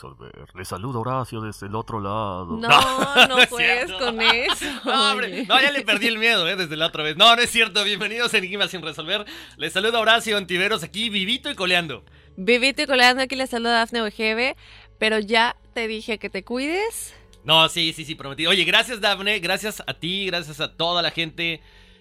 Resolver? 0.00 0.48
Les 0.54 0.68
saluda 0.68 0.98
Horacio 0.98 1.40
desde 1.40 1.66
el 1.66 1.74
otro 1.74 2.00
lado. 2.00 2.46
No, 2.46 3.26
no 3.28 3.38
es 3.38 3.48
puedes 3.48 3.92
con 3.92 4.20
eso. 4.20 4.64
No, 4.84 5.10
hombre, 5.10 5.26
oye. 5.26 5.46
no, 5.46 5.60
ya 5.60 5.70
le 5.70 5.82
perdí 5.82 6.06
el 6.06 6.18
miedo, 6.18 6.48
¿eh? 6.48 6.56
Desde 6.56 6.76
la 6.76 6.86
otra 6.86 7.02
vez. 7.02 7.16
No, 7.16 7.34
no 7.36 7.42
es 7.42 7.50
cierto. 7.50 7.84
Bienvenidos 7.84 8.32
a 8.32 8.38
Enigma 8.38 8.66
sin 8.68 8.82
resolver. 8.82 9.24
Les 9.56 9.72
saluda 9.72 10.00
Horacio 10.00 10.36
Antiveros 10.36 10.82
aquí, 10.82 11.10
vivito 11.10 11.50
y 11.50 11.54
coleando. 11.54 12.04
Vivito 12.36 12.82
y 12.82 12.86
coleando 12.86 13.22
aquí 13.22 13.36
le 13.36 13.46
saluda 13.46 13.72
Dafne 13.72 14.02
Wegebe, 14.02 14.56
pero 14.98 15.18
ya 15.18 15.56
te 15.74 15.86
dije 15.86 16.18
que 16.18 16.30
te 16.30 16.44
cuides. 16.44 17.14
No, 17.44 17.68
sí, 17.68 17.92
sí, 17.92 18.04
sí, 18.04 18.14
prometido. 18.14 18.50
Oye, 18.50 18.64
gracias, 18.64 19.00
Dafne. 19.00 19.38
Gracias 19.40 19.82
a 19.86 19.94
ti, 19.94 20.26
gracias 20.26 20.60
a 20.60 20.76
toda 20.76 21.02
la 21.02 21.10
gente. 21.10 21.60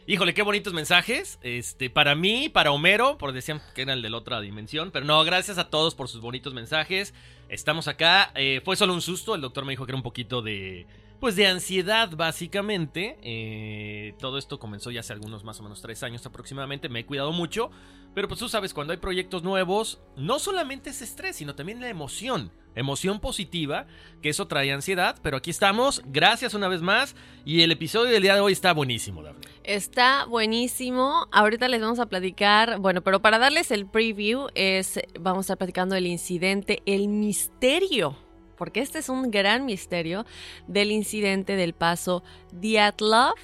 Híjole, 0.10 0.34
qué 0.34 0.42
bonitos 0.42 0.74
mensajes. 0.74 1.38
Este, 1.44 1.92
para 1.92 2.16
mí, 2.16 2.50
para 2.50 2.72
Homero, 2.72 3.20
por 3.20 3.32
decían 3.32 3.62
que 3.76 3.84
era 3.84 3.94
el 3.94 4.02
de 4.02 4.10
la 4.10 4.18
otra 4.18 4.42
dimensión. 4.42 4.90
Pero 4.90 5.06
no, 5.06 5.24
gracias 5.24 5.60
a 5.60 5.70
todos 5.70 5.94
por 5.94 6.08
sus 6.08 6.20
bonitos 6.20 6.52
mensajes. 6.52 7.14
Estamos 7.48 7.88
acá. 7.88 8.32
Eh, 8.34 8.60
fue 8.66 8.76
solo 8.76 8.96
un 8.96 9.04
susto. 9.04 9.36
El 9.36 9.42
doctor 9.42 9.66
me 9.66 9.74
dijo 9.74 9.86
que 9.86 9.92
era 9.92 9.98
un 9.98 10.02
poquito 10.02 10.42
de. 10.42 10.88
Pues 11.20 11.36
de 11.36 11.48
ansiedad, 11.48 12.10
básicamente. 12.16 13.18
Eh, 13.22 14.14
todo 14.20 14.38
esto 14.38 14.58
comenzó 14.58 14.90
ya 14.90 15.02
hace 15.02 15.12
algunos 15.12 15.44
más 15.44 15.60
o 15.60 15.64
menos 15.64 15.82
tres 15.82 16.02
años 16.04 16.26
aproximadamente. 16.26 16.88
Me 16.88 17.00
he 17.00 17.06
cuidado 17.06 17.34
mucho. 17.34 17.72
Pero 18.16 18.28
pues 18.28 18.40
tú 18.40 18.50
sabes, 18.50 18.74
cuando 18.74 18.92
hay 18.92 18.98
proyectos 18.98 19.44
nuevos, 19.44 20.00
no 20.16 20.40
solamente 20.40 20.90
es 20.90 21.02
estrés, 21.02 21.36
sino 21.36 21.56
también 21.56 21.82
la 21.82 21.90
emoción. 21.90 22.52
Emoción 22.74 23.20
positiva, 23.20 23.86
que 24.22 24.30
eso 24.30 24.48
trae 24.48 24.72
ansiedad. 24.72 25.18
Pero 25.22 25.38
aquí 25.38 25.50
estamos. 25.50 26.02
Gracias 26.06 26.54
una 26.54 26.70
vez 26.70 26.82
más. 26.82 27.16
Y 27.44 27.64
el 27.64 27.72
episodio 27.74 28.12
del 28.12 28.24
día 28.24 28.36
de 28.36 28.40
hoy 28.40 28.54
está 28.54 28.74
buenísimo, 28.74 29.22
Daphne. 29.22 29.46
Está 29.66 30.26
buenísimo. 30.26 31.28
Ahorita 31.34 31.68
les 31.68 31.82
vamos 31.82 32.00
a 32.00 32.06
platicar, 32.06 32.80
bueno, 32.80 33.02
pero 33.02 33.22
para 33.22 33.40
darles 33.40 33.72
el 33.72 33.86
preview 33.86 34.48
es 34.56 35.00
vamos 35.20 35.40
a 35.40 35.42
estar 35.42 35.58
platicando 35.58 35.96
el 35.96 36.08
incidente, 36.08 36.82
el 36.86 37.10
misterio, 37.10 38.16
porque 38.60 38.82
este 38.82 39.00
es 39.00 39.08
un 39.10 39.32
gran 39.32 39.66
misterio 39.66 40.26
del 40.68 40.92
incidente 40.92 41.56
del 41.56 41.74
paso 41.74 42.24
Diatlov, 42.52 43.36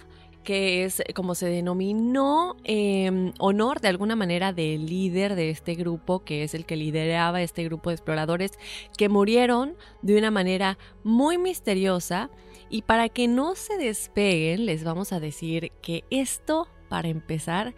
que 0.44 0.84
es 0.84 1.02
como 1.16 1.34
se 1.34 1.48
denominó 1.48 2.58
en 2.66 3.34
honor 3.40 3.80
de 3.80 3.88
alguna 3.88 4.16
manera 4.16 4.54
del 4.54 4.86
líder 4.86 5.36
de 5.36 5.50
este 5.50 5.74
grupo, 5.74 6.24
que 6.24 6.44
es 6.44 6.54
el 6.54 6.66
que 6.66 6.76
lideraba 6.76 7.42
este 7.42 7.64
grupo 7.64 7.90
de 7.90 7.96
exploradores 7.96 8.52
que 8.98 9.10
murieron 9.10 9.76
de 10.02 10.18
una 10.18 10.32
manera 10.32 10.78
muy 11.04 11.38
misteriosa. 11.38 12.30
Y 12.70 12.82
para 12.82 13.10
que 13.10 13.28
no 13.28 13.56
se 13.56 13.78
despeguen, 13.78 14.66
les 14.66 14.84
vamos 14.84 15.14
a 15.14 15.20
decir 15.20 15.72
que 15.82 16.04
esto, 16.10 16.68
para 16.90 17.08
empezar, 17.08 17.74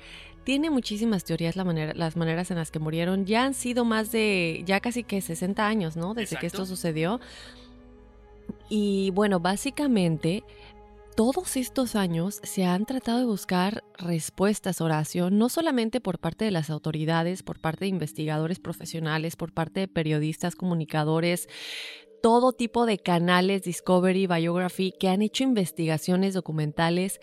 tiene 0.48 0.70
muchísimas 0.70 1.26
teorías 1.26 1.58
la 1.58 1.66
manera, 1.66 1.94
las 1.94 2.16
maneras 2.16 2.52
en 2.52 2.58
las 2.58 2.72
que 2.72 2.80
murieron. 2.80 3.26
Ya 3.26 3.44
han 3.44 3.54
sido 3.54 3.84
más 3.84 4.14
de, 4.14 4.64
ya 4.66 4.80
casi 4.80 5.04
que 5.04 5.20
60 5.20 5.68
años, 5.68 5.98
¿no? 5.98 6.14
Desde 6.14 6.38
que 6.38 6.48
esto 6.48 6.66
sucedió. 6.66 7.20
Y 8.70 9.12
bueno, 9.12 9.42
básicamente, 9.42 10.46
todos 11.18 11.58
estos 11.58 11.98
años 11.98 12.40
se 12.44 12.64
han 12.64 12.86
tratado 12.86 13.20
de 13.20 13.26
buscar 13.26 13.84
respuestas, 13.98 14.80
Horacio, 14.80 15.30
no 15.32 15.50
solamente 15.50 16.00
por 16.00 16.18
parte 16.18 16.46
de 16.46 16.52
las 16.52 16.70
autoridades, 16.70 17.44
por 17.44 17.60
parte 17.60 17.84
de 17.84 17.90
investigadores 17.90 18.60
profesionales, 18.60 19.36
por 19.36 19.52
parte 19.52 19.82
de 19.82 19.88
periodistas, 19.90 20.56
comunicadores, 20.56 21.50
todo 22.24 22.54
tipo 22.54 22.86
de 22.86 23.00
canales, 23.00 23.64
Discovery, 23.64 24.28
Biography, 24.28 24.94
que 24.98 25.10
han 25.10 25.22
hecho 25.22 25.44
investigaciones 25.44 26.34
documentales 26.34 27.20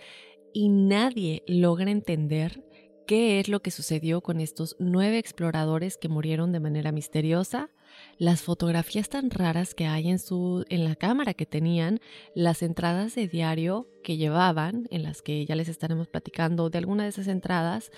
y 0.52 0.68
nadie 0.68 1.42
logra 1.46 1.90
entender 1.90 2.63
qué 3.06 3.40
es 3.40 3.48
lo 3.48 3.60
que 3.60 3.70
sucedió 3.70 4.20
con 4.20 4.40
estos 4.40 4.76
nueve 4.78 5.18
exploradores 5.18 5.96
que 5.96 6.08
murieron 6.08 6.52
de 6.52 6.60
manera 6.60 6.92
misteriosa, 6.92 7.70
las 8.18 8.42
fotografías 8.42 9.08
tan 9.08 9.30
raras 9.30 9.74
que 9.74 9.86
hay 9.86 10.08
en, 10.08 10.18
su, 10.18 10.64
en 10.68 10.84
la 10.84 10.96
cámara 10.96 11.34
que 11.34 11.46
tenían, 11.46 12.00
las 12.34 12.62
entradas 12.62 13.14
de 13.14 13.28
diario 13.28 13.88
que 14.02 14.16
llevaban, 14.16 14.86
en 14.90 15.02
las 15.02 15.22
que 15.22 15.44
ya 15.46 15.54
les 15.54 15.68
estaremos 15.68 16.08
platicando 16.08 16.70
de 16.70 16.78
alguna 16.78 17.04
de 17.04 17.10
esas 17.10 17.28
entradas, 17.28 17.90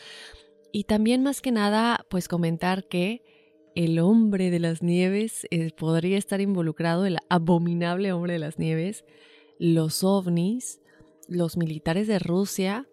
y 0.73 0.85
también 0.85 1.23
más 1.23 1.41
que 1.41 1.53
nada, 1.53 2.05
pues 2.11 2.29
comentar 2.29 2.87
que 2.87 3.23
el 3.75 3.99
hombre 3.99 4.51
de 4.51 4.59
las 4.59 4.83
nieves 4.83 5.47
eh, 5.51 5.71
podría 5.71 6.19
estar 6.19 6.41
involucrado, 6.41 7.07
el 7.07 7.19
abominable 7.29 8.13
hombre 8.13 8.35
de 8.35 8.39
las 8.39 8.59
nieves, 8.59 9.05
los 9.59 10.03
ovnis, 10.05 10.81
los 11.29 11.57
militares 11.57 12.07
de 12.07 12.19
Rusia 12.19 12.87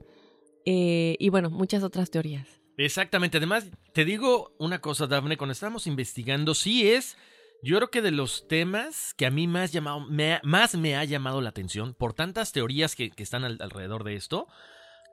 eh, 0.65 1.15
y 1.19 1.30
bueno, 1.30 1.50
muchas 1.50 1.83
otras 1.83 2.10
teorías. 2.10 2.48
Exactamente. 2.77 3.38
Además, 3.38 3.69
te 3.94 4.06
digo 4.06 4.56
una 4.57 4.80
cosa, 4.80 5.07
Dafne, 5.07 5.38
cuando 5.38 5.51
estábamos 5.51 5.88
investigando, 5.88 6.56
sí 6.56 6.89
es, 6.89 7.18
yo 7.62 7.77
creo 7.77 7.92
que 7.92 8.01
de 8.01 8.12
los 8.12 8.48
temas 8.48 9.13
que 9.13 9.25
a 9.25 9.31
mí 9.31 9.48
más, 9.48 9.71
llamado, 9.71 10.01
me, 10.01 10.39
más 10.44 10.75
me 10.75 10.95
ha 10.95 11.04
llamado 11.04 11.42
la 11.42 11.50
atención 11.50 11.94
por 11.94 12.13
tantas 12.13 12.51
teorías 12.51 12.95
que, 12.95 13.12
están 13.18 13.44
al, 13.44 13.57
alrededor 13.62 14.04
de 14.04 14.15
esto, 14.15 14.48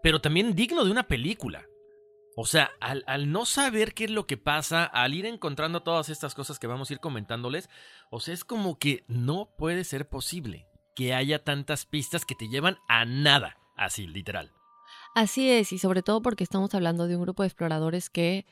pero 0.02 0.20
también 0.20 0.54
digno 0.54 0.84
de 0.84 0.90
una 0.90 1.06
película. 1.06 1.66
O 2.36 2.46
sea, 2.46 2.70
al, 2.80 3.04
al, 3.06 3.30
no 3.30 3.44
saber 3.44 3.92
qué 3.92 4.04
es 4.04 4.10
lo 4.10 4.26
que 4.26 4.38
pasa, 4.38 4.84
al 4.84 5.14
ir 5.14 5.26
encontrando 5.26 5.82
todas 5.82 6.08
estas 6.08 6.34
cosas 6.34 6.58
que 6.58 6.68
vamos 6.68 6.88
a 6.88 6.94
ir 6.94 7.00
comentándoles, 7.00 7.68
o 8.10 8.20
sea, 8.20 8.32
es 8.32 8.44
como 8.44 8.78
que 8.78 9.04
no 9.08 9.52
puede 9.58 9.84
ser 9.84 10.08
posible 10.08 10.66
que 10.94 11.12
haya 11.12 11.44
tantas 11.44 11.86
pistas 11.86 12.24
que 12.24 12.34
te 12.34 12.48
llevan 12.48 12.78
a 12.88 13.04
nada, 13.04 13.58
así, 13.76 14.06
literal. 14.06 14.52
Así 15.14 15.50
es, 15.50 15.72
y 15.72 15.78
sobre 15.78 16.02
todo 16.02 16.22
porque 16.22 16.44
estamos 16.44 16.72
hablando 16.74 17.08
de 17.08 17.16
un 17.16 17.22
grupo 17.22 17.42
de 17.42 17.48
exploradores 17.48 18.10
que 18.10 18.46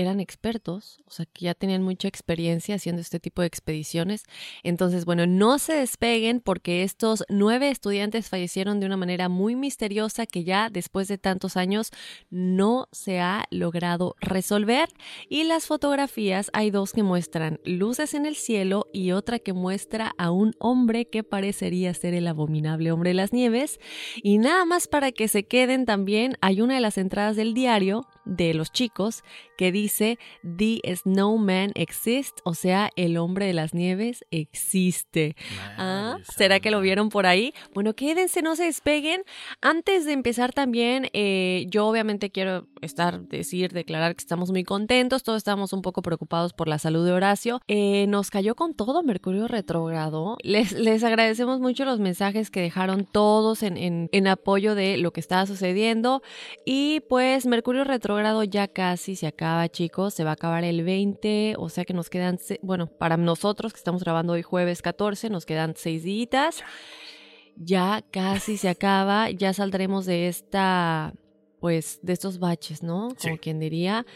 eran 0.00 0.20
expertos, 0.20 1.02
o 1.06 1.10
sea, 1.10 1.26
que 1.26 1.46
ya 1.46 1.54
tenían 1.54 1.82
mucha 1.82 2.06
experiencia 2.06 2.76
haciendo 2.76 3.02
este 3.02 3.18
tipo 3.18 3.42
de 3.42 3.48
expediciones. 3.48 4.22
Entonces, 4.62 5.04
bueno, 5.04 5.26
no 5.26 5.58
se 5.58 5.74
despeguen 5.74 6.40
porque 6.40 6.84
estos 6.84 7.24
nueve 7.28 7.68
estudiantes 7.68 8.28
fallecieron 8.28 8.78
de 8.78 8.86
una 8.86 8.96
manera 8.96 9.28
muy 9.28 9.56
misteriosa 9.56 10.26
que 10.26 10.44
ya 10.44 10.70
después 10.70 11.08
de 11.08 11.18
tantos 11.18 11.56
años 11.56 11.90
no 12.30 12.86
se 12.92 13.18
ha 13.18 13.46
logrado 13.50 14.14
resolver. 14.20 14.88
Y 15.28 15.42
las 15.42 15.66
fotografías, 15.66 16.48
hay 16.52 16.70
dos 16.70 16.92
que 16.92 17.02
muestran 17.02 17.58
luces 17.64 18.14
en 18.14 18.24
el 18.24 18.36
cielo 18.36 18.86
y 18.92 19.10
otra 19.10 19.40
que 19.40 19.52
muestra 19.52 20.14
a 20.16 20.30
un 20.30 20.54
hombre 20.60 21.06
que 21.06 21.24
parecería 21.24 21.92
ser 21.92 22.14
el 22.14 22.28
abominable 22.28 22.92
hombre 22.92 23.10
de 23.10 23.14
las 23.14 23.32
nieves. 23.32 23.80
Y 24.22 24.38
nada 24.38 24.64
más 24.64 24.86
para 24.86 25.10
que 25.10 25.26
se 25.26 25.42
queden 25.42 25.86
también, 25.86 26.36
hay 26.40 26.60
una 26.60 26.76
de 26.76 26.80
las 26.80 26.98
entradas 26.98 27.34
del 27.34 27.52
diario 27.52 28.06
de 28.24 28.54
los 28.54 28.70
chicos 28.70 29.24
que 29.56 29.72
dice 29.72 29.87
The 29.88 30.80
Snowman 30.96 31.72
exists, 31.74 32.40
o 32.44 32.54
sea, 32.54 32.90
el 32.96 33.16
hombre 33.16 33.46
de 33.46 33.52
las 33.52 33.74
nieves 33.74 34.24
existe. 34.30 35.36
Ah, 35.76 36.18
¿Será 36.36 36.60
que 36.60 36.70
lo 36.70 36.80
vieron 36.80 37.08
por 37.08 37.26
ahí? 37.26 37.54
Bueno, 37.74 37.94
quédense, 37.94 38.42
no 38.42 38.56
se 38.56 38.64
despeguen. 38.64 39.22
Antes 39.60 40.04
de 40.04 40.12
empezar 40.12 40.52
también, 40.52 41.08
eh, 41.12 41.66
yo 41.68 41.86
obviamente 41.86 42.30
quiero 42.30 42.66
estar, 42.80 43.20
decir, 43.20 43.72
declarar 43.72 44.14
que 44.14 44.22
estamos 44.22 44.50
muy 44.50 44.64
contentos, 44.64 45.22
todos 45.22 45.38
estamos 45.38 45.72
un 45.72 45.82
poco 45.82 46.02
preocupados 46.02 46.52
por 46.52 46.68
la 46.68 46.78
salud 46.78 47.04
de 47.04 47.12
Horacio. 47.12 47.60
Eh, 47.68 48.06
nos 48.08 48.30
cayó 48.30 48.54
con 48.54 48.74
todo 48.74 49.02
Mercurio 49.02 49.48
retrógrado. 49.48 50.36
Les, 50.42 50.72
les 50.72 51.04
agradecemos 51.04 51.60
mucho 51.60 51.84
los 51.84 52.00
mensajes 52.00 52.50
que 52.50 52.60
dejaron 52.60 53.04
todos 53.04 53.62
en, 53.62 53.76
en, 53.76 54.08
en 54.12 54.26
apoyo 54.26 54.74
de 54.74 54.96
lo 54.96 55.12
que 55.12 55.20
estaba 55.20 55.46
sucediendo. 55.46 56.22
Y 56.64 57.00
pues 57.08 57.46
Mercurio 57.46 57.84
retrógrado 57.84 58.44
ya 58.44 58.68
casi 58.68 59.16
se 59.16 59.26
acaba, 59.26 59.67
chicos. 59.68 60.14
Se 60.14 60.24
va 60.24 60.30
a 60.30 60.32
acabar 60.34 60.64
el 60.64 60.82
20, 60.84 61.54
o 61.58 61.68
sea 61.68 61.84
que 61.84 61.94
nos 61.94 62.10
quedan, 62.10 62.38
bueno, 62.62 62.86
para 62.86 63.16
nosotros 63.16 63.72
que 63.72 63.78
estamos 63.78 64.02
grabando 64.02 64.32
hoy 64.34 64.42
jueves 64.42 64.82
14, 64.82 65.30
nos 65.30 65.46
quedan 65.46 65.74
seis 65.76 66.02
días. 66.02 66.62
Ya 67.56 68.02
casi 68.10 68.56
se 68.56 68.68
acaba, 68.68 69.30
ya 69.30 69.52
saldremos 69.52 70.06
de 70.06 70.28
esta 70.28 71.12
pues 71.60 71.98
de 72.02 72.12
estos 72.12 72.38
baches, 72.38 72.84
¿no? 72.84 73.08
Como 73.20 73.34
Sí. 73.34 73.38
quien 73.40 73.58
diría. 73.58 74.06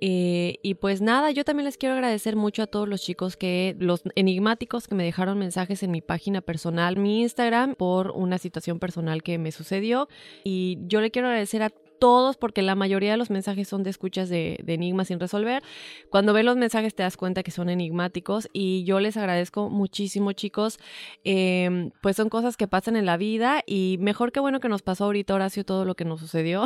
Eh, 0.00 0.56
y 0.64 0.74
pues 0.74 1.00
nada, 1.00 1.30
yo 1.30 1.44
también 1.44 1.66
les 1.66 1.76
quiero 1.78 1.94
agradecer 1.94 2.34
mucho 2.34 2.64
a 2.64 2.66
todos 2.66 2.88
los 2.88 3.00
chicos 3.02 3.36
que, 3.36 3.76
los 3.78 4.02
enigmáticos 4.16 4.88
que 4.88 4.96
me 4.96 5.04
dejaron 5.04 5.38
mensajes 5.38 5.84
en 5.84 5.92
mi 5.92 6.00
página 6.00 6.40
personal, 6.40 6.96
mi 6.96 7.20
Instagram, 7.22 7.76
por 7.76 8.10
una 8.10 8.38
situación 8.38 8.80
personal 8.80 9.22
que 9.22 9.38
me 9.38 9.52
sucedió. 9.52 10.08
Y 10.42 10.78
yo 10.88 11.00
le 11.00 11.12
quiero 11.12 11.28
agradecer 11.28 11.62
a 11.62 11.70
todos 11.98 12.36
porque 12.36 12.62
la 12.62 12.74
mayoría 12.74 13.12
de 13.12 13.16
los 13.16 13.30
mensajes 13.30 13.68
son 13.68 13.82
de 13.82 13.90
escuchas 13.90 14.28
de, 14.28 14.58
de 14.62 14.74
enigmas 14.74 15.08
sin 15.08 15.20
resolver. 15.20 15.62
Cuando 16.10 16.32
ves 16.32 16.44
los 16.44 16.56
mensajes 16.56 16.94
te 16.94 17.02
das 17.02 17.16
cuenta 17.16 17.42
que 17.42 17.50
son 17.50 17.68
enigmáticos 17.68 18.48
y 18.52 18.84
yo 18.84 19.00
les 19.00 19.16
agradezco 19.16 19.68
muchísimo 19.70 20.32
chicos. 20.32 20.78
Eh, 21.24 21.90
pues 22.00 22.16
son 22.16 22.28
cosas 22.28 22.56
que 22.56 22.68
pasan 22.68 22.96
en 22.96 23.06
la 23.06 23.16
vida 23.16 23.62
y 23.66 23.96
mejor 24.00 24.32
que 24.32 24.40
bueno 24.40 24.60
que 24.60 24.68
nos 24.68 24.82
pasó 24.82 25.04
ahorita 25.04 25.34
Horacio 25.34 25.64
todo 25.64 25.84
lo 25.84 25.94
que 25.94 26.04
nos 26.04 26.20
sucedió 26.20 26.64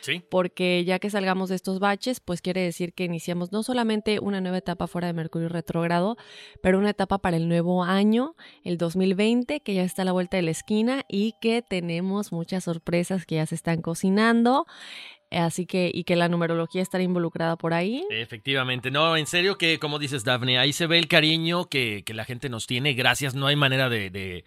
Sí. 0.00 0.22
porque 0.30 0.84
ya 0.84 0.98
que 0.98 1.10
salgamos 1.10 1.48
de 1.48 1.56
estos 1.56 1.78
baches, 1.78 2.20
pues 2.20 2.40
quiere 2.42 2.62
decir 2.62 2.92
que 2.92 3.04
iniciamos 3.04 3.52
no 3.52 3.62
solamente 3.62 4.20
una 4.20 4.40
nueva 4.40 4.58
etapa 4.58 4.86
fuera 4.86 5.06
de 5.06 5.12
Mercurio 5.12 5.48
retrógrado, 5.48 6.16
pero 6.62 6.78
una 6.78 6.90
etapa 6.90 7.18
para 7.18 7.36
el 7.36 7.48
nuevo 7.48 7.84
año, 7.84 8.34
el 8.64 8.78
2020, 8.78 9.60
que 9.60 9.74
ya 9.74 9.82
está 9.82 10.02
a 10.02 10.04
la 10.04 10.12
vuelta 10.12 10.36
de 10.36 10.42
la 10.42 10.50
esquina 10.50 11.04
y 11.08 11.34
que 11.40 11.62
tenemos 11.62 12.32
muchas 12.32 12.64
sorpresas 12.64 13.26
que 13.26 13.36
ya 13.36 13.46
se 13.46 13.54
están 13.54 13.82
cocinando. 13.82 14.66
Así 15.30 15.64
que, 15.64 15.90
y 15.94 16.02
que 16.04 16.16
la 16.16 16.28
numerología 16.28 16.82
estará 16.82 17.04
involucrada 17.04 17.56
por 17.56 17.72
ahí. 17.72 18.04
Efectivamente, 18.10 18.90
no, 18.90 19.16
en 19.16 19.26
serio 19.26 19.58
que, 19.58 19.78
como 19.78 20.00
dices, 20.00 20.24
Dafne, 20.24 20.58
ahí 20.58 20.72
se 20.72 20.88
ve 20.88 20.98
el 20.98 21.06
cariño 21.06 21.66
que, 21.66 22.02
que 22.04 22.14
la 22.14 22.24
gente 22.24 22.48
nos 22.48 22.66
tiene. 22.66 22.94
Gracias, 22.94 23.34
no 23.36 23.46
hay 23.46 23.54
manera 23.54 23.88
de, 23.88 24.10
de, 24.10 24.44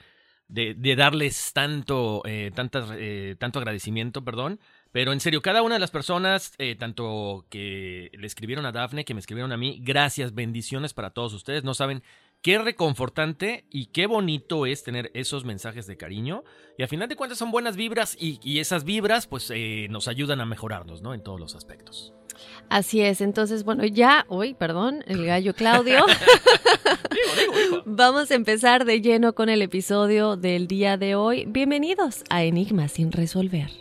de, 0.50 0.96
darles 0.96 1.54
tanto, 1.54 2.22
eh, 2.25 2.52
eh, 2.54 3.36
tanto 3.40 3.60
agradecimiento, 3.60 4.24
perdón. 4.24 4.60
Pero 4.92 5.14
en 5.14 5.20
serio, 5.20 5.42
cada 5.42 5.64
una 5.64 5.75
de 5.75 5.80
las 5.80 5.90
personas, 5.90 6.54
eh, 6.58 6.75
tanto 6.75 7.48
que 7.50 8.12
le 8.14 8.28
escribieron 8.28 8.66
a 8.66 8.72
Dafne, 8.72 9.06
que 9.06 9.14
me 9.14 9.22
escribieron 9.22 9.52
a 9.52 9.58
mí, 9.58 9.80
gracias, 9.81 10.36
bendiciones 10.36 10.94
para 10.94 11.12
todos 11.12 11.34
ustedes. 11.34 11.64
No 11.64 11.74
saben 11.74 12.04
qué 12.44 12.60
reconfortante 12.60 13.66
y 13.72 13.88
qué 13.88 14.06
bonito 14.06 14.68
es 14.68 14.84
tener 14.84 15.10
esos 15.16 15.45
mensajes 15.45 15.88
de 15.88 15.98
cariño. 15.98 16.44
Y 16.78 16.84
al 16.84 16.90
final 16.90 17.10
de 17.10 17.16
cuentas 17.16 17.40
son 17.40 17.50
buenas 17.50 17.75
vibras 17.75 18.16
y, 18.19 18.40
y 18.44 18.60
esas 18.60 18.84
vibras 18.84 19.25
pues 19.25 19.50
eh, 19.56 19.88
nos 19.90 20.07
ayudan 20.07 20.42
a 20.42 20.45
mejorarnos, 20.45 21.01
¿no? 21.01 21.16
En 21.16 21.24
todos 21.24 21.40
los 21.40 21.56
aspectos. 21.56 22.13
Así 22.69 23.01
es, 23.01 23.22
entonces, 23.22 23.63
bueno, 23.63 23.86
ya, 23.86 24.25
uy, 24.28 24.54
perdón, 24.54 25.04
el 25.07 25.25
gallo 25.25 25.54
Claudio. 25.56 26.06
Vamos 27.86 28.30
a 28.31 28.36
empezar 28.36 28.86
de 28.86 29.01
lleno 29.01 29.34
con 29.34 29.50
el 29.50 29.62
episodio 29.62 30.36
del 30.36 30.68
día 30.68 30.98
de 30.98 31.16
hoy. 31.16 31.46
Bienvenidos 31.48 32.24
a 32.30 32.44
Enigmas 32.44 32.92
sin 32.92 33.12
resolver. 33.12 33.72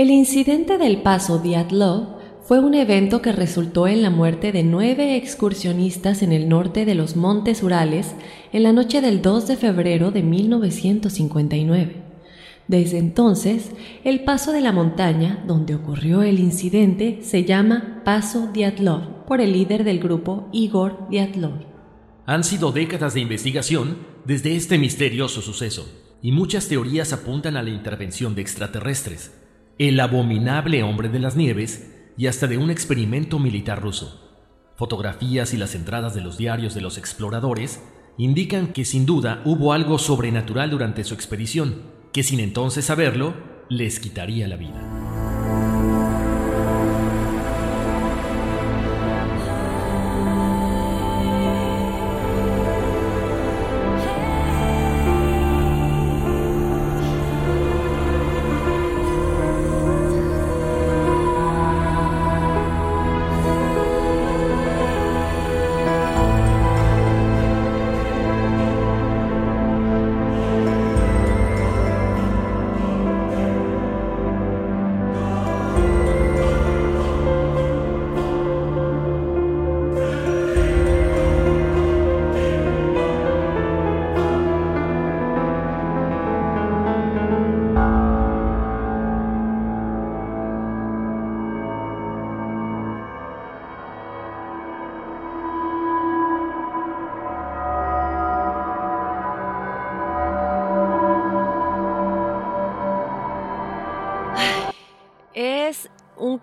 El 0.00 0.08
incidente 0.08 0.78
del 0.78 1.02
paso 1.02 1.40
Diatlov 1.40 2.16
fue 2.42 2.58
un 2.58 2.72
evento 2.72 3.20
que 3.20 3.32
resultó 3.32 3.86
en 3.86 4.00
la 4.00 4.08
muerte 4.08 4.50
de 4.50 4.62
nueve 4.62 5.14
excursionistas 5.14 6.22
en 6.22 6.32
el 6.32 6.48
norte 6.48 6.86
de 6.86 6.94
los 6.94 7.16
Montes 7.16 7.62
Urales 7.62 8.14
en 8.50 8.62
la 8.62 8.72
noche 8.72 9.02
del 9.02 9.20
2 9.20 9.46
de 9.46 9.56
febrero 9.58 10.10
de 10.10 10.22
1959. 10.22 11.96
Desde 12.66 12.96
entonces, 12.96 13.72
el 14.02 14.24
paso 14.24 14.52
de 14.52 14.62
la 14.62 14.72
montaña 14.72 15.44
donde 15.46 15.74
ocurrió 15.74 16.22
el 16.22 16.38
incidente 16.38 17.18
se 17.20 17.44
llama 17.44 18.00
Paso 18.02 18.48
Diatlov 18.54 19.26
por 19.26 19.42
el 19.42 19.52
líder 19.52 19.84
del 19.84 20.00
grupo 20.00 20.48
Igor 20.50 21.10
Diatlov. 21.10 21.66
Han 22.24 22.42
sido 22.42 22.72
décadas 22.72 23.12
de 23.12 23.20
investigación 23.20 23.98
desde 24.24 24.56
este 24.56 24.78
misterioso 24.78 25.42
suceso, 25.42 25.86
y 26.22 26.32
muchas 26.32 26.68
teorías 26.68 27.12
apuntan 27.12 27.58
a 27.58 27.62
la 27.62 27.68
intervención 27.68 28.34
de 28.34 28.40
extraterrestres, 28.40 29.32
el 29.80 29.98
abominable 29.98 30.82
hombre 30.82 31.08
de 31.08 31.18
las 31.18 31.36
nieves 31.36 31.90
y 32.18 32.26
hasta 32.26 32.46
de 32.46 32.58
un 32.58 32.70
experimento 32.70 33.38
militar 33.38 33.80
ruso. 33.80 34.20
Fotografías 34.76 35.54
y 35.54 35.56
las 35.56 35.74
entradas 35.74 36.14
de 36.14 36.20
los 36.20 36.36
diarios 36.36 36.74
de 36.74 36.82
los 36.82 36.98
exploradores 36.98 37.82
indican 38.18 38.74
que 38.74 38.84
sin 38.84 39.06
duda 39.06 39.40
hubo 39.46 39.72
algo 39.72 39.98
sobrenatural 39.98 40.68
durante 40.68 41.02
su 41.02 41.14
expedición, 41.14 41.80
que 42.12 42.22
sin 42.22 42.40
entonces 42.40 42.84
saberlo, 42.84 43.32
les 43.70 44.00
quitaría 44.00 44.48
la 44.48 44.56
vida. 44.56 45.09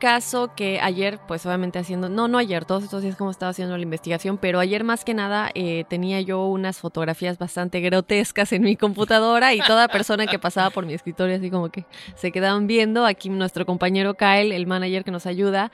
Caso 0.08 0.52
que 0.56 0.80
ayer, 0.80 1.20
pues 1.28 1.46
obviamente 1.46 1.80
haciendo, 1.80 2.08
no, 2.08 2.30
no 2.30 2.38
ayer, 2.38 2.64
todos 2.64 2.82
estos 2.82 3.02
días 3.02 3.18
como 3.18 3.30
estaba 3.30 3.50
haciendo 3.50 3.76
la 3.76 3.84
investigación, 3.84 4.38
pero 4.38 4.62
ayer 4.62 4.86
más 4.86 5.04
que 5.04 5.14
nada 5.14 5.52
eh, 5.54 5.84
tenía 5.90 6.22
yo 6.22 6.46
unas 6.46 6.80
fotografías 6.80 7.38
bastante 7.38 7.82
grotescas 7.82 8.54
en 8.54 8.62
mi 8.62 8.78
computadora 8.78 9.54
y 9.54 9.60
toda 9.60 9.90
persona 9.90 10.26
que 10.26 10.40
pasaba 10.40 10.70
por 10.70 10.86
mi 10.86 10.94
escritorio 10.94 11.36
así 11.36 11.52
como 11.52 11.68
que 11.68 11.84
se 12.16 12.32
quedaban 12.32 12.68
viendo. 12.68 13.06
Aquí 13.06 13.28
nuestro 13.28 13.66
compañero 13.66 14.14
Kyle, 14.14 14.54
el 14.54 14.66
manager 14.66 15.04
que 15.04 15.12
nos 15.12 15.26
ayuda, 15.26 15.74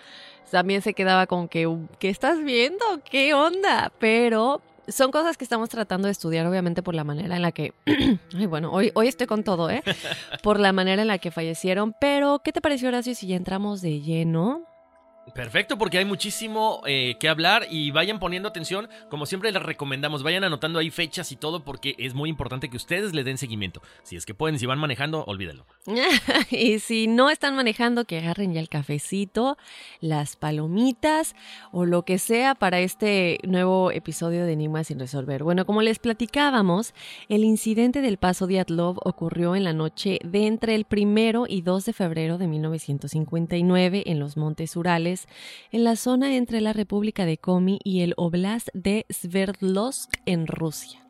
también 0.49 0.81
se 0.81 0.95
quedaba 0.95 1.27
como 1.27 1.47
que, 1.47 1.71
¿qué 1.99 2.09
estás 2.09 2.43
viendo? 2.43 2.83
¿Qué 3.05 3.35
onda? 3.35 3.91
Pero 3.99 4.63
son 4.87 5.11
cosas 5.11 5.37
que 5.37 5.43
estamos 5.43 5.69
tratando 5.69 6.07
de 6.07 6.11
estudiar, 6.11 6.45
obviamente, 6.45 6.83
por 6.83 6.95
la 6.95 7.03
manera 7.03 7.35
en 7.35 7.41
la 7.41 7.51
que. 7.51 7.73
Ay, 8.35 8.45
bueno, 8.45 8.71
hoy, 8.71 8.91
hoy 8.95 9.07
estoy 9.07 9.27
con 9.27 9.43
todo, 9.43 9.69
¿eh? 9.69 9.83
Por 10.43 10.59
la 10.59 10.73
manera 10.73 11.01
en 11.01 11.07
la 11.07 11.17
que 11.17 11.31
fallecieron. 11.31 11.95
Pero, 11.99 12.41
¿qué 12.43 12.51
te 12.51 12.61
pareció, 12.61 12.89
Horacio, 12.89 13.15
si 13.15 13.27
ya 13.27 13.35
entramos 13.35 13.81
de 13.81 14.01
lleno? 14.01 14.72
Perfecto, 15.33 15.79
porque 15.79 15.97
hay 15.97 16.05
muchísimo 16.05 16.81
eh, 16.85 17.15
que 17.19 17.27
hablar 17.27 17.65
y 17.69 17.89
vayan 17.89 18.19
poniendo 18.19 18.47
atención, 18.47 18.87
como 19.09 19.25
siempre 19.25 19.51
les 19.51 19.63
recomendamos, 19.63 20.21
vayan 20.21 20.43
anotando 20.43 20.77
ahí 20.77 20.91
fechas 20.91 21.31
y 21.31 21.35
todo 21.35 21.63
porque 21.63 21.95
es 21.97 22.13
muy 22.13 22.29
importante 22.29 22.69
que 22.69 22.77
ustedes 22.77 23.13
le 23.13 23.23
den 23.23 23.39
seguimiento. 23.39 23.81
Si 24.03 24.15
es 24.15 24.27
que 24.27 24.35
pueden, 24.35 24.59
si 24.59 24.67
van 24.67 24.77
manejando, 24.77 25.23
olvídenlo. 25.25 25.65
y 26.51 26.77
si 26.79 27.07
no 27.07 27.31
están 27.31 27.55
manejando, 27.55 28.05
que 28.05 28.19
agarren 28.19 28.53
ya 28.53 28.59
el 28.59 28.69
cafecito, 28.69 29.57
las 30.01 30.35
palomitas 30.35 31.35
o 31.71 31.85
lo 31.85 32.03
que 32.03 32.19
sea 32.19 32.53
para 32.53 32.79
este 32.79 33.39
nuevo 33.43 33.91
episodio 33.91 34.45
de 34.45 34.53
Enigmas 34.53 34.87
sin 34.87 34.99
resolver. 34.99 35.43
Bueno, 35.43 35.65
como 35.65 35.81
les 35.81 35.97
platicábamos, 35.97 36.93
el 37.27 37.43
incidente 37.43 38.01
del 38.01 38.17
paso 38.17 38.45
Diatlov 38.45 38.99
ocurrió 39.03 39.55
en 39.55 39.63
la 39.63 39.73
noche 39.73 40.19
de 40.23 40.45
entre 40.45 40.75
el 40.75 40.85
primero 40.85 41.45
y 41.47 41.61
2 41.61 41.85
de 41.85 41.93
febrero 41.93 42.37
de 42.37 42.47
1959 42.47 44.03
en 44.05 44.19
los 44.19 44.37
Montes 44.37 44.75
Urales 44.75 45.22
en 45.71 45.83
la 45.83 45.95
zona 45.95 46.35
entre 46.35 46.61
la 46.61 46.73
República 46.73 47.25
de 47.25 47.37
Komi 47.37 47.79
y 47.83 48.01
el 48.01 48.13
Oblast 48.17 48.69
de 48.73 49.05
Sverdlovsk 49.09 50.11
en 50.25 50.47
Rusia. 50.47 51.03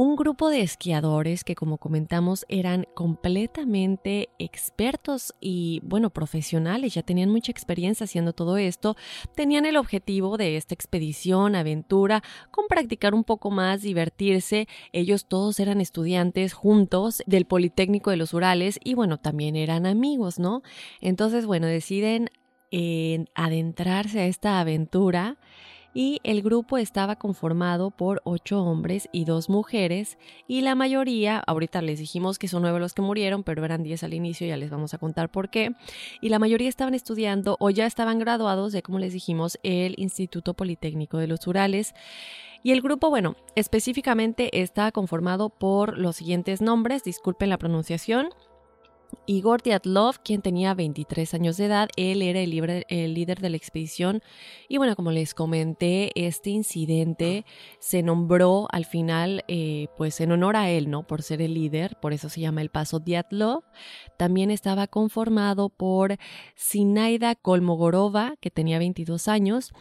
Un 0.00 0.14
grupo 0.14 0.48
de 0.48 0.60
esquiadores 0.60 1.42
que, 1.42 1.56
como 1.56 1.78
comentamos, 1.78 2.46
eran 2.48 2.86
completamente 2.94 4.28
expertos 4.38 5.34
y, 5.40 5.80
bueno, 5.82 6.10
profesionales, 6.10 6.94
ya 6.94 7.02
tenían 7.02 7.30
mucha 7.30 7.50
experiencia 7.50 8.04
haciendo 8.04 8.32
todo 8.32 8.58
esto, 8.58 8.94
tenían 9.34 9.66
el 9.66 9.76
objetivo 9.76 10.36
de 10.36 10.56
esta 10.56 10.72
expedición, 10.72 11.56
aventura, 11.56 12.22
con 12.52 12.68
practicar 12.68 13.12
un 13.12 13.24
poco 13.24 13.50
más, 13.50 13.82
divertirse. 13.82 14.68
Ellos 14.92 15.26
todos 15.26 15.58
eran 15.58 15.80
estudiantes 15.80 16.52
juntos 16.52 17.24
del 17.26 17.46
Politécnico 17.46 18.12
de 18.12 18.18
los 18.18 18.32
Urales 18.34 18.78
y, 18.84 18.94
bueno, 18.94 19.18
también 19.18 19.56
eran 19.56 19.84
amigos, 19.84 20.38
¿no? 20.38 20.62
Entonces, 21.00 21.44
bueno, 21.44 21.66
deciden 21.66 22.30
en 22.70 23.28
adentrarse 23.34 24.20
a 24.20 24.26
esta 24.26 24.60
aventura 24.60 25.36
y 25.94 26.20
el 26.22 26.42
grupo 26.42 26.78
estaba 26.78 27.16
conformado 27.16 27.90
por 27.90 28.20
ocho 28.24 28.62
hombres 28.62 29.08
y 29.10 29.24
dos 29.24 29.48
mujeres 29.48 30.18
y 30.46 30.60
la 30.60 30.74
mayoría, 30.74 31.38
ahorita 31.40 31.82
les 31.82 31.98
dijimos 31.98 32.38
que 32.38 32.46
son 32.46 32.62
nueve 32.62 32.78
los 32.78 32.94
que 32.94 33.02
murieron, 33.02 33.42
pero 33.42 33.64
eran 33.64 33.82
diez 33.82 34.04
al 34.04 34.14
inicio, 34.14 34.46
ya 34.46 34.56
les 34.56 34.70
vamos 34.70 34.94
a 34.94 34.98
contar 34.98 35.30
por 35.30 35.50
qué, 35.50 35.72
y 36.20 36.28
la 36.28 36.38
mayoría 36.38 36.68
estaban 36.68 36.94
estudiando 36.94 37.56
o 37.58 37.70
ya 37.70 37.86
estaban 37.86 38.18
graduados 38.18 38.72
de, 38.72 38.82
como 38.82 38.98
les 38.98 39.12
dijimos, 39.12 39.58
el 39.62 39.94
Instituto 39.96 40.54
Politécnico 40.54 41.18
de 41.18 41.26
los 41.26 41.46
Urales. 41.46 41.94
Y 42.62 42.72
el 42.72 42.82
grupo, 42.82 43.08
bueno, 43.08 43.36
específicamente 43.54 44.60
está 44.60 44.90
conformado 44.90 45.48
por 45.48 45.96
los 45.96 46.16
siguientes 46.16 46.60
nombres, 46.60 47.04
disculpen 47.04 47.50
la 47.50 47.58
pronunciación, 47.58 48.30
Igor 49.26 49.62
Dyatlov, 49.62 50.20
quien 50.22 50.42
tenía 50.42 50.74
23 50.74 51.34
años 51.34 51.56
de 51.56 51.66
edad, 51.66 51.88
él 51.96 52.22
era 52.22 52.40
el, 52.40 53.14
líder 53.14 53.40
de 53.40 53.50
la 53.50 53.56
expedición 53.56 54.22
y 54.68 54.78
bueno, 54.78 54.96
como 54.96 55.10
les 55.10 55.34
comenté, 55.34 56.12
este 56.14 56.50
incidente 56.50 57.44
se 57.78 58.02
nombró 58.02 58.68
al 58.70 58.84
final 58.84 59.44
eh, 59.48 59.88
pues 59.96 60.20
en 60.20 60.32
honor 60.32 60.56
a 60.56 60.70
él, 60.70 60.90
¿no? 60.90 61.06
Por 61.06 61.22
ser 61.22 61.42
el 61.42 61.54
líder, 61.54 61.96
por 62.00 62.12
eso 62.12 62.28
se 62.28 62.40
llama 62.40 62.62
el 62.62 62.70
paso 62.70 63.00
Dyatlov. 63.00 63.64
También 64.16 64.50
estaba 64.50 64.86
conformado 64.86 65.68
por 65.68 66.16
Sinaida 66.54 67.34
Kolmogorova, 67.34 68.34
que 68.40 68.50
tenía 68.50 68.78
22 68.78 69.28
años, 69.28 69.72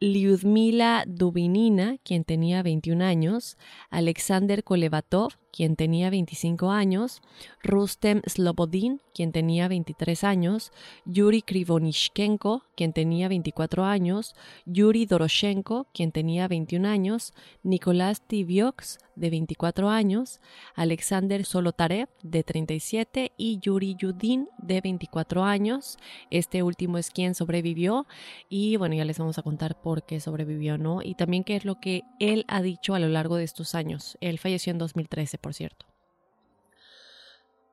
Lyudmila 0.00 1.04
Dubinina, 1.06 1.98
quien 2.02 2.24
tenía 2.24 2.62
21 2.62 3.04
años, 3.04 3.56
Alexander 3.90 4.64
Kolevatov, 4.64 5.34
quien 5.52 5.76
tenía 5.76 6.10
25 6.10 6.70
años, 6.70 7.22
Rustem 7.62 8.22
Slobodin, 8.26 9.00
quien 9.14 9.30
tenía 9.30 9.68
23 9.68 10.24
años, 10.24 10.72
Yuri 11.04 11.42
Krivonishchenko, 11.42 12.64
quien 12.76 12.92
tenía 12.92 13.28
24 13.28 13.84
años, 13.84 14.34
Yuri 14.66 15.06
Doroshenko, 15.06 15.86
quien 15.94 16.10
tenía 16.10 16.48
21 16.48 16.88
años, 16.88 17.32
Nicolás 17.62 18.20
Tibiox, 18.26 18.98
de 19.16 19.30
24 19.30 19.90
años, 19.90 20.40
Alexander 20.74 21.44
Solotarev, 21.44 22.08
de 22.22 22.42
37, 22.42 23.32
y 23.36 23.58
Yuri 23.60 23.96
Yudin, 23.96 24.48
de 24.58 24.80
24 24.80 25.44
años. 25.44 25.98
Este 26.30 26.62
último 26.62 26.98
es 26.98 27.10
quien 27.10 27.34
sobrevivió 27.34 28.06
y 28.48 28.76
bueno, 28.76 28.94
ya 28.94 29.04
les 29.04 29.18
vamos 29.18 29.38
a 29.38 29.42
contar 29.42 29.80
por 29.80 30.04
qué 30.04 30.20
sobrevivió, 30.20 30.78
¿no? 30.78 31.02
Y 31.02 31.14
también 31.14 31.44
qué 31.44 31.56
es 31.56 31.64
lo 31.64 31.80
que 31.80 32.02
él 32.18 32.44
ha 32.48 32.62
dicho 32.62 32.94
a 32.94 32.98
lo 32.98 33.08
largo 33.08 33.36
de 33.36 33.44
estos 33.44 33.74
años. 33.74 34.16
Él 34.20 34.38
falleció 34.38 34.70
en 34.70 34.78
2013, 34.78 35.38
por 35.38 35.54
cierto. 35.54 35.93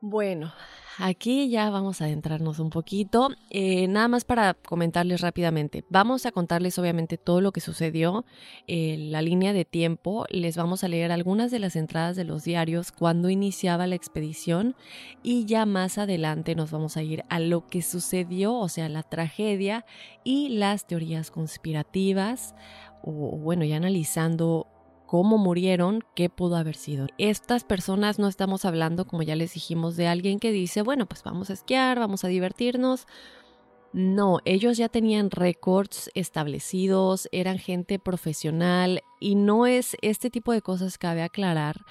Bueno, 0.03 0.51
aquí 0.97 1.47
ya 1.51 1.69
vamos 1.69 2.01
a 2.01 2.05
adentrarnos 2.05 2.57
un 2.57 2.71
poquito. 2.71 3.29
Eh, 3.51 3.87
nada 3.87 4.07
más 4.07 4.25
para 4.25 4.55
comentarles 4.55 5.21
rápidamente. 5.21 5.85
Vamos 5.89 6.25
a 6.25 6.31
contarles 6.31 6.79
obviamente 6.79 7.19
todo 7.19 7.39
lo 7.39 7.51
que 7.51 7.61
sucedió, 7.61 8.25
eh, 8.65 8.97
la 8.97 9.21
línea 9.21 9.53
de 9.53 9.63
tiempo. 9.63 10.25
Les 10.31 10.57
vamos 10.57 10.83
a 10.83 10.87
leer 10.87 11.11
algunas 11.11 11.51
de 11.51 11.59
las 11.59 11.75
entradas 11.75 12.15
de 12.15 12.23
los 12.23 12.43
diarios 12.43 12.91
cuando 12.91 13.29
iniciaba 13.29 13.85
la 13.85 13.93
expedición 13.93 14.75
y 15.21 15.45
ya 15.45 15.67
más 15.67 15.99
adelante 15.99 16.55
nos 16.55 16.71
vamos 16.71 16.97
a 16.97 17.03
ir 17.03 17.23
a 17.29 17.39
lo 17.39 17.67
que 17.67 17.83
sucedió, 17.83 18.55
o 18.55 18.69
sea, 18.69 18.89
la 18.89 19.03
tragedia 19.03 19.85
y 20.23 20.49
las 20.49 20.87
teorías 20.87 21.29
conspirativas. 21.29 22.55
O 23.03 23.37
bueno, 23.37 23.65
ya 23.65 23.77
analizando 23.77 24.65
cómo 25.11 25.37
murieron, 25.37 26.05
qué 26.15 26.29
pudo 26.29 26.55
haber 26.55 26.77
sido. 26.77 27.07
Estas 27.17 27.65
personas 27.65 28.17
no 28.17 28.29
estamos 28.29 28.63
hablando, 28.63 29.05
como 29.05 29.23
ya 29.23 29.35
les 29.35 29.53
dijimos, 29.53 29.97
de 29.97 30.07
alguien 30.07 30.39
que 30.39 30.53
dice, 30.53 30.83
bueno, 30.83 31.05
pues 31.05 31.21
vamos 31.21 31.49
a 31.49 31.53
esquiar, 31.53 31.99
vamos 31.99 32.23
a 32.23 32.29
divertirnos. 32.29 33.07
No, 33.91 34.39
ellos 34.45 34.77
ya 34.77 34.87
tenían 34.87 35.29
récords 35.29 36.09
establecidos, 36.13 37.27
eran 37.33 37.59
gente 37.59 37.99
profesional 37.99 39.01
y 39.19 39.35
no 39.35 39.67
es 39.67 39.97
este 40.01 40.29
tipo 40.29 40.53
de 40.53 40.61
cosas 40.61 40.97
cabe 40.97 41.23
aclarar 41.23 41.81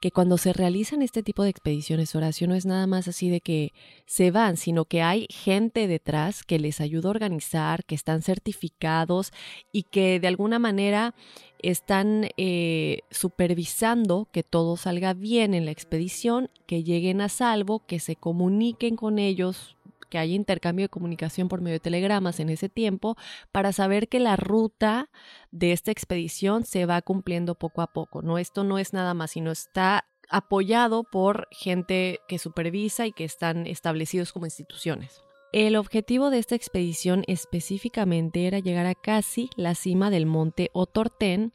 que 0.00 0.12
cuando 0.12 0.38
se 0.38 0.52
realizan 0.52 1.02
este 1.02 1.22
tipo 1.22 1.42
de 1.42 1.50
expediciones, 1.50 2.14
oración 2.14 2.50
no 2.50 2.56
es 2.56 2.66
nada 2.66 2.86
más 2.86 3.08
así 3.08 3.30
de 3.30 3.40
que 3.40 3.72
se 4.06 4.30
van, 4.30 4.56
sino 4.56 4.84
que 4.84 5.02
hay 5.02 5.26
gente 5.30 5.88
detrás 5.88 6.44
que 6.44 6.58
les 6.58 6.80
ayuda 6.80 7.08
a 7.08 7.10
organizar, 7.10 7.84
que 7.84 7.94
están 7.94 8.22
certificados 8.22 9.32
y 9.72 9.84
que 9.84 10.20
de 10.20 10.28
alguna 10.28 10.58
manera 10.58 11.14
están 11.60 12.28
eh, 12.36 13.00
supervisando 13.10 14.28
que 14.32 14.42
todo 14.42 14.76
salga 14.76 15.14
bien 15.14 15.54
en 15.54 15.64
la 15.64 15.70
expedición, 15.70 16.50
que 16.66 16.84
lleguen 16.84 17.20
a 17.20 17.28
salvo, 17.28 17.84
que 17.86 18.00
se 18.00 18.16
comuniquen 18.16 18.96
con 18.96 19.18
ellos 19.18 19.76
que 20.08 20.18
haya 20.18 20.34
intercambio 20.34 20.84
de 20.84 20.88
comunicación 20.88 21.48
por 21.48 21.60
medio 21.60 21.74
de 21.74 21.80
telegramas 21.80 22.40
en 22.40 22.48
ese 22.48 22.68
tiempo 22.68 23.16
para 23.52 23.72
saber 23.72 24.08
que 24.08 24.20
la 24.20 24.36
ruta 24.36 25.10
de 25.50 25.72
esta 25.72 25.90
expedición 25.90 26.64
se 26.64 26.86
va 26.86 27.02
cumpliendo 27.02 27.54
poco 27.54 27.82
a 27.82 27.88
poco. 27.88 28.22
No, 28.22 28.38
esto 28.38 28.64
no 28.64 28.78
es 28.78 28.92
nada 28.92 29.14
más, 29.14 29.32
sino 29.32 29.50
está 29.50 30.06
apoyado 30.30 31.04
por 31.04 31.48
gente 31.50 32.20
que 32.28 32.38
supervisa 32.38 33.06
y 33.06 33.12
que 33.12 33.24
están 33.24 33.66
establecidos 33.66 34.32
como 34.32 34.46
instituciones. 34.46 35.22
El 35.52 35.76
objetivo 35.76 36.28
de 36.28 36.38
esta 36.38 36.54
expedición 36.54 37.24
específicamente 37.26 38.46
era 38.46 38.58
llegar 38.58 38.84
a 38.84 38.94
casi 38.94 39.48
la 39.56 39.74
cima 39.74 40.10
del 40.10 40.26
monte 40.26 40.68
Otorten, 40.74 41.54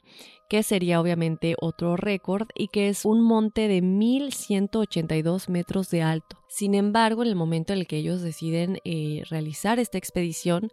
que 0.50 0.64
sería 0.64 1.00
obviamente 1.00 1.56
otro 1.60 1.96
récord 1.96 2.48
y 2.56 2.70
que 2.70 2.90
es 2.90 3.06
un 3.06 3.22
monte 3.22 3.68
de 3.68 3.84
1182 3.84 5.48
metros 5.48 5.92
de 5.92 6.02
alto. 6.02 6.40
Sin 6.48 6.74
embargo, 6.74 7.22
en 7.22 7.30
el 7.30 7.36
momento 7.36 7.74
en 7.74 7.80
el 7.80 7.88
que 7.88 7.98
ellos 7.98 8.22
deciden 8.22 8.80
eh, 8.84 9.22
realizar 9.30 9.80
esta 9.80 10.00
expedición, 10.00 10.72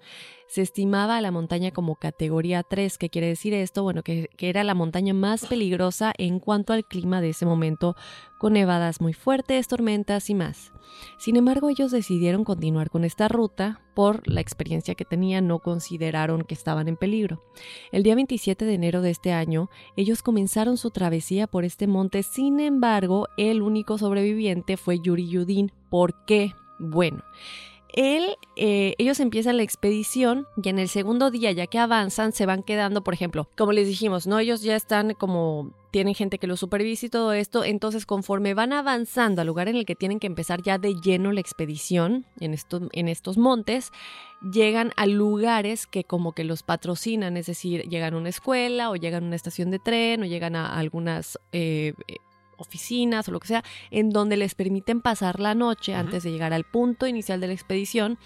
se 0.48 0.62
estimaba 0.62 1.18
a 1.18 1.20
la 1.20 1.30
montaña 1.30 1.72
como 1.72 1.96
categoría 1.96 2.62
3. 2.62 2.96
¿Qué 2.96 3.10
quiere 3.10 3.28
decir 3.28 3.52
esto? 3.52 3.82
Bueno, 3.82 4.02
que, 4.02 4.28
que 4.36 4.48
era 4.48 4.64
la 4.64 4.74
montaña 4.74 5.12
más 5.12 5.46
peligrosa 5.46 6.14
en 6.16 6.40
cuanto 6.40 6.72
al 6.72 6.86
clima 6.86 7.20
de 7.20 7.30
ese 7.30 7.44
momento, 7.44 7.96
con 8.38 8.54
nevadas 8.54 9.02
muy 9.02 9.12
fuertes, 9.12 9.68
tormentas 9.68 10.30
y 10.30 10.34
más. 10.34 10.72
Sin 11.18 11.36
embargo, 11.36 11.68
ellos 11.68 11.90
decidieron 11.90 12.44
continuar 12.44 12.90
con 12.90 13.04
esta 13.04 13.28
ruta 13.28 13.80
por 13.94 14.26
la 14.26 14.40
experiencia 14.40 14.94
que 14.94 15.04
tenían, 15.04 15.46
no 15.46 15.58
consideraron 15.58 16.42
que 16.42 16.54
estaban 16.54 16.88
en 16.88 16.96
peligro. 16.96 17.42
El 17.92 18.02
día 18.02 18.14
27 18.14 18.64
de 18.64 18.74
enero 18.74 19.02
de 19.02 19.10
este 19.10 19.32
año, 19.32 19.70
ellos 19.96 20.22
comenzaron 20.22 20.76
su 20.76 20.90
travesía 20.90 21.46
por 21.46 21.64
este 21.64 21.86
monte, 21.86 22.22
sin 22.22 22.60
embargo, 22.60 23.28
el 23.36 23.62
único 23.62 23.98
sobreviviente 23.98 24.76
fue 24.76 25.00
Yuri 25.00 25.28
Yudin. 25.28 25.72
¿Por 25.90 26.24
qué? 26.24 26.52
Bueno, 26.78 27.22
él, 27.92 28.36
eh, 28.56 28.94
ellos 28.98 29.20
empiezan 29.20 29.56
la 29.56 29.62
expedición 29.62 30.46
y 30.62 30.68
en 30.68 30.78
el 30.78 30.88
segundo 30.88 31.30
día, 31.30 31.52
ya 31.52 31.66
que 31.66 31.78
avanzan, 31.78 32.32
se 32.32 32.46
van 32.46 32.62
quedando, 32.62 33.02
por 33.02 33.14
ejemplo, 33.14 33.48
como 33.56 33.72
les 33.72 33.86
dijimos, 33.86 34.26
¿no? 34.26 34.38
Ellos 34.38 34.62
ya 34.62 34.76
están 34.76 35.14
como 35.14 35.72
tienen 35.90 36.14
gente 36.14 36.38
que 36.38 36.46
los 36.46 36.60
supervisa 36.60 37.06
y 37.06 37.08
todo 37.08 37.32
esto, 37.32 37.64
entonces 37.64 38.06
conforme 38.06 38.54
van 38.54 38.72
avanzando 38.72 39.40
al 39.40 39.46
lugar 39.46 39.68
en 39.68 39.76
el 39.76 39.86
que 39.86 39.96
tienen 39.96 40.20
que 40.20 40.26
empezar 40.26 40.62
ya 40.62 40.78
de 40.78 40.94
lleno 40.94 41.32
la 41.32 41.40
expedición, 41.40 42.26
en, 42.38 42.54
estos, 42.54 42.82
en 42.92 43.08
estos 43.08 43.38
montes, 43.38 43.92
llegan 44.52 44.92
a 44.96 45.06
lugares 45.06 45.86
que 45.86 46.04
como 46.04 46.32
que 46.32 46.44
los 46.44 46.62
patrocinan, 46.62 47.36
es 47.36 47.46
decir, 47.46 47.88
llegan 47.88 48.14
a 48.14 48.18
una 48.18 48.28
escuela 48.28 48.90
o 48.90 48.96
llegan 48.96 49.24
a 49.24 49.26
una 49.26 49.36
estación 49.36 49.70
de 49.70 49.78
tren 49.78 50.22
o 50.22 50.26
llegan 50.26 50.56
a 50.56 50.78
algunas 50.78 51.38
eh, 51.52 51.94
oficinas 52.60 53.28
o 53.28 53.32
lo 53.32 53.40
que 53.40 53.48
sea, 53.48 53.64
en 53.90 54.10
donde 54.10 54.36
les 54.36 54.54
permiten 54.54 55.00
pasar 55.00 55.40
la 55.40 55.54
noche 55.54 55.94
antes 55.94 56.22
de 56.22 56.30
llegar 56.30 56.52
al 56.52 56.64
punto 56.64 57.06
inicial 57.06 57.40
de 57.40 57.48
la 57.48 57.52
expedición. 57.52 58.18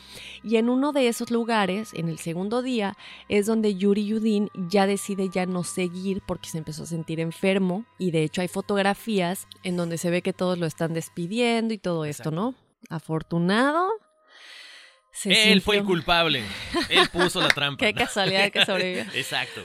Y 0.42 0.56
en 0.56 0.68
uno 0.68 0.92
de 0.92 1.08
esos 1.08 1.30
lugares, 1.30 1.92
en 1.94 2.08
el 2.08 2.18
segundo 2.18 2.62
día, 2.62 2.96
es 3.28 3.46
donde 3.46 3.74
Yuri 3.74 4.06
Yudin 4.06 4.50
ya 4.68 4.86
decide 4.86 5.28
ya 5.28 5.46
no 5.46 5.64
seguir 5.64 6.22
porque 6.26 6.48
se 6.48 6.58
empezó 6.58 6.82
a 6.82 6.86
sentir 6.86 7.20
enfermo. 7.20 7.84
Y 7.98 8.10
de 8.10 8.24
hecho 8.24 8.40
hay 8.40 8.48
fotografías 8.48 9.46
en 9.62 9.76
donde 9.76 9.98
se 9.98 10.10
ve 10.10 10.22
que 10.22 10.32
todos 10.32 10.58
lo 10.58 10.66
están 10.66 10.94
despidiendo 10.94 11.74
y 11.74 11.78
todo 11.78 12.04
esto, 12.04 12.30
¿no? 12.30 12.54
Afortunado. 12.90 13.90
Él 15.24 15.62
fue 15.62 15.78
el 15.78 15.84
culpable. 15.84 16.42
Él 16.88 17.08
puso 17.10 17.40
la 17.40 17.48
trampa. 17.48 17.78
Qué 17.86 17.94
casualidad 17.94 18.50
que 18.50 18.64
sobrevivió. 18.64 19.04
Exacto. 19.14 19.62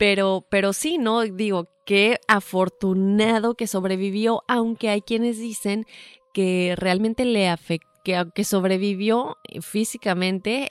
Pero, 0.00 0.46
pero 0.48 0.72
sí, 0.72 0.96
¿no? 0.96 1.20
Digo, 1.20 1.68
qué 1.84 2.20
afortunado 2.26 3.54
que 3.54 3.66
sobrevivió, 3.66 4.42
aunque 4.48 4.88
hay 4.88 5.02
quienes 5.02 5.38
dicen 5.38 5.84
que 6.32 6.72
realmente 6.78 7.26
le 7.26 7.50
afectó, 7.50 7.86
que 8.02 8.16
aunque 8.16 8.44
sobrevivió 8.44 9.36
físicamente, 9.60 10.70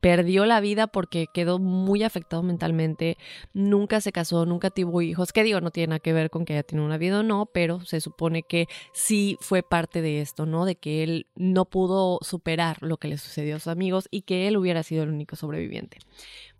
perdió 0.00 0.44
la 0.44 0.60
vida 0.60 0.88
porque 0.88 1.26
quedó 1.32 1.60
muy 1.60 2.02
afectado 2.02 2.42
mentalmente, 2.42 3.16
nunca 3.52 4.00
se 4.00 4.10
casó, 4.10 4.44
nunca 4.44 4.70
tuvo 4.70 5.02
hijos, 5.02 5.32
que 5.32 5.44
digo, 5.44 5.60
no 5.60 5.70
tiene 5.70 5.88
nada 5.88 6.00
que 6.00 6.12
ver 6.12 6.30
con 6.30 6.44
que 6.44 6.54
haya 6.54 6.64
tenido 6.64 6.84
una 6.84 6.98
vida 6.98 7.20
o 7.20 7.22
no, 7.22 7.46
pero 7.46 7.80
se 7.84 8.00
supone 8.00 8.42
que 8.42 8.66
sí 8.92 9.36
fue 9.40 9.62
parte 9.62 10.02
de 10.02 10.20
esto, 10.20 10.46
¿no? 10.46 10.64
De 10.64 10.74
que 10.74 11.04
él 11.04 11.26
no 11.36 11.64
pudo 11.64 12.18
superar 12.22 12.78
lo 12.82 12.96
que 12.96 13.06
le 13.06 13.18
sucedió 13.18 13.54
a 13.54 13.60
sus 13.60 13.68
amigos 13.68 14.08
y 14.10 14.22
que 14.22 14.48
él 14.48 14.56
hubiera 14.56 14.82
sido 14.82 15.04
el 15.04 15.10
único 15.10 15.36
sobreviviente. 15.36 15.98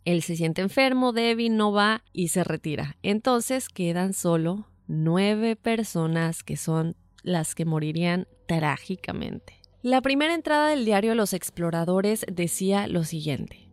Él 0.05 0.23
se 0.23 0.37
siente 0.37 0.63
enfermo, 0.63 1.13
débil, 1.13 1.57
no 1.57 1.73
va 1.73 2.03
y 2.13 2.29
se 2.29 2.45
retira. 2.45 2.97
Entonces 3.03 3.69
quedan 3.69 4.13
solo 4.13 4.69
nueve 4.87 5.57
personas 5.57 6.43
que 6.43 6.57
son 6.57 6.97
las 7.23 7.55
que 7.55 7.65
morirían 7.65 8.27
trágicamente. 8.47 9.61
La 9.83 10.01
primera 10.03 10.35
entrada 10.35 10.69
del 10.69 10.85
diario 10.85 11.15
Los 11.15 11.33
Exploradores 11.33 12.25
decía 12.31 12.87
lo 12.87 13.05
siguiente. 13.05 13.69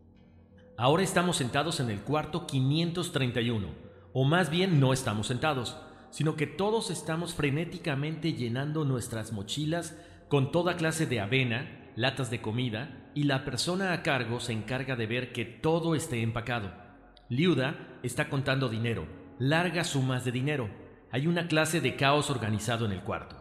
Ahora 0.78 1.04
estamos 1.04 1.38
sentados 1.38 1.80
en 1.80 1.90
el 1.90 2.00
cuarto 2.00 2.48
531, 2.48 3.68
o 4.14 4.24
más 4.24 4.50
bien 4.50 4.80
no 4.80 4.94
estamos 4.94 5.28
sentados, 5.28 5.78
sino 6.10 6.36
que 6.36 6.48
todos 6.48 6.90
estamos 6.92 7.34
frenéticamente 7.34 8.34
llenando 8.34 8.84
nuestras 8.84 9.32
mochilas 9.32 9.96
con 10.28 10.52
toda 10.52 10.78
clase 10.78 11.06
de 11.06 11.20
avena, 11.20 11.81
latas 12.02 12.32
de 12.32 12.42
comida, 12.42 13.12
y 13.14 13.24
la 13.24 13.46
persona 13.46 13.94
a 13.94 14.02
cargo 14.02 14.40
se 14.40 14.54
encarga 14.54 14.96
de 14.96 15.06
ver 15.06 15.32
que 15.32 15.46
todo 15.46 15.96
esté 15.96 16.22
empacado. 16.22 16.72
Liuda 17.30 18.00
está 18.04 18.28
contando 18.28 18.68
dinero, 18.70 19.08
largas 19.40 19.88
sumas 19.88 20.26
de 20.26 20.32
dinero. 20.32 20.70
Hay 21.12 21.28
una 21.28 21.48
clase 21.48 21.80
de 21.80 21.96
caos 21.96 22.30
organizado 22.30 22.86
en 22.86 22.92
el 22.92 23.04
cuarto. 23.04 23.38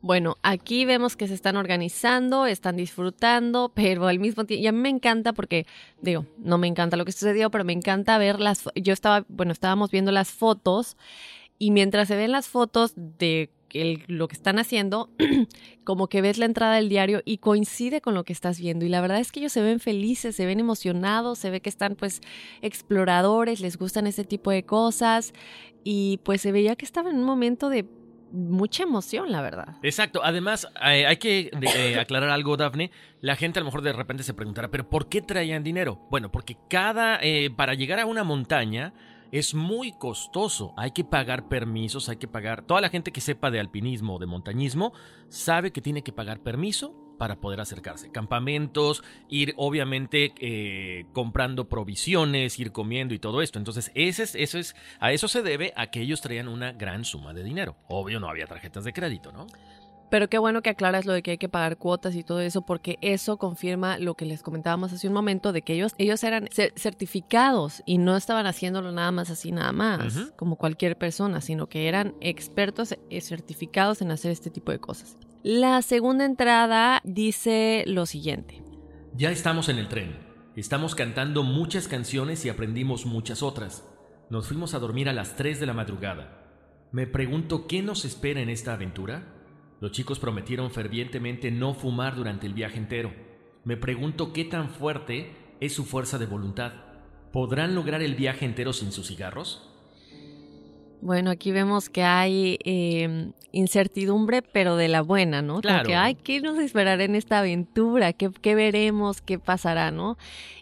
Bueno, 0.00 0.36
aquí 0.42 0.84
vemos 0.84 1.16
que 1.16 1.28
se 1.28 1.34
están 1.34 1.56
organizando, 1.56 2.44
están 2.44 2.76
disfrutando, 2.76 3.72
pero 3.74 4.06
al 4.06 4.18
mismo 4.18 4.44
tiempo, 4.44 4.62
y 4.62 4.66
a 4.66 4.72
mí 4.72 4.78
me 4.78 4.90
encanta 4.90 5.32
porque, 5.32 5.66
digo, 6.02 6.26
no 6.36 6.58
me 6.58 6.66
encanta 6.66 6.98
lo 6.98 7.06
que 7.06 7.12
sucedió, 7.12 7.50
pero 7.50 7.64
me 7.64 7.72
encanta 7.72 8.18
ver 8.18 8.38
las, 8.38 8.68
yo 8.74 8.92
estaba, 8.92 9.24
bueno, 9.28 9.52
estábamos 9.52 9.90
viendo 9.90 10.12
las 10.12 10.30
fotos 10.30 10.98
y 11.58 11.70
mientras 11.70 12.08
se 12.08 12.16
ven 12.16 12.32
las 12.32 12.48
fotos 12.48 12.92
de 12.96 13.50
lo 14.06 14.28
que 14.28 14.34
están 14.34 14.58
haciendo, 14.58 15.10
como 15.84 16.08
que 16.08 16.20
ves 16.20 16.38
la 16.38 16.46
entrada 16.46 16.76
del 16.76 16.88
diario 16.88 17.22
y 17.24 17.38
coincide 17.38 18.00
con 18.00 18.14
lo 18.14 18.24
que 18.24 18.32
estás 18.32 18.60
viendo. 18.60 18.84
Y 18.84 18.88
la 18.88 19.00
verdad 19.00 19.18
es 19.18 19.32
que 19.32 19.40
ellos 19.40 19.52
se 19.52 19.62
ven 19.62 19.80
felices, 19.80 20.36
se 20.36 20.46
ven 20.46 20.60
emocionados, 20.60 21.38
se 21.38 21.50
ve 21.50 21.60
que 21.60 21.68
están 21.68 21.96
pues 21.96 22.20
exploradores, 22.62 23.60
les 23.60 23.76
gustan 23.76 24.06
ese 24.06 24.24
tipo 24.24 24.50
de 24.50 24.64
cosas 24.64 25.32
y 25.82 26.20
pues 26.24 26.40
se 26.40 26.52
veía 26.52 26.76
que 26.76 26.84
estaban 26.84 27.14
en 27.14 27.20
un 27.20 27.26
momento 27.26 27.68
de 27.68 27.84
mucha 28.34 28.82
emoción, 28.82 29.30
la 29.30 29.40
verdad. 29.40 29.76
Exacto. 29.82 30.20
Además, 30.24 30.68
eh, 30.84 31.06
hay 31.06 31.16
que 31.16 31.50
eh, 31.76 31.98
aclarar 31.98 32.30
algo, 32.30 32.56
Daphne. 32.56 32.90
La 33.20 33.36
gente 33.36 33.58
a 33.58 33.62
lo 33.62 33.66
mejor 33.66 33.82
de 33.82 33.92
repente 33.92 34.22
se 34.22 34.34
preguntará, 34.34 34.70
¿pero 34.70 34.88
por 34.88 35.08
qué 35.08 35.22
traían 35.22 35.62
dinero? 35.62 36.00
Bueno, 36.10 36.30
porque 36.32 36.56
cada, 36.68 37.20
eh, 37.22 37.50
para 37.54 37.74
llegar 37.74 38.00
a 38.00 38.06
una 38.06 38.24
montaña, 38.24 38.92
es 39.34 39.52
muy 39.52 39.90
costoso. 39.90 40.72
Hay 40.76 40.92
que 40.92 41.02
pagar 41.02 41.48
permisos, 41.48 42.08
hay 42.08 42.18
que 42.18 42.28
pagar. 42.28 42.62
Toda 42.62 42.80
la 42.80 42.88
gente 42.88 43.10
que 43.10 43.20
sepa 43.20 43.50
de 43.50 43.58
alpinismo 43.58 44.14
o 44.14 44.18
de 44.20 44.26
montañismo 44.26 44.92
sabe 45.28 45.72
que 45.72 45.82
tiene 45.82 46.04
que 46.04 46.12
pagar 46.12 46.38
permiso 46.44 46.94
para 47.18 47.40
poder 47.40 47.60
acercarse. 47.60 48.12
Campamentos, 48.12 49.02
ir 49.28 49.52
obviamente 49.56 50.34
eh, 50.38 51.06
comprando 51.12 51.68
provisiones, 51.68 52.60
ir 52.60 52.70
comiendo 52.70 53.12
y 53.12 53.18
todo 53.18 53.42
esto. 53.42 53.58
Entonces, 53.58 53.90
es, 53.96 54.20
eso 54.20 54.56
es, 54.56 54.76
a 55.00 55.10
eso 55.10 55.26
se 55.26 55.42
debe 55.42 55.72
a 55.74 55.88
que 55.88 56.00
ellos 56.00 56.20
traían 56.20 56.46
una 56.46 56.70
gran 56.70 57.04
suma 57.04 57.34
de 57.34 57.42
dinero. 57.42 57.76
Obvio, 57.88 58.20
no 58.20 58.28
había 58.28 58.46
tarjetas 58.46 58.84
de 58.84 58.92
crédito, 58.92 59.32
¿no? 59.32 59.48
Pero 60.14 60.28
qué 60.28 60.38
bueno 60.38 60.62
que 60.62 60.70
aclaras 60.70 61.06
lo 61.06 61.12
de 61.12 61.24
que 61.24 61.32
hay 61.32 61.38
que 61.38 61.48
pagar 61.48 61.76
cuotas 61.76 62.14
y 62.14 62.22
todo 62.22 62.38
eso, 62.38 62.62
porque 62.62 62.98
eso 63.00 63.36
confirma 63.36 63.98
lo 63.98 64.14
que 64.14 64.26
les 64.26 64.44
comentábamos 64.44 64.92
hace 64.92 65.08
un 65.08 65.12
momento, 65.12 65.52
de 65.52 65.62
que 65.62 65.72
ellos, 65.72 65.92
ellos 65.98 66.22
eran 66.22 66.48
certificados 66.76 67.82
y 67.84 67.98
no 67.98 68.16
estaban 68.16 68.46
haciéndolo 68.46 68.92
nada 68.92 69.10
más 69.10 69.30
así, 69.30 69.50
nada 69.50 69.72
más, 69.72 70.30
como 70.36 70.54
cualquier 70.54 70.96
persona, 70.96 71.40
sino 71.40 71.68
que 71.68 71.88
eran 71.88 72.14
expertos 72.20 72.92
eh, 72.92 73.20
certificados 73.20 74.02
en 74.02 74.12
hacer 74.12 74.30
este 74.30 74.50
tipo 74.50 74.70
de 74.70 74.78
cosas. 74.78 75.16
La 75.42 75.82
segunda 75.82 76.24
entrada 76.24 77.00
dice 77.02 77.82
lo 77.88 78.06
siguiente. 78.06 78.62
Ya 79.16 79.32
estamos 79.32 79.68
en 79.68 79.78
el 79.78 79.88
tren. 79.88 80.16
Estamos 80.54 80.94
cantando 80.94 81.42
muchas 81.42 81.88
canciones 81.88 82.44
y 82.44 82.50
aprendimos 82.50 83.04
muchas 83.04 83.42
otras. 83.42 83.82
Nos 84.30 84.46
fuimos 84.46 84.74
a 84.74 84.78
dormir 84.78 85.08
a 85.08 85.12
las 85.12 85.34
3 85.34 85.58
de 85.58 85.66
la 85.66 85.74
madrugada. 85.74 86.40
Me 86.92 87.08
pregunto 87.08 87.66
qué 87.66 87.82
nos 87.82 88.04
espera 88.04 88.40
en 88.40 88.48
esta 88.48 88.74
aventura. 88.74 89.33
Los 89.84 89.92
chicos 89.92 90.18
prometieron 90.18 90.70
fervientemente 90.70 91.50
no 91.50 91.74
fumar 91.74 92.16
durante 92.16 92.46
el 92.46 92.54
viaje 92.54 92.78
entero. 92.78 93.12
Me 93.64 93.76
pregunto 93.76 94.32
qué 94.32 94.46
tan 94.46 94.70
fuerte 94.70 95.36
es 95.60 95.74
su 95.74 95.84
fuerza 95.84 96.16
de 96.16 96.24
voluntad. 96.24 96.72
¿Podrán 97.34 97.74
lograr 97.74 98.00
el 98.00 98.14
viaje 98.14 98.46
entero 98.46 98.72
sin 98.72 98.92
sus 98.92 99.08
cigarros? 99.08 99.73
Bueno, 101.04 101.30
aquí 101.30 101.52
vemos 101.52 101.90
que 101.90 102.02
hay 102.02 102.56
em, 102.64 103.32
incertidumbre, 103.52 104.40
pero 104.40 104.76
de 104.76 104.88
la 104.88 105.02
buena, 105.02 105.42
¿no? 105.42 105.60
Claro. 105.60 105.86
que, 105.86 105.94
hay 105.94 106.14
¿qué 106.14 106.40
nos 106.40 106.58
esperará 106.58 107.04
en 107.04 107.14
esta 107.14 107.40
aventura? 107.40 108.14
¿Qué, 108.14 108.30
¿Qué, 108.40 108.54
veremos? 108.54 109.20
¿Qué 109.20 109.38
pasará, 109.38 109.90
no? 109.90 110.16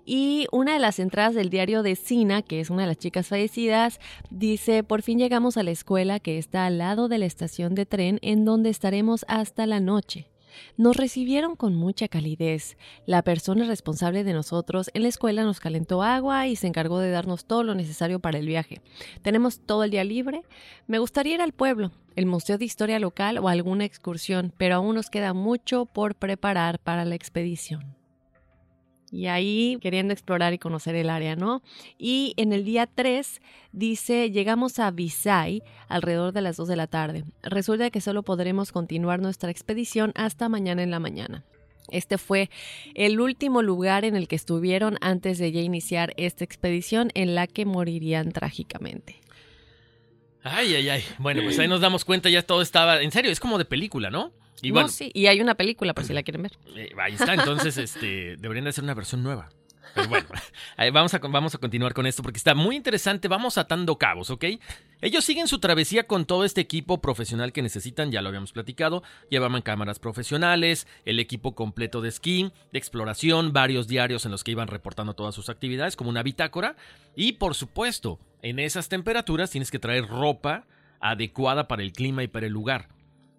Y 0.05 0.49
una 0.51 0.73
de 0.73 0.81
las 0.81 0.99
entradas 0.99 1.37
del 1.37 1.49
diario 1.49 1.85
de 1.85 1.95
Sina, 1.95 2.43
que 2.43 2.59
es 2.59 2.71
una 2.71 2.83
de 2.83 2.89
las 2.89 2.99
chicas 2.99 3.29
fallecidas, 3.29 4.01
dice, 4.31 4.83
por 4.83 5.03
fin 5.03 5.21
llegamos 5.21 5.57
a 5.57 5.63
la 5.63 5.71
escuela 5.71 6.19
que 6.19 6.39
está 6.39 6.67
al 6.67 6.79
lado 6.79 7.07
de 7.07 7.19
la 7.19 7.27
estación 7.27 7.77
de 7.77 7.87
tren 7.87 8.19
en 8.21 8.45
donde 8.45 8.71
estaremos 8.71 9.25
hasta 9.29 9.65
la 9.67 9.79
noche. 9.79 10.32
Nos 10.77 10.97
recibieron 10.97 11.57
con 11.57 11.75
mucha 11.75 12.09
calidez. 12.09 12.77
La 13.07 13.23
persona 13.23 13.67
responsable 13.67 14.25
de 14.25 14.33
nosotros 14.33 14.91
en 14.95 15.03
la 15.03 15.09
escuela 15.09 15.45
nos 15.45 15.61
calentó 15.61 16.03
agua 16.03 16.47
y 16.47 16.57
se 16.57 16.67
encargó 16.67 16.99
de 16.99 17.11
darnos 17.11 17.45
todo 17.45 17.63
lo 17.63 17.75
necesario 17.75 18.21
para 18.21 18.39
el 18.39 18.47
viaje. 18.47 18.81
Tenemos 19.23 19.61
todo 19.61 19.85
el 19.85 19.91
día 19.91 20.05
libre. 20.05 20.43
Me 20.87 20.99
gustaría 20.99 21.35
ir 21.35 21.43
al 21.43 21.53
pueblo, 21.53 21.91
el 22.17 22.27
Museo 22.27 22.59
de 22.59 22.65
Historia 22.65 22.99
Local 22.99 23.39
o 23.39 23.49
alguna 23.49 23.85
excursión, 23.85 24.53
pero 24.57 24.77
aún 24.77 24.95
nos 24.95 25.11
queda 25.11 25.35
mucho 25.35 25.87
por 25.87 26.15
preparar 26.15 26.79
para 26.79 27.05
la 27.05 27.15
expedición 27.15 28.02
y 29.13 29.27
ahí 29.27 29.79
queriendo 29.83 30.13
explorar 30.15 30.55
y 30.55 30.59
conocer 30.59 30.95
el 30.97 31.11
área, 31.11 31.37
¿no? 31.37 31.63
Y 31.99 32.33
en 32.39 32.53
el 32.53 32.65
día 32.65 32.89
3 32.93 33.43
dice, 33.71 34.31
llegamos 34.31 34.79
a 34.79 34.91
Visay 34.91 35.63
alrededor 35.87 36.33
de 36.33 36.41
las 36.41 36.57
2 36.57 36.67
de 36.67 36.77
la 36.77 36.87
tarde. 36.87 37.25
Resulta 37.43 37.91
que 37.91 38.01
solo 38.01 38.23
podremos 38.23 38.73
continuar 38.73 39.21
nuestra 39.21 39.51
expedición 39.51 40.13
hasta 40.17 40.49
mañana 40.49 40.83
en 40.83 40.91
la 40.91 40.99
mañana. 40.99 41.45
Este 41.91 42.17
fue 42.17 42.49
el 42.95 43.21
último 43.21 43.61
lugar 43.61 44.07
en 44.07 44.17
el 44.17 44.29
que 44.29 44.37
estuvieron 44.37 44.97
antes 45.03 45.39
de 45.39 45.53
ya 45.53 45.61
iniciar 45.61 46.15
esta 46.17 46.43
expedición 46.43 47.11
en 47.15 47.35
la 47.35 47.47
que 47.47 47.67
morirían 47.67 48.33
trágicamente. 48.33 49.21
Ay, 50.43 50.75
ay, 50.75 50.89
ay. 50.89 51.05
Bueno, 51.19 51.43
pues 51.43 51.59
ahí 51.59 51.69
nos 51.69 51.83
damos 51.83 52.05
cuenta, 52.05 52.31
ya 52.31 52.43
todo 52.43 52.63
estaba... 52.63 53.03
En 53.03 53.13
serio, 53.13 53.31
es 53.31 53.41
como 53.41 53.59
de 53.59 53.65
película, 53.65 54.11
¿no? 54.11 54.33
Y 54.63 54.71
bueno, 54.71 54.89
sí, 54.89 55.11
y 55.13 55.27
hay 55.27 55.41
una 55.41 55.57
película 55.57 55.93
por 55.93 56.05
si 56.05 56.15
la 56.15 56.23
quieren 56.23 56.43
ver. 56.43 56.53
Eh, 56.77 56.93
ahí 56.99 57.15
está, 57.15 57.35
entonces 57.35 57.77
este, 57.79 58.37
deberían 58.37 58.65
de 58.65 58.71
hacer 58.71 58.85
una 58.85 58.95
versión 58.95 59.23
nueva. 59.23 59.51
Pero 59.95 60.09
bueno, 60.09 60.27
vamos 60.93 61.13
a, 61.15 61.19
vamos 61.19 61.55
a 61.55 61.59
continuar 61.59 61.95
con 61.95 62.07
esto 62.07 62.23
porque 62.23 62.39
está 62.39 62.55
muy 62.55 62.77
interesante. 62.77 63.29
Vamos 63.29 63.59
atando 63.59 63.99
cabos, 63.99 64.31
¿ok? 64.31 64.45
Ellos 65.01 65.25
siguen 65.25 65.49
su 65.49 65.59
travesía 65.59 66.07
con 66.07 66.27
todo 66.27 66.45
este 66.45 66.61
equipo 66.61 67.01
profesional 67.01 67.53
que 67.53 67.61
necesitan, 67.61 68.13
ya 68.13 68.23
lo 68.23 68.29
habíamos 68.29 68.53
platicado. 68.53 69.03
Llevaban 69.31 69.63
cámaras 69.63 69.99
profesionales, 69.99 70.87
el 71.05 71.19
equipo 71.19 71.55
completo 71.57 72.01
de 72.01 72.09
esquí, 72.09 72.53
de 72.73 72.79
exploración, 72.79 73.53
varios 73.53 73.89
diarios 73.89 74.25
en 74.25 74.31
los 74.31 74.45
que 74.45 74.53
iban 74.53 74.69
reportando 74.69 75.15
todas 75.15 75.35
sus 75.35 75.49
actividades, 75.49 75.97
como 75.97 76.11
una 76.11 76.23
bitácora. 76.23 76.77
Y 77.17 77.33
por 77.33 77.57
supuesto, 77.57 78.21
en 78.43 78.61
esas 78.61 78.89
temperaturas 78.89 79.51
tienes 79.51 79.73
que 79.73 79.81
traer 79.81 80.07
ropa 80.07 80.67
adecuada 81.01 81.67
para 81.67 81.83
el 81.83 81.93
clima 81.93 82.23
y 82.23 82.29
para 82.29 82.47
el 82.47 82.53
lugar. 82.53 82.89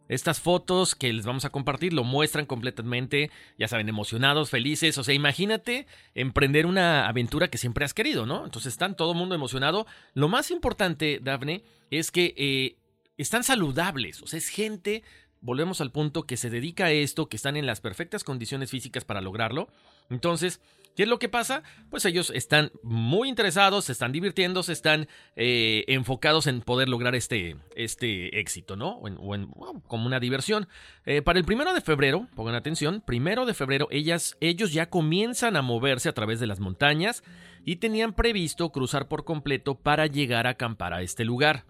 Estas 0.10 0.42
fotos 0.42 0.96
que 0.96 1.13
les 1.13 1.26
vamos 1.26 1.46
a 1.46 1.50
compartir 1.50 1.94
lo 1.94 2.04
muestran 2.04 2.46
completamente, 2.46 3.32
ya 3.58 3.68
saben, 3.68 3.88
emocionados, 3.89 4.50
felices. 4.50 4.98
O 4.98 5.04
sea, 5.04 5.13
imagínate 5.13 5.88
emprender 6.13 6.66
una 6.66 7.08
aventura 7.08 7.48
que 7.48 7.58
siempre 7.58 7.86
has 7.86 7.94
querido, 7.94 8.26
¿no? 8.26 8.46
Entonces 8.46 8.74
están 8.74 8.96
todo 8.96 9.13
el 9.13 9.18
mundo 9.18 9.36
emocionado. 9.36 9.88
Lo 10.13 10.28
más 10.28 10.52
importante, 10.52 11.20
Daphne, 11.22 11.63
es 11.89 12.12
que 12.12 12.34
eh, 12.38 12.76
están 13.18 13.44
saludables. 13.44 14.22
O 14.22 14.28
sea, 14.28 14.38
es 14.38 14.50
gente, 14.50 15.04
volvemos 15.42 15.80
al 15.80 15.92
punto, 15.92 16.24
que 16.24 16.38
se 16.38 16.50
dedica 16.50 16.86
a 16.86 16.92
esto, 16.92 17.30
que 17.30 17.38
están 17.38 17.56
en 17.56 17.66
las 17.66 17.80
perfectas 17.80 18.24
condiciones 18.24 18.72
físicas 18.72 19.06
para 19.06 19.22
lograrlo. 19.22 19.70
Entonces, 20.10 20.60
¿Qué 20.95 21.03
es 21.03 21.10
lo 21.10 21.17
que 21.17 21.29
pasa? 21.29 21.63
Pues 21.89 22.06
ellos 22.06 22.32
están 22.36 22.71
muy 22.84 23.27
interesados, 23.27 23.86
se 23.86 23.91
están 23.91 24.12
divirtiendo, 24.12 24.62
se 24.62 24.73
están 24.73 25.08
eh, 25.36 25.86
enfocados 25.88 26.45
en 26.45 26.62
poder 26.62 26.88
lograr 26.88 27.15
este, 27.15 27.56
este 27.75 28.39
éxito, 28.39 28.75
¿no? 28.75 28.97
O, 28.97 29.36
en, 29.36 29.47
como 29.88 30.06
una 30.06 30.19
diversión. 30.19 30.67
Eh, 31.06 31.21
para 31.21 31.39
el 31.39 31.45
primero 31.45 31.73
de 31.73 31.82
febrero, 31.82 32.27
pongan 32.36 32.56
atención, 32.56 33.01
primero 33.01 33.45
de 33.45 33.53
febrero 33.53 33.88
ellas, 33.89 34.38
ellos 34.39 34.71
ya 34.71 34.89
comienzan 34.89 35.56
a 35.56 35.62
moverse 35.63 36.10
a 36.10 36.13
través 36.13 36.39
de 36.39 36.47
las 36.47 36.60
montañas 36.60 37.23
y 37.65 37.77
tenían 37.77 38.13
previsto 38.13 38.71
cruzar 38.71 39.08
por 39.08 39.23
completo 39.23 39.75
para 39.75 40.06
llegar 40.06 40.45
a 40.45 40.51
acampar 40.51 40.93
a 40.93 41.01
este 41.01 41.25
lugar. 41.25 41.65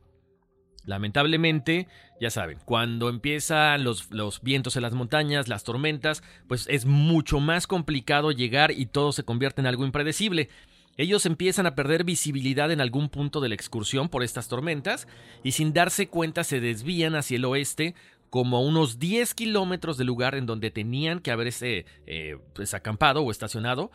Lamentablemente, 0.85 1.87
ya 2.19 2.29
saben, 2.29 2.59
cuando 2.65 3.09
empiezan 3.09 3.83
los, 3.83 4.09
vientos 4.41 4.75
en 4.75 4.81
las 4.81 4.93
montañas, 4.93 5.47
las 5.47 5.63
tormentas, 5.63 6.23
pues 6.47 6.67
es 6.69 6.85
mucho 6.85 7.39
más 7.39 7.67
complicado 7.67 8.31
llegar 8.31 8.71
y 8.71 8.85
todo 8.87 9.11
se 9.13 9.23
convierte 9.23 9.61
en 9.61 9.67
algo 9.67 9.85
impredecible. 9.85 10.49
Ellos 10.97 11.25
empiezan 11.25 11.65
a 11.65 11.73
perder 11.73 12.03
visibilidad 12.03 12.71
en 12.71 12.81
algún 12.81 13.09
punto 13.09 13.39
de 13.39 13.49
la 13.49 13.55
excursión 13.55 14.09
por 14.09 14.23
estas 14.23 14.47
tormentas 14.47 15.07
y 15.43 15.53
sin 15.53 15.73
darse 15.73 16.07
cuenta 16.07 16.43
se 16.43 16.59
desvían 16.59 17.15
hacia 17.15 17.37
el 17.37 17.45
oeste 17.45 17.95
como 18.29 18.57
a 18.57 18.61
unos 18.61 18.99
10 18.99 19.33
kilómetros 19.33 19.97
del 19.97 20.07
lugar 20.07 20.35
en 20.35 20.45
donde 20.45 20.69
tenían 20.69 21.19
que 21.19 21.31
haberse 21.31 21.85
eh, 22.05 22.37
pues, 22.53 22.73
acampado 22.73 23.21
o 23.21 23.31
estacionado. 23.31 23.91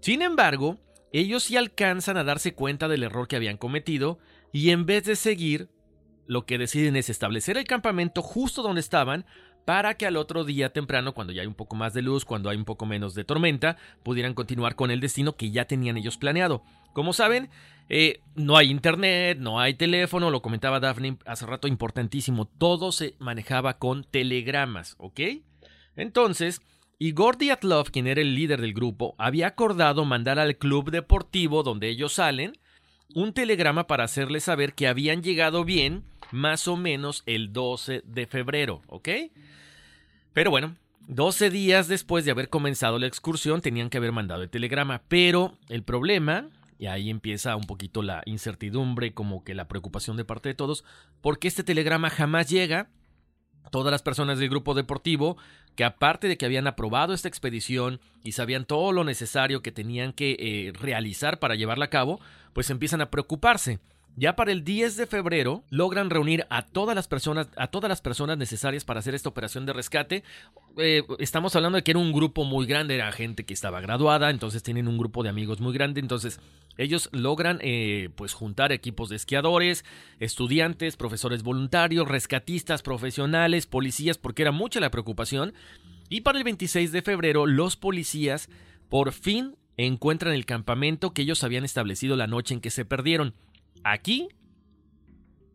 Sin 0.00 0.22
embargo, 0.22 0.78
ellos 1.12 1.44
sí 1.44 1.56
alcanzan 1.56 2.16
a 2.16 2.24
darse 2.24 2.54
cuenta 2.54 2.86
del 2.86 3.02
error 3.02 3.28
que 3.28 3.36
habían 3.36 3.56
cometido 3.56 4.18
y 4.52 4.70
en 4.70 4.86
vez 4.86 5.04
de 5.04 5.16
seguir 5.16 5.68
lo 6.28 6.44
que 6.44 6.58
deciden 6.58 6.94
es 6.94 7.10
establecer 7.10 7.56
el 7.56 7.64
campamento 7.64 8.22
justo 8.22 8.62
donde 8.62 8.80
estaban 8.80 9.24
para 9.64 9.94
que 9.94 10.06
al 10.06 10.16
otro 10.16 10.44
día 10.44 10.72
temprano, 10.72 11.12
cuando 11.14 11.32
ya 11.32 11.42
hay 11.42 11.46
un 11.46 11.54
poco 11.54 11.74
más 11.74 11.92
de 11.94 12.02
luz, 12.02 12.24
cuando 12.24 12.48
hay 12.48 12.56
un 12.56 12.64
poco 12.64 12.86
menos 12.86 13.14
de 13.14 13.24
tormenta, 13.24 13.76
pudieran 14.02 14.34
continuar 14.34 14.76
con 14.76 14.90
el 14.90 15.00
destino 15.00 15.36
que 15.36 15.50
ya 15.50 15.66
tenían 15.66 15.96
ellos 15.96 16.16
planeado. 16.16 16.62
Como 16.92 17.12
saben, 17.12 17.50
eh, 17.88 18.20
no 18.34 18.56
hay 18.56 18.70
internet, 18.70 19.38
no 19.38 19.58
hay 19.58 19.74
teléfono, 19.74 20.30
lo 20.30 20.42
comentaba 20.42 20.80
Daphne 20.80 21.18
hace 21.26 21.46
rato, 21.46 21.66
importantísimo, 21.66 22.46
todo 22.46 22.92
se 22.92 23.14
manejaba 23.18 23.78
con 23.78 24.04
telegramas, 24.04 24.94
¿ok? 24.98 25.20
Entonces, 25.96 26.60
Igor 26.98 27.38
Dyatlov, 27.38 27.90
quien 27.90 28.06
era 28.06 28.20
el 28.20 28.34
líder 28.34 28.60
del 28.60 28.74
grupo, 28.74 29.14
había 29.18 29.48
acordado 29.48 30.04
mandar 30.04 30.38
al 30.38 30.56
club 30.56 30.90
deportivo 30.90 31.62
donde 31.62 31.88
ellos 31.88 32.14
salen 32.14 32.52
un 33.14 33.32
telegrama 33.32 33.86
para 33.86 34.04
hacerles 34.04 34.44
saber 34.44 34.74
que 34.74 34.88
habían 34.88 35.22
llegado 35.22 35.64
bien 35.64 36.04
más 36.32 36.68
o 36.68 36.76
menos 36.76 37.22
el 37.26 37.52
12 37.52 38.02
de 38.04 38.26
febrero, 38.26 38.82
¿ok? 38.88 39.08
Pero 40.32 40.50
bueno, 40.50 40.76
12 41.08 41.50
días 41.50 41.88
después 41.88 42.24
de 42.24 42.30
haber 42.30 42.50
comenzado 42.50 42.98
la 42.98 43.06
excursión 43.06 43.62
tenían 43.62 43.88
que 43.88 43.96
haber 43.96 44.12
mandado 44.12 44.42
el 44.42 44.50
telegrama, 44.50 45.02
pero 45.08 45.56
el 45.68 45.82
problema, 45.82 46.48
y 46.78 46.86
ahí 46.86 47.08
empieza 47.08 47.56
un 47.56 47.64
poquito 47.64 48.02
la 48.02 48.22
incertidumbre, 48.26 49.14
como 49.14 49.42
que 49.42 49.54
la 49.54 49.68
preocupación 49.68 50.16
de 50.16 50.26
parte 50.26 50.50
de 50.50 50.54
todos, 50.54 50.84
porque 51.20 51.48
este 51.48 51.64
telegrama 51.64 52.10
jamás 52.10 52.48
llega. 52.48 52.90
Todas 53.70 53.90
las 53.90 54.02
personas 54.02 54.38
del 54.38 54.48
grupo 54.48 54.72
deportivo, 54.72 55.36
que 55.76 55.84
aparte 55.84 56.26
de 56.26 56.38
que 56.38 56.46
habían 56.46 56.66
aprobado 56.66 57.12
esta 57.12 57.28
expedición 57.28 58.00
y 58.22 58.32
sabían 58.32 58.64
todo 58.64 58.92
lo 58.92 59.04
necesario 59.04 59.60
que 59.60 59.72
tenían 59.72 60.12
que 60.12 60.36
eh, 60.38 60.72
realizar 60.72 61.38
para 61.38 61.54
llevarla 61.54 61.86
a 61.86 61.90
cabo, 61.90 62.18
pues 62.54 62.70
empiezan 62.70 63.00
a 63.02 63.10
preocuparse. 63.10 63.78
Ya 64.18 64.34
para 64.34 64.50
el 64.50 64.64
10 64.64 64.96
de 64.96 65.06
febrero 65.06 65.62
logran 65.70 66.10
reunir 66.10 66.44
a 66.50 66.62
todas 66.62 66.96
las 66.96 67.06
personas, 67.06 67.46
a 67.56 67.68
todas 67.68 67.88
las 67.88 68.00
personas 68.00 68.36
necesarias 68.36 68.84
para 68.84 68.98
hacer 68.98 69.14
esta 69.14 69.28
operación 69.28 69.64
de 69.64 69.72
rescate. 69.72 70.24
Eh, 70.76 71.04
estamos 71.20 71.54
hablando 71.54 71.76
de 71.76 71.84
que 71.84 71.92
era 71.92 72.00
un 72.00 72.12
grupo 72.12 72.42
muy 72.42 72.66
grande, 72.66 72.96
era 72.96 73.12
gente 73.12 73.44
que 73.44 73.54
estaba 73.54 73.80
graduada, 73.80 74.30
entonces 74.30 74.64
tienen 74.64 74.88
un 74.88 74.98
grupo 74.98 75.22
de 75.22 75.28
amigos 75.28 75.60
muy 75.60 75.72
grande, 75.72 76.00
entonces 76.00 76.40
ellos 76.76 77.08
logran 77.12 77.60
eh, 77.62 78.10
pues 78.16 78.34
juntar 78.34 78.72
equipos 78.72 79.08
de 79.08 79.14
esquiadores, 79.14 79.84
estudiantes, 80.18 80.96
profesores 80.96 81.44
voluntarios, 81.44 82.08
rescatistas 82.08 82.82
profesionales, 82.82 83.66
policías, 83.66 84.18
porque 84.18 84.42
era 84.42 84.50
mucha 84.50 84.80
la 84.80 84.90
preocupación. 84.90 85.54
Y 86.08 86.22
para 86.22 86.38
el 86.38 86.44
26 86.44 86.90
de 86.90 87.02
febrero 87.02 87.46
los 87.46 87.76
policías 87.76 88.48
por 88.88 89.12
fin 89.12 89.54
encuentran 89.76 90.34
el 90.34 90.44
campamento 90.44 91.14
que 91.14 91.22
ellos 91.22 91.44
habían 91.44 91.64
establecido 91.64 92.16
la 92.16 92.26
noche 92.26 92.52
en 92.52 92.60
que 92.60 92.70
se 92.70 92.84
perdieron. 92.84 93.34
Aquí, 93.90 94.28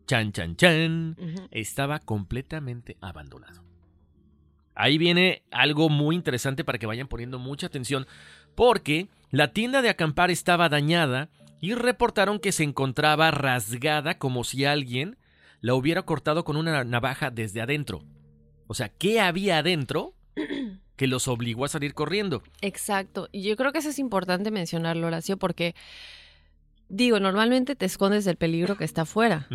chan, 0.08 0.32
chan, 0.32 0.56
chan, 0.56 1.16
estaba 1.52 2.00
completamente 2.00 2.96
abandonado. 3.00 3.62
Ahí 4.74 4.98
viene 4.98 5.44
algo 5.52 5.88
muy 5.88 6.16
interesante 6.16 6.64
para 6.64 6.78
que 6.78 6.86
vayan 6.86 7.06
poniendo 7.06 7.38
mucha 7.38 7.68
atención, 7.68 8.08
porque 8.56 9.08
la 9.30 9.52
tienda 9.52 9.82
de 9.82 9.88
acampar 9.88 10.32
estaba 10.32 10.68
dañada 10.68 11.28
y 11.60 11.74
reportaron 11.74 12.40
que 12.40 12.50
se 12.50 12.64
encontraba 12.64 13.30
rasgada 13.30 14.18
como 14.18 14.42
si 14.42 14.64
alguien 14.64 15.16
la 15.60 15.74
hubiera 15.74 16.02
cortado 16.02 16.42
con 16.42 16.56
una 16.56 16.82
navaja 16.82 17.30
desde 17.30 17.60
adentro. 17.60 18.02
O 18.66 18.74
sea, 18.74 18.88
¿qué 18.88 19.20
había 19.20 19.58
adentro 19.58 20.16
que 20.96 21.06
los 21.06 21.28
obligó 21.28 21.66
a 21.66 21.68
salir 21.68 21.94
corriendo? 21.94 22.42
Exacto. 22.62 23.28
Y 23.30 23.42
yo 23.42 23.54
creo 23.56 23.70
que 23.70 23.78
eso 23.78 23.90
es 23.90 24.00
importante 24.00 24.50
mencionarlo, 24.50 25.06
Horacio, 25.06 25.36
porque 25.36 25.76
digo, 26.94 27.18
normalmente 27.20 27.74
te 27.74 27.86
escondes 27.86 28.24
del 28.24 28.36
peligro 28.36 28.76
que 28.76 28.84
está 28.84 29.02
afuera, 29.02 29.48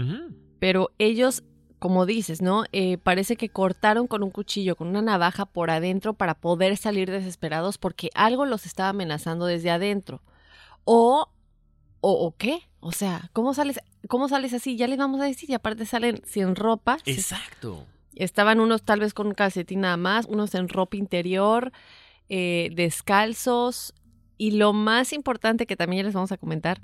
pero 0.59 0.91
ellos, 0.97 1.43
como 1.79 2.05
dices, 2.05 2.41
¿no? 2.41 2.65
Eh, 2.73 2.97
parece 2.97 3.37
que 3.37 3.49
cortaron 3.49 4.07
con 4.07 4.23
un 4.23 4.29
cuchillo, 4.29 4.75
con 4.75 4.89
una 4.89 5.01
navaja 5.01 5.45
por 5.45 5.71
adentro 5.71 6.13
para 6.13 6.35
poder 6.35 6.75
salir 6.75 7.09
desesperados 7.09 7.77
porque 7.77 8.09
algo 8.13 8.45
los 8.45 8.65
estaba 8.65 8.89
amenazando 8.89 9.45
desde 9.45 9.71
adentro. 9.71 10.21
O, 10.83 11.29
o, 12.01 12.11
o 12.11 12.35
qué? 12.37 12.67
O 12.81 12.91
sea, 12.91 13.29
¿cómo 13.31 13.53
sales, 13.53 13.79
¿cómo 14.07 14.27
sales 14.27 14.53
así? 14.53 14.75
Ya 14.75 14.87
les 14.87 14.97
vamos 14.97 15.21
a 15.21 15.25
decir, 15.25 15.49
y 15.49 15.53
aparte 15.53 15.85
salen 15.85 16.21
sin 16.25 16.55
ropa. 16.55 16.97
Exacto. 17.05 17.85
Estaban 18.15 18.59
unos 18.59 18.83
tal 18.83 18.99
vez 18.99 19.13
con 19.13 19.27
un 19.27 19.33
calcetín 19.33 19.81
nada 19.81 19.97
más, 19.97 20.25
unos 20.25 20.53
en 20.55 20.67
ropa 20.67 20.97
interior, 20.97 21.71
eh, 22.27 22.69
descalzos. 22.73 23.93
Y 24.37 24.51
lo 24.51 24.71
más 24.71 25.11
importante 25.13 25.65
que 25.65 25.75
también 25.75 26.01
ya 26.01 26.05
les 26.05 26.13
vamos 26.13 26.31
a 26.31 26.37
comentar 26.37 26.79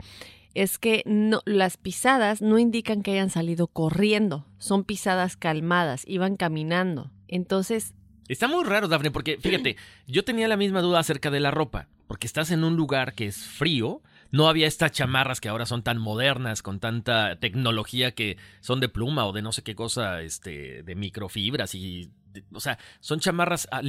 es 0.55 0.79
que 0.79 1.03
no, 1.05 1.41
las 1.45 1.77
pisadas 1.77 2.41
no 2.41 2.57
indican 2.57 3.03
que 3.03 3.11
hayan 3.11 3.29
salido 3.29 3.67
corriendo, 3.67 4.47
son 4.57 4.83
pisadas 4.83 5.37
calmadas, 5.37 6.03
iban 6.07 6.37
caminando. 6.37 7.11
Entonces... 7.27 7.93
Está 8.27 8.47
muy 8.47 8.63
raro, 8.63 8.87
Dafne, 8.87 9.11
porque 9.11 9.37
fíjate, 9.37 9.75
yo 10.07 10.23
tenía 10.23 10.47
la 10.47 10.57
misma 10.57 10.81
duda 10.81 10.99
acerca 10.99 11.29
de 11.29 11.41
la 11.41 11.51
ropa, 11.51 11.89
porque 12.07 12.25
estás 12.25 12.49
en 12.51 12.63
un 12.63 12.75
lugar 12.75 13.13
que 13.13 13.27
es 13.27 13.37
frío, 13.37 14.01
no 14.35 14.49
había 14.49 14.67
estas 14.67 14.91
chamarras 14.91 15.39
que 15.39 15.47
ahora 15.47 15.65
son 15.65 15.81
tan 15.81 15.97
modernas, 15.97 16.61
con 16.61 16.81
tanta 16.81 17.37
tecnología 17.37 18.11
que 18.11 18.37
son 18.59 18.81
de 18.81 18.89
pluma 18.89 19.25
o 19.25 19.31
de 19.31 19.41
no 19.41 19.53
sé 19.53 19.63
qué 19.63 19.75
cosa, 19.75 20.21
este, 20.21 20.83
de 20.83 20.95
microfibras 20.95 21.73
y 21.73 22.11
o 22.51 22.59
sea, 22.59 22.77
son 22.99 23.21
chamarras 23.21 23.69
ah, 23.71 23.81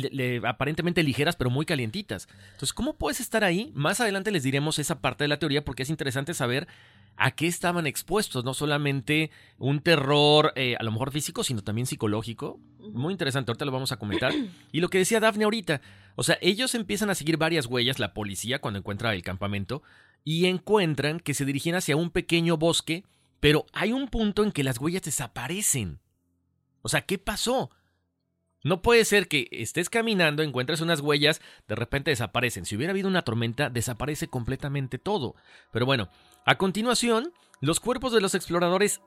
aparentemente 0.44 1.02
ligeras, 1.02 1.34
pero 1.34 1.50
muy 1.50 1.66
calientitas. 1.66 2.28
Entonces, 2.52 2.72
¿cómo 2.72 2.94
puedes 2.94 3.18
estar 3.18 3.42
ahí? 3.42 3.72
Más 3.74 4.00
adelante 4.00 4.30
les 4.30 4.44
diremos 4.44 4.78
esa 4.78 5.00
parte 5.00 5.24
de 5.24 5.28
la 5.28 5.40
teoría 5.40 5.64
porque 5.64 5.82
es 5.82 5.90
interesante 5.90 6.32
saber 6.32 6.68
a 7.16 7.32
qué 7.32 7.48
estaban 7.48 7.88
expuestos, 7.88 8.44
no 8.44 8.54
solamente 8.54 9.32
un 9.58 9.80
terror 9.80 10.52
eh, 10.54 10.76
a 10.78 10.84
lo 10.84 10.92
mejor 10.92 11.10
físico, 11.10 11.42
sino 11.42 11.64
también 11.64 11.86
psicológico. 11.86 12.60
Muy 12.92 13.12
interesante, 13.12 13.50
ahorita 13.50 13.64
lo 13.64 13.72
vamos 13.72 13.90
a 13.90 13.96
comentar. 13.96 14.32
Y 14.70 14.80
lo 14.80 14.90
que 14.90 14.98
decía 14.98 15.18
Daphne 15.18 15.44
ahorita, 15.44 15.80
o 16.14 16.22
sea, 16.22 16.38
ellos 16.40 16.74
empiezan 16.74 17.10
a 17.10 17.14
seguir 17.14 17.36
varias 17.36 17.66
huellas, 17.66 17.98
la 17.98 18.14
policía 18.14 18.60
cuando 18.60 18.78
encuentra 18.78 19.12
el 19.14 19.22
campamento, 19.22 19.82
y 20.26 20.46
encuentran 20.46 21.20
que 21.20 21.34
se 21.34 21.44
dirigían 21.44 21.76
hacia 21.76 21.96
un 21.96 22.10
pequeño 22.10 22.56
bosque, 22.56 23.04
pero 23.38 23.64
hay 23.72 23.92
un 23.92 24.08
punto 24.08 24.42
en 24.42 24.50
que 24.50 24.64
las 24.64 24.80
huellas 24.80 25.02
desaparecen. 25.02 26.00
O 26.82 26.88
sea, 26.88 27.02
¿qué 27.02 27.16
pasó? 27.16 27.70
No 28.64 28.82
puede 28.82 29.04
ser 29.04 29.28
que 29.28 29.46
estés 29.52 29.88
caminando, 29.88 30.42
encuentres 30.42 30.80
unas 30.80 30.98
huellas, 30.98 31.40
de 31.68 31.76
repente 31.76 32.10
desaparecen. 32.10 32.66
Si 32.66 32.74
hubiera 32.74 32.90
habido 32.90 33.06
una 33.06 33.22
tormenta, 33.22 33.70
desaparece 33.70 34.26
completamente 34.26 34.98
todo. 34.98 35.36
Pero 35.70 35.86
bueno, 35.86 36.08
a 36.44 36.58
continuación, 36.58 37.32
los 37.60 37.78
cuerpos 37.78 38.12
de 38.12 38.20
los 38.20 38.34
exploradores 38.34 39.02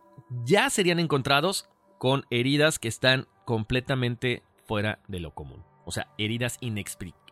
ya 0.45 0.69
serían 0.69 0.99
encontrados 0.99 1.67
con 1.97 2.23
heridas 2.29 2.79
que 2.79 2.87
están 2.87 3.27
completamente 3.43 4.41
fuera 4.65 4.99
de 5.09 5.19
lo 5.19 5.35
común. 5.35 5.65
O 5.83 5.91
sea, 5.91 6.07
heridas 6.17 6.59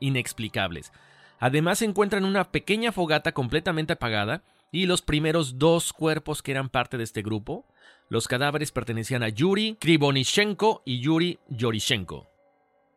inexplicables. 0.02 0.92
Además 1.40 1.80
se 1.80 1.86
encuentran 1.86 2.26
una 2.26 2.52
pequeña 2.52 2.92
fogata 2.92 3.32
completamente 3.32 3.94
apagada 3.94 4.44
y 4.72 4.86
los 4.86 5.02
primeros 5.02 5.60
dos 5.60 5.94
cuerpos 5.94 6.42
que 6.42 6.52
eran 6.52 6.70
parte 6.70 6.98
de 6.98 7.04
este 7.04 7.22
grupo. 7.22 7.66
Los 8.10 8.28
cadáveres 8.28 8.72
pertenecían 8.72 9.24
a 9.24 9.30
Yuri 9.30 9.78
Krivonishenko 9.80 10.82
y 10.86 11.00
Yuri 11.00 11.40
Yorishenko. 11.50 12.28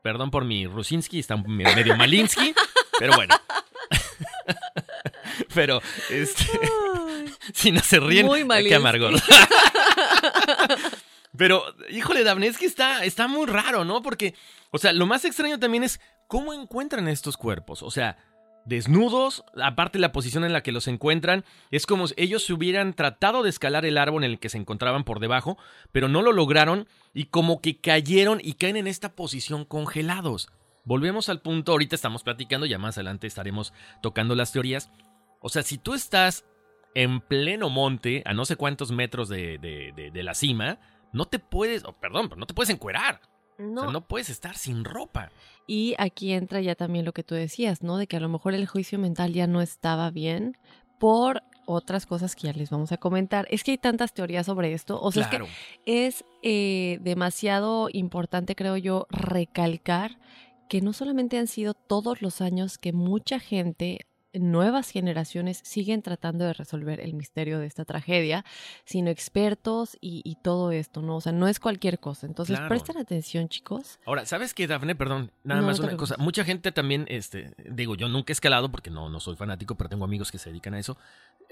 Perdón 0.03 0.31
por 0.31 0.45
mi 0.45 0.67
Rusinski, 0.67 1.19
está 1.19 1.37
medio 1.37 1.97
Malinsky, 1.97 2.55
pero 2.99 3.15
bueno. 3.15 3.35
pero, 5.55 5.83
este. 6.09 6.47
si 7.53 7.71
no 7.71 7.81
se 7.81 8.01
ríen, 8.01 8.27
Muy 8.27 8.47
qué 8.49 8.77
amargor. 8.77 9.15
pero, 11.37 11.63
híjole, 11.91 12.25
Davneski 12.25 12.65
está, 12.65 13.05
está 13.05 13.29
muy 13.29 13.47
raro, 13.47 13.85
¿no? 13.85 14.01
Porque, 14.01 14.35
o 14.71 14.79
sea, 14.79 14.95
lo 14.95 15.05
más 15.05 15.27
extraño 15.27 15.59
también 15.59 15.85
es 15.85 16.01
cómo 16.29 16.55
encuentran 16.55 17.07
estos 17.09 17.37
cuerpos. 17.37 17.83
O 17.83 17.91
sea, 17.91 18.17
desnudos, 18.71 19.45
aparte 19.61 19.99
la 19.99 20.13
posición 20.13 20.45
en 20.45 20.53
la 20.53 20.63
que 20.63 20.71
los 20.71 20.87
encuentran, 20.87 21.45
es 21.73 21.87
como 21.87 22.07
si 22.07 22.15
ellos 22.17 22.45
se 22.45 22.53
hubieran 22.53 22.95
tratado 22.95 23.43
de 23.43 23.51
escalar 23.51 23.85
el 23.85 23.99
árbol 23.99 24.23
en 24.23 24.31
el 24.31 24.39
que 24.39 24.49
se 24.49 24.59
encontraban 24.59 25.03
por 25.03 25.19
debajo, 25.19 25.59
pero 25.91 26.09
no 26.09 26.23
lo 26.23 26.33
lograron 26.33 26.89
y 27.13 27.25
como 27.25 27.61
que 27.61 27.81
cayeron 27.81 28.41
y 28.41 28.55
caen 28.55 28.77
en 28.77 28.87
esta 28.87 29.17
posición 29.17 29.65
congelados. 29.65 30.49
Volvemos 30.85 31.29
al 31.29 31.41
punto, 31.41 31.73
ahorita 31.73 31.97
estamos 31.97 32.23
platicando, 32.23 32.65
ya 32.65 32.79
más 32.79 32.97
adelante 32.97 33.27
estaremos 33.27 33.73
tocando 34.03 34.37
las 34.37 34.53
teorías. 34.53 34.91
O 35.41 35.49
sea, 35.49 35.65
si 35.65 35.77
tú 35.77 35.93
estás 35.93 36.45
en 36.95 37.21
pleno 37.21 37.71
monte, 37.71 38.23
a 38.25 38.35
no 38.35 38.45
sé 38.45 38.55
cuántos 38.55 38.93
metros 38.93 39.29
de, 39.29 39.59
de, 39.59 40.23
la 40.23 40.35
cima, 40.35 40.79
no 41.13 41.27
te 41.27 41.41
puedes, 41.41 41.85
oh, 41.85 41.99
perdón, 42.01 42.31
no 42.37 42.47
te 42.47 42.55
puedes 42.55 42.71
encuerar. 42.71 43.21
No. 43.61 43.91
no 43.91 44.01
puedes 44.07 44.31
estar 44.31 44.57
sin 44.57 44.85
ropa. 44.85 45.31
Y 45.67 45.95
aquí 45.99 46.33
entra 46.33 46.61
ya 46.61 46.75
también 46.75 47.05
lo 47.05 47.13
que 47.13 47.23
tú 47.23 47.35
decías, 47.35 47.83
¿no? 47.83 47.97
De 47.97 48.07
que 48.07 48.17
a 48.17 48.21
lo 48.21 48.29
mejor 48.29 48.55
el 48.55 48.67
juicio 48.67 48.99
mental 48.99 49.33
ya 49.33 49.47
no 49.47 49.61
estaba 49.61 50.11
bien 50.11 50.57
por 50.99 51.43
otras 51.67 52.07
cosas 52.07 52.35
que 52.35 52.49
ya 52.49 52.53
les 52.53 52.71
vamos 52.71 52.93
a 52.93 52.97
comentar. 52.97 53.47
Es 53.51 53.63
que 53.63 53.73
hay 53.73 53.79
tantas 53.79 54.13
teorías 54.13 54.47
sobre 54.47 54.73
esto. 54.73 55.01
O 55.01 55.13
sea, 55.13 55.25
es 55.25 55.29
que 55.29 55.47
es 55.87 56.25
eh, 56.43 56.99
demasiado 57.03 57.89
importante, 57.93 58.55
creo 58.57 58.77
yo, 58.77 59.07
recalcar 59.11 60.19
que 60.69 60.81
no 60.81 60.93
solamente 60.93 61.39
han 61.39 61.47
sido 61.47 61.75
todos 61.75 62.23
los 62.23 62.41
años 62.41 62.79
que 62.79 62.93
mucha 62.93 63.41
gente 63.41 64.07
nuevas 64.33 64.91
generaciones 64.91 65.61
siguen 65.65 66.03
tratando 66.03 66.45
de 66.45 66.53
resolver 66.53 67.01
el 67.01 67.15
misterio 67.15 67.59
de 67.59 67.67
esta 67.67 67.85
tragedia, 67.85 68.45
sino 68.85 69.11
expertos 69.11 69.97
y, 70.01 70.37
todo 70.43 70.73
esto, 70.73 71.03
¿no? 71.03 71.17
O 71.17 71.21
sea, 71.21 71.33
no 71.33 71.49
es 71.49 71.61
cualquier 71.61 71.99
cosa. 71.99 72.27
Entonces, 72.27 72.59
presten 72.69 72.97
atención, 72.97 73.49
chicos. 73.49 73.99
Ahora, 74.07 74.25
¿sabes 74.25 74.55
qué, 74.55 74.67
Dafne? 74.67 74.95
Perdón, 74.95 75.33
nada 75.45 75.61
más 75.61 75.81
una 75.81 75.97
cosa. 75.97 76.17
Mucha 76.19 76.45
gente 76.45 76.73
también, 76.73 77.05
este, 77.09 77.53
digo, 77.71 77.95
yo 77.95 78.09
nunca 78.09 78.33
he 78.33 78.35
escalado 78.35 78.71
porque 78.71 78.91
no, 78.91 79.09
no 79.09 79.21
soy 79.21 79.37
fanático, 79.37 79.75
pero 79.75 79.91
tengo 79.91 80.05
amigos 80.05 80.31
que 80.31 80.39
se 80.39 80.51
dedican 80.51 80.75
a 80.75 80.79
eso. 80.79 80.97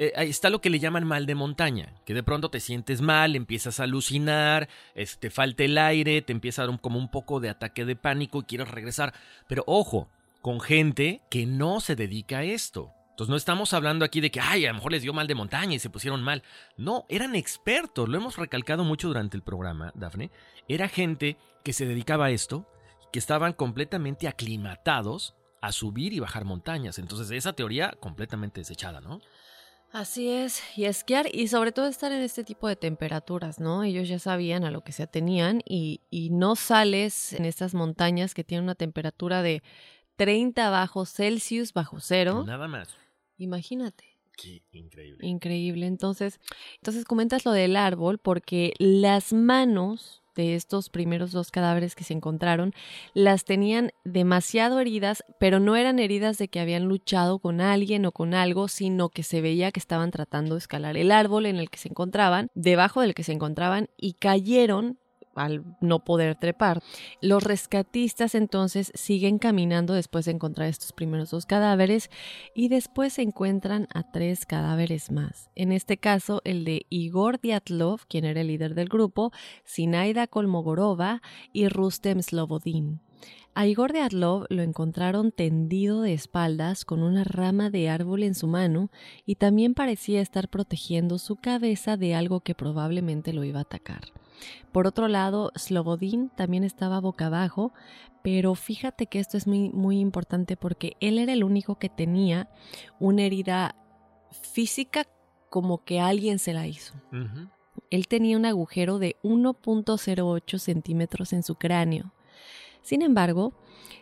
Eh, 0.01 0.13
ahí 0.15 0.31
está 0.31 0.49
lo 0.49 0.61
que 0.61 0.71
le 0.71 0.79
llaman 0.79 1.05
mal 1.05 1.27
de 1.27 1.35
montaña, 1.35 1.93
que 2.05 2.15
de 2.15 2.23
pronto 2.23 2.51
te 2.51 2.61
sientes 2.61 3.01
mal, 3.01 3.35
empiezas 3.35 3.81
a 3.81 3.83
alucinar, 3.83 4.69
este, 4.95 5.29
te 5.29 5.31
falta 5.31 5.65
el 5.65 5.77
aire, 5.77 6.23
te 6.23 6.33
empieza 6.33 6.63
a 6.63 6.67
dar 6.67 6.81
como 6.81 7.01
un 7.01 7.11
poco 7.11 7.41
de 7.41 7.49
ataque 7.49 7.85
de 7.85 7.97
pánico 7.97 8.39
y 8.39 8.45
quieres 8.45 8.71
regresar. 8.71 9.13
Pero 9.49 9.65
ojo, 9.67 10.09
con 10.41 10.61
gente 10.61 11.23
que 11.31 11.47
no 11.47 11.81
se 11.81 11.97
dedica 11.97 12.39
a 12.39 12.45
esto. 12.45 12.93
Entonces 13.11 13.31
no 13.31 13.37
estamos 13.37 13.75
hablando 13.75 14.05
aquí 14.05 14.21
de 14.21 14.31
que, 14.31 14.41
ay, 14.41 14.65
a 14.65 14.69
lo 14.69 14.75
mejor 14.75 14.93
les 14.93 15.03
dio 15.03 15.13
mal 15.13 15.27
de 15.27 15.35
montaña 15.35 15.75
y 15.75 15.81
se 15.81 15.91
pusieron 15.91 16.23
mal. 16.23 16.45
No, 16.77 17.05
eran 17.09 17.35
expertos, 17.35 18.09
lo 18.09 18.17
hemos 18.17 18.37
recalcado 18.37 18.85
mucho 18.85 19.09
durante 19.09 19.37
el 19.37 19.43
programa, 19.43 19.91
Dafne. 19.97 20.31
Era 20.69 20.89
gente 20.89 21.37
que 21.65 21.73
se 21.73 21.85
dedicaba 21.85 22.27
a 22.27 22.31
esto, 22.31 22.71
que 23.13 23.19
estaban 23.19 23.55
completamente 23.55 24.29
aclimatados 24.29 25.35
a 25.61 25.73
subir 25.73 26.13
y 26.13 26.21
bajar 26.21 26.45
montañas. 26.45 27.01
Entonces 27.01 27.31
esa 27.33 27.55
teoría 27.55 27.93
completamente 27.99 28.61
desechada, 28.61 29.01
¿no? 29.01 29.21
Así 29.91 30.29
es, 30.29 30.63
y 30.77 30.85
esquiar 30.85 31.35
y 31.35 31.49
sobre 31.49 31.73
todo 31.73 31.87
estar 31.87 32.13
en 32.13 32.21
este 32.21 32.45
tipo 32.45 32.69
de 32.69 32.77
temperaturas, 32.77 33.59
¿no? 33.59 33.85
Ellos 33.85 34.07
ya 34.07 34.19
sabían 34.19 34.65
a 34.65 34.71
lo 34.71 34.83
que 34.83 34.93
se 34.93 35.03
atenían 35.03 35.63
y, 35.65 36.03
y 36.11 36.29
no 36.29 36.57
sales 36.57 37.33
en 37.33 37.47
estas 37.47 37.73
montañas 37.73 38.35
que 38.35 38.45
tienen 38.45 38.65
una 38.65 38.75
temperatura 38.75 39.41
de 39.41 39.63
30 40.19 40.69
bajo 40.69 41.07
Celsius 41.07 41.73
bajo 41.73 42.01
cero. 42.01 42.45
Nada 42.45 42.67
más. 42.67 42.89
Imagínate. 43.39 44.05
Qué 44.37 44.63
increíble. 44.73 45.27
Increíble. 45.27 45.87
Entonces, 45.87 46.41
entonces 46.75 47.05
comentas 47.05 47.45
lo 47.45 47.53
del 47.53 47.77
árbol 47.77 48.19
porque 48.19 48.75
las 48.79 49.33
manos 49.33 50.23
de 50.35 50.55
estos 50.55 50.91
primeros 50.91 51.33
dos 51.33 51.51
cadáveres 51.51 51.95
que 51.95 52.05
se 52.05 52.15
encontraron 52.15 52.73
las 53.15 53.45
tenían 53.45 53.91
demasiado 54.05 54.79
heridas, 54.81 55.25
pero 55.41 55.61
no 55.61 55.77
eran 55.77 55.99
heridas 55.99 56.39
de 56.39 56.49
que 56.49 56.61
habían 56.61 56.85
luchado 56.85 57.39
con 57.39 57.61
alguien 57.61 58.05
o 58.05 58.13
con 58.13 58.35
algo, 58.35 58.69
sino 58.69 59.09
que 59.09 59.23
se 59.23 59.41
veía 59.41 59.73
que 59.73 59.81
estaban 59.81 60.11
tratando 60.11 60.55
de 60.55 60.61
escalar 60.61 60.97
el 60.97 61.11
árbol 61.11 61.47
en 61.47 61.57
el 61.57 61.71
que 61.71 61.79
se 61.79 61.89
encontraban, 61.89 62.51
debajo 62.55 63.01
del 63.01 63.15
que 63.15 63.25
se 63.25 63.33
encontraban, 63.33 63.89
y 63.97 64.15
cayeron 64.15 64.99
al 65.39 65.65
no 65.81 66.05
poder 66.05 66.37
trepar. 66.37 66.83
Los 67.21 67.43
rescatistas 67.43 68.35
entonces 68.35 68.93
siguen 68.95 69.39
caminando 69.39 69.95
después 69.95 70.25
de 70.25 70.33
encontrar 70.33 70.69
estos 70.69 70.93
primeros 70.93 71.31
dos 71.31 71.47
cadáveres 71.47 72.11
y 72.55 72.69
después 72.69 73.15
se 73.15 73.23
encuentran 73.23 73.89
a 73.95 74.11
tres 74.11 74.47
cadáveres 74.47 75.11
más. 75.11 75.51
En 75.55 75.73
este 75.73 75.97
caso, 75.97 76.41
el 76.45 76.65
de 76.65 76.87
Igor 76.89 77.41
Diatlov, 77.41 78.07
quien 78.09 78.25
era 78.25 78.41
el 78.41 78.49
líder 78.49 78.75
del 78.75 78.89
grupo, 78.89 79.33
Sinaida 79.65 80.27
Kolmogorova 80.27 81.23
y 81.53 81.69
Rustem 81.69 82.23
Slobodin. 82.23 83.01
A 83.55 83.67
Igor 83.67 83.93
Diatlov 83.93 84.47
lo 84.51 84.63
encontraron 84.63 85.33
tendido 85.33 86.03
de 86.03 86.13
espaldas 86.13 86.85
con 86.85 87.03
una 87.03 87.25
rama 87.25 87.71
de 87.71 87.89
árbol 87.89 88.23
en 88.23 88.37
su 88.37 88.47
mano 88.47 88.91
y 89.27 89.35
también 89.35 89.75
parecía 89.75 90.21
estar 90.21 90.49
protegiendo 90.49 91.19
su 91.19 91.35
cabeza 91.35 91.97
de 91.97 92.15
algo 92.15 92.39
que 92.39 92.55
probablemente 92.55 93.33
lo 93.33 93.43
iba 93.43 93.59
a 93.59 93.63
atacar. 93.63 94.13
Por 94.73 94.87
otro 94.87 95.09
lado, 95.09 95.53
Slobodin 95.57 96.31
también 96.31 96.65
estaba 96.65 97.01
boca 97.01 97.27
abajo, 97.27 97.73
pero 98.23 98.55
fíjate 98.55 99.07
que 99.07 99.21
esto 99.21 99.37
es 99.37 99.47
muy, 99.47 99.71
muy 99.71 99.99
importante 100.01 100.57
porque 100.57 100.97
él 101.01 101.19
era 101.19 101.33
el 101.33 101.45
único 101.45 101.79
que 101.79 101.89
tenía 101.89 102.49
una 102.99 103.23
herida 103.23 103.75
física 104.43 105.07
como 105.51 105.85
que 105.85 106.01
alguien 106.01 106.39
se 106.39 106.53
la 106.53 106.67
hizo. 106.67 106.95
Él 107.91 108.09
tenía 108.09 108.37
un 108.37 108.45
agujero 108.45 108.99
de 108.99 109.17
1.08 109.23 110.59
centímetros 110.59 111.33
en 111.33 111.43
su 111.43 111.55
cráneo. 111.55 112.13
Sin 112.83 113.03
embargo, 113.03 113.55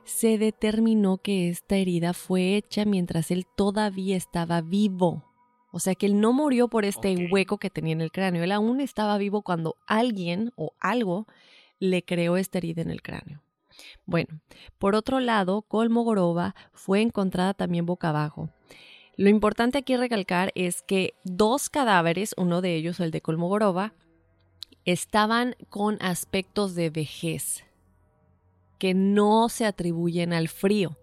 se 0.04 0.38
determinó 0.38 1.18
que 1.18 1.48
esta 1.48 1.76
herida 1.76 2.12
fue 2.12 2.56
hecha 2.56 2.84
mientras 2.84 3.30
él 3.30 3.46
todavía 3.56 4.16
estaba 4.16 4.60
vivo. 4.60 5.24
O 5.76 5.78
sea 5.78 5.94
que 5.94 6.06
él 6.06 6.22
no 6.22 6.32
murió 6.32 6.68
por 6.68 6.86
este 6.86 7.28
hueco 7.30 7.58
que 7.58 7.68
tenía 7.68 7.92
en 7.92 8.00
el 8.00 8.10
cráneo. 8.10 8.42
Él 8.42 8.52
aún 8.52 8.80
estaba 8.80 9.18
vivo 9.18 9.42
cuando 9.42 9.76
alguien 9.86 10.50
o 10.56 10.72
algo 10.80 11.26
le 11.78 12.02
creó 12.02 12.38
esta 12.38 12.56
herida 12.56 12.80
en 12.80 12.90
el 12.90 13.02
cráneo. 13.02 13.42
Bueno, 14.06 14.40
por 14.78 14.94
otro 14.94 15.20
lado, 15.20 15.60
Kolmogorova 15.60 16.54
fue 16.72 17.02
encontrada 17.02 17.52
también 17.52 17.84
boca 17.84 18.08
abajo. 18.08 18.48
Lo 19.18 19.28
importante 19.28 19.76
aquí 19.76 19.94
recalcar 19.98 20.50
es 20.54 20.80
que 20.80 21.12
dos 21.24 21.68
cadáveres, 21.68 22.34
uno 22.38 22.62
de 22.62 22.74
ellos, 22.74 22.98
el 23.00 23.10
de 23.10 23.20
Kolmogorova, 23.20 23.92
estaban 24.86 25.56
con 25.68 25.98
aspectos 26.00 26.74
de 26.74 26.88
vejez 26.88 27.64
que 28.78 28.94
no 28.94 29.50
se 29.50 29.66
atribuyen 29.66 30.32
al 30.32 30.48
frío. 30.48 30.96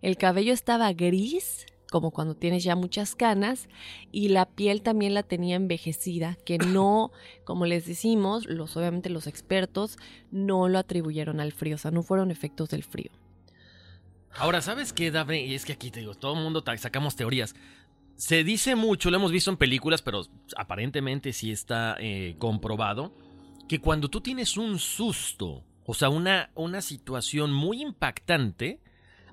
El 0.00 0.16
cabello 0.16 0.52
estaba 0.52 0.92
gris 0.92 1.66
como 1.92 2.10
cuando 2.10 2.34
tienes 2.34 2.64
ya 2.64 2.74
muchas 2.74 3.14
canas, 3.14 3.68
y 4.10 4.30
la 4.30 4.46
piel 4.46 4.80
también 4.80 5.12
la 5.12 5.22
tenía 5.22 5.56
envejecida, 5.56 6.38
que 6.46 6.56
no, 6.58 7.12
como 7.44 7.66
les 7.66 7.86
decimos, 7.86 8.46
los 8.46 8.76
obviamente 8.76 9.10
los 9.10 9.26
expertos 9.26 9.98
no 10.30 10.68
lo 10.68 10.78
atribuyeron 10.78 11.38
al 11.38 11.52
frío, 11.52 11.76
o 11.76 11.78
sea, 11.78 11.90
no 11.90 12.02
fueron 12.02 12.30
efectos 12.30 12.70
del 12.70 12.82
frío. 12.82 13.12
Ahora, 14.34 14.62
¿sabes 14.62 14.94
qué, 14.94 15.10
Daphne? 15.10 15.44
Y 15.44 15.54
es 15.54 15.66
que 15.66 15.74
aquí 15.74 15.90
te 15.90 16.00
digo, 16.00 16.14
todo 16.14 16.34
el 16.34 16.42
mundo 16.42 16.64
sacamos 16.78 17.14
teorías. 17.14 17.54
Se 18.16 18.42
dice 18.42 18.74
mucho, 18.74 19.10
lo 19.10 19.18
hemos 19.18 19.30
visto 19.30 19.50
en 19.50 19.58
películas, 19.58 20.00
pero 20.00 20.22
aparentemente 20.56 21.34
sí 21.34 21.52
está 21.52 21.96
eh, 22.00 22.36
comprobado, 22.38 23.14
que 23.68 23.80
cuando 23.80 24.08
tú 24.08 24.22
tienes 24.22 24.56
un 24.56 24.78
susto, 24.78 25.64
o 25.84 25.92
sea, 25.92 26.08
una, 26.08 26.50
una 26.54 26.80
situación 26.80 27.52
muy 27.52 27.82
impactante, 27.82 28.80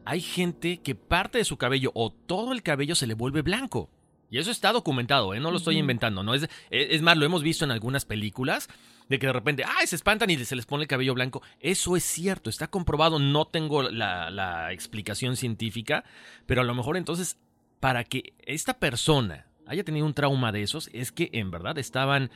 hay 0.05 0.21
gente 0.21 0.77
que 0.77 0.95
parte 0.95 1.37
de 1.37 1.45
su 1.45 1.57
cabello 1.57 1.91
o 1.93 2.11
todo 2.11 2.51
el 2.53 2.63
cabello 2.63 2.95
se 2.95 3.07
le 3.07 3.13
vuelve 3.13 3.41
blanco. 3.41 3.89
Y 4.31 4.37
eso 4.37 4.51
está 4.51 4.71
documentado, 4.71 5.33
¿eh? 5.33 5.39
no 5.39 5.51
lo 5.51 5.57
estoy 5.57 5.77
inventando. 5.77 6.23
¿no? 6.23 6.33
Es, 6.33 6.47
es 6.69 7.01
más, 7.01 7.17
lo 7.17 7.25
hemos 7.25 7.41
visto 7.41 7.65
en 7.65 7.71
algunas 7.71 8.05
películas, 8.05 8.69
de 9.07 9.17
que 9.17 9.25
de 9.25 9.33
repente, 9.33 9.63
¡ay! 9.65 9.87
se 9.87 9.95
espantan 9.95 10.29
y 10.29 10.37
se 10.45 10.55
les 10.55 10.67
pone 10.67 10.83
el 10.83 10.87
cabello 10.87 11.15
blanco. 11.15 11.41
Eso 11.59 11.97
es 11.97 12.03
cierto, 12.03 12.49
está 12.49 12.67
comprobado. 12.67 13.17
No 13.17 13.45
tengo 13.45 13.81
la, 13.81 14.29
la 14.29 14.71
explicación 14.71 15.35
científica, 15.35 16.03
pero 16.45 16.61
a 16.61 16.63
lo 16.63 16.75
mejor 16.75 16.95
entonces, 16.95 17.39
para 17.79 18.03
que 18.03 18.33
esta 18.45 18.75
persona 18.77 19.47
haya 19.65 19.83
tenido 19.83 20.05
un 20.05 20.13
trauma 20.13 20.51
de 20.51 20.61
esos, 20.61 20.89
es 20.93 21.11
que 21.11 21.29
en 21.33 21.49
verdad 21.49 21.77
estaban 21.79 22.29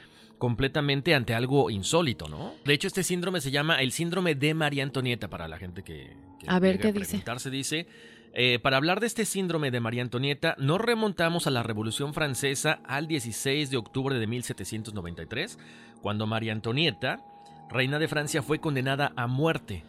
completamente 0.43 1.15
ante 1.15 1.33
algo 1.33 1.69
insólito, 1.69 2.27
¿no? 2.27 2.53
De 2.65 2.73
hecho, 2.73 2.87
este 2.87 3.03
síndrome 3.03 3.39
se 3.39 3.49
llama 3.49 3.81
el 3.81 3.93
síndrome 3.93 4.35
de 4.35 4.53
María 4.53 4.83
Antonieta 4.83 5.29
para 5.29 5.47
la 5.47 5.57
gente 5.57 5.83
que... 5.83 6.17
a 6.47 6.59
ver, 6.59 6.81
¿qué 6.81 6.91
dice? 6.91 7.23
dice, 7.49 7.87
eh, 8.33 8.59
para 8.61 8.75
hablar 8.75 8.99
de 8.99 9.07
este 9.07 9.23
síndrome 9.23 9.71
de 9.71 9.79
María 9.79 10.01
Antonieta, 10.01 10.57
nos 10.59 10.81
remontamos 10.81 11.47
a 11.47 11.49
la 11.49 11.63
Revolución 11.63 12.13
Francesa 12.13 12.81
al 12.83 13.07
16 13.07 13.69
de 13.69 13.77
octubre 13.77 14.19
de 14.19 14.27
1793, 14.27 15.59
cuando 16.01 16.27
María 16.27 16.51
Antonieta, 16.51 17.23
reina 17.69 17.97
de 17.97 18.09
Francia, 18.09 18.41
fue 18.41 18.59
condenada 18.59 19.13
a 19.15 19.27
muerte. 19.27 19.85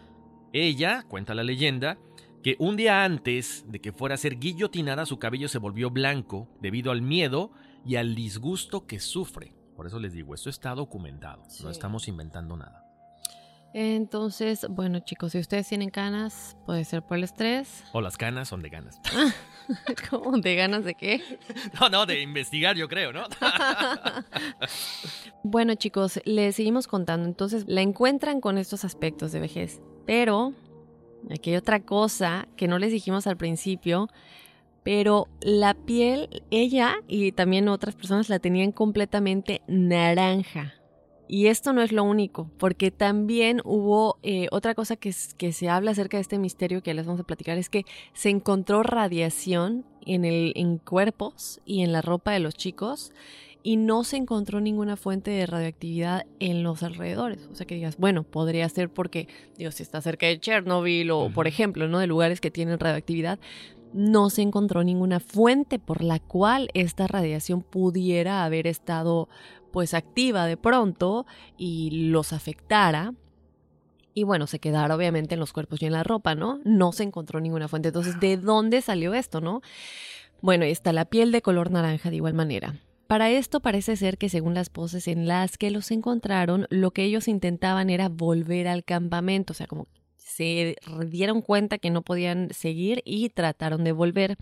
Ella, 0.53 1.03
cuenta 1.09 1.35
la 1.35 1.43
leyenda, 1.43 1.99
que 2.45 2.55
un 2.61 2.77
día 2.77 3.03
antes 3.03 3.65
de 3.67 3.81
que 3.81 3.91
fuera 3.91 4.15
a 4.15 4.19
ser 4.19 4.39
guillotinada 4.39 5.05
su 5.05 5.19
cabello 5.19 5.49
se 5.49 5.59
volvió 5.59 5.91
blanco 5.91 6.47
debido 6.61 6.93
al 6.93 7.03
miedo 7.03 7.51
y 7.85 7.97
al 7.97 8.15
disgusto 8.15 8.87
que 8.87 9.01
sufre. 9.01 9.54
Por 9.77 9.87
eso 9.87 9.99
les 9.99 10.13
digo, 10.13 10.35
esto 10.35 10.51
está 10.51 10.75
documentado, 10.75 11.43
no 11.63 11.71
estamos 11.71 12.09
inventando 12.09 12.57
nada. 12.57 12.85
Entonces, 13.77 14.65
bueno 14.71 15.01
chicos, 15.01 15.33
si 15.33 15.41
ustedes 15.41 15.67
tienen 15.67 15.91
canas, 15.91 16.57
puede 16.65 16.85
ser 16.85 17.03
por 17.03 17.17
el 17.17 17.25
estrés. 17.25 17.83
O 17.93 18.01
las 18.01 18.17
canas 18.17 18.47
son 18.47 18.63
de 18.63 18.69
ganas. 18.69 19.01
¿Cómo? 20.11 20.39
¿De 20.39 20.55
ganas 20.55 20.85
de 20.85 20.95
qué? 20.95 21.21
No, 21.81 21.89
no, 21.89 22.07
de 22.07 22.23
investigar 22.23 22.77
yo 22.77 22.89
creo, 22.89 23.13
¿no? 23.13 23.25
bueno 25.43 25.75
chicos, 25.75 26.21
les 26.25 26.55
seguimos 26.55 26.87
contando. 26.87 27.27
Entonces, 27.27 27.65
la 27.67 27.81
encuentran 27.81 28.41
con 28.41 28.59
estos 28.59 28.85
aspectos 28.85 29.33
de 29.33 29.41
vejez. 29.41 29.83
Pero, 30.07 30.53
aquí 31.33 31.51
hay 31.51 31.57
otra 31.57 31.81
cosa 31.81 32.47
que 32.57 32.69
no 32.69 32.79
les 32.79 32.93
dijimos 32.93 33.27
al 33.27 33.37
principio, 33.37 34.09
pero 34.85 35.29
la 35.41 35.75
piel, 35.75 36.45
ella 36.51 36.97
y 37.09 37.33
también 37.33 37.69
otras 37.69 37.97
personas 37.97 38.29
la 38.29 38.39
tenían 38.39 38.71
completamente 38.71 39.63
naranja. 39.67 40.75
Y 41.27 41.47
esto 41.47 41.73
no 41.73 41.81
es 41.81 41.91
lo 41.91 42.05
único, 42.05 42.51
porque 42.59 42.91
también 42.91 43.63
hubo 43.65 44.19
eh, 44.23 44.47
otra 44.53 44.75
cosa 44.75 44.97
que, 44.97 45.13
que, 45.39 45.53
se 45.53 45.71
habla 45.71 45.93
acerca 45.93 46.19
de 46.19 46.21
este 46.21 46.39
misterio 46.39 46.83
que 46.83 46.93
les 46.93 47.07
vamos 47.07 47.23
a 47.23 47.25
platicar, 47.25 47.57
es 47.57 47.71
que 47.71 47.85
se 48.13 48.29
encontró 48.29 48.83
radiación 48.83 49.87
en, 50.05 50.27
el, 50.27 50.53
en 50.55 50.77
cuerpos 50.77 51.63
y 51.65 51.83
en 51.83 51.93
la 51.93 52.03
ropa 52.03 52.33
de 52.33 52.41
los 52.41 52.55
chicos 52.55 53.13
y 53.63 53.79
no 53.79 54.05
se 54.05 54.19
encontró 54.19 54.61
ninguna 54.61 54.97
fuente 54.97 55.31
de 55.31 55.47
radioactividad 55.47 56.27
en 56.39 56.63
los 56.63 56.83
alrededores. 56.83 57.49
O 57.51 57.55
sea 57.55 57.65
que 57.65 57.77
digas, 57.77 57.97
bueno, 57.97 58.23
podría 58.23 58.69
ser 58.69 58.91
porque, 58.91 59.27
Dios, 59.57 59.77
si 59.77 59.83
está 59.83 60.03
cerca 60.03 60.27
de 60.27 60.39
Chernobyl 60.39 61.11
o, 61.11 61.31
por 61.31 61.47
ejemplo, 61.47 61.89
¿no? 61.89 61.99
de 61.99 62.07
lugares 62.07 62.43
que 62.43 62.51
tienen 62.51 62.79
radioactividad, 62.79 63.39
no 63.95 64.29
se 64.29 64.43
encontró 64.43 64.83
ninguna 64.83 65.21
fuente 65.21 65.79
por 65.79 66.03
la 66.03 66.19
cual 66.19 66.69
esta 66.75 67.07
radiación 67.07 67.63
pudiera 67.63 68.45
haber 68.45 68.67
estado 68.67 69.29
pues 69.73 69.95
activa 69.95 70.47
de 70.47 70.57
pronto 70.57 71.27
y 71.57 72.09
los 72.11 72.33
afectara. 72.33 73.15
Y 74.13 74.25
bueno, 74.25 74.47
se 74.47 74.59
quedara 74.59 74.95
obviamente 74.95 75.35
en 75.35 75.41
los 75.41 75.53
cuerpos 75.53 75.81
y 75.81 75.87
en 75.87 75.93
la 75.93 76.03
ropa, 76.03 76.35
¿no? 76.35 76.61
No 76.65 76.93
se 76.93 77.05
encontró 77.05 77.41
ninguna 77.41 77.69
fuente. 77.69 77.89
Entonces, 77.89 78.19
¿de 78.21 78.37
dónde 78.37 78.83
salió 78.83 79.15
esto, 79.15 79.41
no? 79.41 79.63
Bueno, 80.41 80.65
está 80.65 80.93
la 80.93 81.05
piel 81.05 81.33
de 81.33 81.43
color 81.43 81.71
naranja 81.71 82.11
de 82.11 82.17
igual 82.17 82.35
manera. 82.35 82.75
Para 83.07 83.31
esto 83.31 83.61
parece 83.61 83.97
ser 83.97 84.19
que 84.19 84.29
según 84.29 84.55
las 84.55 84.71
poses 84.71 85.09
en 85.09 85.29
las 85.29 85.57
que 85.57 85.71
los 85.71 85.91
encontraron, 85.91 86.67
lo 86.71 86.91
que 86.93 87.05
ellos 87.05 87.29
intentaban 87.29 87.91
era 87.91 88.09
volver 88.09 88.67
al 88.67 88.83
campamento, 88.85 89.53
o 89.53 89.55
sea, 89.55 89.67
como 89.67 89.87
se 90.35 90.77
dieron 91.07 91.43
cuenta 91.43 91.79
que 91.79 91.91
no 91.91 92.03
podían 92.03 92.49
seguir 92.53 93.03
y 93.05 93.29
trataron 93.29 93.85
de 93.85 93.93
volver. 93.93 94.37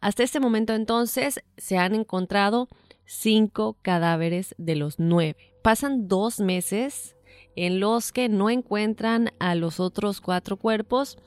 Hasta 0.00 0.22
este 0.22 0.40
momento 0.40 0.74
entonces 0.74 1.40
se 1.56 1.78
han 1.78 1.94
encontrado 1.94 2.68
cinco 3.04 3.76
cadáveres 3.82 4.54
de 4.58 4.76
los 4.76 4.98
nueve. 4.98 5.54
Pasan 5.62 6.08
dos 6.08 6.40
meses 6.40 7.16
en 7.54 7.80
los 7.80 8.12
que 8.12 8.28
no 8.28 8.50
encuentran 8.50 9.30
a 9.38 9.54
los 9.54 9.78
otros 9.78 10.20
cuatro 10.20 10.56
cuerpos 10.56 11.18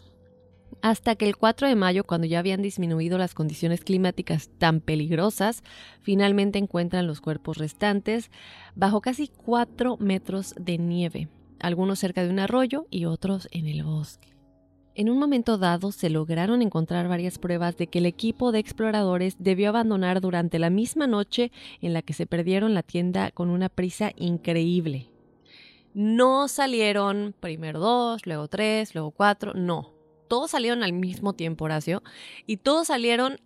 hasta 0.82 1.16
que 1.16 1.28
el 1.28 1.38
4 1.38 1.68
de 1.68 1.76
mayo, 1.76 2.04
cuando 2.04 2.28
ya 2.28 2.39
habían 2.39 2.62
disminuido 2.62 3.18
las 3.18 3.36
condiciones 3.36 3.82
climáticas 3.82 4.50
tan 4.58 4.82
peligrosas, 4.82 5.63
finalmente 6.02 6.60
encuentran 6.60 7.08
los 7.08 7.22
cuerpos 7.22 7.58
restantes 7.58 8.32
bajo 8.76 9.00
casi 9.00 9.30
4 9.30 9.98
metros 9.98 10.56
de 10.60 10.80
nieve 10.80 11.30
algunos 11.63 11.97
cerca 11.97 12.23
de 12.23 12.30
un 12.30 12.39
arroyo 12.39 12.86
y 12.91 13.06
otros 13.06 13.47
en 13.52 13.67
el 13.67 13.84
bosque. 13.84 14.34
En 14.95 15.10
un 15.10 15.17
momento 15.17 15.58
dado 15.58 15.91
se 15.91 16.12
lograron 16.12 16.62
encontrar 16.62 17.08
varias 17.08 17.39
pruebas 17.39 17.78
de 17.78 17.88
que 17.88 17.97
el 17.97 18.06
equipo 18.06 18.52
de 18.52 18.60
exploradores 18.60 19.38
debió 19.39 19.69
abandonar 19.69 20.21
durante 20.21 20.60
la 20.60 20.69
misma 20.69 21.08
noche 21.08 21.52
en 21.82 21.93
la 21.93 22.04
que 22.04 22.13
se 22.13 22.28
perdieron 22.28 22.76
la 22.76 22.84
tienda 22.84 23.32
con 23.32 23.49
una 23.49 23.69
prisa 23.69 24.12
increíble. 24.17 25.10
No 25.95 26.47
salieron 26.47 27.34
primero 27.39 27.80
dos, 27.80 28.28
luego 28.28 28.47
tres, 28.47 28.93
luego 28.93 29.10
cuatro, 29.12 29.54
no. 29.56 29.93
Todos 30.28 30.52
salieron 30.52 30.84
al 30.84 30.93
mismo 30.93 31.34
tiempo, 31.34 31.65
Horacio, 31.65 32.04
y 32.45 32.58
todos 32.58 32.88
salieron 32.88 33.39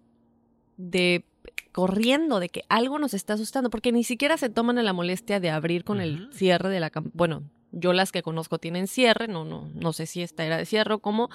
de 0.75 1.23
corriendo 1.71 2.39
de 2.39 2.49
que 2.49 2.63
algo 2.69 2.97
nos 2.97 3.13
está 3.13 3.33
asustando, 3.33 3.69
porque 3.69 3.91
ni 3.91 4.03
siquiera 4.03 4.37
se 4.37 4.49
toman 4.49 4.83
la 4.83 4.93
molestia 4.93 5.39
de 5.39 5.51
abrir 5.51 5.83
con 5.83 6.01
el 6.01 6.27
cierre 6.33 6.69
de 6.69 6.79
la... 6.79 6.91
Bueno, 7.13 7.43
yo 7.71 7.93
las 7.93 8.11
que 8.11 8.21
conozco 8.21 8.59
tienen 8.59 8.87
cierre, 8.87 9.27
no, 9.27 9.45
no, 9.45 9.69
no 9.73 9.93
sé 9.93 10.05
si 10.05 10.21
esta 10.21 10.45
era 10.45 10.57
de 10.57 10.65
cierre 10.65 10.93
o 10.93 10.99
cómo, 10.99 11.29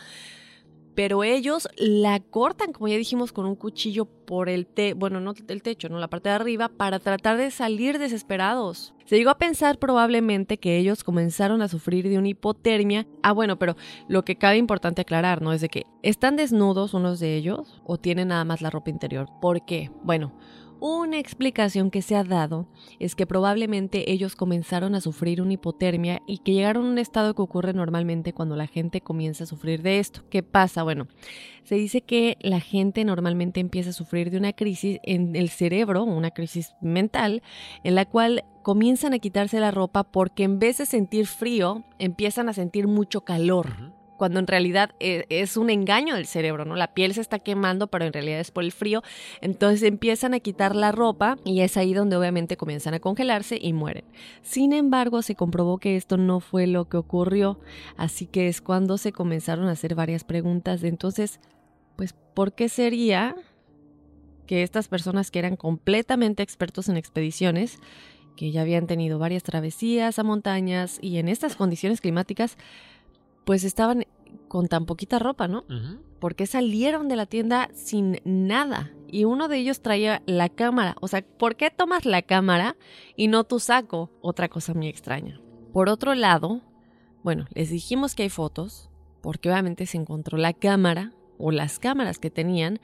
pero 0.95 1.25
ellos 1.25 1.69
la 1.77 2.21
cortan, 2.21 2.73
como 2.73 2.89
ya 2.89 2.97
dijimos, 2.97 3.33
con 3.33 3.47
un 3.47 3.57
cuchillo 3.57 4.05
por 4.05 4.49
el 4.49 4.67
te 4.67 4.93
bueno, 4.95 5.21
no 5.21 5.33
el 5.49 5.63
techo, 5.63 5.89
no 5.89 5.99
la 5.99 6.09
parte 6.09 6.29
de 6.29 6.35
arriba, 6.35 6.69
para 6.69 6.99
tratar 6.99 7.39
de 7.39 7.51
salir 7.51 7.99
desesperados. 7.99 8.95
Se 9.07 9.17
llegó 9.17 9.31
a 9.31 9.39
pensar 9.39 9.79
probablemente 9.79 10.59
que 10.59 10.79
ellos 10.79 11.03
comenzaron 11.03 11.63
a 11.63 11.69
sufrir 11.69 12.09
de 12.09 12.19
una 12.19 12.29
hipotermia. 12.29 13.07
Ah, 13.23 13.33
bueno, 13.33 13.59
pero 13.59 13.77
lo 14.09 14.25
que 14.25 14.37
cabe 14.37 14.59
importante 14.59 15.03
aclarar, 15.03 15.43
¿no? 15.43 15.53
Es 15.53 15.61
de 15.61 15.69
que 15.69 15.87
están 16.03 16.37
desnudos 16.37 16.95
unos 16.95 17.21
de 17.21 17.37
ellos 17.37 17.81
o 17.85 17.97
tienen 17.97 18.29
nada 18.29 18.45
más 18.45 18.61
la 18.61 18.71
ropa 18.71 18.91
interior. 18.91 19.29
¿Por 19.41 19.65
qué? 19.65 19.91
Bueno, 20.03 20.33
una 20.83 21.21
explicación 21.21 21.93
que 21.93 22.03
se 22.03 22.17
ha 22.17 22.25
dado 22.25 22.67
es 22.99 23.15
que 23.15 23.25
probablemente 23.25 24.11
ellos 24.11 24.35
comenzaron 24.35 24.97
a 24.97 25.01
sufrir 25.01 25.41
una 25.41 25.53
hipotermia 25.53 26.23
y 26.27 26.39
que 26.39 26.55
llegaron 26.55 26.87
a 26.87 26.89
un 26.89 26.99
estado 26.99 27.35
que 27.35 27.43
ocurre 27.43 27.73
normalmente 27.73 28.33
cuando 28.33 28.57
la 28.57 28.67
gente 28.67 29.01
comienza 29.01 29.45
a 29.45 29.47
sufrir 29.47 29.83
de 29.83 30.01
esto. 30.01 30.25
¿Qué 30.29 30.43
pasa? 30.43 30.83
Bueno, 30.83 31.07
se 31.63 31.77
dice 31.77 32.01
que 32.01 32.37
la 32.41 32.59
gente 32.59 33.05
normalmente 33.05 33.61
empieza 33.61 33.91
a 33.91 33.93
sufrir 33.93 34.33
de 34.33 34.39
una 34.39 34.55
crisis 34.55 34.99
en 35.05 35.37
el 35.37 35.51
cerebro, 35.51 36.03
una 36.03 36.33
crisis 36.33 36.75
mental, 36.81 37.45
en 37.85 37.95
la 37.95 38.05
cual 38.05 38.45
comienzan 38.65 39.15
a 39.15 39.21
quitarse 39.21 39.61
la 39.61 39.71
ropa 39.71 40.03
porque 40.03 40.43
en 40.43 40.59
vez 40.59 40.79
de 40.79 40.87
sentir 40.87 41.29
frío, 41.29 41.85
empiezan 42.01 42.49
a 42.49 42.55
sentir 42.55 42.89
mucho 42.89 43.21
calor 43.21 44.02
cuando 44.17 44.39
en 44.39 44.47
realidad 44.47 44.95
e, 45.01 45.25
es, 45.29 45.57
un 45.57 45.71
engaño 45.71 46.15
del 46.15 46.27
cerebro, 46.27 46.65
¿no? 46.65 46.77
La 46.77 46.95
piel 46.95 47.15
se 47.15 47.21
está 47.21 47.39
quemando, 47.39 47.89
pero 47.89 48.05
en 48.05 48.13
realidad 48.13 48.41
es 48.41 48.51
por 48.51 48.65
el 48.65 48.73
frío. 48.73 49.03
Entonces 49.41 49.83
empiezan 49.83 50.35
a 50.35 50.41
quitar 50.41 50.77
la 50.77 50.93
ropa 50.93 51.39
y 51.45 51.61
es 51.61 51.77
ahí 51.77 51.95
donde 51.95 52.17
obviamente 52.17 52.57
comienzan 52.57 52.95
a 52.95 53.01
congelarse 53.01 53.59
y 53.61 53.73
mueren. 53.73 54.05
Sin 54.43 54.73
embargo, 54.73 55.23
se 55.23 55.35
comprobó 55.35 55.79
que 55.79 55.97
esto 55.97 56.17
no 56.17 56.41
fue 56.41 56.67
lo 56.67 56.89
que 56.89 56.97
ocurrió, 56.97 57.59
así 57.97 58.27
que 58.27 58.49
es 58.49 58.61
cuando 58.61 58.99
se 58.99 59.13
comenzaron 59.13 59.67
a 59.69 59.73
hacer 59.73 59.95
varias 59.95 60.25
preguntas 60.25 60.83
entonces, 60.93 61.41
pues, 61.97 62.13
¿por 62.13 62.55
qué 62.55 62.69
sería 62.69 63.35
que 64.47 64.63
estas 64.63 64.89
personas 64.89 65.31
que 65.31 65.39
eran 65.39 65.57
completamente 65.57 66.43
expertos 66.43 66.89
en 66.89 66.97
expediciones, 66.97 67.79
que 68.37 68.51
ya 68.51 68.63
habían 68.63 68.87
tenido 68.87 69.19
varias 69.19 69.43
travesías 69.43 70.19
a 70.19 70.23
montañas 70.23 70.99
y 71.01 71.19
en 71.19 71.29
estas 71.29 71.57
condiciones 71.57 72.01
climáticas, 72.01 72.57
pues 73.45 73.65
estaban 73.65 74.05
con 74.49 74.69
tan 74.69 74.87
poquita 74.87 75.19
ropa, 75.19 75.49
¿no? 75.49 75.65
Porque 76.21 76.47
salieron 76.47 77.09
de 77.09 77.17
la 77.17 77.27
tienda 77.27 77.71
sin 77.73 78.21
nada. 78.25 78.93
Y 79.09 79.25
uno 79.25 79.49
de 79.49 79.59
ellos 79.59 79.83
traía 79.83 80.23
la 80.27 80.49
cámara. 80.49 80.97
O 81.01 81.09
sea, 81.09 81.23
¿por 81.23 81.57
qué 81.57 81.71
tomas 81.71 82.07
la 82.07 82.23
cámara 82.23 82.77
y 83.17 83.29
no 83.29 83.45
tu 83.45 83.61
saco? 83.61 84.11
Otra 84.21 84.49
cosa 84.49 84.75
muy 84.75 84.89
extraña. 84.89 85.41
Por 85.73 85.89
otro 85.89 86.15
lado, 86.15 86.61
bueno, 87.23 87.47
les 87.55 87.71
dijimos 87.71 88.15
que 88.15 88.25
hay 88.25 88.29
fotos, 88.29 88.91
porque 89.21 89.51
obviamente 89.51 89.87
se 89.87 89.97
encontró 89.97 90.39
la 90.39 90.53
cámara 90.53 91.13
o 91.39 91.51
las 91.51 91.79
cámaras 91.79 92.19
que 92.19 92.31
tenían 92.31 92.79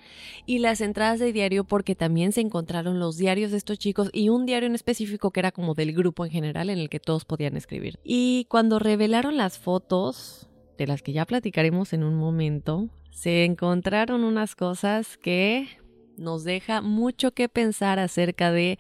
y 0.45 0.59
las 0.59 0.81
entradas 0.81 1.21
de 1.21 1.33
diario 1.33 1.65
porque 1.65 1.95
también 1.95 2.33
se 2.33 2.41
encontraron 2.41 2.99
los 2.99 3.17
diarios 3.17 3.53
de 3.53 3.57
estos 3.57 3.79
chicos 3.79 4.11
y 4.13 4.31
un 4.31 4.47
diario 4.47 4.67
en 4.67 4.75
específico 4.75 5.31
que 5.31 5.41
era 5.41 5.53
como 5.53 5.75
del 5.75 5.93
grupo 5.93 6.25
en 6.25 6.33
general 6.33 6.71
en 6.71 6.79
el 6.79 6.89
que 6.89 6.99
todos 6.99 7.25
podían 7.25 7.57
escribir. 7.57 7.99
Y 8.03 8.47
cuando 8.49 8.79
revelaron 8.79 9.37
las 9.37 9.59
fotos, 9.59 10.48
de 10.79 10.87
las 10.87 11.03
que 11.03 11.13
ya 11.13 11.27
platicaremos 11.27 11.93
en 11.93 12.05
un 12.05 12.15
momento, 12.15 12.89
se 13.11 13.45
encontraron 13.45 14.25
unas 14.25 14.55
cosas 14.55 15.19
que 15.19 15.69
nos 16.17 16.45
deja 16.45 16.81
mucho 16.81 17.33
que 17.33 17.49
pensar 17.49 17.99
acerca 17.99 18.53
de 18.53 18.79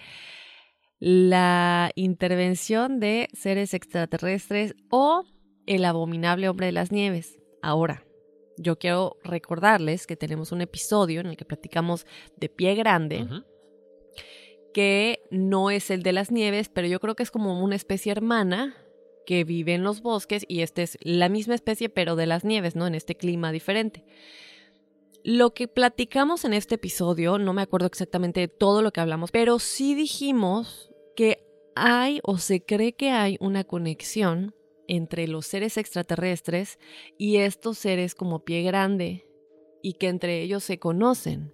la 1.01 1.91
intervención 1.97 3.01
de 3.01 3.29
seres 3.33 3.75
extraterrestres 3.75 4.75
o 4.91 5.25
el 5.67 5.85
abominable 5.85 6.49
hombre 6.49 6.67
de 6.67 6.73
las 6.73 6.93
nieves. 6.93 7.39
Ahora, 7.63 8.05
yo 8.57 8.79
quiero 8.79 9.17
recordarles 9.23 10.07
que 10.07 10.17
tenemos 10.17 10.53
un 10.53 10.61
episodio 10.61 11.21
en 11.21 11.27
el 11.27 11.37
que 11.37 11.45
platicamos 11.45 12.07
de 12.37 12.49
pie 12.49 12.75
grande 12.75 13.27
que 14.73 15.21
no 15.31 15.71
es 15.71 15.91
el 15.91 16.03
de 16.03 16.13
las 16.13 16.31
nieves, 16.31 16.69
pero 16.69 16.87
yo 16.87 17.01
creo 17.01 17.17
que 17.17 17.23
es 17.23 17.31
como 17.31 17.63
una 17.63 17.75
especie 17.75 18.13
hermana 18.13 18.77
que 19.29 19.45
vive 19.45 19.75
en 19.75 19.83
los 19.83 20.01
bosques 20.01 20.47
y 20.49 20.63
esta 20.63 20.81
es 20.81 20.97
la 21.03 21.29
misma 21.29 21.55
especie 21.55 21.91
pero 21.91 22.17
de 22.17 22.25
las 22.25 22.47
nieves, 22.47 22.77
¿no? 22.77 22.87
En 22.87 22.95
este 22.95 23.15
clima 23.15 23.53
diferente. 23.53 24.03
Lo 25.23 25.53
que 25.53 25.69
platicamos 25.69 26.47
en 26.47 26.55
este 26.55 26.77
episodio, 26.77 27.37
no 27.37 27.53
me 27.53 27.61
acuerdo 27.61 27.89
exactamente 27.89 28.41
de 28.41 28.49
todo 28.49 28.81
lo 28.81 28.91
que 28.91 29.03
hablamos, 29.03 29.31
pero 29.31 29.59
sí 29.59 29.95
dijimos 29.95 30.91
que 31.15 31.47
hay 31.77 32.21
o 32.23 32.39
se 32.39 32.65
cree 32.65 32.95
que 32.95 33.11
hay 33.11 33.37
una 33.39 33.65
conexión 33.65 34.55
entre 34.87 35.29
los 35.29 35.47
seres 35.47 35.77
extraterrestres 35.77 36.79
y 37.19 37.37
estos 37.37 37.77
seres 37.77 38.15
como 38.15 38.47
pie 38.47 38.63
grande 38.63 39.27
y 39.83 39.93
que 39.99 40.09
entre 40.09 40.41
ellos 40.41 40.65
se 40.65 40.79
conocen 40.79 41.53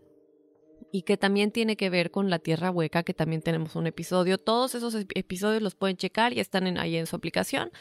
y 0.94 1.02
que 1.02 1.16
también 1.16 1.50
tiene 1.50 1.76
que 1.76 1.90
ver 1.90 2.12
con 2.12 2.30
la 2.30 2.38
Tierra 2.38 2.70
Hueca, 2.70 3.02
que 3.02 3.14
también 3.14 3.42
tenemos 3.42 3.74
un 3.74 3.88
episodio. 3.88 4.38
Todos 4.38 4.76
esos 4.76 4.94
episodios 5.16 5.60
los 5.60 5.74
pueden 5.74 5.96
checar 5.96 6.32
y 6.32 6.38
están 6.38 6.78
ahí 6.78 6.94
en 6.94 7.08
su 7.08 7.16
aplicación. 7.16 7.72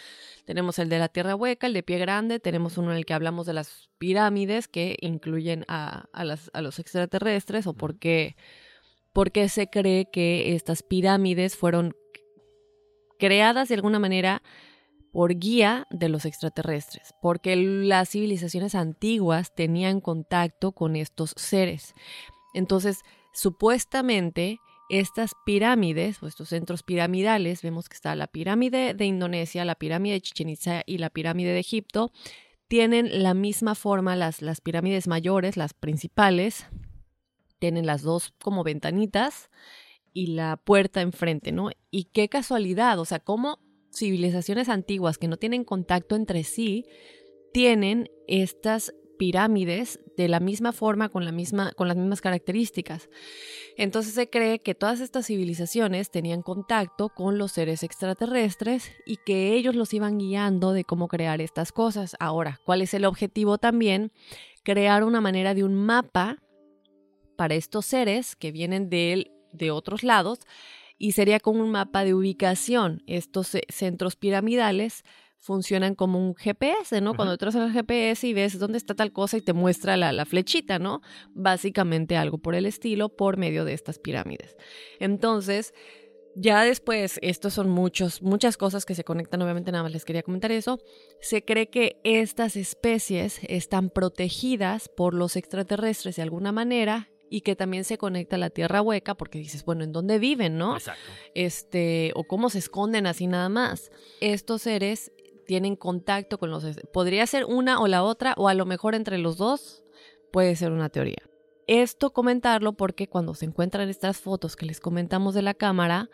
Tenemos 0.45 0.79
el 0.79 0.89
de 0.89 0.97
la 0.97 1.09
Tierra 1.09 1.35
Hueca, 1.35 1.67
el 1.67 1.73
de 1.73 1.83
Pie 1.83 1.99
Grande, 1.99 2.39
tenemos 2.39 2.79
uno 2.79 2.91
en 2.91 2.97
el 2.97 3.05
que 3.05 3.13
hablamos 3.13 3.45
de 3.45 3.53
las 3.53 3.91
pirámides 3.99 4.67
que 4.67 4.97
incluyen 4.99 5.63
a, 5.67 6.09
los 6.23 6.79
extraterrestres 6.79 7.67
o 7.67 7.75
por 7.75 7.99
qué, 7.99 8.35
por 9.13 9.31
qué 9.31 9.47
se 9.47 9.67
cree 9.67 10.09
que 10.11 10.55
estas 10.55 10.81
pirámides 10.81 11.55
fueron 11.55 11.95
creadas 13.19 13.69
de 13.69 13.75
alguna 13.75 13.99
manera 13.99 14.41
por 15.11 15.35
guía 15.35 15.85
de 15.91 16.09
los 16.09 16.25
extraterrestres, 16.25 17.13
porque 17.21 17.55
las 17.55 18.09
civilizaciones 18.09 18.73
antiguas 18.73 19.53
tenían 19.53 20.01
contacto 20.01 20.71
con 20.71 20.95
estos 20.95 21.35
seres. 21.37 21.93
Entonces, 22.53 23.01
supuestamente, 23.33 24.59
estas 24.89 25.33
pirámides 25.45 26.21
o 26.21 26.27
estos 26.27 26.49
centros 26.49 26.83
piramidales, 26.83 27.61
vemos 27.61 27.89
que 27.89 27.95
está 27.95 28.15
la 28.15 28.27
pirámide 28.27 28.93
de 28.93 29.05
Indonesia, 29.05 29.65
la 29.65 29.75
pirámide 29.75 30.13
de 30.13 30.21
Chichen 30.21 30.49
Itza 30.49 30.83
y 30.85 30.97
la 30.97 31.09
pirámide 31.09 31.53
de 31.53 31.59
Egipto, 31.59 32.11
tienen 32.67 33.23
la 33.23 33.33
misma 33.33 33.75
forma, 33.75 34.15
las, 34.15 34.41
las 34.41 34.61
pirámides 34.61 35.07
mayores, 35.07 35.57
las 35.57 35.73
principales, 35.73 36.67
tienen 37.59 37.85
las 37.85 38.01
dos 38.01 38.33
como 38.41 38.63
ventanitas 38.63 39.49
y 40.13 40.27
la 40.27 40.57
puerta 40.57 41.01
enfrente, 41.01 41.51
¿no? 41.51 41.69
Y 41.91 42.05
qué 42.05 42.29
casualidad, 42.29 42.99
o 42.99 43.05
sea, 43.05 43.19
cómo 43.19 43.59
civilizaciones 43.93 44.69
antiguas 44.69 45.17
que 45.17 45.27
no 45.27 45.37
tienen 45.37 45.63
contacto 45.63 46.15
entre 46.15 46.43
sí 46.43 46.85
tienen 47.53 48.09
estas 48.27 48.93
pirámides 49.23 50.01
de 50.17 50.27
la 50.27 50.41
misma 50.41 50.73
forma, 50.73 51.07
con, 51.07 51.23
la 51.23 51.31
misma, 51.31 51.71
con 51.77 51.87
las 51.87 51.95
mismas 51.95 52.19
características. 52.19 53.07
Entonces 53.77 54.13
se 54.15 54.29
cree 54.29 54.59
que 54.59 54.75
todas 54.75 54.99
estas 54.99 55.27
civilizaciones 55.27 56.11
tenían 56.11 56.41
contacto 56.41 57.07
con 57.07 57.37
los 57.37 57.53
seres 57.53 57.83
extraterrestres 57.83 58.91
y 59.05 59.15
que 59.25 59.53
ellos 59.53 59.75
los 59.75 59.93
iban 59.93 60.17
guiando 60.17 60.73
de 60.73 60.83
cómo 60.83 61.07
crear 61.07 61.39
estas 61.39 61.71
cosas. 61.71 62.17
Ahora, 62.19 62.59
¿cuál 62.65 62.81
es 62.81 62.93
el 62.93 63.05
objetivo 63.05 63.57
también? 63.57 64.11
Crear 64.61 65.05
una 65.05 65.21
manera 65.21 65.53
de 65.53 65.63
un 65.63 65.73
mapa 65.73 66.39
para 67.37 67.55
estos 67.55 67.85
seres 67.85 68.35
que 68.35 68.51
vienen 68.51 68.89
de, 68.89 69.31
de 69.53 69.71
otros 69.71 70.03
lados 70.03 70.39
y 70.97 71.13
sería 71.13 71.39
como 71.39 71.63
un 71.63 71.71
mapa 71.71 72.03
de 72.03 72.13
ubicación. 72.13 73.03
Estos 73.07 73.57
centros 73.69 74.17
piramidales 74.17 75.05
funcionan 75.43 75.93
como 75.93 76.19
un 76.19 76.35
GPS, 76.35 77.01
¿no? 77.01 77.15
Cuando 77.15 77.33
entras 77.33 77.53
en 77.55 77.63
el 77.63 77.73
GPS 77.73 78.25
y 78.25 78.33
ves 78.33 78.57
dónde 78.57 78.77
está 78.77 78.95
tal 78.95 79.11
cosa 79.11 79.35
y 79.35 79.41
te 79.41 79.51
muestra 79.51 79.97
la, 79.97 80.25
flechita, 80.25 80.79
¿no? 80.79 81.01
Básicamente 81.33 82.15
algo 82.15 82.37
por 82.37 82.55
el 82.55 82.65
estilo 82.65 83.09
por 83.09 83.35
medio 83.35 83.65
de 83.65 83.73
estas 83.73 83.99
pirámides. 83.99 84.55
Entonces, 85.01 85.73
ya 86.33 86.63
después, 86.63 87.19
estos 87.21 87.53
son 87.53 87.69
muchos, 87.69 88.21
muchas 88.21 88.55
cosas 88.55 88.85
que 88.85 88.95
se 88.95 89.03
conectan, 89.03 89.41
obviamente 89.41 89.73
nada 89.73 89.83
más 89.83 89.91
les 89.91 90.05
quería 90.05 90.23
comentar 90.23 90.53
eso. 90.53 90.79
Se 91.19 91.43
cree 91.43 91.69
que 91.69 91.99
estas 92.05 92.55
especies 92.55 93.41
están 93.43 93.89
protegidas 93.89 94.87
por 94.87 95.13
los 95.13 95.35
extraterrestres 95.35 96.15
de 96.15 96.21
alguna 96.21 96.53
manera 96.53 97.09
y 97.29 97.41
que 97.41 97.57
también 97.57 97.83
se 97.83 97.97
conecta 97.97 98.37
a 98.37 98.39
la 98.39 98.49
tierra 98.49 98.81
hueca 98.81 99.15
porque 99.15 99.39
dices, 99.39 99.65
bueno, 99.65 99.83
¿en 99.83 99.91
dónde 99.91 100.19
viven, 100.19 100.57
no? 100.57 100.77
Exacto. 100.77 101.01
Este, 101.35 102.13
o 102.15 102.23
cómo 102.23 102.49
se 102.49 102.59
esconden 102.59 103.07
así 103.07 103.27
nada 103.27 103.49
más. 103.49 103.91
Estos 104.21 104.61
seres 104.61 105.11
tienen 105.45 105.75
contacto 105.75 106.37
con 106.37 106.49
los... 106.49 106.65
Podría 106.91 107.25
ser 107.27 107.45
una 107.45 107.79
o 107.79 107.87
la 107.87 108.03
otra, 108.03 108.33
o 108.37 108.47
a 108.47 108.53
lo 108.53 108.65
mejor 108.65 108.95
entre 108.95 109.17
los 109.17 109.37
dos 109.37 109.83
puede 110.31 110.55
ser 110.55 110.71
una 110.71 110.89
teoría. 110.89 111.23
Esto 111.67 112.11
comentarlo 112.11 112.73
porque 112.73 113.07
cuando 113.07 113.33
se 113.35 113.45
encuentran 113.45 113.89
estas 113.89 114.17
fotos 114.17 114.55
que 114.55 114.65
les 114.65 114.79
comentamos 114.79 115.33
de 115.33 115.41
la 115.41 115.53
cámara, 115.53 116.09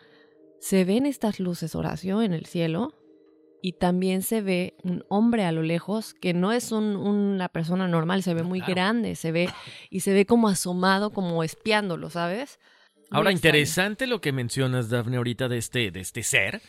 se 0.60 0.84
ven 0.84 1.06
estas 1.06 1.40
luces, 1.40 1.74
Horacio, 1.74 2.22
en 2.22 2.32
el 2.32 2.46
cielo, 2.46 2.94
y 3.62 3.72
también 3.72 4.22
se 4.22 4.40
ve 4.40 4.74
un 4.82 5.04
hombre 5.08 5.44
a 5.44 5.52
lo 5.52 5.62
lejos 5.62 6.14
que 6.14 6.32
no 6.32 6.52
es 6.52 6.72
una 6.72 7.48
persona 7.48 7.88
normal, 7.88 8.22
se 8.22 8.34
ve 8.34 8.42
muy 8.42 8.60
grande, 8.60 9.16
se 9.16 9.32
ve 9.32 9.48
y 9.90 10.00
se 10.00 10.12
ve 10.12 10.24
como 10.24 10.48
asomado, 10.48 11.10
como 11.10 11.42
espiándolo, 11.42 12.10
¿sabes? 12.10 12.58
Ahora, 13.10 13.32
interesante 13.32 14.06
lo 14.06 14.20
que 14.20 14.32
mencionas, 14.32 14.88
Daphne, 14.88 15.16
ahorita 15.16 15.48
de 15.48 15.58
este, 15.58 15.90
de 15.90 16.00
este 16.00 16.22
ser, 16.22 16.62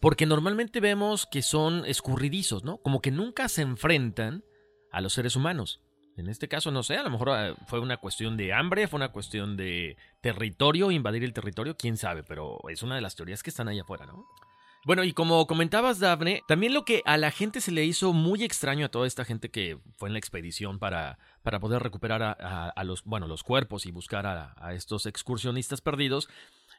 porque 0.00 0.26
normalmente 0.26 0.80
vemos 0.80 1.26
que 1.26 1.42
son 1.42 1.84
escurridizos, 1.84 2.64
¿no? 2.64 2.78
Como 2.78 3.00
que 3.00 3.10
nunca 3.10 3.48
se 3.48 3.62
enfrentan 3.62 4.44
a 4.90 5.00
los 5.00 5.12
seres 5.12 5.36
humanos. 5.36 5.80
En 6.16 6.28
este 6.28 6.48
caso, 6.48 6.70
no 6.72 6.82
sé, 6.82 6.96
a 6.96 7.02
lo 7.04 7.10
mejor 7.10 7.30
eh, 7.32 7.54
fue 7.66 7.78
una 7.78 7.98
cuestión 7.98 8.36
de 8.36 8.52
hambre, 8.52 8.88
fue 8.88 8.98
una 8.98 9.12
cuestión 9.12 9.56
de 9.56 9.96
territorio, 10.20 10.90
invadir 10.90 11.22
el 11.22 11.32
territorio, 11.32 11.76
quién 11.76 11.96
sabe, 11.96 12.24
pero 12.24 12.58
es 12.68 12.82
una 12.82 12.96
de 12.96 13.00
las 13.00 13.14
teorías 13.14 13.42
que 13.42 13.50
están 13.50 13.68
ahí 13.68 13.78
afuera, 13.78 14.04
¿no? 14.06 14.26
Bueno, 14.84 15.04
y 15.04 15.12
como 15.12 15.46
comentabas, 15.46 15.98
Daphne, 15.98 16.42
también 16.48 16.72
lo 16.72 16.84
que 16.84 17.02
a 17.04 17.16
la 17.18 17.30
gente 17.30 17.60
se 17.60 17.72
le 17.72 17.84
hizo 17.84 18.12
muy 18.12 18.42
extraño 18.42 18.86
a 18.86 18.88
toda 18.88 19.06
esta 19.06 19.24
gente 19.24 19.50
que 19.50 19.78
fue 19.96 20.08
en 20.08 20.12
la 20.12 20.18
expedición 20.18 20.78
para, 20.78 21.18
para 21.42 21.60
poder 21.60 21.82
recuperar 21.82 22.22
a, 22.22 22.84
los, 22.84 23.04
bueno, 23.04 23.26
los 23.26 23.42
cuerpos 23.42 23.86
y 23.86 23.90
buscar 23.90 24.26
a 24.26 24.74
estos 24.74 25.06
excursionistas 25.06 25.80
perdidos, 25.80 26.28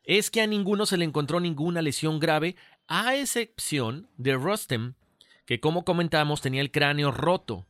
es 0.03 0.29
que 0.29 0.41
a 0.41 0.47
ninguno 0.47 0.85
se 0.85 0.97
le 0.97 1.05
encontró 1.05 1.39
ninguna 1.39 1.81
lesión 1.81 2.19
grave, 2.19 2.55
a 2.87 3.15
excepción 3.15 4.09
de 4.17 4.35
Rustem, 4.35 4.93
que 5.45 5.59
como 5.59 5.85
comentamos 5.85 6.41
tenía 6.41 6.61
el 6.61 6.71
cráneo 6.71 7.11
roto. 7.11 7.67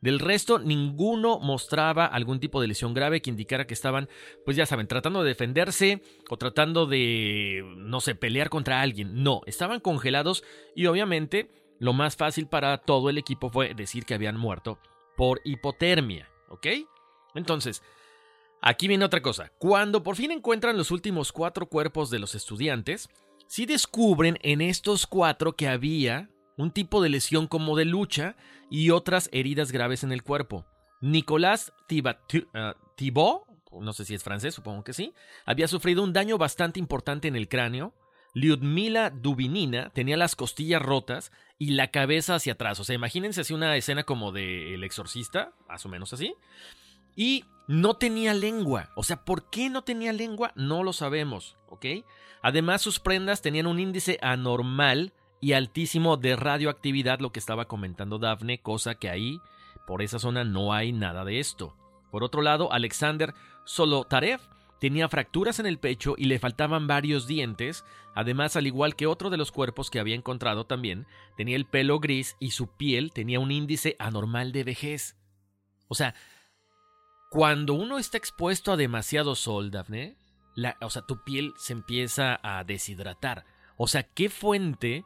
Del 0.00 0.18
resto, 0.18 0.58
ninguno 0.58 1.38
mostraba 1.40 2.04
algún 2.04 2.38
tipo 2.38 2.60
de 2.60 2.68
lesión 2.68 2.92
grave 2.92 3.22
que 3.22 3.30
indicara 3.30 3.66
que 3.66 3.72
estaban, 3.72 4.08
pues 4.44 4.54
ya 4.54 4.66
saben, 4.66 4.86
tratando 4.86 5.22
de 5.22 5.30
defenderse 5.30 6.02
o 6.28 6.36
tratando 6.36 6.84
de, 6.84 7.64
no 7.78 8.00
sé, 8.00 8.14
pelear 8.14 8.50
contra 8.50 8.82
alguien. 8.82 9.22
No, 9.22 9.40
estaban 9.46 9.80
congelados 9.80 10.44
y 10.74 10.86
obviamente 10.86 11.50
lo 11.78 11.94
más 11.94 12.16
fácil 12.16 12.46
para 12.46 12.76
todo 12.78 13.08
el 13.08 13.16
equipo 13.16 13.50
fue 13.50 13.74
decir 13.74 14.04
que 14.04 14.14
habían 14.14 14.36
muerto 14.36 14.78
por 15.16 15.40
hipotermia, 15.44 16.28
¿ok? 16.48 16.66
Entonces, 17.34 17.82
Aquí 18.66 18.88
viene 18.88 19.04
otra 19.04 19.20
cosa. 19.20 19.52
Cuando 19.58 20.02
por 20.02 20.16
fin 20.16 20.30
encuentran 20.30 20.78
los 20.78 20.90
últimos 20.90 21.32
cuatro 21.32 21.66
cuerpos 21.66 22.08
de 22.08 22.18
los 22.18 22.34
estudiantes, 22.34 23.10
sí 23.46 23.66
descubren 23.66 24.38
en 24.40 24.62
estos 24.62 25.06
cuatro 25.06 25.54
que 25.54 25.68
había 25.68 26.30
un 26.56 26.70
tipo 26.70 27.02
de 27.02 27.10
lesión 27.10 27.46
como 27.46 27.76
de 27.76 27.84
lucha 27.84 28.36
y 28.70 28.88
otras 28.88 29.28
heridas 29.32 29.70
graves 29.70 30.02
en 30.02 30.12
el 30.12 30.22
cuerpo. 30.22 30.64
Nicolás 31.02 31.74
ah, 32.54 32.74
Thibault, 32.96 33.42
no 33.70 33.92
sé 33.92 34.06
si 34.06 34.14
es 34.14 34.24
francés, 34.24 34.54
supongo 34.54 34.82
que 34.82 34.94
sí, 34.94 35.12
había 35.44 35.68
sufrido 35.68 36.02
un 36.02 36.14
daño 36.14 36.38
bastante 36.38 36.80
importante 36.80 37.28
en 37.28 37.36
el 37.36 37.48
cráneo. 37.50 37.92
Lyudmila 38.32 39.10
Dubinina 39.10 39.90
tenía 39.90 40.16
las 40.16 40.36
costillas 40.36 40.80
rotas 40.80 41.32
y 41.58 41.72
la 41.72 41.90
cabeza 41.90 42.36
hacia 42.36 42.54
atrás. 42.54 42.80
O 42.80 42.84
sea, 42.84 42.94
imagínense 42.94 43.42
así 43.42 43.52
una 43.52 43.76
escena 43.76 44.04
como 44.04 44.32
de 44.32 44.72
El 44.72 44.84
Exorcista, 44.84 45.52
más 45.68 45.84
o 45.84 45.90
menos 45.90 46.14
así. 46.14 46.34
Y 47.16 47.44
no 47.66 47.94
tenía 47.94 48.34
lengua. 48.34 48.90
O 48.94 49.02
sea, 49.02 49.24
¿por 49.24 49.48
qué 49.50 49.70
no 49.70 49.82
tenía 49.82 50.12
lengua? 50.12 50.52
No 50.54 50.82
lo 50.82 50.92
sabemos, 50.92 51.56
¿ok? 51.68 51.86
Además, 52.42 52.82
sus 52.82 53.00
prendas 53.00 53.42
tenían 53.42 53.66
un 53.66 53.80
índice 53.80 54.18
anormal 54.20 55.12
y 55.40 55.52
altísimo 55.52 56.16
de 56.16 56.36
radioactividad, 56.36 57.20
lo 57.20 57.32
que 57.32 57.38
estaba 57.38 57.66
comentando 57.66 58.18
Daphne, 58.18 58.60
cosa 58.60 58.94
que 58.94 59.08
ahí, 59.08 59.40
por 59.86 60.02
esa 60.02 60.18
zona, 60.18 60.44
no 60.44 60.72
hay 60.72 60.92
nada 60.92 61.24
de 61.24 61.38
esto. 61.38 61.76
Por 62.10 62.22
otro 62.24 62.42
lado, 62.42 62.72
Alexander 62.72 63.34
Solotarev 63.64 64.40
tenía 64.80 65.08
fracturas 65.08 65.58
en 65.58 65.66
el 65.66 65.78
pecho 65.78 66.14
y 66.16 66.26
le 66.26 66.38
faltaban 66.38 66.86
varios 66.86 67.26
dientes. 67.26 67.84
Además, 68.14 68.56
al 68.56 68.66
igual 68.66 68.96
que 68.96 69.06
otro 69.06 69.30
de 69.30 69.36
los 69.36 69.50
cuerpos 69.52 69.90
que 69.90 69.98
había 69.98 70.14
encontrado 70.14 70.66
también, 70.66 71.06
tenía 71.36 71.56
el 71.56 71.66
pelo 71.66 71.98
gris 72.00 72.36
y 72.38 72.50
su 72.50 72.68
piel 72.68 73.12
tenía 73.12 73.40
un 73.40 73.50
índice 73.50 73.96
anormal 73.98 74.52
de 74.52 74.64
vejez. 74.64 75.16
O 75.88 75.94
sea, 75.94 76.14
cuando 77.34 77.74
uno 77.74 77.98
está 77.98 78.16
expuesto 78.16 78.70
a 78.70 78.76
demasiado 78.76 79.34
sol, 79.34 79.72
Daphne, 79.72 80.14
o 80.80 80.88
sea, 80.88 81.02
tu 81.02 81.24
piel 81.24 81.52
se 81.56 81.72
empieza 81.72 82.38
a 82.44 82.62
deshidratar. 82.62 83.44
O 83.76 83.88
sea, 83.88 84.04
¿qué 84.04 84.28
fuente 84.28 85.04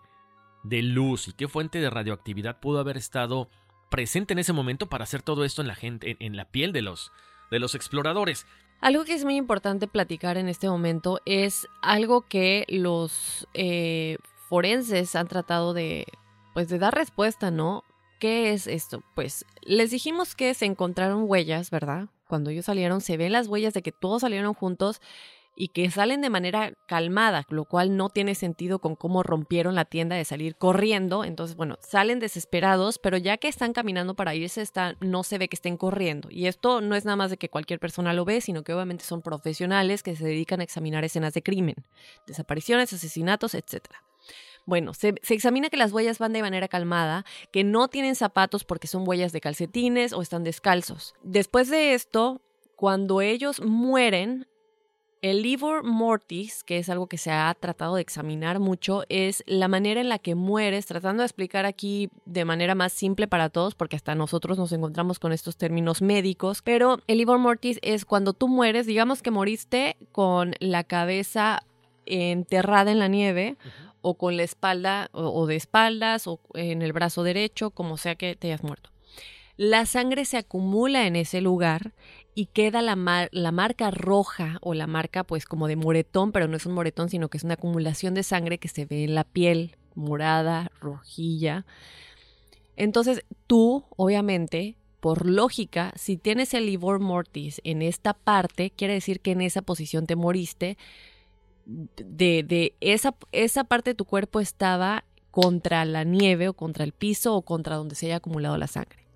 de 0.63 0.83
luz 0.83 1.29
y 1.29 1.33
qué 1.33 1.49
fuente 1.49 1.81
de 1.81 1.89
radioactividad 1.89 2.61
pudo 2.61 2.81
haber 2.81 2.99
estado 2.99 3.49
presente 3.91 4.35
en 4.35 4.41
ese 4.41 4.53
momento 4.53 4.91
para 4.91 5.05
hacer 5.05 5.23
todo 5.23 5.43
esto 5.43 5.63
en 5.63 5.69
la 5.69 5.75
gente, 5.75 6.19
en, 6.21 6.37
la 6.37 6.45
piel 6.45 6.75
de 6.75 6.83
los, 6.83 7.13
de 7.51 7.61
los 7.61 7.75
exploradores? 7.75 8.45
Algo 8.83 9.07
que 9.07 9.15
es 9.15 9.25
muy 9.25 9.37
importante 9.37 9.89
platicar 9.89 10.37
en 10.37 10.51
este 10.51 10.69
momento 10.69 11.23
es 11.25 11.67
algo 11.81 12.29
que 12.29 12.67
los 12.69 13.49
eh, 13.55 14.19
forenses 14.51 15.17
han 15.17 15.29
tratado 15.29 15.73
de, 15.73 16.05
pues, 16.53 16.69
de 16.69 16.79
dar 16.79 16.95
respuesta, 16.95 17.51
¿no? 17.51 17.85
¿Qué 18.19 18.53
es 18.53 18.67
esto? 18.67 19.03
Pues 19.15 19.45
les 19.63 19.91
dijimos 19.91 20.35
que 20.35 20.53
se 20.55 20.67
encontraron 20.67 21.25
huellas, 21.27 21.71
¿verdad? 21.71 22.09
Cuando 22.27 22.51
ellos 22.51 22.65
salieron, 22.65 23.01
se 23.01 23.17
ven 23.17 23.33
las 23.33 23.47
huellas 23.47 23.75
de 23.75 23.83
que 23.83 23.93
todos 23.93 24.23
salieron 24.23 24.55
juntos 24.55 25.01
y 25.55 25.69
que 25.69 25.91
salen 25.91 26.21
de 26.21 26.31
manera 26.31 26.73
calmada, 26.87 27.45
lo 27.49 27.65
cual 27.65 27.97
no 27.97 28.11
tiene 28.11 28.37
sentido 28.37 28.79
con 28.79 28.95
cómo 28.95 29.25
rompieron 29.25 29.75
la 29.75 29.85
tienda 29.85 30.15
de 30.15 30.25
salir 30.25 30.57
corriendo. 30.57 31.25
Entonces, 31.25 31.57
bueno, 31.57 31.79
salen 31.81 32.21
desesperados, 32.21 32.99
pero 32.99 33.17
ya 33.17 33.39
que 33.39 33.49
están 33.49 33.73
caminando 33.73 34.15
para 34.15 34.37
irse, 34.37 34.63
está, 34.63 34.97
no 35.01 35.25
se 35.25 35.39
ve 35.39 35.49
que 35.49 35.57
estén 35.57 35.77
corriendo. 35.77 36.29
Y 36.31 36.47
esto 36.47 36.81
no 36.81 36.95
es 36.95 37.05
nada 37.05 37.17
más 37.17 37.31
de 37.31 37.39
que 37.39 37.49
cualquier 37.49 37.81
persona 37.81 38.13
lo 38.13 38.25
ve, 38.25 38.41
sino 38.41 38.63
que 38.63 38.73
obviamente 38.73 39.05
son 39.05 39.21
profesionales 39.21 40.05
que 40.05 40.15
se 40.15 40.25
dedican 40.25 40.61
a 40.61 40.65
examinar 40.65 41.05
escenas 41.05 41.35
de 41.35 41.43
crimen, 41.43 41.77
desapariciones, 42.27 42.93
asesinatos, 42.93 43.55
etc. 43.55 43.87
Bueno, 44.69 44.93
se, 44.93 45.15
se, 45.23 45.33
examina 45.33 45.71
que 45.71 45.79
las 45.79 45.93
huellas 45.93 46.19
van 46.19 46.35
de 46.35 46.43
manera 46.43 46.69
calmada, 46.69 47.25
que 47.51 47.65
no 47.65 47.89
tienen 47.89 48.15
zapatos 48.15 48.65
porque 48.65 48.87
son 48.87 49.09
huellas 49.09 49.33
de 49.33 49.41
calcetines 49.41 50.13
o 50.13 50.21
están 50.21 50.45
descalzos. 50.45 51.15
Después 51.23 51.71
de 51.71 51.95
esto, 51.95 52.43
cuando 52.77 53.23
ellos 53.23 53.63
mueren, 53.63 54.47
el 55.23 55.41
livor 55.41 55.85
mortis, 55.85 56.65
que 56.65 56.77
es 56.77 56.91
algo 56.91 57.07
que 57.07 57.17
se 57.17 57.31
ha 57.31 57.57
tratado 57.59 57.95
de 57.95 58.03
examinar 58.03 58.59
mucho, 58.59 59.05
es 59.09 59.43
la 59.47 59.69
manera 59.69 60.03
en 60.03 60.11
la 60.11 60.19
que 60.19 60.35
mueres, 60.35 60.85
tratando 60.85 61.23
de 61.23 61.29
explicar 61.29 61.65
aquí 61.65 62.11
de 62.27 62.45
manera 62.45 62.75
más 62.75 62.93
simple 62.93 63.27
para 63.27 63.49
todos, 63.49 63.75
porque 63.75 63.97
hasta 63.97 64.15
nosotros 64.15 64.59
nos 64.59 64.73
encontramos 64.73 65.19
con 65.19 65.33
estos 65.33 65.57
términos 65.57 66.03
médicos, 66.03 66.61
pero 66.61 66.99
el 67.07 67.17
livor 67.17 67.39
mortis 67.39 67.79
es 67.81 68.05
cuando 68.05 68.35
tú 68.35 68.49
mueres, 68.49 68.85
digamos 68.85 69.23
que 69.23 69.31
moriste 69.31 69.97
con 70.13 70.55
la 70.61 70.85
cabeza 70.85 71.63
enterrada 72.09 72.91
en 72.91 72.99
la 72.99 73.09
nieve. 73.09 73.57
o 74.01 74.17
con 74.17 74.37
la 74.37 74.45
espalda 74.45 75.11
o, 75.13 75.47
de 75.47 75.57
espaldas 75.57 76.29
o 76.29 76.41
en 76.55 76.83
el 76.83 76.93
brazo 76.93 77.25
derecho, 77.25 77.71
como 77.71 77.97
sea 77.97 78.15
que 78.15 78.37
te 78.37 78.47
hayas 78.47 78.63
muerto. 78.63 78.91
La 79.57 79.87
sangre 79.87 80.25
se 80.25 80.37
acumula 80.37 81.09
en 81.09 81.17
ese 81.17 81.41
lugar 81.41 81.95
y 82.37 82.47
queda 82.47 82.81
la, 82.81 83.29
la 83.33 83.53
marca 83.53 83.91
roja 83.91 84.59
o 84.61 84.73
la 84.73 84.87
marca 84.87 85.25
pues 85.25 85.47
como 85.47 85.67
de 85.67 85.75
moretón, 85.75 86.31
pero 86.31 86.47
no 86.47 86.57
es 86.57 86.65
un 86.65 86.75
moretón, 86.75 87.11
sino 87.11 87.29
que 87.29 87.39
es 87.39 87.45
una 87.45 87.55
acumulación 87.55 88.15
de 88.15 88.23
sangre 88.23 88.59
que 88.59 88.69
se 88.69 88.85
ve 88.85 89.03
en 89.03 89.17
la 89.17 89.25
piel, 89.25 89.77
morada, 89.97 90.71
rojilla. 90.81 91.67
Entonces 92.77 93.25
tú, 93.49 93.85
obviamente, 93.97 94.77
por 95.01 95.27
lógica, 95.27 95.93
si 95.97 96.17
tienes 96.17 96.55
el 96.55 96.67
livor 96.67 97.01
mortis 97.01 97.61
en 97.65 97.83
esta 97.83 98.15
parte, 98.15 98.71
quiere 98.71 98.95
decir 98.95 99.21
que 99.21 99.33
en 99.33 99.41
esa 99.41 99.63
posición 99.63 100.07
te 100.07 100.17
moriste. 100.17 100.79
De, 101.71 102.43
de 102.43 102.75
esa, 102.81 103.15
esa 103.31 103.65
parte 103.65 103.91
de 103.91 103.95
tu 103.95 104.07
cuerpo 104.07 104.41
estaba 104.41 105.05
contra 105.31 105.85
la 105.85 106.03
nieve 106.05 106.49
o 106.49 106.55
contra 106.55 106.83
el 106.83 106.93
piso 106.93 107.37
o 107.37 107.43
contra 107.43 107.77
donde 107.77 107.95
se 107.95 108.07
haya 108.07 108.17
acumulado 108.17 108.57
la 108.57 108.67
sangre 108.67 109.09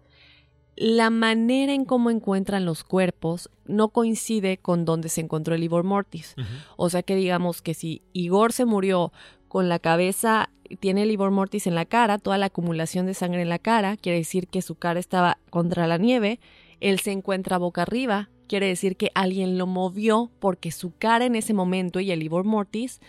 la 0.77 1.11
manera 1.11 1.75
en 1.75 1.85
cómo 1.85 2.11
encuentran 2.11 2.65
los 2.65 2.85
cuerpos 2.85 3.51
no 3.67 3.89
coincide 3.89 4.59
con 4.59 4.85
donde 4.85 5.09
se 5.09 5.21
encontró 5.21 5.55
el 5.55 5.63
Igor 5.63 5.85
Mortis. 5.85 6.35
O 6.77 6.89
sea 6.91 7.03
que 7.03 7.15
digamos 7.15 7.63
que 7.63 7.75
si 7.75 8.03
Igor 8.13 8.53
se 8.53 8.65
murió 8.65 9.13
con 9.49 9.69
la 9.69 9.79
cabeza, 9.79 10.51
tiene 10.81 11.03
el 11.03 11.11
Igor 11.11 11.31
Mortis 11.31 11.67
en 11.67 11.75
la 11.75 11.85
cara, 11.85 12.19
toda 12.19 12.39
la 12.39 12.47
acumulación 12.47 13.07
de 13.07 13.15
sangre 13.15 13.43
en 13.43 13.51
la 13.51 13.59
cara, 13.59 13.97
quiere 13.97 14.19
decir 14.19 14.49
que 14.49 14.63
su 14.63 14.75
cara 14.75 14.99
estaba 14.99 15.39
contra 15.51 15.87
la 15.87 15.99
nieve, 15.99 16.41
él 16.81 17.01
se 17.01 17.13
encuentra 17.13 17.59
boca 17.59 17.83
arriba, 17.83 18.31
quiere 18.53 18.67
decir 18.67 18.99
que 18.99 19.11
alguien 19.15 19.57
lo 19.57 19.67
movió 19.67 20.31
porque 20.39 20.73
su 20.73 20.95
cara 20.99 21.25
en 21.25 21.37
ese 21.37 21.55
momento 21.55 22.01
y 22.01 22.11
el 22.11 22.23
Igor 22.23 22.45
Mortis 22.45 23.01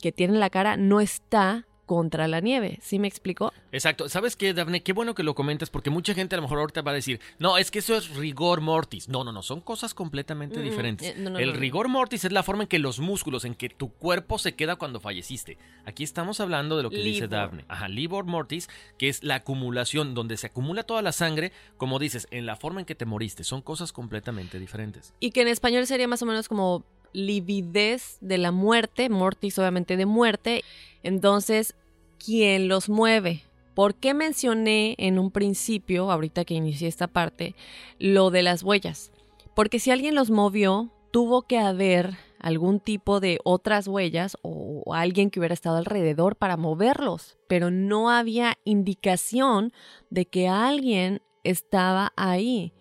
que 0.00 0.12
tiene 0.12 0.32
en 0.32 0.40
la 0.40 0.48
cara 0.48 0.78
no 0.78 1.02
está 1.02 1.66
contra 1.88 2.28
la 2.28 2.40
nieve. 2.40 2.78
¿Sí 2.82 2.98
me 2.98 3.08
explicó? 3.08 3.52
Exacto. 3.72 4.10
¿Sabes 4.10 4.36
qué, 4.36 4.52
Daphne? 4.52 4.82
Qué 4.82 4.92
bueno 4.92 5.14
que 5.14 5.22
lo 5.22 5.34
comentas 5.34 5.70
porque 5.70 5.88
mucha 5.88 6.12
gente 6.12 6.36
a 6.36 6.38
lo 6.38 6.42
mejor 6.42 6.58
ahorita 6.58 6.82
va 6.82 6.92
a 6.92 6.94
decir, 6.94 7.18
no, 7.38 7.56
es 7.56 7.70
que 7.70 7.78
eso 7.78 7.96
es 7.96 8.14
rigor 8.14 8.60
mortis. 8.60 9.08
No, 9.08 9.24
no, 9.24 9.32
no, 9.32 9.42
son 9.42 9.62
cosas 9.62 9.94
completamente 9.94 10.60
diferentes. 10.60 11.08
Eh, 11.08 11.14
el 11.16 11.54
rigor 11.54 11.88
mortis 11.88 12.26
es 12.26 12.30
la 12.30 12.42
forma 12.42 12.64
en 12.64 12.68
que 12.68 12.78
los 12.78 13.00
músculos, 13.00 13.46
en 13.46 13.54
que 13.54 13.70
tu 13.70 13.90
cuerpo 13.90 14.38
se 14.38 14.54
queda 14.54 14.76
cuando 14.76 15.00
falleciste. 15.00 15.56
Aquí 15.86 16.04
estamos 16.04 16.40
hablando 16.40 16.76
de 16.76 16.82
lo 16.82 16.90
que 16.90 16.98
dice 16.98 17.26
Daphne. 17.26 17.64
Ajá, 17.68 17.88
livor 17.88 18.26
mortis, 18.26 18.68
que 18.98 19.08
es 19.08 19.24
la 19.24 19.36
acumulación, 19.36 20.14
donde 20.14 20.36
se 20.36 20.48
acumula 20.48 20.82
toda 20.82 21.00
la 21.00 21.12
sangre, 21.12 21.52
como 21.78 21.98
dices, 21.98 22.28
en 22.30 22.44
la 22.44 22.56
forma 22.56 22.80
en 22.80 22.86
que 22.86 22.94
te 22.94 23.06
moriste. 23.06 23.44
Son 23.44 23.62
cosas 23.62 23.92
completamente 23.92 24.58
diferentes. 24.58 25.14
Y 25.20 25.30
que 25.30 25.40
en 25.40 25.48
español 25.48 25.86
sería 25.86 26.06
más 26.06 26.20
o 26.20 26.26
menos 26.26 26.48
como 26.48 26.84
lividez 27.12 28.18
de 28.20 28.38
la 28.38 28.52
muerte, 28.52 29.08
mortis 29.08 29.58
obviamente 29.58 29.96
de 29.96 30.06
muerte. 30.06 30.64
Entonces, 31.02 31.74
¿quién 32.18 32.68
los 32.68 32.88
mueve? 32.88 33.44
¿Por 33.74 33.94
qué 33.94 34.12
mencioné 34.12 34.96
en 34.98 35.18
un 35.18 35.30
principio, 35.30 36.10
ahorita 36.10 36.44
que 36.44 36.54
inicié 36.54 36.88
esta 36.88 37.06
parte, 37.06 37.54
lo 37.98 38.30
de 38.30 38.42
las 38.42 38.62
huellas? 38.62 39.12
Porque 39.54 39.78
si 39.78 39.90
alguien 39.90 40.14
los 40.14 40.30
movió, 40.30 40.90
tuvo 41.12 41.42
que 41.42 41.58
haber 41.58 42.16
algún 42.40 42.80
tipo 42.80 43.20
de 43.20 43.38
otras 43.44 43.88
huellas 43.88 44.36
o 44.42 44.94
alguien 44.94 45.30
que 45.30 45.40
hubiera 45.40 45.54
estado 45.54 45.76
alrededor 45.76 46.36
para 46.36 46.56
moverlos, 46.56 47.38
pero 47.48 47.70
no 47.70 48.10
había 48.10 48.58
indicación 48.64 49.72
de 50.10 50.26
que 50.26 50.48
alguien 50.48 51.22
estaba 51.44 52.12
ahí. 52.16 52.72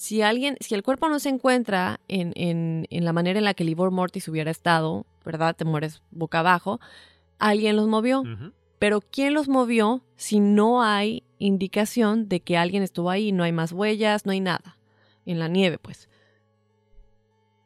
Si 0.00 0.22
alguien, 0.22 0.56
si 0.60 0.74
el 0.74 0.82
cuerpo 0.82 1.10
no 1.10 1.18
se 1.18 1.28
encuentra 1.28 2.00
en, 2.08 2.32
en, 2.34 2.86
en 2.88 3.04
la 3.04 3.12
manera 3.12 3.38
en 3.38 3.44
la 3.44 3.52
que 3.52 3.64
Livor 3.64 3.90
Mortis 3.90 4.28
hubiera 4.28 4.50
estado, 4.50 5.04
¿verdad? 5.26 5.54
Te 5.54 5.66
mueres 5.66 6.00
boca 6.10 6.38
abajo, 6.38 6.80
alguien 7.38 7.76
los 7.76 7.86
movió. 7.86 8.22
Pero 8.78 9.02
¿quién 9.02 9.34
los 9.34 9.46
movió 9.46 10.02
si 10.16 10.40
no 10.40 10.82
hay 10.82 11.22
indicación 11.36 12.30
de 12.30 12.40
que 12.40 12.56
alguien 12.56 12.82
estuvo 12.82 13.10
ahí? 13.10 13.30
No 13.30 13.44
hay 13.44 13.52
más 13.52 13.72
huellas, 13.72 14.24
no 14.24 14.32
hay 14.32 14.40
nada. 14.40 14.78
En 15.26 15.38
la 15.38 15.48
nieve, 15.48 15.76
pues. 15.76 16.08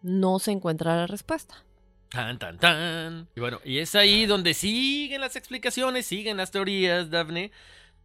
No 0.03 0.41
se 0.41 0.51
encuentra 0.51 0.97
la 0.97 1.07
respuesta. 1.07 1.65
Tan, 2.09 2.41
tan, 2.41 2.59
tan. 2.59 3.29
Y 3.37 3.39
bueno, 3.39 3.61
y 3.65 3.79
es 3.79 3.95
ahí 3.95 4.27
donde 4.27 4.55
siguen 4.55 5.21
las 5.21 5.37
explicaciones, 5.37 6.05
siguen 6.05 6.37
las 6.37 6.51
teorías, 6.51 7.11
Daphne, 7.11 7.53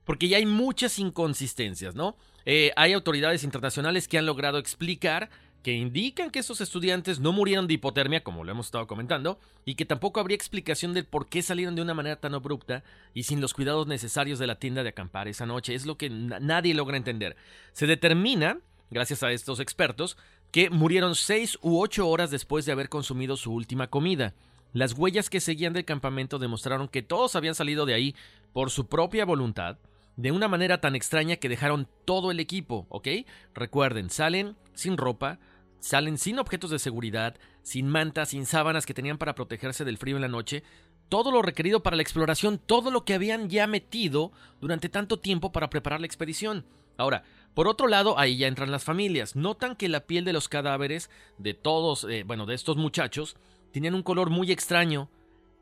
porque 0.04 0.28
ya 0.28 0.38
hay 0.38 0.46
muchas 0.46 1.00
inconsistencias, 1.00 1.96
¿no? 1.96 2.16
Eh, 2.52 2.72
hay 2.76 2.93
autoridades 2.93 3.43
internacionales 3.43 4.08
que 4.08 4.18
han 4.18 4.26
logrado 4.26 4.58
explicar 4.58 5.30
que 5.62 5.74
indican 5.74 6.32
que 6.32 6.39
esos 6.39 6.62
estudiantes 6.62 7.20
no 7.20 7.32
murieron 7.32 7.68
de 7.68 7.76
hipotermia, 7.76 8.24
como 8.24 8.43
lo 8.43 8.52
hemos 8.52 8.66
estado 8.66 8.88
comentando, 8.88 9.39
y 9.66 9.76
que 9.76 9.86
tampoco 9.86 10.20
habría 10.20 10.34
explicación 10.34 10.95
del 10.95 11.06
por 11.06 11.28
qué 11.30 11.43
salieron 11.43 11.76
de 11.76 11.84
una 11.84 11.93
manera 11.93 12.16
tan 12.16 12.34
abrupta 12.34 12.84
y 13.14 13.22
sin 13.22 13.39
los 13.39 13.54
cuidados 13.54 13.86
necesarios 13.86 14.39
de 14.39 14.47
la 14.47 14.58
tienda 14.58 14.82
de 14.82 14.89
acampar 14.89 15.28
esa 15.28 15.45
noche. 15.45 15.76
Es 15.76 15.86
lo 15.86 16.00
que 16.00 16.10
nadie 16.10 16.74
logra 16.74 16.97
entender. 16.97 17.36
Se 17.72 17.86
determina, 17.86 18.58
gracias 18.89 19.22
a 19.22 19.32
estos 19.32 19.60
expertos, 19.60 20.18
que 20.50 20.72
murieron 20.72 21.14
seis 21.14 21.60
u 21.62 21.80
ocho 21.80 22.10
horas 22.10 22.32
después 22.32 22.66
de 22.66 22.72
haber 22.72 22.89
consumido 22.89 23.38
su 23.38 23.54
última 23.54 23.91
comida. 23.91 24.34
Las 24.74 24.93
huellas 24.93 25.30
que 25.30 25.39
seguían 25.39 25.74
del 25.74 25.86
campamento 25.86 26.39
demostraron 26.39 26.88
que 26.88 27.04
todos 27.04 27.36
habían 27.36 27.54
salido 27.54 27.86
de 27.86 27.93
ahí 27.93 28.16
por 28.54 28.72
su 28.72 28.88
propia 28.88 29.24
voluntad, 29.24 29.78
de 30.20 30.34
una 30.34 30.49
manera 30.49 30.82
tan 30.82 30.97
extraña 30.97 31.38
que 31.38 31.47
dejaron 31.47 31.88
todo 32.03 32.30
el 32.30 32.41
equipo, 32.41 32.86
¿ok? 32.89 33.07
Recuerden, 33.53 34.09
salen 34.09 34.57
sin 34.74 34.97
ropa, 34.97 35.39
salen 35.80 36.17
sin 36.17 36.39
objetos 36.39 36.72
de 36.72 36.80
seguridad, 36.80 37.38
sin 37.61 37.88
mantas, 37.88 38.30
sin 38.30 38.45
sábanas 38.45 38.86
que 38.86 38.93
tenían 38.93 39.17
para 39.17 39.34
protegerse 39.34 39.86
del 39.86 39.97
frío 39.97 40.17
en 40.17 40.22
la 40.22 40.28
noche, 40.28 40.61
todo 41.07 41.32
lo 41.32 41.41
requerido 41.41 41.84
para 41.84 41.95
la 41.95 42.01
exploración, 42.01 42.59
todo 42.59 42.91
lo 42.91 43.05
que 43.05 43.13
habían 43.13 43.49
ya 43.49 43.65
metido 43.65 44.34
durante 44.59 44.89
tanto 44.89 45.20
tiempo 45.20 45.53
para 45.53 45.70
preparar 45.70 46.01
la 46.01 46.07
expedición. 46.07 46.65
Ahora, 46.97 47.24
por 47.53 47.70
otro 47.70 47.88
lado, 47.88 48.20
ahí 48.20 48.36
ya 48.36 48.47
entran 48.47 48.72
las 48.72 48.84
familias. 48.84 49.38
Notan 49.38 49.78
que 49.78 49.88
la 49.88 50.01
piel 50.01 50.26
de 50.26 50.34
los 50.34 50.49
cadáveres 50.49 51.09
de 51.38 51.53
todos, 51.53 52.05
eh, 52.09 52.24
bueno, 52.28 52.45
de 52.45 52.55
estos 52.55 52.76
muchachos, 52.76 53.38
tenían 53.72 53.95
un 53.95 54.03
color 54.03 54.30
muy 54.30 54.51
extraño, 54.51 55.09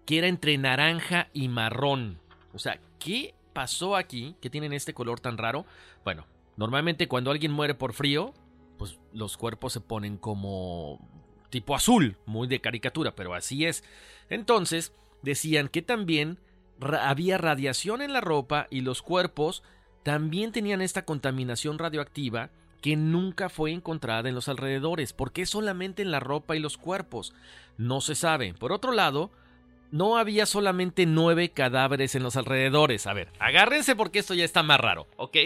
que 0.08 0.18
era 0.18 0.28
entre 0.28 0.58
naranja 0.58 1.30
y 1.32 1.48
marrón. 1.48 2.20
O 2.56 2.60
sea, 2.60 2.80
¿qué 2.98 3.36
pasó 3.58 3.96
aquí 3.96 4.36
que 4.40 4.52
tienen 4.52 4.72
este 4.72 4.94
color 4.94 5.20
tan 5.20 5.36
raro? 5.36 5.66
Bueno, 6.04 6.28
normalmente 6.58 7.08
cuando 7.08 7.32
alguien 7.32 7.52
muere 7.52 7.74
por 7.74 7.94
frío, 7.94 8.36
pues 8.78 9.00
los 9.14 9.36
cuerpos 9.36 9.74
se 9.74 9.82
ponen 9.82 10.18
como 10.18 11.00
tipo 11.50 11.76
azul, 11.76 12.18
muy 12.28 12.48
de 12.48 12.62
caricatura, 12.62 13.16
pero 13.16 13.34
así 13.34 13.66
es. 13.66 13.84
Entonces, 14.30 14.94
decían 15.24 15.70
que 15.70 15.82
también 15.82 16.38
había 17.02 17.40
radiación 17.40 18.04
en 18.04 18.14
la 18.14 18.22
ropa 18.22 18.68
y 18.70 18.82
los 18.82 19.02
cuerpos 19.02 19.64
también 20.04 20.52
tenían 20.52 20.84
esta 20.84 21.04
contaminación 21.04 21.80
radioactiva 21.80 22.52
que 22.80 22.96
nunca 22.96 23.50
fue 23.50 23.72
encontrada 23.72 24.30
en 24.30 24.36
los 24.36 24.50
alrededores. 24.50 25.14
¿Por 25.14 25.32
qué 25.32 25.48
solamente 25.48 26.04
en 26.04 26.12
la 26.12 26.20
ropa 26.20 26.56
y 26.56 26.60
los 26.60 26.78
cuerpos? 26.78 27.34
No 27.80 28.02
se 28.02 28.14
sabe. 28.14 28.54
Por 28.54 28.72
otro 28.72 28.92
lado, 28.92 29.32
no 29.92 30.18
había 30.18 30.46
solamente 30.46 31.06
nueve 31.06 31.50
cadáveres 31.50 32.16
en 32.16 32.24
los 32.24 32.36
alrededores. 32.36 33.08
A 33.08 33.14
ver, 33.14 33.30
agárrense 33.40 33.96
porque 33.96 34.20
esto 34.20 34.34
ya 34.34 34.46
está 34.46 34.64
más 34.64 34.80
raro, 34.80 35.08
¿ok? 35.18 35.38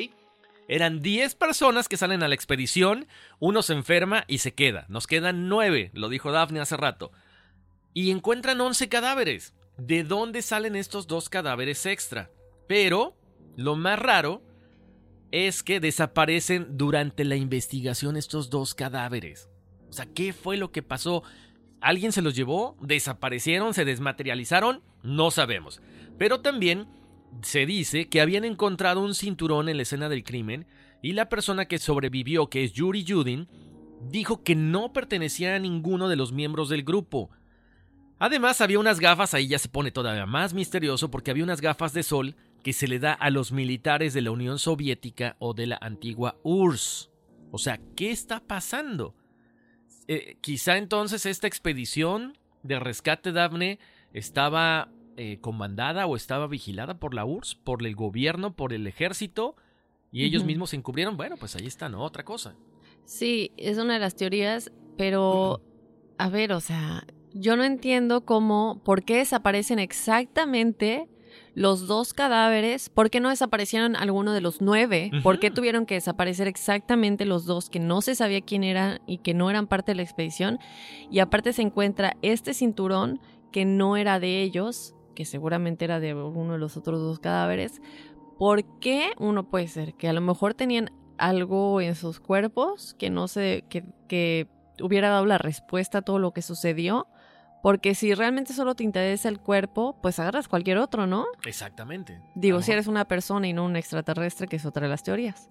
Eran 0.68 1.02
10 1.02 1.36
personas 1.36 1.89
que 1.89 1.98
salen 1.98 2.24
a 2.24 2.28
la 2.28 2.36
expedición, 2.36 3.08
uno 3.39 3.62
se 3.62 3.74
enferma 3.74 4.24
y 4.28 4.38
se 4.38 4.54
queda. 4.54 4.86
Nos 4.88 5.06
quedan 5.06 5.50
9, 5.50 5.92
lo 5.94 6.08
dijo 6.08 6.32
Daphne 6.32 6.62
hace 6.62 6.78
rato. 6.78 7.12
Y 7.94 8.12
encuentran 8.12 8.62
11 8.62 8.88
cadáveres. 8.88 9.54
¿De 9.78 10.04
dónde 10.04 10.42
salen 10.42 10.76
estos 10.76 11.08
dos 11.08 11.28
cadáveres 11.28 11.86
extra? 11.86 12.30
Pero, 12.68 13.18
lo 13.58 13.76
más 13.76 14.00
raro 14.00 14.44
es 15.32 15.64
que 15.64 15.80
desaparecen 15.80 16.78
durante 16.78 17.26
la 17.26 17.36
investigación 17.36 18.16
estos 18.16 18.50
dos 18.50 18.74
cadáveres. 18.74 19.50
O 19.89 19.94
sea, 19.94 20.06
¿qué 20.06 20.32
fue 20.32 20.56
lo 20.56 20.72
que 20.72 20.84
pasó? 20.84 21.24
¿Alguien 21.82 22.12
se 22.12 22.22
los 22.22 22.36
llevó? 22.36 22.78
¿Desaparecieron? 22.80 23.74
¿Se 23.74 23.86
desmaterializaron? 23.86 24.84
No 25.04 25.32
sabemos. 25.32 25.82
Pero 26.18 26.42
también 26.42 26.88
se 27.42 27.66
dice 27.66 28.08
que 28.08 28.22
habían 28.22 28.46
encontrado 28.46 29.02
un 29.02 29.16
cinturón 29.16 29.68
en 29.68 29.78
la 29.78 29.84
escena 29.84 30.08
del 30.08 30.24
crimen 30.24 30.68
y 31.02 31.14
la 31.14 31.28
persona 31.28 31.66
que 31.66 31.80
sobrevivió, 31.80 32.50
que 32.50 32.64
es 32.64 32.74
Yuri 32.74 33.04
Judin, 33.08 33.48
dijo 34.10 34.44
que 34.44 34.56
no 34.56 34.94
pertenecía 34.94 35.56
a 35.56 35.60
ninguno 35.60 36.08
de 36.08 36.16
los 36.16 36.32
miembros 36.32 36.70
del 36.70 36.84
grupo. 36.84 37.32
Además, 38.20 38.62
había 38.62 38.78
unas 38.78 39.00
gafas, 39.00 39.34
ahí 39.34 39.48
ya 39.48 39.58
se 39.58 39.70
pone 39.70 39.90
todavía 39.90 40.28
más 40.28 40.54
misterioso, 40.54 41.10
porque 41.10 41.32
había 41.32 41.44
unas 41.44 41.62
gafas 41.62 41.94
de 41.94 42.04
sol 42.04 42.36
que 42.64 42.74
se 42.74 42.88
le 42.88 43.00
da 43.00 43.14
a 43.14 43.32
los 43.32 43.52
militares 43.52 44.14
de 44.14 44.22
la 44.22 44.30
Unión 44.30 44.60
Soviética 44.60 45.36
o 45.40 45.56
de 45.56 45.66
la 45.66 45.80
antigua 45.82 46.38
URSS. 46.44 47.10
O 47.50 47.58
sea, 47.58 47.80
¿qué 47.96 48.12
está 48.12 48.40
pasando? 48.40 49.16
Eh, 50.08 50.38
quizá 50.41 50.78
entonces 50.78 51.26
esta 51.26 51.47
expedición 51.47 52.38
de 52.64 52.80
rescate 52.80 53.32
Daphne 53.32 53.80
estaba 54.14 54.89
eh, 55.18 55.39
comandada 55.41 56.06
o 56.06 56.16
estaba 56.16 56.47
vigilada 56.47 56.99
por 56.99 57.14
la 57.14 57.26
URSS, 57.26 57.56
por 57.56 57.86
el 57.86 57.95
gobierno, 57.95 58.56
por 58.56 58.74
el 58.74 58.88
ejército, 58.88 59.56
y 60.12 60.26
ellos 60.26 60.43
mismos 60.43 60.72
se 60.72 60.76
encubrieron. 60.76 61.16
Bueno, 61.16 61.38
pues 61.38 61.56
ahí 61.56 61.68
está, 61.68 61.88
¿no? 61.88 62.04
Otra 62.04 62.26
cosa. 62.26 62.56
Sí, 63.06 63.52
es 63.58 63.78
una 63.78 63.93
de 63.93 63.99
las 63.99 64.16
teorías, 64.16 64.72
pero 64.97 65.62
a 66.18 66.30
ver, 66.30 66.52
o 66.54 66.60
sea, 66.60 67.06
yo 67.34 67.56
no 67.56 67.64
entiendo 67.64 68.26
cómo, 68.26 68.82
por 68.84 69.04
qué 69.04 69.18
desaparecen 69.18 69.80
exactamente 69.80 71.08
los 71.54 71.88
dos 71.88 72.14
cadáveres, 72.14 72.89
¿por 72.89 73.10
qué 73.10 73.20
no 73.20 73.30
desaparecieron 73.30 73.95
alguno 73.95 74.32
de 74.32 74.41
los 74.41 74.62
nueve? 74.62 75.12
¿Por 75.22 75.39
qué 75.39 75.52
tuvieron 75.52 75.86
que 75.86 75.95
desaparecer 75.95 76.47
exactamente 76.47 77.26
los 77.26 77.45
dos 77.45 77.70
que 77.70 77.80
no 77.80 78.02
se 78.02 78.16
sabía 78.16 78.41
quién 78.41 78.64
eran 78.64 79.02
y 79.06 79.18
que 79.18 79.34
no 79.34 79.49
eran 79.49 79.68
parte 79.68 79.91
de 79.91 79.97
la 79.97 80.04
expedición? 80.04 80.60
Y 81.10 81.20
aparte 81.20 81.52
se 81.52 81.62
encuentra 81.62 82.16
este 82.22 82.54
cinturón 82.54 83.20
que 83.52 83.66
no 83.66 83.97
era 83.97 84.20
de 84.20 84.41
ellos, 84.41 84.95
que 85.14 85.26
seguramente 85.26 85.84
era 85.84 85.99
de 85.99 86.14
uno 86.14 86.54
de 86.54 86.60
los 86.60 86.78
otros 86.78 87.02
dos 87.02 87.20
cadáveres. 87.20 87.82
¿Por 88.38 88.64
qué? 88.80 89.12
Uno 89.20 89.49
puede 89.49 89.68
ser 89.68 89.93
que 89.95 90.08
a 90.08 90.14
lo 90.14 90.22
mejor 90.22 90.54
tenían 90.54 90.91
algo 91.18 91.82
en 91.82 91.95
sus 91.95 92.20
cuerpos 92.20 92.95
que 92.95 93.10
no 93.10 93.28
sé, 93.28 93.66
que, 93.70 93.84
que 94.08 94.47
hubiera 94.82 95.10
dado 95.10 95.26
la 95.26 95.38
respuesta 95.38 95.99
a 95.99 96.02
todo 96.02 96.18
lo 96.18 96.32
que 96.32 96.41
sucedió 96.41 97.08
porque 97.62 97.95
si 97.95 98.14
realmente 98.14 98.53
solo 98.53 98.76
te 98.76 98.84
interesa 98.84 99.30
el 99.30 99.39
cuerpo, 99.39 99.97
pues 100.01 100.20
agarras 100.20 100.47
cualquier 100.47 100.78
otro, 100.78 101.07
¿no? 101.07 101.26
Exactamente. 101.45 102.22
Digo, 102.36 102.62
si 102.62 102.72
eres 102.72 102.88
una 102.88 103.05
persona 103.05 103.47
y 103.47 103.53
no 103.53 103.66
un 103.66 103.76
extraterrestre, 103.76 104.47
que 104.47 104.55
es 104.55 104.66
otra 104.66 104.84
de 104.84 104.89
las 104.89 105.03
teorías. 105.03 105.49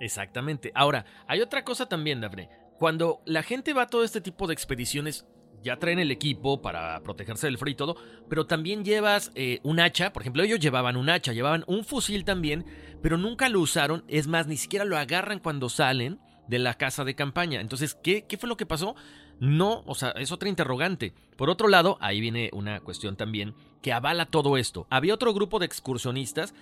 Exactamente. 0.00 0.72
Ahora, 0.74 1.04
hay 1.28 1.40
otra 1.40 1.64
cosa 1.64 1.86
también, 1.86 2.20
Daphne. 2.20 2.48
Cuando 2.78 3.22
la 3.24 3.42
gente 3.44 3.72
va 3.72 3.82
a 3.82 3.86
todo 3.86 4.02
este 4.02 4.20
tipo 4.20 4.48
de 4.48 4.54
expediciones, 4.54 5.26
ya 5.62 5.76
traen 5.76 6.00
el 6.00 6.10
equipo 6.10 6.60
para 6.60 7.00
protegerse 7.02 7.46
del 7.46 7.58
frío 7.58 7.72
y 7.72 7.76
todo, 7.76 7.96
pero 8.28 8.46
también 8.46 8.84
llevas 8.84 9.30
eh, 9.36 9.60
un 9.62 9.78
hacha. 9.78 10.12
Por 10.12 10.22
ejemplo, 10.22 10.42
ellos 10.42 10.58
llevaban 10.58 10.96
un 10.96 11.08
hacha, 11.08 11.32
llevaban 11.32 11.62
un 11.68 11.84
fusil 11.84 12.24
también, 12.24 12.66
pero 13.00 13.16
nunca 13.16 13.48
lo 13.48 13.60
usaron. 13.60 14.04
Es 14.08 14.26
más, 14.26 14.48
ni 14.48 14.56
siquiera 14.56 14.84
lo 14.84 14.98
agarran 14.98 15.38
cuando 15.38 15.68
salen 15.68 16.18
de 16.48 16.58
la 16.58 16.74
casa 16.74 17.04
de 17.04 17.14
campaña. 17.14 17.60
Entonces, 17.60 17.94
¿qué, 17.94 18.26
qué 18.26 18.36
fue 18.36 18.48
lo 18.48 18.56
que 18.56 18.66
pasó? 18.66 18.96
No, 19.40 19.82
o 19.86 19.94
sea, 19.94 20.10
es 20.10 20.32
otra 20.32 20.48
interrogante. 20.48 21.14
Por 21.36 21.50
otro 21.50 21.68
lado, 21.68 21.98
ahí 22.00 22.20
viene 22.20 22.50
una 22.52 22.80
cuestión 22.80 23.16
también 23.16 23.54
que 23.80 23.92
avala 23.92 24.26
todo 24.26 24.56
esto. 24.56 24.86
Había 24.90 25.14
otro 25.14 25.34
grupo 25.34 25.58
de 25.58 25.66
excursionistas 25.66 26.54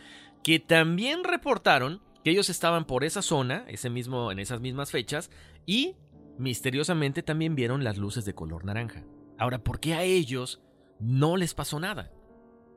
que 0.43 0.59
también 0.59 1.25
reportaron 1.25 2.01
que 2.25 2.31
ellos 2.31 2.49
estaban 2.49 2.87
por 2.87 3.05
esa 3.05 3.23
zona, 3.23 3.64
ese 3.68 3.91
mismo, 3.91 4.33
en 4.33 4.39
esas 4.39 4.61
mismas 4.61 4.91
fechas, 4.91 5.31
y 5.66 5.97
misteriosamente 6.39 7.23
también 7.23 7.55
vieron 7.55 7.85
las 7.85 7.99
luces 7.99 8.25
de 8.25 8.35
color 8.35 8.64
naranja. 8.64 9.05
Ahora, 9.39 9.62
¿por 9.62 9.81
qué 9.81 9.95
a 9.95 10.03
ellos 10.03 10.62
no 10.99 11.37
les 11.37 11.55
pasó 11.55 11.81
nada? 11.81 12.11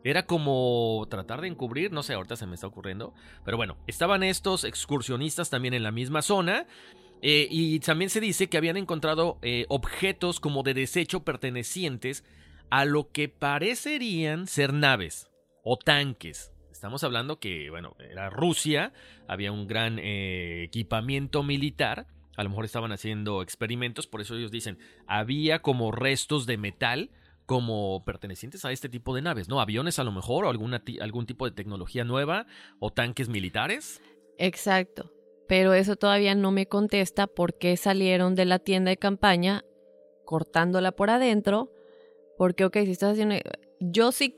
Era 0.04 0.26
como 0.26 1.06
tratar 1.10 1.40
de 1.42 1.48
encubrir, 1.48 1.92
no 1.94 2.04
sé, 2.04 2.14
ahorita 2.14 2.36
se 2.36 2.46
me 2.46 2.56
está 2.56 2.68
ocurriendo. 2.68 3.14
Pero 3.46 3.56
bueno, 3.56 3.78
estaban 3.88 4.24
estos 4.24 4.66
excursionistas 4.66 5.50
también 5.50 5.74
en 5.74 5.84
la 5.84 5.92
misma 5.92 6.22
zona 6.22 6.68
eh, 7.26 7.48
y 7.50 7.80
también 7.80 8.10
se 8.10 8.20
dice 8.20 8.48
que 8.48 8.58
habían 8.58 8.76
encontrado 8.76 9.40
eh, 9.44 9.66
objetos 9.70 10.42
como 10.42 10.62
de 10.62 10.74
desecho 10.74 11.24
pertenecientes 11.24 12.26
a 12.70 12.84
lo 12.84 13.14
que 13.14 13.30
parecerían 13.30 14.46
ser 14.46 14.74
naves 14.74 15.32
o 15.64 15.78
tanques. 15.78 16.52
Estamos 16.70 17.02
hablando 17.06 17.40
que, 17.40 17.70
bueno, 17.70 17.96
era 17.98 18.30
Rusia, 18.30 18.92
había 19.26 19.54
un 19.54 19.68
gran 19.68 20.00
eh, 20.00 20.64
equipamiento 20.66 21.44
militar, 21.44 22.08
a 22.36 22.44
lo 22.44 22.50
mejor 22.50 22.66
estaban 22.66 22.92
haciendo 22.92 23.42
experimentos, 23.42 24.06
por 24.06 24.20
eso 24.20 24.36
ellos 24.36 24.52
dicen, 24.52 24.78
había 25.08 25.60
como 25.60 25.94
restos 25.94 26.46
de 26.46 26.58
metal 26.58 27.10
como 27.46 28.04
pertenecientes 28.04 28.66
a 28.66 28.74
este 28.74 28.90
tipo 28.90 29.16
de 29.16 29.22
naves, 29.22 29.48
¿no? 29.48 29.62
Aviones 29.62 29.98
a 29.98 30.04
lo 30.04 30.12
mejor, 30.12 30.44
o 30.44 30.50
algún 30.50 31.26
tipo 31.26 31.46
de 31.46 31.56
tecnología 31.56 32.04
nueva, 32.04 32.48
o 32.80 32.92
tanques 32.92 33.30
militares. 33.30 34.02
Exacto 34.38 35.10
pero 35.48 35.74
eso 35.74 35.96
todavía 35.96 36.36
no 36.36 36.52
me 36.52 36.68
contesta 36.68 37.28
por 37.28 37.56
qué 37.56 37.78
salieron 37.78 38.36
de 38.36 38.46
la 38.46 38.60
tienda 38.60 38.90
de 38.90 38.98
campaña 38.98 39.66
cortándola 40.26 40.92
por 40.94 41.10
adentro, 41.10 41.72
porque, 42.38 42.66
ok, 42.66 42.78
si 42.84 42.92
estás 42.92 43.14
haciendo... 43.14 43.36
Yo 43.80 44.12
sí, 44.12 44.38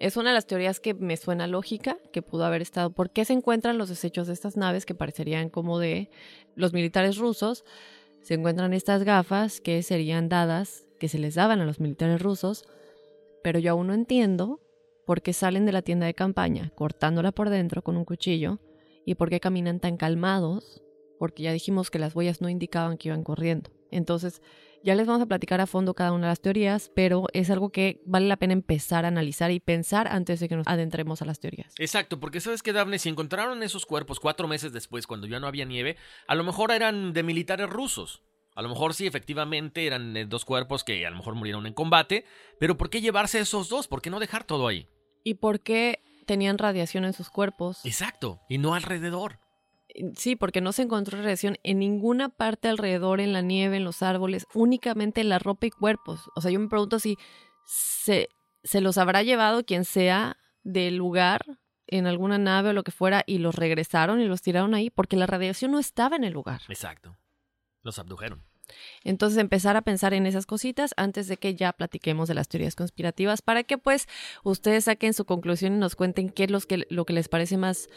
es 0.00 0.16
una 0.16 0.30
de 0.30 0.34
las 0.34 0.46
teorías 0.46 0.80
que 0.80 0.94
me 0.94 1.16
suena 1.16 1.46
lógica, 1.46 1.98
que 2.12 2.22
pudo 2.22 2.44
haber 2.44 2.62
estado, 2.62 2.90
¿por 2.90 3.10
qué 3.10 3.24
se 3.24 3.32
encuentran 3.32 3.78
los 3.78 3.88
desechos 3.88 4.26
de 4.26 4.32
estas 4.32 4.56
naves 4.56 4.86
que 4.86 4.94
parecerían 4.94 5.50
como 5.50 5.78
de 5.78 6.10
los 6.54 6.72
militares 6.72 7.18
rusos? 7.18 7.64
Se 8.22 8.34
encuentran 8.34 8.72
estas 8.74 9.04
gafas 9.04 9.60
que 9.60 9.82
serían 9.82 10.28
dadas, 10.28 10.86
que 10.98 11.08
se 11.08 11.18
les 11.18 11.34
daban 11.34 11.60
a 11.60 11.64
los 11.64 11.80
militares 11.80 12.20
rusos, 12.20 12.64
pero 13.42 13.58
yo 13.58 13.72
aún 13.72 13.88
no 13.88 13.94
entiendo 13.94 14.60
por 15.04 15.22
qué 15.22 15.32
salen 15.32 15.64
de 15.66 15.72
la 15.72 15.82
tienda 15.82 16.06
de 16.06 16.14
campaña 16.14 16.72
cortándola 16.74 17.32
por 17.32 17.50
dentro 17.50 17.82
con 17.82 17.96
un 17.96 18.04
cuchillo 18.04 18.58
y 19.08 19.14
por 19.14 19.30
qué 19.30 19.40
caminan 19.40 19.80
tan 19.80 19.96
calmados, 19.96 20.82
porque 21.18 21.42
ya 21.42 21.52
dijimos 21.52 21.90
que 21.90 21.98
las 21.98 22.14
huellas 22.14 22.42
no 22.42 22.50
indicaban 22.50 22.98
que 22.98 23.08
iban 23.08 23.24
corriendo. 23.24 23.70
Entonces, 23.90 24.42
ya 24.84 24.94
les 24.94 25.06
vamos 25.06 25.22
a 25.22 25.26
platicar 25.26 25.62
a 25.62 25.66
fondo 25.66 25.94
cada 25.94 26.12
una 26.12 26.26
de 26.26 26.32
las 26.32 26.42
teorías, 26.42 26.92
pero 26.94 27.24
es 27.32 27.48
algo 27.48 27.70
que 27.70 28.02
vale 28.04 28.28
la 28.28 28.36
pena 28.36 28.52
empezar 28.52 29.06
a 29.06 29.08
analizar 29.08 29.50
y 29.50 29.60
pensar 29.60 30.08
antes 30.08 30.40
de 30.40 30.48
que 30.50 30.56
nos 30.56 30.66
adentremos 30.66 31.22
a 31.22 31.24
las 31.24 31.40
teorías. 31.40 31.72
Exacto, 31.78 32.20
porque 32.20 32.40
sabes 32.40 32.62
que, 32.62 32.74
Daphne, 32.74 32.98
si 32.98 33.08
encontraron 33.08 33.62
esos 33.62 33.86
cuerpos 33.86 34.20
cuatro 34.20 34.46
meses 34.46 34.74
después, 34.74 35.06
cuando 35.06 35.26
ya 35.26 35.40
no 35.40 35.46
había 35.46 35.64
nieve, 35.64 35.96
a 36.26 36.34
lo 36.34 36.44
mejor 36.44 36.70
eran 36.70 37.14
de 37.14 37.22
militares 37.22 37.70
rusos. 37.70 38.22
A 38.54 38.60
lo 38.60 38.68
mejor 38.68 38.92
sí, 38.92 39.06
efectivamente, 39.06 39.86
eran 39.86 40.14
eh, 40.18 40.26
dos 40.26 40.44
cuerpos 40.44 40.84
que 40.84 41.06
a 41.06 41.10
lo 41.10 41.16
mejor 41.16 41.34
murieron 41.34 41.66
en 41.66 41.72
combate, 41.72 42.26
pero 42.60 42.76
¿por 42.76 42.90
qué 42.90 43.00
llevarse 43.00 43.38
esos 43.38 43.70
dos? 43.70 43.88
¿Por 43.88 44.02
qué 44.02 44.10
no 44.10 44.20
dejar 44.20 44.44
todo 44.44 44.68
ahí? 44.68 44.86
¿Y 45.24 45.34
por 45.34 45.60
qué 45.60 46.02
tenían 46.28 46.58
radiación 46.58 47.04
en 47.04 47.14
sus 47.14 47.30
cuerpos. 47.30 47.84
Exacto, 47.84 48.40
y 48.48 48.58
no 48.58 48.74
alrededor. 48.74 49.40
Sí, 50.14 50.36
porque 50.36 50.60
no 50.60 50.72
se 50.72 50.82
encontró 50.82 51.18
radiación 51.18 51.56
en 51.64 51.78
ninguna 51.80 52.28
parte 52.28 52.68
alrededor, 52.68 53.20
en 53.20 53.32
la 53.32 53.40
nieve, 53.40 53.78
en 53.78 53.84
los 53.84 54.02
árboles, 54.02 54.46
únicamente 54.54 55.22
en 55.22 55.30
la 55.30 55.38
ropa 55.38 55.66
y 55.66 55.70
cuerpos. 55.70 56.30
O 56.36 56.40
sea, 56.42 56.50
yo 56.50 56.60
me 56.60 56.68
pregunto 56.68 57.00
si 57.00 57.16
se, 57.64 58.28
se 58.62 58.80
los 58.80 58.98
habrá 58.98 59.22
llevado 59.22 59.64
quien 59.64 59.84
sea 59.84 60.36
del 60.62 60.96
lugar 60.96 61.44
en 61.86 62.06
alguna 62.06 62.36
nave 62.36 62.68
o 62.68 62.72
lo 62.74 62.84
que 62.84 62.92
fuera 62.92 63.24
y 63.26 63.38
los 63.38 63.54
regresaron 63.54 64.20
y 64.20 64.26
los 64.26 64.42
tiraron 64.42 64.74
ahí 64.74 64.90
porque 64.90 65.16
la 65.16 65.26
radiación 65.26 65.72
no 65.72 65.78
estaba 65.78 66.16
en 66.16 66.24
el 66.24 66.34
lugar. 66.34 66.60
Exacto. 66.68 67.16
Los 67.82 67.98
abdujeron. 67.98 68.47
Entonces 69.04 69.38
empezar 69.38 69.76
a 69.76 69.82
pensar 69.82 70.14
en 70.14 70.26
esas 70.26 70.46
cositas 70.46 70.94
antes 70.96 71.28
de 71.28 71.36
que 71.36 71.54
ya 71.54 71.72
platiquemos 71.72 72.28
de 72.28 72.34
las 72.34 72.48
teorías 72.48 72.74
conspirativas 72.74 73.42
para 73.42 73.64
que 73.64 73.78
pues 73.78 74.06
ustedes 74.44 74.84
saquen 74.84 75.14
su 75.14 75.24
conclusión 75.24 75.74
y 75.74 75.78
nos 75.78 75.96
cuenten 75.96 76.30
qué 76.30 76.44
es 76.44 76.50
lo 76.50 76.60
que, 76.60 76.86
lo 76.90 77.04
que 77.04 77.12
les 77.12 77.28
parece 77.28 77.56
más 77.56 77.88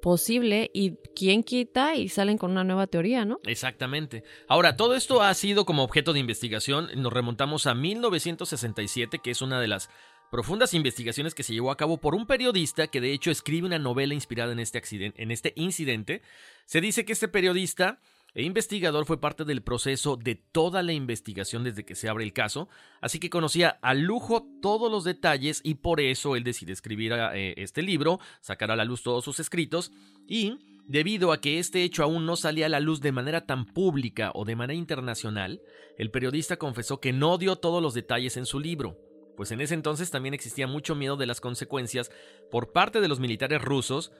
posible 0.00 0.70
y 0.72 0.96
quién 1.14 1.42
quita 1.42 1.94
y 1.94 2.08
salen 2.08 2.38
con 2.38 2.50
una 2.50 2.64
nueva 2.64 2.86
teoría, 2.86 3.24
¿no? 3.24 3.38
Exactamente. 3.44 4.24
Ahora, 4.48 4.76
todo 4.76 4.94
esto 4.94 5.22
ha 5.22 5.32
sido 5.34 5.64
como 5.64 5.84
objeto 5.84 6.12
de 6.12 6.20
investigación. 6.20 6.88
Nos 6.96 7.12
remontamos 7.12 7.66
a 7.66 7.74
1967, 7.74 9.20
que 9.22 9.30
es 9.30 9.42
una 9.42 9.60
de 9.60 9.68
las 9.68 9.90
profundas 10.30 10.74
investigaciones 10.74 11.34
que 11.34 11.42
se 11.42 11.52
llevó 11.52 11.70
a 11.70 11.76
cabo 11.76 11.98
por 11.98 12.14
un 12.14 12.26
periodista 12.26 12.86
que 12.86 13.00
de 13.00 13.12
hecho 13.12 13.30
escribe 13.30 13.66
una 13.66 13.78
novela 13.78 14.14
inspirada 14.14 14.52
en 14.52 14.60
este, 14.60 14.78
accidente, 14.78 15.22
en 15.22 15.30
este 15.30 15.52
incidente. 15.56 16.22
Se 16.66 16.80
dice 16.80 17.04
que 17.04 17.12
este 17.12 17.28
periodista 17.28 18.00
e 18.34 18.42
investigador 18.42 19.06
fue 19.06 19.20
parte 19.20 19.44
del 19.44 19.62
proceso 19.62 20.16
de 20.16 20.34
toda 20.34 20.82
la 20.82 20.92
investigación 20.92 21.64
desde 21.64 21.84
que 21.84 21.94
se 21.94 22.08
abre 22.08 22.24
el 22.24 22.32
caso, 22.32 22.68
así 23.00 23.18
que 23.18 23.30
conocía 23.30 23.78
a 23.82 23.94
lujo 23.94 24.46
todos 24.62 24.90
los 24.90 25.04
detalles 25.04 25.60
y 25.64 25.74
por 25.74 26.00
eso 26.00 26.36
él 26.36 26.44
decide 26.44 26.72
escribir 26.72 27.12
eh, 27.12 27.54
este 27.56 27.82
libro, 27.82 28.20
sacar 28.40 28.70
a 28.70 28.76
la 28.76 28.84
luz 28.84 29.02
todos 29.02 29.24
sus 29.24 29.40
escritos 29.40 29.92
y 30.26 30.58
Debido 30.90 31.30
a 31.30 31.40
que 31.40 31.60
este 31.60 31.84
hecho 31.84 32.02
aún 32.02 32.26
no 32.26 32.34
salía 32.34 32.66
a 32.66 32.68
la 32.68 32.80
luz 32.80 33.00
de 33.00 33.12
manera 33.12 33.46
tan 33.46 33.64
pública 33.64 34.32
o 34.34 34.44
de 34.44 34.56
manera 34.56 34.76
internacional, 34.76 35.62
el 35.96 36.10
periodista 36.10 36.56
confesó 36.56 36.98
que 36.98 37.12
no 37.12 37.38
dio 37.38 37.54
todos 37.54 37.80
los 37.80 37.94
detalles 37.94 38.36
en 38.36 38.44
su 38.44 38.58
libro, 38.58 38.98
pues 39.36 39.52
en 39.52 39.60
ese 39.60 39.74
entonces 39.74 40.10
también 40.10 40.34
existía 40.34 40.66
mucho 40.66 40.96
miedo 40.96 41.16
de 41.16 41.26
las 41.26 41.40
consecuencias 41.40 42.10
por 42.50 42.72
parte 42.72 43.00
de 43.00 43.06
los 43.06 43.20
militares 43.20 43.62
rusos, 43.62 44.10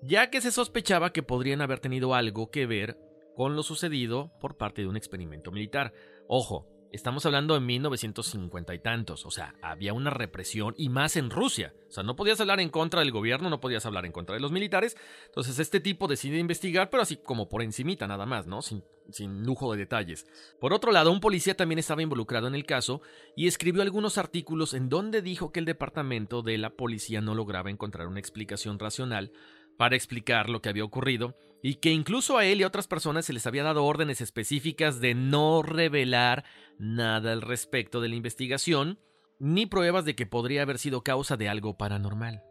ya 0.00 0.30
que 0.30 0.40
se 0.40 0.50
sospechaba 0.50 1.12
que 1.12 1.22
podrían 1.22 1.60
haber 1.60 1.78
tenido 1.78 2.14
algo 2.14 2.50
que 2.50 2.64
ver 2.64 2.98
con 3.38 3.54
lo 3.54 3.62
sucedido 3.62 4.32
por 4.40 4.56
parte 4.56 4.82
de 4.82 4.88
un 4.88 4.96
experimento 4.96 5.52
militar. 5.52 5.94
Ojo, 6.26 6.66
Estamos 6.90 7.26
hablando 7.26 7.52
de 7.52 7.60
1950 7.60 8.74
y 8.74 8.78
tantos, 8.78 9.26
o 9.26 9.30
sea, 9.30 9.54
había 9.60 9.92
una 9.92 10.08
represión 10.08 10.74
y 10.78 10.88
más 10.88 11.16
en 11.16 11.28
Rusia. 11.28 11.74
O 11.86 11.92
sea, 11.92 12.02
no 12.02 12.16
podías 12.16 12.40
hablar 12.40 12.60
en 12.60 12.70
contra 12.70 13.00
del 13.00 13.12
gobierno, 13.12 13.50
no 13.50 13.60
podías 13.60 13.84
hablar 13.84 14.06
en 14.06 14.12
contra 14.12 14.34
de 14.34 14.40
los 14.40 14.52
militares. 14.52 14.96
Entonces 15.26 15.58
este 15.58 15.80
tipo 15.80 16.08
decide 16.08 16.38
investigar, 16.38 16.88
pero 16.88 17.02
así 17.02 17.18
como 17.18 17.50
por 17.50 17.60
encimita 17.60 18.06
nada 18.06 18.24
más, 18.24 18.46
¿no? 18.46 18.62
Sin, 18.62 18.84
sin 19.10 19.44
lujo 19.44 19.70
de 19.70 19.80
detalles. 19.80 20.26
Por 20.58 20.72
otro 20.72 20.90
lado, 20.90 21.12
un 21.12 21.20
policía 21.20 21.54
también 21.54 21.78
estaba 21.78 22.00
involucrado 22.00 22.48
en 22.48 22.54
el 22.54 22.64
caso 22.64 23.02
y 23.36 23.48
escribió 23.48 23.82
algunos 23.82 24.16
artículos 24.16 24.72
en 24.72 24.88
donde 24.88 25.20
dijo 25.20 25.52
que 25.52 25.60
el 25.60 25.66
departamento 25.66 26.40
de 26.40 26.56
la 26.56 26.70
policía 26.70 27.20
no 27.20 27.34
lograba 27.34 27.68
encontrar 27.68 28.06
una 28.06 28.18
explicación 28.18 28.78
racional 28.78 29.30
para 29.76 29.94
explicar 29.94 30.48
lo 30.48 30.62
que 30.62 30.70
había 30.70 30.84
ocurrido 30.84 31.36
y 31.62 31.76
que 31.76 31.90
incluso 31.90 32.38
a 32.38 32.44
él 32.44 32.60
y 32.60 32.62
a 32.62 32.66
otras 32.66 32.86
personas 32.86 33.26
se 33.26 33.32
les 33.32 33.46
había 33.46 33.62
dado 33.62 33.84
órdenes 33.84 34.20
específicas 34.20 35.00
de 35.00 35.14
no 35.14 35.62
revelar 35.62 36.44
nada 36.78 37.32
al 37.32 37.42
respecto 37.42 38.00
de 38.00 38.08
la 38.08 38.16
investigación 38.16 38.98
ni 39.38 39.66
pruebas 39.66 40.04
de 40.04 40.14
que 40.14 40.26
podría 40.26 40.62
haber 40.62 40.78
sido 40.78 41.02
causa 41.02 41.36
de 41.36 41.48
algo 41.48 41.76
paranormal. 41.76 42.42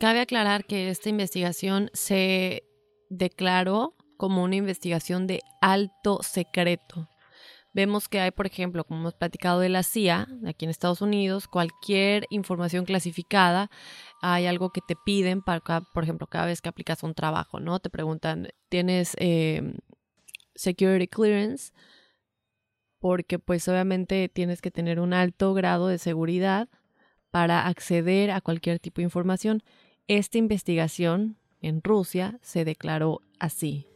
Cabe 0.00 0.20
aclarar 0.20 0.64
que 0.64 0.90
esta 0.90 1.08
investigación 1.08 1.90
se 1.92 2.62
declaró 3.10 3.96
como 4.16 4.44
una 4.44 4.56
investigación 4.56 5.26
de 5.26 5.40
alto 5.60 6.20
secreto. 6.22 7.08
Vemos 7.72 8.08
que 8.08 8.20
hay, 8.20 8.30
por 8.30 8.46
ejemplo, 8.46 8.84
como 8.84 9.00
hemos 9.00 9.14
platicado 9.14 9.60
de 9.60 9.68
la 9.68 9.82
CIA, 9.82 10.26
aquí 10.46 10.64
en 10.64 10.70
Estados 10.70 11.00
Unidos, 11.00 11.48
cualquier 11.48 12.26
información 12.30 12.84
clasificada, 12.84 13.70
hay 14.20 14.46
algo 14.46 14.70
que 14.70 14.80
te 14.80 14.96
piden, 14.96 15.42
para, 15.42 15.60
por 15.60 16.02
ejemplo, 16.02 16.26
cada 16.26 16.46
vez 16.46 16.60
que 16.60 16.68
aplicas 16.68 17.02
un 17.02 17.14
trabajo, 17.14 17.60
¿no? 17.60 17.78
Te 17.78 17.90
preguntan, 17.90 18.48
¿tienes 18.68 19.14
eh, 19.18 19.74
security 20.54 21.06
clearance? 21.06 21.72
Porque 22.98 23.38
pues 23.38 23.68
obviamente 23.68 24.28
tienes 24.28 24.60
que 24.60 24.70
tener 24.70 24.98
un 24.98 25.12
alto 25.12 25.54
grado 25.54 25.86
de 25.86 25.98
seguridad 25.98 26.68
para 27.30 27.66
acceder 27.66 28.30
a 28.30 28.40
cualquier 28.40 28.80
tipo 28.80 29.00
de 29.00 29.04
información. 29.04 29.62
Esta 30.08 30.38
investigación 30.38 31.36
en 31.60 31.82
Rusia 31.82 32.38
se 32.42 32.64
declaró 32.64 33.20
así, 33.38 33.86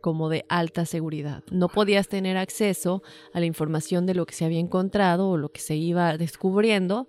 como 0.00 0.28
de 0.28 0.44
alta 0.48 0.86
seguridad. 0.86 1.42
No 1.50 1.68
podías 1.68 2.08
tener 2.08 2.36
acceso 2.36 3.02
a 3.32 3.40
la 3.40 3.46
información 3.46 4.06
de 4.06 4.14
lo 4.14 4.26
que 4.26 4.34
se 4.34 4.44
había 4.44 4.60
encontrado 4.60 5.28
o 5.28 5.36
lo 5.36 5.50
que 5.50 5.60
se 5.60 5.76
iba 5.76 6.16
descubriendo. 6.16 7.08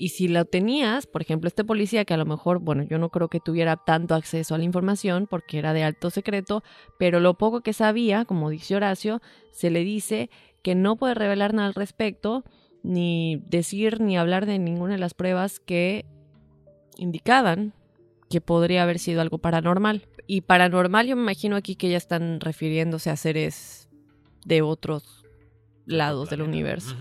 Y 0.00 0.08
si 0.08 0.28
lo 0.28 0.46
tenías, 0.46 1.06
por 1.06 1.20
ejemplo, 1.20 1.46
este 1.46 1.62
policía 1.62 2.06
que 2.06 2.14
a 2.14 2.16
lo 2.16 2.24
mejor, 2.24 2.58
bueno, 2.58 2.84
yo 2.84 2.96
no 2.96 3.10
creo 3.10 3.28
que 3.28 3.38
tuviera 3.38 3.76
tanto 3.76 4.14
acceso 4.14 4.54
a 4.54 4.58
la 4.58 4.64
información 4.64 5.26
porque 5.28 5.58
era 5.58 5.74
de 5.74 5.84
alto 5.84 6.08
secreto, 6.08 6.64
pero 6.98 7.20
lo 7.20 7.36
poco 7.36 7.60
que 7.60 7.74
sabía, 7.74 8.24
como 8.24 8.48
dice 8.48 8.74
Horacio, 8.74 9.20
se 9.52 9.68
le 9.68 9.84
dice 9.84 10.30
que 10.62 10.74
no 10.74 10.96
puede 10.96 11.12
revelar 11.12 11.52
nada 11.52 11.68
al 11.68 11.74
respecto, 11.74 12.44
ni 12.82 13.42
decir 13.46 14.00
ni 14.00 14.16
hablar 14.16 14.46
de 14.46 14.58
ninguna 14.58 14.94
de 14.94 15.00
las 15.00 15.12
pruebas 15.12 15.60
que 15.60 16.06
indicaban 16.96 17.74
que 18.30 18.40
podría 18.40 18.84
haber 18.84 19.00
sido 19.00 19.20
algo 19.20 19.36
paranormal. 19.36 20.08
Y 20.26 20.40
paranormal 20.40 21.08
yo 21.08 21.14
me 21.14 21.24
imagino 21.24 21.56
aquí 21.56 21.76
que 21.76 21.90
ya 21.90 21.98
están 21.98 22.40
refiriéndose 22.40 23.10
a 23.10 23.16
seres 23.16 23.90
de 24.46 24.62
otros 24.62 25.26
lados 25.84 26.30
del 26.30 26.40
universo. 26.40 26.96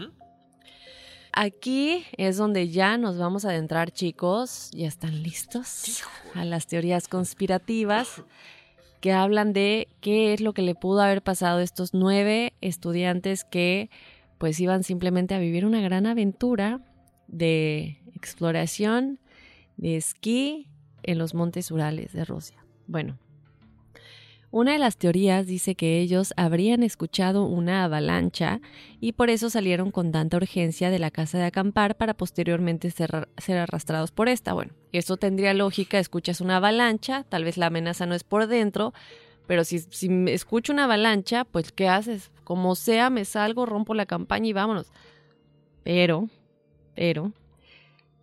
Aquí 1.31 2.05
es 2.17 2.37
donde 2.37 2.69
ya 2.69 2.97
nos 2.97 3.17
vamos 3.17 3.45
a 3.45 3.49
adentrar, 3.49 3.91
chicos. 3.91 4.71
¿Ya 4.73 4.87
están 4.87 5.23
listos? 5.23 6.03
A 6.33 6.43
las 6.45 6.67
teorías 6.67 7.07
conspirativas 7.07 8.23
que 8.99 9.13
hablan 9.13 9.53
de 9.53 9.87
qué 10.01 10.33
es 10.33 10.41
lo 10.41 10.53
que 10.53 10.61
le 10.61 10.75
pudo 10.75 11.01
haber 11.01 11.21
pasado 11.21 11.59
a 11.59 11.63
estos 11.63 11.93
nueve 11.93 12.53
estudiantes 12.61 13.45
que 13.45 13.89
pues 14.37 14.59
iban 14.59 14.83
simplemente 14.83 15.35
a 15.35 15.39
vivir 15.39 15.65
una 15.65 15.81
gran 15.81 16.05
aventura 16.05 16.81
de 17.27 18.01
exploración, 18.15 19.19
de 19.77 19.97
esquí 19.97 20.67
en 21.03 21.17
los 21.17 21.33
montes 21.33 21.71
Urales 21.71 22.13
de 22.13 22.25
Rusia. 22.25 22.65
Bueno, 22.87 23.17
una 24.51 24.73
de 24.73 24.79
las 24.79 24.97
teorías 24.97 25.45
dice 25.45 25.75
que 25.75 25.99
ellos 25.99 26.33
habrían 26.35 26.83
escuchado 26.83 27.45
una 27.45 27.83
avalancha 27.83 28.61
y 28.99 29.13
por 29.13 29.29
eso 29.29 29.49
salieron 29.49 29.91
con 29.91 30.11
tanta 30.11 30.37
urgencia 30.37 30.89
de 30.89 30.99
la 30.99 31.11
casa 31.11 31.37
de 31.37 31.45
acampar 31.45 31.97
para 31.97 32.15
posteriormente 32.15 32.89
ser, 32.91 33.27
arrastrados 33.59 34.11
por 34.11 34.27
esta. 34.27 34.53
Bueno, 34.53 34.73
eso 34.91 35.17
tendría 35.17 35.53
lógica, 35.53 35.99
escuchas 35.99 36.41
una 36.41 36.57
avalancha, 36.57 37.23
tal 37.29 37.43
vez 37.43 37.57
la 37.57 37.67
amenaza 37.67 38.05
no 38.05 38.15
es 38.15 38.23
por 38.23 38.47
dentro, 38.47 38.93
pero 39.45 39.63
si, 39.63 39.79
si 39.79 40.09
escucho 40.27 40.73
una 40.73 40.85
avalancha, 40.85 41.45
pues 41.45 41.71
¿qué 41.71 41.87
haces? 41.87 42.31
Como 42.43 42.75
sea, 42.75 43.09
me 43.09 43.25
salgo, 43.25 43.65
rompo 43.65 43.93
la 43.93 44.05
campaña 44.05 44.47
y 44.47 44.53
vámonos. 44.53 44.91
Pero, 45.83 46.27
pero, 46.95 47.31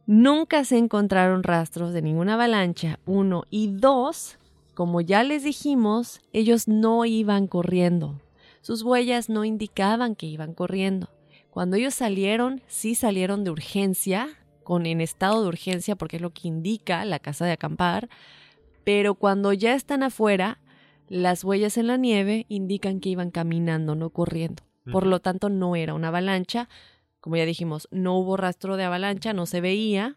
Nunca 0.06 0.64
se 0.64 0.78
encontraron 0.78 1.42
rastros 1.42 1.92
de 1.92 2.00
ninguna 2.00 2.34
avalancha, 2.34 3.00
uno. 3.06 3.42
Y 3.50 3.72
dos, 3.72 4.38
como 4.76 5.00
ya 5.00 5.24
les 5.24 5.42
dijimos, 5.42 6.20
ellos 6.34 6.68
no 6.68 7.06
iban 7.06 7.46
corriendo. 7.46 8.20
Sus 8.60 8.82
huellas 8.82 9.30
no 9.30 9.46
indicaban 9.46 10.14
que 10.14 10.26
iban 10.26 10.52
corriendo. 10.52 11.08
Cuando 11.48 11.78
ellos 11.78 11.94
salieron, 11.94 12.60
sí 12.66 12.94
salieron 12.94 13.42
de 13.42 13.52
urgencia, 13.52 14.28
con 14.64 14.84
en 14.84 15.00
estado 15.00 15.40
de 15.40 15.48
urgencia, 15.48 15.96
porque 15.96 16.16
es 16.16 16.22
lo 16.22 16.34
que 16.34 16.48
indica 16.48 17.06
la 17.06 17.18
casa 17.20 17.46
de 17.46 17.52
acampar, 17.52 18.10
pero 18.84 19.14
cuando 19.14 19.54
ya 19.54 19.74
están 19.74 20.02
afuera, 20.02 20.58
las 21.08 21.42
huellas 21.42 21.78
en 21.78 21.86
la 21.86 21.96
nieve 21.96 22.44
indican 22.50 23.00
que 23.00 23.08
iban 23.08 23.30
caminando, 23.30 23.94
no 23.94 24.10
corriendo. 24.10 24.62
Por 24.92 25.06
lo 25.06 25.20
tanto, 25.20 25.48
no 25.48 25.74
era 25.74 25.94
una 25.94 26.08
avalancha, 26.08 26.68
como 27.20 27.36
ya 27.36 27.46
dijimos, 27.46 27.88
no 27.90 28.18
hubo 28.18 28.36
rastro 28.36 28.76
de 28.76 28.84
avalancha, 28.84 29.32
no 29.32 29.46
se 29.46 29.62
veía. 29.62 30.16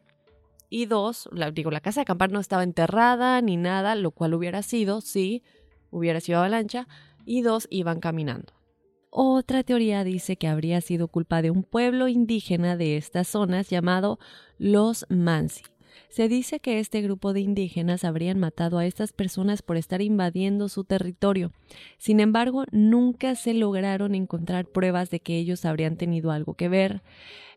Y 0.70 0.86
dos, 0.86 1.28
la, 1.32 1.52
digo, 1.52 1.72
la 1.72 1.82
casa 1.82 2.02
de 2.02 2.04
acampar 2.04 2.32
no 2.32 2.40
estaba 2.40 2.64
enterrada 2.64 3.42
ni 3.42 3.58
nada, 3.58 3.96
lo 3.96 4.12
cual 4.12 4.34
hubiera 4.36 4.62
sido, 4.62 5.02
sí, 5.02 5.44
hubiera 5.90 6.20
sido 6.20 6.40
avalancha. 6.40 6.88
Y 7.26 7.42
dos, 7.42 7.68
iban 7.70 8.00
caminando. 8.00 8.54
Otra 9.12 9.64
teoría 9.64 10.04
dice 10.04 10.38
que 10.38 10.48
habría 10.48 10.82
sido 10.82 11.08
culpa 11.08 11.42
de 11.42 11.50
un 11.50 11.64
pueblo 11.64 12.08
indígena 12.08 12.78
de 12.78 12.98
estas 12.98 13.28
zonas 13.28 13.70
llamado 13.70 14.20
los 14.60 15.08
Mansi, 15.10 15.64
se 16.10 16.28
dice 16.28 16.60
que 16.60 16.80
este 16.80 17.02
grupo 17.02 17.34
de 17.34 17.42
indígenas 17.42 18.04
habrían 18.04 18.40
matado 18.40 18.78
a 18.80 18.86
estas 18.86 19.14
personas 19.14 19.62
por 19.62 19.78
estar 19.78 20.02
invadiendo 20.02 20.68
su 20.68 20.84
territorio. 20.84 21.52
Sin 21.98 22.20
embargo, 22.20 22.66
nunca 22.72 23.36
se 23.36 23.54
lograron 23.54 24.16
encontrar 24.16 24.66
pruebas 24.66 25.12
de 25.12 25.20
que 25.20 25.38
ellos 25.38 25.66
habrían 25.66 25.98
tenido 25.98 26.32
algo 26.32 26.56
que 26.56 26.68
ver. 26.68 27.04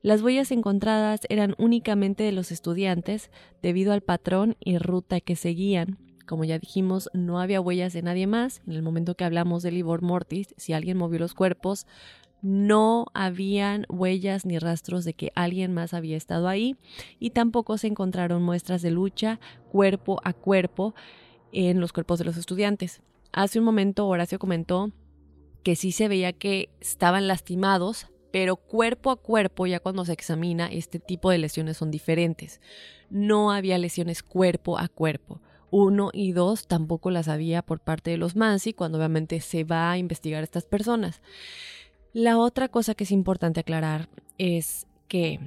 Las 0.03 0.21
huellas 0.21 0.51
encontradas 0.51 1.21
eran 1.29 1.55
únicamente 1.59 2.25
de 2.25 2.33
los 2.33 2.53
estudiantes 2.53 3.31
debido 3.63 3.93
al 3.93 4.03
patrón 4.03 4.57
y 4.61 4.79
ruta 4.79 5.21
que 5.21 5.37
seguían. 5.37 5.99
Como 6.27 6.45
ya 6.45 6.59
dijimos, 6.59 7.11
no 7.13 7.41
había 7.41 7.61
huellas 7.61 7.93
de 7.93 8.03
nadie 8.03 8.27
más. 8.27 8.63
En 8.67 8.75
el 8.75 8.83
momento 8.83 9.17
que 9.17 9.25
hablamos 9.25 9.63
de 9.63 9.73
Libor 9.73 10.03
Mortis, 10.03 10.55
si 10.57 10.73
alguien 10.73 10.97
movió 10.97 11.19
los 11.19 11.35
cuerpos, 11.35 11.87
no 12.43 13.07
habían 13.15 13.87
huellas 13.89 14.45
ni 14.45 14.59
rastros 14.59 15.05
de 15.05 15.15
que 15.15 15.33
alguien 15.35 15.73
más 15.73 15.95
había 15.95 16.17
estado 16.17 16.49
ahí 16.49 16.77
y 17.19 17.31
tampoco 17.31 17.79
se 17.79 17.87
encontraron 17.87 18.43
muestras 18.43 18.83
de 18.83 18.91
lucha 18.91 19.39
cuerpo 19.71 20.21
a 20.25 20.33
cuerpo 20.33 20.95
en 21.53 21.81
los 21.81 21.93
cuerpos 21.93 22.19
de 22.19 22.25
los 22.25 22.37
estudiantes. 22.37 23.01
Hace 23.33 23.61
un 23.61 23.65
momento 23.65 24.09
Horacio 24.09 24.39
comentó 24.39 24.91
que 25.63 25.77
sí 25.77 25.93
se 25.93 26.09
veía 26.09 26.33
que 26.33 26.71
estaban 26.81 27.29
lastimados, 27.29 28.09
pero 28.33 28.57
cuerpo 28.57 29.11
a 29.11 29.17
cuerpo, 29.17 29.67
ya 29.67 29.79
cuando 29.79 30.05
se 30.05 30.13
examina, 30.13 30.67
este 30.67 30.99
tipo 30.99 31.31
de 31.31 31.39
lesiones 31.39 31.77
son 31.77 31.91
diferentes. 31.91 32.61
No 33.11 33.53
había 33.53 33.79
lesiones 33.79 34.23
cuerpo 34.23 34.79
a 34.79 34.89
cuerpo. 34.89 35.41
Uno 35.71 36.11
y 36.13 36.33
dos 36.33 36.67
tampoco 36.67 37.11
las 37.11 37.29
había 37.29 37.63
por 37.63 37.81
parte 37.81 38.11
de 38.11 38.17
los 38.17 38.35
Mansi, 38.35 38.73
cuando 38.73 38.99
obviamente 38.99 39.41
se 39.41 39.65
va 39.65 39.93
a 39.93 39.99
investigar 39.99 40.41
a 40.41 40.45
estas 40.45 40.65
personas. 40.65 41.23
La 42.13 42.39
otra 42.39 42.69
cosa 42.69 42.95
que 42.95 43.05
es 43.05 43.11
importante 43.11 43.61
aclarar 43.61 44.09
es 44.39 44.87
que 45.09 45.41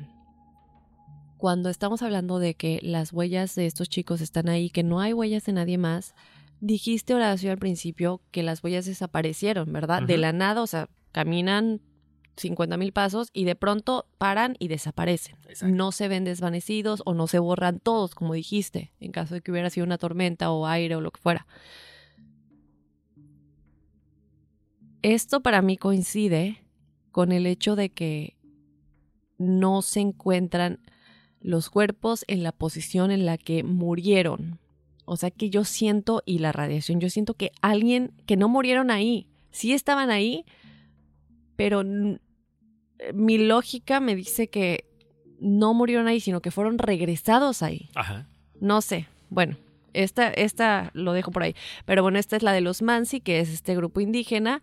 cuando 1.38 1.70
estamos 1.70 2.02
hablando 2.02 2.40
de 2.40 2.56
que 2.56 2.80
las 2.82 3.14
huellas 3.14 3.56
de 3.56 3.68
estos 3.68 3.88
chicos 3.88 4.22
están 4.22 4.50
ahí, 4.50 4.70
que 4.70 4.84
no 4.84 5.00
hay 5.00 5.14
huellas 5.14 5.46
de 5.46 5.54
nadie 5.54 5.78
más, 5.78 6.16
dijiste 6.62 7.14
Horacio 7.14 7.52
al 7.52 7.58
principio 7.58 8.22
que 8.32 8.42
las 8.42 8.64
huellas 8.64 8.86
desaparecieron, 8.86 9.72
¿verdad? 9.72 10.02
De 10.04 10.18
la 10.18 10.34
nada, 10.34 10.62
o 10.62 10.68
sea, 10.68 10.90
caminan 11.12 11.82
50 12.38 12.78
mil 12.78 12.92
pasos 12.92 13.30
y 13.32 13.46
de 13.46 13.56
pronto 13.56 14.08
paran 14.18 14.56
y 14.60 14.68
desaparecen. 14.68 15.38
No 15.62 15.92
se 15.92 16.08
ven 16.08 16.24
desvanecidos 16.24 17.02
o 17.06 17.14
no 17.14 17.28
se 17.28 17.40
borran 17.40 17.80
todos, 17.80 18.16
como 18.16 18.34
dijiste, 18.34 18.92
en 19.00 19.12
caso 19.12 19.36
de 19.36 19.42
que 19.42 19.52
hubiera 19.52 19.70
sido 19.70 19.86
una 19.86 19.98
tormenta 19.98 20.52
o 20.52 20.66
aire 20.66 20.96
o 20.96 21.02
lo 21.02 21.12
que 21.12 21.22
fuera. 21.22 21.46
Esto 25.14 25.42
para 25.42 25.62
mí 25.62 25.78
coincide 25.78 26.64
con 27.12 27.32
el 27.32 27.46
hecho 27.46 27.76
de 27.76 27.90
que 27.90 28.36
no 29.38 29.82
se 29.82 30.00
encuentran 30.00 30.80
los 31.40 31.70
cuerpos 31.70 32.26
en 32.28 32.42
la 32.42 32.52
posición 32.52 33.12
en 33.12 33.26
la 33.26 33.38
que 33.38 33.64
murieron. 33.64 34.60
O 35.06 35.16
sea 35.16 35.30
que 35.30 35.52
yo 35.52 35.64
siento, 35.64 36.24
y 36.26 36.40
la 36.40 36.52
radiación, 36.52 37.00
yo 37.00 37.10
siento 37.12 37.36
que 37.36 37.52
alguien, 37.62 38.14
que 38.26 38.36
no 38.36 38.50
murieron 38.50 38.90
ahí, 38.90 39.28
sí 39.52 39.74
estaban 39.74 40.10
ahí, 40.10 40.44
pero 41.56 41.84
mi 43.14 43.38
lógica 43.38 44.00
me 44.00 44.16
dice 44.16 44.48
que 44.48 44.86
no 45.40 45.76
murieron 45.76 46.08
ahí, 46.08 46.20
sino 46.20 46.42
que 46.42 46.50
fueron 46.50 46.80
regresados 46.80 47.62
ahí. 47.62 47.90
Ajá. 47.94 48.28
No 48.60 48.82
sé. 48.82 49.08
Bueno, 49.30 49.56
esta, 49.96 50.30
esta 50.30 50.92
lo 50.94 51.14
dejo 51.14 51.32
por 51.32 51.44
ahí. 51.44 51.56
Pero 51.86 52.04
bueno, 52.04 52.20
esta 52.20 52.36
es 52.36 52.44
la 52.44 52.54
de 52.54 52.62
los 52.62 52.82
Mansi, 52.82 53.22
que 53.22 53.40
es 53.40 53.50
este 53.50 53.76
grupo 53.76 54.02
indígena. 54.02 54.62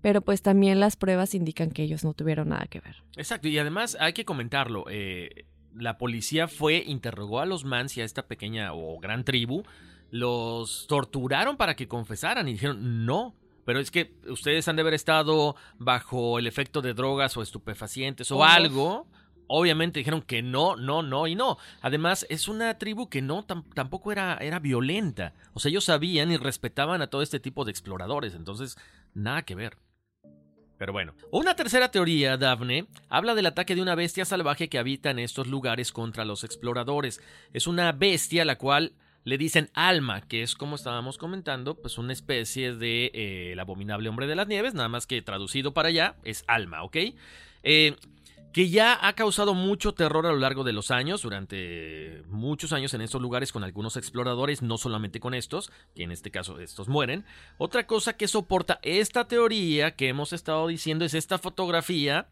Pero 0.00 0.20
pues 0.20 0.42
también 0.42 0.80
las 0.80 0.96
pruebas 0.96 1.34
indican 1.34 1.70
que 1.70 1.84
ellos 1.84 2.04
no 2.04 2.12
tuvieron 2.12 2.48
nada 2.48 2.66
que 2.66 2.80
ver. 2.80 3.04
Exacto, 3.16 3.46
y 3.46 3.58
además 3.58 3.96
hay 4.00 4.12
que 4.12 4.24
comentarlo. 4.24 4.84
Eh, 4.90 5.46
la 5.76 5.96
policía 5.96 6.48
fue, 6.48 6.82
interrogó 6.84 7.40
a 7.40 7.46
los 7.46 7.64
Mansi, 7.64 8.00
a 8.00 8.04
esta 8.04 8.26
pequeña 8.26 8.72
o 8.74 8.98
gran 8.98 9.24
tribu, 9.24 9.62
los 10.10 10.86
torturaron 10.88 11.56
para 11.56 11.76
que 11.76 11.86
confesaran 11.86 12.48
y 12.48 12.52
dijeron 12.52 13.06
no. 13.06 13.36
Pero 13.64 13.78
es 13.78 13.92
que 13.92 14.12
ustedes 14.28 14.66
han 14.66 14.74
de 14.74 14.82
haber 14.82 14.94
estado 14.94 15.54
bajo 15.78 16.40
el 16.40 16.48
efecto 16.48 16.82
de 16.82 16.94
drogas 16.94 17.36
o 17.36 17.42
estupefacientes 17.42 18.32
o 18.32 18.42
algo 18.42 19.06
obviamente 19.52 20.00
dijeron 20.00 20.22
que 20.22 20.42
no, 20.42 20.76
no, 20.76 21.02
no 21.02 21.26
y 21.26 21.34
no. 21.34 21.58
Además, 21.80 22.26
es 22.30 22.48
una 22.48 22.78
tribu 22.78 23.08
que 23.08 23.22
no 23.22 23.44
tampoco 23.44 24.10
era, 24.10 24.38
era 24.40 24.58
violenta. 24.58 25.34
O 25.52 25.60
sea, 25.60 25.68
ellos 25.68 25.84
sabían 25.84 26.32
y 26.32 26.36
respetaban 26.36 27.02
a 27.02 27.08
todo 27.08 27.22
este 27.22 27.40
tipo 27.40 27.64
de 27.64 27.70
exploradores. 27.70 28.34
Entonces, 28.34 28.76
nada 29.14 29.42
que 29.42 29.54
ver. 29.54 29.76
Pero 30.78 30.92
bueno, 30.92 31.14
una 31.30 31.54
tercera 31.54 31.90
teoría, 31.90 32.36
Daphne, 32.36 32.86
habla 33.08 33.34
del 33.34 33.46
ataque 33.46 33.74
de 33.74 33.82
una 33.82 33.94
bestia 33.94 34.24
salvaje 34.24 34.68
que 34.68 34.78
habita 34.78 35.10
en 35.10 35.20
estos 35.20 35.46
lugares 35.46 35.92
contra 35.92 36.24
los 36.24 36.42
exploradores. 36.42 37.20
Es 37.52 37.66
una 37.66 37.92
bestia 37.92 38.42
a 38.42 38.46
la 38.46 38.58
cual 38.58 38.94
le 39.24 39.38
dicen 39.38 39.70
alma, 39.74 40.22
que 40.22 40.42
es 40.42 40.56
como 40.56 40.74
estábamos 40.74 41.18
comentando, 41.18 41.76
pues 41.76 41.98
una 41.98 42.12
especie 42.12 42.74
de 42.74 43.12
eh, 43.14 43.52
el 43.52 43.60
abominable 43.60 44.08
hombre 44.08 44.26
de 44.26 44.34
las 44.34 44.48
nieves, 44.48 44.74
nada 44.74 44.88
más 44.88 45.06
que 45.06 45.22
traducido 45.22 45.72
para 45.72 45.90
allá 45.90 46.16
es 46.24 46.42
alma, 46.48 46.82
¿ok? 46.82 46.96
Eh, 47.62 47.96
que 48.52 48.68
ya 48.68 48.98
ha 49.06 49.14
causado 49.14 49.54
mucho 49.54 49.94
terror 49.94 50.26
a 50.26 50.32
lo 50.32 50.38
largo 50.38 50.62
de 50.62 50.72
los 50.72 50.90
años, 50.90 51.22
durante 51.22 52.22
muchos 52.28 52.72
años 52.72 52.92
en 52.92 53.00
estos 53.00 53.20
lugares 53.20 53.50
con 53.50 53.64
algunos 53.64 53.96
exploradores, 53.96 54.62
no 54.62 54.76
solamente 54.76 55.20
con 55.20 55.34
estos, 55.34 55.70
que 55.94 56.02
en 56.02 56.12
este 56.12 56.30
caso 56.30 56.60
estos 56.60 56.88
mueren. 56.88 57.24
Otra 57.56 57.86
cosa 57.86 58.12
que 58.12 58.28
soporta 58.28 58.78
esta 58.82 59.26
teoría 59.26 59.96
que 59.96 60.08
hemos 60.08 60.32
estado 60.32 60.66
diciendo 60.66 61.04
es 61.04 61.14
esta 61.14 61.38
fotografía, 61.38 62.28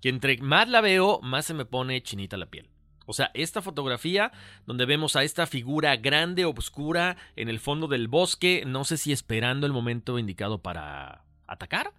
que 0.00 0.08
entre 0.08 0.38
más 0.38 0.68
la 0.68 0.80
veo, 0.80 1.20
más 1.22 1.44
se 1.44 1.54
me 1.54 1.66
pone 1.66 2.02
chinita 2.02 2.38
la 2.38 2.46
piel. 2.46 2.70
O 3.04 3.12
sea, 3.12 3.30
esta 3.34 3.62
fotografía 3.62 4.32
donde 4.66 4.86
vemos 4.86 5.16
a 5.16 5.22
esta 5.22 5.46
figura 5.46 5.96
grande, 5.96 6.44
oscura, 6.44 7.16
en 7.36 7.48
el 7.48 7.58
fondo 7.58 7.88
del 7.88 8.08
bosque, 8.08 8.64
no 8.66 8.84
sé 8.84 8.96
si 8.96 9.12
esperando 9.12 9.66
el 9.66 9.72
momento 9.72 10.18
indicado 10.18 10.62
para 10.62 11.24
atacar 11.46 11.92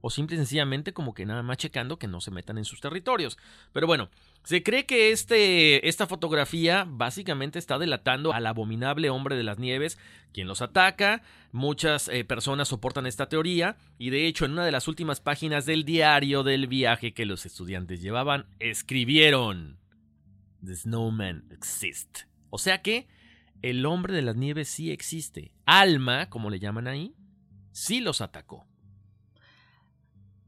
o 0.00 0.10
simple 0.10 0.36
y 0.36 0.38
sencillamente 0.38 0.92
como 0.92 1.14
que 1.14 1.26
nada 1.26 1.42
más 1.42 1.56
checando 1.56 1.98
que 1.98 2.06
no 2.06 2.20
se 2.20 2.30
metan 2.30 2.58
en 2.58 2.64
sus 2.64 2.80
territorios. 2.80 3.38
Pero 3.72 3.86
bueno, 3.86 4.08
se 4.44 4.62
cree 4.62 4.86
que 4.86 5.10
este, 5.10 5.88
esta 5.88 6.06
fotografía 6.06 6.86
básicamente 6.88 7.58
está 7.58 7.78
delatando 7.78 8.32
al 8.32 8.46
abominable 8.46 9.10
hombre 9.10 9.36
de 9.36 9.42
las 9.42 9.58
nieves, 9.58 9.98
quien 10.32 10.48
los 10.48 10.62
ataca. 10.62 11.22
Muchas 11.52 12.08
eh, 12.08 12.24
personas 12.24 12.68
soportan 12.68 13.06
esta 13.06 13.28
teoría 13.28 13.76
y 13.98 14.10
de 14.10 14.26
hecho 14.26 14.44
en 14.44 14.52
una 14.52 14.64
de 14.64 14.72
las 14.72 14.88
últimas 14.88 15.20
páginas 15.20 15.66
del 15.66 15.84
diario 15.84 16.42
del 16.42 16.66
viaje 16.66 17.14
que 17.14 17.26
los 17.26 17.46
estudiantes 17.46 18.00
llevaban, 18.02 18.46
escribieron 18.58 19.78
The 20.64 20.76
Snowman 20.76 21.48
Exist. 21.50 22.20
O 22.50 22.58
sea 22.58 22.82
que 22.82 23.08
el 23.62 23.84
hombre 23.86 24.14
de 24.14 24.22
las 24.22 24.36
nieves 24.36 24.68
sí 24.68 24.90
existe. 24.90 25.52
Alma, 25.64 26.28
como 26.30 26.50
le 26.50 26.58
llaman 26.58 26.86
ahí, 26.86 27.14
sí 27.72 28.00
los 28.00 28.20
atacó. 28.20 28.66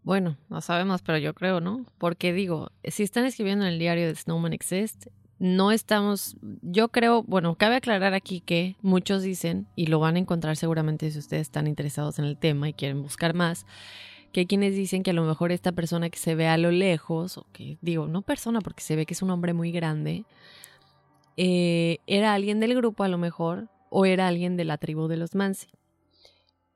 Bueno, 0.09 0.39
no 0.49 0.63
sabemos, 0.63 1.03
pero 1.03 1.19
yo 1.19 1.35
creo, 1.35 1.61
¿no? 1.61 1.85
Porque 1.99 2.33
digo, 2.33 2.71
si 2.83 3.03
están 3.03 3.27
escribiendo 3.27 3.67
en 3.67 3.75
el 3.75 3.79
diario 3.79 4.07
de 4.07 4.15
Snowman 4.15 4.55
Exist, 4.55 5.09
no 5.39 5.71
estamos, 5.71 6.39
yo 6.63 6.89
creo, 6.89 7.25
bueno, 7.25 7.57
cabe 7.57 7.77
aclarar 7.77 8.15
aquí 8.15 8.41
que 8.41 8.77
muchos 8.81 9.23
dicen, 9.23 9.67
y 9.77 9.89
lo 9.89 10.01
van 10.01 10.17
a 10.17 10.21
encontrar 10.21 10.57
seguramente 10.57 11.11
si 11.11 11.19
ustedes 11.19 11.43
están 11.43 11.67
interesados 11.67 12.19
en 12.19 12.25
el 12.25 12.39
tema 12.39 12.71
y 12.71 12.73
quieren 12.73 13.03
buscar 13.03 13.35
más, 13.35 13.67
que 14.33 14.41
hay 14.41 14.47
quienes 14.47 14.75
dicen 14.75 15.03
que 15.03 15.11
a 15.11 15.13
lo 15.13 15.25
mejor 15.25 15.53
esta 15.53 15.73
persona 15.73 16.09
que 16.09 16.19
se 16.19 16.35
ve 16.35 16.49
a 16.49 16.57
lo 16.57 16.71
lejos, 16.71 17.37
o 17.37 17.47
que 17.53 17.77
digo, 17.83 18.09
no 18.09 18.23
persona, 18.23 18.63
porque 18.63 18.83
se 18.83 18.97
ve 18.97 19.05
que 19.05 19.13
es 19.13 19.21
un 19.21 19.29
hombre 19.29 19.53
muy 19.53 19.73
grande, 19.73 20.25
eh, 21.37 21.99
era 22.07 22.33
alguien 22.33 22.61
del 22.61 22.75
grupo 22.75 23.05
a 23.05 23.09
lo 23.09 23.19
mejor, 23.19 23.69
o 23.91 24.07
era 24.07 24.27
alguien 24.27 24.57
de 24.57 24.65
la 24.65 24.79
tribu 24.79 25.07
de 25.07 25.19
los 25.19 25.35
Mansi. 25.35 25.69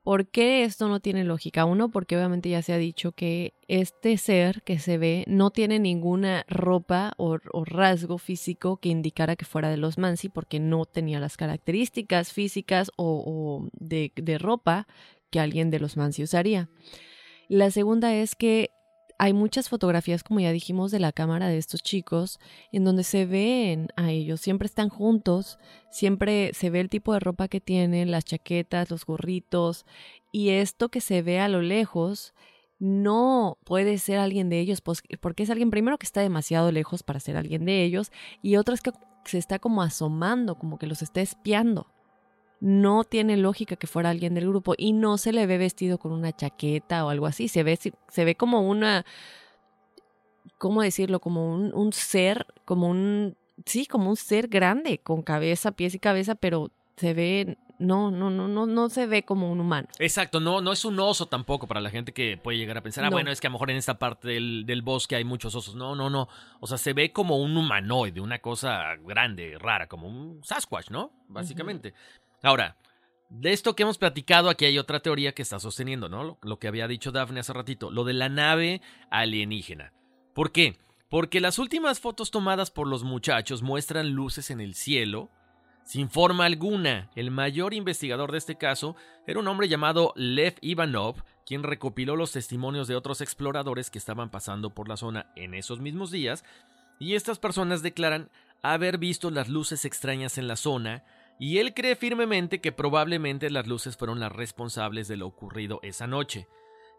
¿Por 0.03 0.27
qué 0.27 0.65
esto 0.65 0.89
no 0.89 0.99
tiene 0.99 1.23
lógica? 1.23 1.63
Uno, 1.63 1.89
porque 1.89 2.17
obviamente 2.17 2.49
ya 2.49 2.61
se 2.61 2.73
ha 2.73 2.77
dicho 2.77 3.13
que 3.13 3.53
este 3.69 4.17
ser 4.17 4.61
que 4.63 4.77
se 4.77 4.97
ve 4.97 5.23
no 5.27 5.49
tiene 5.49 5.79
ninguna 5.79 6.45
ropa 6.49 7.13
o, 7.15 7.37
rasgo 7.37 8.17
físico 8.17 8.77
que 8.77 8.89
indicara 8.89 9.37
que 9.37 9.45
fuera 9.45 9.69
de 9.69 9.77
los 9.77 9.97
Mansi, 9.97 10.27
porque 10.27 10.59
no 10.59 10.85
tenía 10.85 11.21
las 11.21 11.37
características 11.37 12.33
físicas 12.33 12.91
o, 12.97 13.69
de, 13.79 14.11
de 14.15 14.37
ropa 14.37 14.87
que 15.29 15.39
alguien 15.39 15.69
de 15.71 15.79
los 15.79 15.95
Mansi 15.95 16.23
usaría. 16.23 16.69
La 17.47 17.71
segunda 17.71 18.13
es 18.13 18.35
que 18.35 18.71
hay 19.23 19.31
muchas 19.31 19.69
fotografías, 19.69 20.21
como 20.21 20.41
ya 20.41 20.51
dijimos, 20.51 20.91
de 20.91 20.99
la 20.99 21.13
cámara 21.13 21.47
de 21.47 21.57
estos 21.57 21.81
chicos, 21.81 22.41
en 22.73 22.83
donde 22.83 23.05
se 23.05 23.25
ven 23.25 23.87
a 23.95 24.11
ellos, 24.11 24.41
siempre 24.41 24.65
están 24.65 24.89
juntos, 24.89 25.59
siempre 25.89 26.51
se 26.53 26.69
ve 26.69 26.81
el 26.81 26.89
tipo 26.89 27.13
de 27.13 27.21
ropa 27.21 27.47
que 27.47 27.61
tienen, 27.61 28.11
las 28.11 28.25
chaquetas, 28.25 28.89
los 28.89 29.05
gorritos, 29.05 29.85
y 30.33 30.49
esto 30.49 30.89
que 30.89 30.99
se 30.99 31.21
ve 31.21 31.39
a 31.39 31.47
lo 31.47 31.61
lejos 31.61 32.33
no 32.79 33.57
puede 33.63 33.97
ser 33.97 34.19
alguien 34.19 34.49
de 34.49 34.59
ellos, 34.59 34.81
pues, 34.81 35.01
porque 35.21 35.43
es 35.43 35.49
alguien 35.49 35.71
primero 35.71 35.97
que 35.97 36.05
está 36.05 36.19
demasiado 36.19 36.73
lejos 36.73 37.01
para 37.01 37.21
ser 37.21 37.37
alguien 37.37 37.63
de 37.63 37.85
ellos, 37.85 38.11
y 38.41 38.57
otro 38.57 38.75
es 38.75 38.81
que 38.81 38.91
se 39.23 39.37
está 39.37 39.57
como 39.57 39.83
asomando, 39.83 40.55
como 40.55 40.77
que 40.77 40.85
los 40.85 41.01
está 41.01 41.21
espiando 41.21 41.92
no 42.59 43.03
tiene 43.03 43.37
lógica 43.37 43.75
que 43.75 43.87
fuera 43.87 44.09
alguien 44.09 44.33
del 44.33 44.47
grupo 44.47 44.73
y 44.77 44.93
no 44.93 45.17
se 45.17 45.33
le 45.33 45.45
ve 45.45 45.57
vestido 45.57 45.97
con 45.97 46.11
una 46.11 46.35
chaqueta 46.35 47.05
o 47.05 47.09
algo 47.09 47.25
así, 47.25 47.47
se 47.47 47.63
ve, 47.63 47.77
se 47.77 48.25
ve 48.25 48.35
como 48.35 48.61
una, 48.61 49.05
¿cómo 50.57 50.81
decirlo? 50.81 51.19
Como 51.19 51.53
un, 51.53 51.73
un 51.73 51.93
ser, 51.93 52.47
como 52.65 52.89
un, 52.89 53.35
sí, 53.65 53.85
como 53.85 54.09
un 54.09 54.15
ser 54.15 54.47
grande, 54.47 54.99
con 54.99 55.21
cabeza, 55.21 55.71
pies 55.71 55.95
y 55.95 55.99
cabeza, 55.99 56.35
pero 56.35 56.71
se 56.95 57.13
ve 57.13 57.57
no, 57.79 58.11
no, 58.11 58.29
no, 58.29 58.47
no, 58.47 58.65
no 58.65 58.89
se 58.89 59.07
ve 59.07 59.23
como 59.23 59.51
un 59.51 59.59
humano. 59.59 59.87
Exacto, 59.99 60.39
no, 60.39 60.61
no 60.61 60.71
es 60.71 60.85
un 60.85 60.99
oso 60.99 61.27
tampoco 61.27 61.67
para 61.67 61.81
la 61.81 61.89
gente 61.89 62.13
que 62.13 62.37
puede 62.37 62.57
llegar 62.57 62.77
a 62.77 62.81
pensar, 62.81 63.03
ah, 63.05 63.09
bueno, 63.09 63.31
es 63.31 63.41
que 63.41 63.47
a 63.47 63.49
lo 63.49 63.53
mejor 63.53 63.71
en 63.71 63.77
esta 63.77 63.99
parte 63.99 64.29
del, 64.29 64.65
del, 64.65 64.81
bosque 64.81 65.15
hay 65.15 65.23
muchos 65.23 65.53
osos. 65.55 65.75
No, 65.75 65.95
no, 65.95 66.09
no. 66.09 66.27
O 66.59 66.67
sea, 66.67 66.77
se 66.77 66.93
ve 66.93 67.11
como 67.11 67.37
un 67.37 67.55
humanoide, 67.57 68.21
una 68.21 68.39
cosa 68.39 68.95
grande, 69.05 69.57
rara, 69.59 69.87
como 69.87 70.07
un 70.07 70.43
Sasquatch, 70.43 70.89
¿no? 70.89 71.11
Básicamente. 71.27 71.93
Ahora, 72.43 72.75
de 73.29 73.53
esto 73.53 73.75
que 73.75 73.83
hemos 73.83 73.97
platicado, 73.97 74.49
aquí 74.49 74.65
hay 74.65 74.77
otra 74.77 74.99
teoría 74.99 75.33
que 75.33 75.41
está 75.41 75.59
sosteniendo, 75.59 76.09
¿no? 76.09 76.37
Lo, 76.41 76.59
que 76.59 76.67
había 76.67 76.87
dicho 76.87 77.11
Daphne 77.11 77.39
hace 77.39 77.53
ratito, 77.53 77.89
lo 77.89 78.03
de 78.03 78.13
la 78.13 78.29
nave 78.29 78.81
alienígena. 79.09 79.93
¿Por 80.35 80.51
qué? 80.51 80.77
Porque 81.09 81.39
las 81.39 81.57
últimas 81.57 82.01
fotos 82.01 82.31
tomadas 82.31 82.69
por 82.69 82.87
los 82.87 83.03
muchachos 83.03 83.63
muestran 83.63 84.11
luces 84.11 84.51
en 84.51 84.59
el 84.59 84.75
cielo, 84.75 85.31
sin 85.85 86.09
forma 86.09 86.45
alguna. 86.45 87.09
El 87.15 87.31
mayor 87.31 87.73
investigador 87.73 88.31
de 88.31 88.39
este 88.39 88.57
caso 88.57 88.97
era 89.25 89.39
un 89.39 89.47
hombre 89.47 89.69
llamado 89.69 90.11
Lev 90.17 90.55
Ivanov, 90.59 91.23
quien 91.45 91.63
recopiló 91.63 92.17
los 92.17 92.33
testimonios 92.33 92.89
de 92.89 92.95
otros 92.95 93.21
exploradores 93.21 93.89
que 93.89 93.99
estaban 93.99 94.29
pasando 94.29 94.71
por 94.71 94.89
la 94.89 94.97
zona 94.97 95.31
en 95.37 95.53
esos 95.53 95.79
mismos 95.79 96.11
días, 96.11 96.43
y 96.99 97.15
estas 97.15 97.39
personas 97.39 97.81
declaran 97.81 98.29
haber 98.61 98.97
visto 98.97 99.31
las 99.31 99.49
luces 99.49 99.85
extrañas 99.85 100.37
en 100.37 100.47
la 100.47 100.55
zona, 100.55 101.03
y 101.39 101.57
él 101.57 101.73
cree 101.73 101.95
firmemente 101.95 102.61
que 102.61 102.71
probablemente 102.71 103.49
las 103.49 103.67
luces 103.67 103.97
fueron 103.97 104.19
las 104.19 104.31
responsables 104.31 105.07
de 105.07 105.17
lo 105.17 105.27
ocurrido 105.27 105.79
esa 105.83 106.07
noche. 106.07 106.47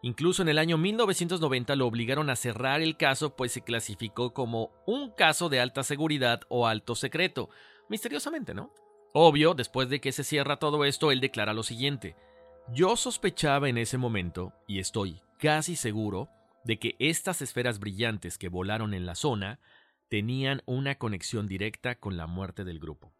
Incluso 0.02 0.42
en 0.42 0.50
el 0.50 0.58
año 0.58 0.76
1990 0.76 1.76
lo 1.76 1.86
obligaron 1.86 2.28
a 2.28 2.36
cerrar 2.36 2.82
el 2.82 2.98
caso 2.98 3.36
pues 3.36 3.52
se 3.52 3.62
clasificó 3.62 4.34
como 4.34 4.70
un 4.86 5.10
caso 5.10 5.48
de 5.48 5.60
alta 5.60 5.82
seguridad 5.82 6.42
o 6.48 6.66
alto 6.66 6.94
secreto. 6.94 7.48
Misteriosamente, 7.88 8.52
¿no? 8.52 8.70
Obvio, 9.14 9.54
después 9.54 9.88
de 9.88 10.00
que 10.00 10.12
se 10.12 10.24
cierra 10.24 10.58
todo 10.58 10.84
esto, 10.84 11.10
él 11.10 11.20
declara 11.20 11.54
lo 11.54 11.62
siguiente. 11.62 12.16
Yo 12.72 12.96
sospechaba 12.96 13.68
en 13.68 13.78
ese 13.78 13.96
momento, 13.96 14.52
y 14.66 14.78
estoy 14.78 15.22
casi 15.38 15.76
seguro, 15.76 16.28
de 16.64 16.78
que 16.78 16.96
estas 16.98 17.40
esferas 17.40 17.78
brillantes 17.78 18.38
que 18.38 18.48
volaron 18.48 18.92
en 18.92 19.06
la 19.06 19.14
zona 19.14 19.60
tenían 20.08 20.62
una 20.66 20.96
conexión 20.96 21.46
directa 21.46 21.94
con 21.94 22.16
la 22.16 22.26
muerte 22.26 22.64
del 22.64 22.80
grupo. 22.80 23.13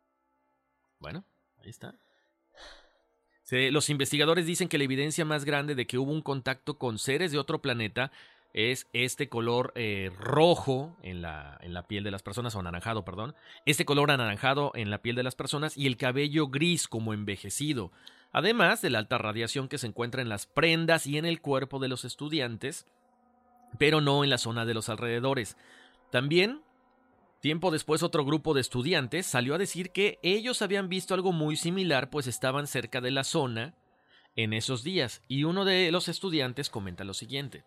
Bueno, 1.04 1.22
ahí 1.62 1.68
está. 1.68 1.96
los 3.50 3.90
investigadores 3.90 4.46
dicen 4.46 4.68
que 4.68 4.78
la 4.78 4.84
evidencia 4.84 5.26
más 5.26 5.44
grande 5.44 5.74
de 5.74 5.86
que 5.86 5.98
hubo 5.98 6.10
un 6.10 6.22
contacto 6.22 6.78
con 6.78 6.98
seres 6.98 7.30
de 7.30 7.36
otro 7.36 7.60
planeta 7.60 8.10
es 8.54 8.86
este 8.94 9.28
color 9.28 9.74
eh, 9.74 10.10
rojo 10.18 10.96
en 11.02 11.20
la, 11.20 11.58
en 11.60 11.74
la, 11.74 11.86
piel 11.86 12.04
de 12.04 12.10
las 12.10 12.22
personas, 12.22 12.54
o 12.54 12.60
anaranjado, 12.60 13.04
perdón. 13.04 13.34
Este 13.66 13.84
color 13.84 14.12
anaranjado 14.12 14.72
en 14.74 14.88
la 14.88 15.02
piel 15.02 15.14
de 15.14 15.24
las 15.24 15.34
personas 15.34 15.76
y 15.76 15.86
el 15.86 15.98
cabello 15.98 16.46
gris 16.48 16.88
como 16.88 17.12
envejecido. 17.12 17.92
Además 18.32 18.80
de 18.80 18.88
la 18.88 19.00
alta 19.00 19.18
radiación 19.18 19.68
que 19.68 19.76
se 19.76 19.88
encuentra 19.88 20.22
en 20.22 20.30
las 20.30 20.46
prendas 20.46 21.06
y 21.06 21.18
en 21.18 21.26
el 21.26 21.42
cuerpo 21.42 21.80
de 21.80 21.88
los 21.88 22.06
estudiantes, 22.06 22.86
pero 23.78 24.00
no 24.00 24.24
en 24.24 24.30
la 24.30 24.38
zona 24.38 24.64
de 24.64 24.72
los 24.72 24.88
alrededores. 24.88 25.58
También, 26.10 26.62
tiempo 27.44 27.70
después, 27.70 28.02
otro 28.02 28.24
grupo 28.24 28.54
de 28.54 28.62
estudiantes 28.62 29.26
salió 29.26 29.54
a 29.54 29.58
decir 29.58 29.90
que 29.90 30.18
ellos 30.22 30.62
habían 30.62 30.88
visto 30.88 31.12
algo 31.12 31.30
muy 31.30 31.56
similar, 31.56 32.08
pues 32.08 32.26
estaban 32.26 32.66
cerca 32.66 33.02
de 33.02 33.10
la 33.10 33.22
zona 33.22 33.74
en 34.34 34.54
esos 34.54 34.82
días, 34.82 35.20
y 35.28 35.44
uno 35.44 35.66
de 35.66 35.92
los 35.92 36.08
estudiantes 36.08 36.70
comenta 36.70 37.04
lo 37.04 37.12
siguiente. 37.12 37.64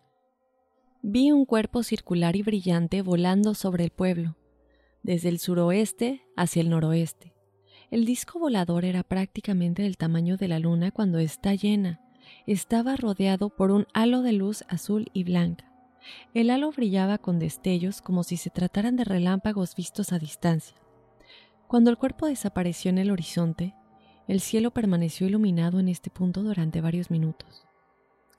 Vi 1.00 1.30
un 1.30 1.44
cuerpo 1.44 1.84
circular 1.84 2.34
y 2.34 2.42
brillante 2.42 3.02
volando 3.02 3.54
sobre 3.54 3.84
el 3.84 3.90
pueblo, 3.90 4.36
desde 5.04 5.28
el 5.28 5.38
suroeste 5.38 6.22
hacia 6.36 6.60
el 6.62 6.70
noroeste. 6.70 7.36
El 7.92 8.04
disco 8.04 8.40
volador 8.40 8.84
era 8.84 9.04
prácticamente 9.04 9.82
del 9.82 9.96
tamaño 9.96 10.36
de 10.36 10.48
la 10.48 10.58
luna 10.58 10.90
cuando 10.90 11.20
está 11.20 11.54
llena. 11.54 12.00
Estaba 12.48 12.96
rodeado 12.96 13.48
por 13.48 13.70
un 13.70 13.86
halo 13.94 14.22
de 14.22 14.32
luz 14.32 14.64
azul 14.66 15.08
y 15.12 15.22
blanca. 15.22 15.67
El 16.34 16.50
halo 16.50 16.70
brillaba 16.70 17.18
con 17.18 17.38
destellos 17.38 18.02
como 18.02 18.22
si 18.22 18.36
se 18.36 18.50
trataran 18.50 18.96
de 18.96 19.04
relámpagos 19.04 19.74
vistos 19.74 20.12
a 20.12 20.18
distancia. 20.18 20.76
Cuando 21.66 21.90
el 21.90 21.98
cuerpo 21.98 22.26
desapareció 22.26 22.90
en 22.90 22.98
el 22.98 23.10
horizonte, 23.10 23.74
el 24.26 24.40
cielo 24.40 24.70
permaneció 24.70 25.26
iluminado 25.26 25.80
en 25.80 25.88
este 25.88 26.10
punto 26.10 26.42
durante 26.42 26.80
varios 26.80 27.10
minutos. 27.10 27.66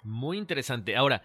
Muy 0.04 0.38
interesante. 0.38 0.96
Ahora, 0.96 1.24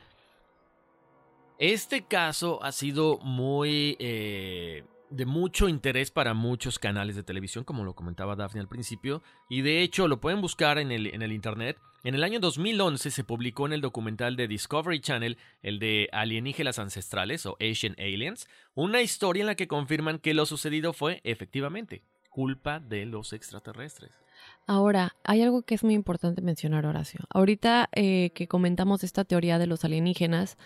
este 1.58 2.04
caso 2.06 2.62
ha 2.62 2.72
sido 2.72 3.18
muy 3.18 3.96
eh, 4.00 4.84
de 5.10 5.26
mucho 5.26 5.68
interés 5.68 6.10
para 6.10 6.34
muchos 6.34 6.78
canales 6.78 7.16
de 7.16 7.22
televisión, 7.22 7.64
como 7.64 7.84
lo 7.84 7.94
comentaba 7.94 8.36
Daphne 8.36 8.60
al 8.60 8.68
principio, 8.68 9.22
y 9.48 9.62
de 9.62 9.82
hecho 9.82 10.08
lo 10.08 10.20
pueden 10.20 10.40
buscar 10.40 10.78
en 10.78 10.90
el, 10.90 11.32
internet. 11.32 11.78
En 12.02 12.14
el 12.14 12.24
año 12.24 12.40
2011 12.40 13.10
se 13.10 13.24
publicó 13.24 13.66
en 13.66 13.72
el 13.72 13.80
documental 13.80 14.36
de 14.36 14.48
Discovery 14.48 15.00
Channel, 15.00 15.38
el 15.62 15.78
de 15.78 16.08
Alienígenas 16.12 16.78
Ancestrales 16.78 17.46
o 17.46 17.56
Asian 17.60 17.96
Aliens, 17.98 18.48
una 18.74 19.00
historia 19.00 19.42
en 19.42 19.46
la 19.46 19.54
que 19.54 19.68
confirman 19.68 20.18
que 20.18 20.34
lo 20.34 20.46
sucedido 20.46 20.92
fue 20.92 21.20
efectivamente 21.24 22.02
culpa 22.34 22.80
de 22.80 23.06
los 23.06 23.32
extraterrestres. 23.32 24.18
Ahora, 24.66 25.14
hay 25.22 25.42
algo 25.42 25.62
que 25.62 25.76
es 25.76 25.84
muy 25.84 25.94
importante 25.94 26.42
mencionar, 26.42 26.84
Horacio. 26.84 27.20
Ahorita 27.30 27.88
eh, 27.92 28.30
que 28.34 28.48
comentamos 28.48 29.04
esta 29.04 29.24
teoría 29.24 29.58
de 29.58 29.68
los 29.68 29.84
alienígenas, 29.84 30.58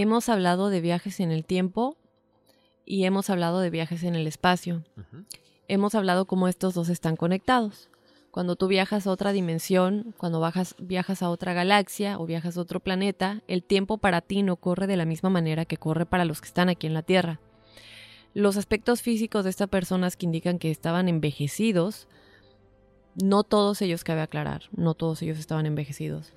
hemos 0.00 0.30
hablado 0.30 0.70
de 0.70 0.80
viajes 0.80 1.20
en 1.20 1.30
el 1.30 1.44
tiempo 1.44 1.96
y 2.86 3.04
hemos 3.04 3.28
hablado 3.28 3.60
de 3.60 3.68
viajes 3.68 4.04
en 4.04 4.14
el 4.14 4.26
espacio. 4.26 4.84
Hemos 5.68 5.94
hablado 5.94 6.24
cómo 6.24 6.48
estos 6.48 6.72
dos 6.72 6.88
están 6.88 7.14
conectados. 7.16 7.90
Cuando 8.30 8.56
tú 8.56 8.68
viajas 8.68 9.06
a 9.06 9.10
otra 9.10 9.32
dimensión, 9.32 10.14
cuando 10.16 10.42
viajas 10.78 11.22
a 11.22 11.28
otra 11.28 11.52
galaxia 11.52 12.18
o 12.18 12.24
viajas 12.24 12.56
a 12.56 12.62
otro 12.62 12.80
planeta, 12.80 13.42
el 13.48 13.62
tiempo 13.62 13.98
para 13.98 14.22
ti 14.22 14.42
no 14.42 14.56
corre 14.56 14.86
de 14.86 14.96
la 14.96 15.04
misma 15.04 15.28
manera 15.28 15.66
que 15.66 15.76
corre 15.76 16.06
para 16.06 16.24
los 16.24 16.40
que 16.40 16.48
están 16.48 16.70
aquí 16.70 16.86
en 16.86 16.94
la 16.94 17.02
Tierra. 17.02 17.38
Los 18.32 18.56
aspectos 18.56 19.02
físicos 19.02 19.44
de 19.44 19.50
estas 19.50 19.68
personas 19.68 20.16
que 20.16 20.24
indican 20.24 20.58
que 20.58 20.70
estaban 20.70 21.10
envejecidos, 21.10 22.08
no 23.22 23.42
todos 23.42 23.82
ellos 23.82 24.04
cabe 24.04 24.22
aclarar, 24.22 24.62
no 24.74 24.94
todos 24.94 25.20
ellos 25.20 25.38
estaban 25.38 25.66
envejecidos. 25.66 26.32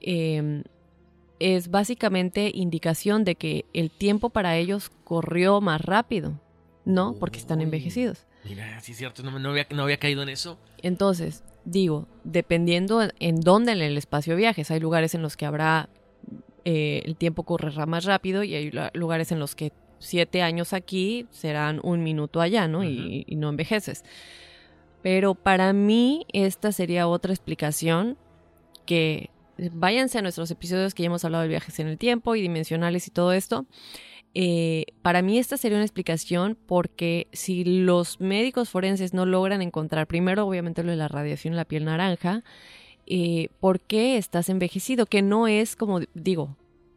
Em, 0.00 0.62
es 1.40 1.70
básicamente 1.70 2.50
indicación 2.52 3.24
de 3.24 3.34
que 3.34 3.64
el 3.72 3.90
tiempo 3.90 4.30
para 4.30 4.56
ellos 4.56 4.90
corrió 5.04 5.60
más 5.60 5.80
rápido, 5.80 6.40
¿no? 6.84 7.14
Porque 7.14 7.38
están 7.38 7.60
envejecidos. 7.60 8.26
Mira, 8.44 8.80
sí 8.80 8.92
es 8.92 8.98
cierto, 8.98 9.22
no, 9.22 9.50
había, 9.50 9.96
caído 9.98 10.22
en 10.22 10.28
eso. 10.28 10.58
Entonces, 10.82 11.44
digo, 11.64 12.06
dependiendo 12.24 13.08
en 13.18 13.40
dónde 13.40 13.72
en 13.72 13.82
el 13.82 13.96
espacio 13.98 14.36
viajes, 14.36 14.70
hay 14.70 14.80
lugares 14.80 15.14
en 15.14 15.22
los 15.22 15.36
que 15.36 15.46
habrá, 15.46 15.88
eh, 16.64 17.02
el 17.04 17.16
tiempo 17.16 17.42
correrá 17.42 17.86
más 17.86 18.04
rápido 18.04 18.42
y 18.42 18.54
hay 18.54 18.72
lugares 18.94 19.32
en 19.32 19.38
los 19.38 19.54
que 19.54 19.72
siete 19.98 20.42
años 20.42 20.72
aquí 20.72 21.26
serán 21.30 21.80
un 21.82 22.02
minuto 22.02 22.40
allá, 22.40 22.68
¿no? 22.68 22.84
y 22.84 23.24
no 23.36 23.48
envejeces. 23.48 24.04
Pero 25.02 25.34
para 25.34 25.72
mí 25.72 26.26
esta 26.32 26.72
sería 26.72 27.06
otra 27.08 27.32
explicación 27.32 28.16
que 28.86 29.30
váyanse 29.72 30.18
a 30.18 30.22
nuestros 30.22 30.50
episodios 30.50 30.94
que 30.94 31.02
ya 31.02 31.08
hemos 31.08 31.24
hablado 31.24 31.42
de 31.42 31.48
viajes 31.48 31.78
en 31.80 31.88
el 31.88 31.98
tiempo 31.98 32.34
y 32.34 32.42
dimensionales 32.42 33.06
y 33.08 33.10
todo 33.10 33.32
esto. 33.32 33.66
Eh, 34.34 34.86
para 35.02 35.22
mí 35.22 35.38
esta 35.38 35.56
sería 35.56 35.78
una 35.78 35.84
explicación 35.84 36.56
porque 36.66 37.28
si 37.32 37.64
los 37.64 38.20
médicos 38.20 38.68
forenses 38.68 39.14
no 39.14 39.26
logran 39.26 39.62
encontrar, 39.62 40.06
primero 40.06 40.46
obviamente 40.46 40.82
lo 40.82 40.90
de 40.90 40.96
la 40.96 41.08
radiación 41.08 41.54
en 41.54 41.56
la 41.56 41.64
piel 41.64 41.86
naranja, 41.86 42.44
eh, 43.06 43.48
¿por 43.58 43.80
qué 43.80 44.18
estás 44.18 44.48
envejecido? 44.48 45.06
Que 45.06 45.22
no 45.22 45.48
es 45.48 45.76
como 45.76 46.00
digo, 46.14 46.56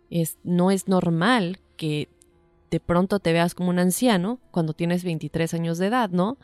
es, 0.10 0.38
no 0.44 0.72
es 0.72 0.88
normal 0.88 1.60
que 1.78 2.10
de 2.70 2.80
pronto 2.80 3.20
te 3.20 3.34
veas 3.34 3.56
como 3.56 3.70
un 3.70 3.80
anciano 3.80 4.40
cuando 4.52 4.74
tienes 4.74 5.04
23 5.04 5.54
años 5.54 5.78
de 5.78 5.88
edad, 5.88 6.10
¿no? 6.10 6.38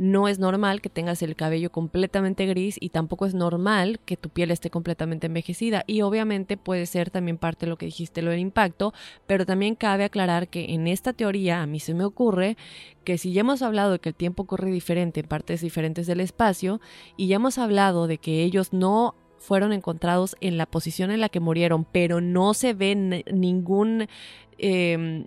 No 0.00 0.28
es 0.28 0.38
normal 0.38 0.80
que 0.80 0.88
tengas 0.88 1.20
el 1.20 1.36
cabello 1.36 1.70
completamente 1.70 2.46
gris 2.46 2.78
y 2.80 2.88
tampoco 2.88 3.26
es 3.26 3.34
normal 3.34 4.00
que 4.06 4.16
tu 4.16 4.30
piel 4.30 4.50
esté 4.50 4.70
completamente 4.70 5.26
envejecida. 5.26 5.84
Y 5.86 6.00
obviamente 6.00 6.56
puede 6.56 6.86
ser 6.86 7.10
también 7.10 7.36
parte 7.36 7.66
de 7.66 7.70
lo 7.70 7.76
que 7.76 7.84
dijiste, 7.84 8.22
lo 8.22 8.30
del 8.30 8.40
impacto, 8.40 8.94
pero 9.26 9.44
también 9.44 9.74
cabe 9.74 10.04
aclarar 10.04 10.48
que 10.48 10.72
en 10.72 10.88
esta 10.88 11.12
teoría 11.12 11.60
a 11.60 11.66
mí 11.66 11.80
se 11.80 11.92
me 11.92 12.04
ocurre 12.04 12.56
que 13.04 13.18
si 13.18 13.34
ya 13.34 13.42
hemos 13.42 13.60
hablado 13.60 13.92
de 13.92 13.98
que 13.98 14.08
el 14.08 14.14
tiempo 14.14 14.46
corre 14.46 14.70
diferente 14.70 15.20
en 15.20 15.26
partes 15.26 15.60
diferentes 15.60 16.06
del 16.06 16.20
espacio 16.20 16.80
y 17.18 17.26
ya 17.26 17.36
hemos 17.36 17.58
hablado 17.58 18.06
de 18.06 18.16
que 18.16 18.42
ellos 18.42 18.72
no 18.72 19.14
fueron 19.36 19.74
encontrados 19.74 20.34
en 20.40 20.56
la 20.56 20.64
posición 20.64 21.10
en 21.10 21.20
la 21.20 21.28
que 21.28 21.40
murieron, 21.40 21.84
pero 21.84 22.22
no 22.22 22.54
se 22.54 22.72
ve 22.72 23.22
ningún, 23.30 24.08
em, 24.56 25.26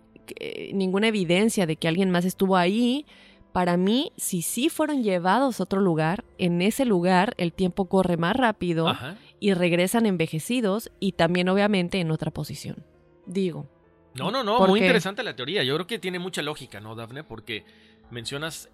ninguna 0.74 1.10
evidencia 1.10 1.68
de 1.68 1.76
que 1.76 1.88
alguien 1.88 2.10
más 2.10 2.26
estuvo 2.26 2.58
ahí, 2.58 3.06
para 3.54 3.78
mí, 3.78 4.12
si 4.18 4.42
sí 4.42 4.68
fueron 4.68 5.04
llevados 5.04 5.60
a 5.60 5.64
otro 5.64 5.80
lugar, 5.80 6.26
en 6.38 6.62
ese 6.62 6.86
lugar 6.86 7.36
el 7.38 7.54
tiempo 7.54 7.86
corre 7.86 8.18
más 8.18 8.36
rápido 8.36 8.94
y 9.40 9.54
regresan 9.54 10.06
envejecidos 10.08 10.92
y 11.00 11.14
también 11.14 11.48
obviamente 11.50 12.00
en 12.00 12.12
otra 12.12 12.32
posición. 12.32 12.84
Digo. 13.26 13.70
No, 14.16 14.32
no, 14.32 14.44
no, 14.44 14.68
muy 14.68 14.82
interesante 14.82 15.24
la 15.24 15.36
teoría. 15.36 15.64
Yo 15.64 15.76
creo 15.76 15.88
que 15.88 16.00
tiene 16.00 16.20
mucha 16.20 16.42
lógica, 16.42 16.80
¿no, 16.80 16.96
Dafne? 16.96 17.24
Porque 17.24 17.64
mencionas 18.10 18.70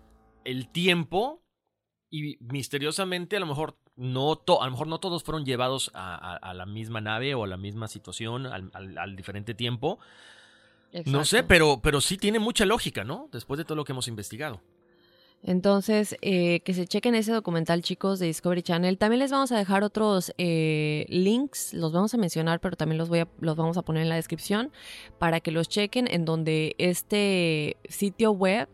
el 0.46 0.70
tiempo 0.70 1.44
y 2.10 2.38
misteriosamente 2.40 3.38
a 3.38 3.40
lo 3.40 3.46
mejor 3.46 3.78
no, 3.96 4.32
a 4.32 4.66
lo 4.66 4.72
mejor 4.72 4.88
no 4.88 5.00
todos 5.00 5.24
fueron 5.24 5.46
llevados 5.46 5.92
a, 5.94 6.54
la 6.54 6.66
misma 6.66 7.02
nave 7.02 7.36
o 7.36 7.44
a 7.44 7.48
la 7.48 7.58
misma 7.58 7.88
situación 7.90 8.48
al 8.48 9.16
diferente 9.16 9.54
tiempo 9.54 10.00
no 11.06 11.26
sé, 11.26 11.44
pero, 11.44 11.80
pero 11.82 12.02
sí 12.02 12.18
tiene 12.18 12.40
mucha 12.40 12.66
lógica, 12.66 13.04
¿no? 13.04 13.30
Después 13.32 13.58
de 13.58 13.66
todo 13.66 13.76
lo 13.76 13.86
que 13.86 13.92
hemos 13.92 14.08
investigado. 14.08 14.62
Entonces, 15.42 16.18
eh, 16.22 16.60
que 16.62 16.74
se 16.74 16.86
chequen 16.86 17.16
ese 17.16 17.32
documental, 17.32 17.82
chicos, 17.82 18.20
de 18.20 18.26
Discovery 18.28 18.62
Channel. 18.62 18.98
También 18.98 19.20
les 19.20 19.32
vamos 19.32 19.52
a 19.54 19.58
dejar 19.58 19.84
otros 19.84 20.34
eh, 20.38 21.06
links, 21.08 21.74
los 21.74 21.94
vamos 21.94 22.14
a 22.14 22.18
mencionar, 22.18 22.60
pero 22.60 22.76
también 22.76 22.98
los, 22.98 23.08
voy 23.08 23.20
a, 23.20 23.28
los 23.40 23.56
vamos 23.56 23.78
a 23.78 23.82
poner 23.84 24.04
en 24.04 24.10
la 24.10 24.16
descripción 24.16 24.72
para 25.18 25.40
que 25.40 25.52
los 25.52 25.70
chequen, 25.70 26.08
en 26.12 26.26
donde 26.26 26.76
este 26.78 27.78
sitio 27.88 28.32
web 28.32 28.68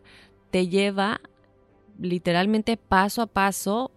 te 0.50 0.66
lleva 0.66 1.20
literalmente 2.00 2.76
paso 2.76 3.22
a 3.22 3.26
paso 3.26 3.92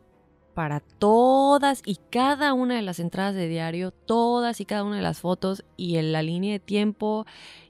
para 0.53 0.79
todas 0.79 1.81
y 1.85 1.97
cada 2.09 2.53
una 2.53 2.75
de 2.75 2.81
las 2.81 2.99
entradas 2.99 3.33
de 3.33 3.47
diario, 3.47 3.91
todas 3.91 4.61
y 4.61 4.65
cada 4.65 4.83
una 4.83 4.97
de 4.97 5.01
las 5.01 5.19
fotos 5.19 5.63
y 5.75 5.97
en 5.97 6.11
la 6.11 6.21
línea 6.21 6.53
de 6.53 6.59
tiempo 6.59 7.25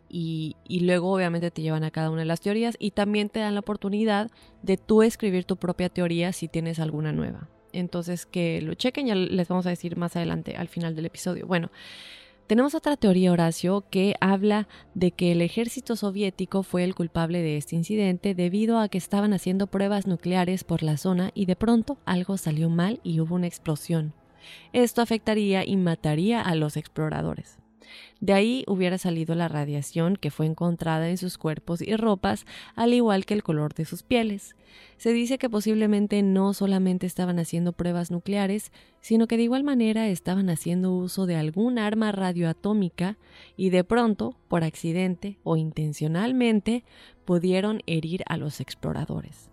y, 0.10 0.56
luego 0.82 1.14
obviamente 1.14 1.52
te 1.52 1.62
llevan 1.62 1.84
a 1.84 1.92
cada 1.92 2.10
una 2.10 2.22
de 2.22 2.26
las 2.26 2.42
teorías 2.42 2.76
y 2.80 2.92
también 2.92 3.30
te 3.30 3.40
dan 3.40 3.54
la 3.54 3.60
oportunidad 3.60 4.32
de 4.64 4.78
tú 4.78 5.04
escribir 5.04 5.46
tu 5.46 5.58
propia 5.58 5.90
teoría 5.90 6.34
si 6.34 6.48
tienes 6.48 6.80
alguna 6.80 7.12
nueva. 7.12 7.48
Entonces 7.72 8.26
que 8.26 8.62
lo 8.62 8.74
chequen, 8.74 9.08
ya 9.08 9.16
les 9.16 9.48
vamos 9.48 9.68
a 9.68 9.70
decir 9.70 9.96
más 9.96 10.16
adelante 10.16 10.56
al 10.56 10.68
final 10.68 10.96
del 10.96 11.06
episodio. 11.06 11.46
Bueno, 11.46 11.70
tenemos 12.48 12.74
otra 12.74 12.98
teoría, 12.98 13.32
Horacio, 13.32 13.86
que 13.92 14.16
habla 14.20 14.68
de 14.96 15.12
que 15.12 15.34
el 15.34 15.44
ejército 15.44 15.96
soviético 15.96 16.64
fue 16.64 16.84
el 16.84 16.96
culpable 16.96 17.44
de 17.44 17.58
este 17.58 17.76
incidente 17.76 18.34
debido 18.34 18.80
a 18.80 18.90
que 18.90 18.98
estaban 18.98 19.34
haciendo 19.34 19.68
pruebas 19.68 20.08
nucleares 20.08 20.64
por 20.64 20.82
la 20.82 20.98
zona 20.98 21.30
y 21.36 21.46
de 21.46 21.56
pronto 21.56 22.00
algo 22.06 22.38
salió 22.38 22.68
mal 22.72 23.02
y 23.04 23.20
hubo 23.20 23.36
una 23.36 23.46
explosión. 23.46 24.14
Esto 24.74 25.04
afectaría 25.04 25.64
y 25.64 25.78
mataría 25.78 26.42
a 26.42 26.56
los 26.56 26.76
exploradores. 26.76 27.59
De 28.20 28.34
ahí 28.34 28.64
hubiera 28.68 28.98
salido 28.98 29.36
la 29.36 29.48
radiación 29.48 30.16
que 30.16 30.32
fue 30.32 30.46
encontrada 30.46 31.10
en 31.10 31.18
sus 31.18 31.38
cuerpos 31.38 31.82
y 31.82 31.96
ropas, 31.96 32.46
al 32.76 32.94
igual 32.94 33.26
que 33.26 33.34
el 33.34 33.44
color 33.44 33.74
de 33.74 33.86
sus 33.86 34.04
pieles. 34.04 34.56
Se 34.98 35.14
dice 35.14 35.38
que 35.38 35.50
posiblemente 35.50 36.22
no 36.22 36.54
solamente 36.54 37.08
estaban 37.08 37.40
haciendo 37.40 37.74
pruebas 37.74 38.12
nucleares, 38.12 38.72
sino 39.02 39.28
que 39.28 39.38
de 39.38 39.44
igual 39.44 39.64
manera 39.64 40.08
estaban 40.08 40.50
haciendo 40.50 40.92
uso 40.94 41.26
de 41.26 41.36
algún 41.36 41.80
arma 41.80 42.12
radioatómica 42.12 43.18
y 43.56 43.70
de 43.70 43.84
pronto, 43.84 44.36
por 44.48 44.64
accidente 44.64 45.40
o 45.44 45.56
intencionalmente, 45.56 46.84
pudieron 47.26 47.82
herir 47.86 48.24
a 48.28 48.38
los 48.38 48.60
exploradores. 48.60 49.50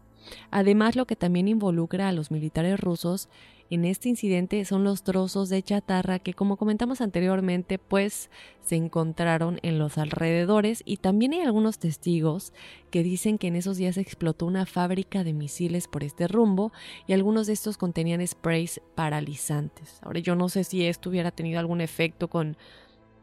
Además, 0.51 0.97
lo 0.97 1.07
que 1.07 1.17
también 1.17 1.49
involucra 1.49 2.09
a 2.09 2.13
los 2.13 2.31
militares 2.31 2.81
rusos 2.81 3.29
en 3.69 3.85
este 3.85 4.09
incidente 4.09 4.65
son 4.65 4.85
los 4.85 5.03
trozos 5.03 5.49
de 5.49 5.63
chatarra 5.63 6.19
que, 6.19 6.35
como 6.35 6.57
comentamos 6.57 7.01
anteriormente, 7.01 7.79
pues 7.79 8.31
se 8.61 8.77
encontraron 8.77 9.59
en 9.63 9.79
los 9.79 9.99
alrededores 9.99 10.83
y 10.85 10.99
también 10.99 11.33
hay 11.33 11.41
algunos 11.41 11.79
testigos 11.79 12.53
que 12.91 13.03
dicen 13.03 13.39
que 13.39 13.49
en 13.49 13.57
esos 13.57 13.77
días 13.77 13.97
explotó 13.97 14.47
una 14.47 14.67
fábrica 14.67 15.25
de 15.25 15.33
misiles 15.33 15.89
por 15.89 16.05
este 16.05 16.29
rumbo 16.29 16.73
y 17.07 17.13
algunos 17.13 17.49
de 17.49 17.55
estos 17.55 17.77
contenían 17.77 18.25
sprays 18.27 18.81
paralizantes. 18.95 19.99
Ahora 20.03 20.21
yo 20.21 20.37
no 20.37 20.49
sé 20.49 20.65
si 20.65 20.87
esto 20.87 21.11
hubiera 21.11 21.31
tenido 21.31 21.59
algún 21.59 21.81
efecto 21.81 22.29
con... 22.29 22.57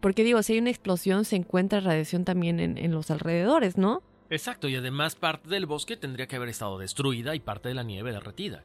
Porque 0.02 0.26
digo, 0.26 0.44
si 0.44 0.54
hay 0.54 0.60
una 0.60 0.70
explosión 0.70 1.24
se 1.24 1.38
encuentra 1.38 1.80
radiación 1.80 2.26
también 2.26 2.60
en, 2.60 2.78
en 2.78 2.92
los 2.92 3.10
alrededores, 3.10 3.78
¿no? 3.78 4.04
Exacto, 4.30 4.68
y 4.68 4.76
además 4.76 5.16
parte 5.16 5.48
del 5.48 5.66
bosque 5.66 5.96
tendría 5.96 6.28
que 6.28 6.36
haber 6.36 6.50
estado 6.50 6.78
destruida 6.78 7.36
y 7.36 7.40
parte 7.40 7.70
de 7.70 7.76
la 7.76 7.84
nieve 7.84 8.12
derretida. 8.12 8.64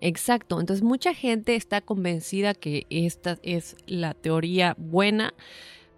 Exacto, 0.00 0.60
entonces 0.60 0.84
mucha 0.84 1.14
gente 1.14 1.54
está 1.56 1.80
convencida 1.80 2.54
que 2.54 2.86
esta 2.90 3.38
es 3.42 3.76
la 3.86 4.12
teoría 4.12 4.74
buena, 4.78 5.32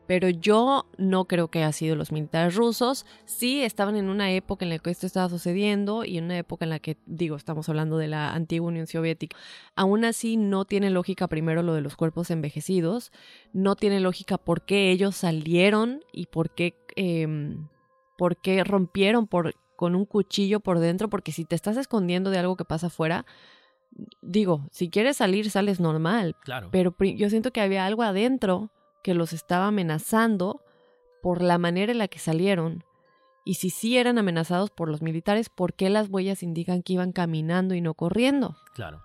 pero 0.06 0.28
yo 0.30 0.86
no 0.96 1.26
creo 1.26 1.48
que 1.48 1.58
haya 1.58 1.72
sido 1.72 1.96
los 1.96 2.12
militares 2.12 2.54
rusos. 2.54 3.04
Sí, 3.26 3.62
estaban 3.62 3.96
en 3.96 4.08
una 4.08 4.30
época 4.32 4.64
en 4.64 4.70
la 4.70 4.78
que 4.78 4.90
esto 4.90 5.06
estaba 5.06 5.28
sucediendo 5.28 6.04
y 6.04 6.16
en 6.16 6.24
una 6.24 6.38
época 6.38 6.64
en 6.64 6.70
la 6.70 6.78
que, 6.78 6.96
digo, 7.06 7.36
estamos 7.36 7.68
hablando 7.68 7.98
de 7.98 8.08
la 8.08 8.32
antigua 8.32 8.68
Unión 8.68 8.86
Soviética. 8.86 9.36
Aún 9.74 10.04
así, 10.04 10.36
no 10.38 10.64
tiene 10.64 10.90
lógica 10.90 11.26
primero 11.28 11.62
lo 11.62 11.74
de 11.74 11.82
los 11.82 11.96
cuerpos 11.96 12.30
envejecidos, 12.30 13.12
no 13.52 13.76
tiene 13.76 14.00
lógica 14.00 14.38
por 14.38 14.64
qué 14.64 14.90
ellos 14.92 15.16
salieron 15.16 16.00
y 16.12 16.26
por 16.26 16.54
qué, 16.54 16.74
em, 16.96 17.68
por 18.16 18.36
qué 18.40 18.64
rompieron 18.64 19.26
con 19.26 19.94
un 19.94 20.06
cuchillo 20.06 20.60
por 20.60 20.78
dentro, 20.78 21.10
porque 21.10 21.32
si 21.32 21.44
te 21.44 21.54
estás 21.54 21.76
escondiendo 21.76 22.30
de 22.30 22.38
algo 22.38 22.56
que 22.56 22.64
pasa 22.64 22.86
afuera, 22.86 23.26
digo, 24.22 24.68
si 24.70 24.90
quieres 24.90 25.16
salir, 25.16 25.50
sales 25.50 25.80
normal. 25.80 26.36
Claro. 26.44 26.68
Pero 26.70 26.94
yo 26.98 27.30
siento 27.30 27.52
que 27.52 27.60
había 27.60 27.86
algo 27.86 28.02
adentro 28.02 28.70
que 29.02 29.14
los 29.14 29.32
estaba 29.32 29.66
amenazando 29.66 30.62
por 31.22 31.42
la 31.42 31.58
manera 31.58 31.92
en 31.92 31.98
la 31.98 32.08
que 32.08 32.18
salieron. 32.18 32.84
Y 33.44 33.54
si 33.54 33.70
sí 33.70 33.96
eran 33.96 34.18
amenazados 34.18 34.70
por 34.70 34.88
los 34.90 35.02
militares, 35.02 35.48
¿por 35.48 35.74
qué 35.74 35.88
las 35.88 36.08
huellas 36.08 36.42
indican 36.42 36.82
que 36.82 36.92
iban 36.92 37.12
caminando 37.12 37.74
y 37.74 37.80
no 37.80 37.94
corriendo? 37.94 38.56
Claro. 38.74 39.02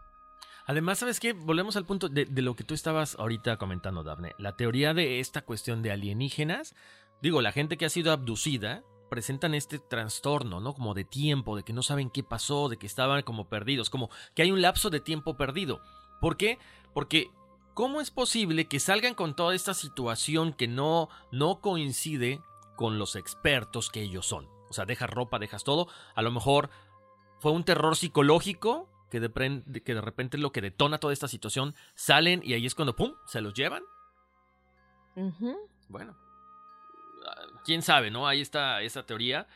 Además, 0.65 0.99
¿sabes 0.99 1.19
qué? 1.19 1.33
Volvemos 1.33 1.75
al 1.75 1.85
punto 1.85 2.09
de, 2.09 2.25
de 2.25 2.41
lo 2.41 2.55
que 2.55 2.63
tú 2.63 2.73
estabas 2.73 3.15
ahorita 3.19 3.57
comentando, 3.57 4.03
Daphne. 4.03 4.33
La 4.37 4.55
teoría 4.55 4.93
de 4.93 5.19
esta 5.19 5.43
cuestión 5.43 5.81
de 5.81 5.91
alienígenas. 5.91 6.75
Digo, 7.21 7.41
la 7.41 7.51
gente 7.51 7.77
que 7.77 7.85
ha 7.85 7.89
sido 7.89 8.11
abducida 8.11 8.83
presentan 9.13 9.53
este 9.53 9.77
trastorno, 9.77 10.59
¿no? 10.59 10.73
Como 10.73 10.95
de 10.95 11.03
tiempo, 11.03 11.55
de 11.55 11.61
que 11.61 11.71
no 11.71 11.83
saben 11.83 12.09
qué 12.09 12.23
pasó, 12.23 12.67
de 12.67 12.77
que 12.77 12.87
estaban 12.87 13.21
como 13.21 13.47
perdidos, 13.47 13.91
como 13.91 14.09
que 14.33 14.41
hay 14.41 14.49
un 14.49 14.63
lapso 14.63 14.89
de 14.89 15.01
tiempo 15.01 15.37
perdido. 15.37 15.81
¿Por 16.19 16.35
qué? 16.35 16.57
Porque 16.95 17.29
¿cómo 17.75 18.01
es 18.01 18.09
posible 18.09 18.67
que 18.67 18.79
salgan 18.79 19.13
con 19.13 19.35
toda 19.35 19.53
esta 19.53 19.75
situación 19.75 20.51
que 20.51 20.67
no, 20.67 21.09
no 21.31 21.61
coincide 21.61 22.41
con 22.75 22.97
los 22.97 23.15
expertos 23.15 23.91
que 23.91 24.01
ellos 24.01 24.25
son? 24.25 24.47
O 24.67 24.73
sea, 24.73 24.85
dejas 24.85 25.11
ropa, 25.11 25.37
dejas 25.37 25.63
todo. 25.63 25.87
A 26.15 26.23
lo 26.23 26.31
mejor 26.31 26.71
fue 27.37 27.51
un 27.51 27.63
terror 27.63 27.95
psicológico 27.95 28.89
que 29.11 29.19
de, 29.19 29.61
que 29.83 29.93
de 29.93 30.01
repente 30.01 30.39
lo 30.39 30.51
que 30.51 30.61
detona 30.61 30.97
toda 30.97 31.13
esta 31.13 31.27
situación. 31.27 31.75
Salen 31.93 32.41
y 32.43 32.53
ahí 32.53 32.65
es 32.65 32.73
cuando, 32.73 32.95
¡pum!, 32.95 33.13
se 33.27 33.41
los 33.41 33.53
llevan. 33.53 33.83
Bueno, 35.87 36.17
quién 37.63 37.81
sabe, 37.81 38.11
¿no? 38.11 38.27
Ahí 38.27 38.41
está 38.41 38.81
esa 38.81 39.05
teoría. 39.05 39.47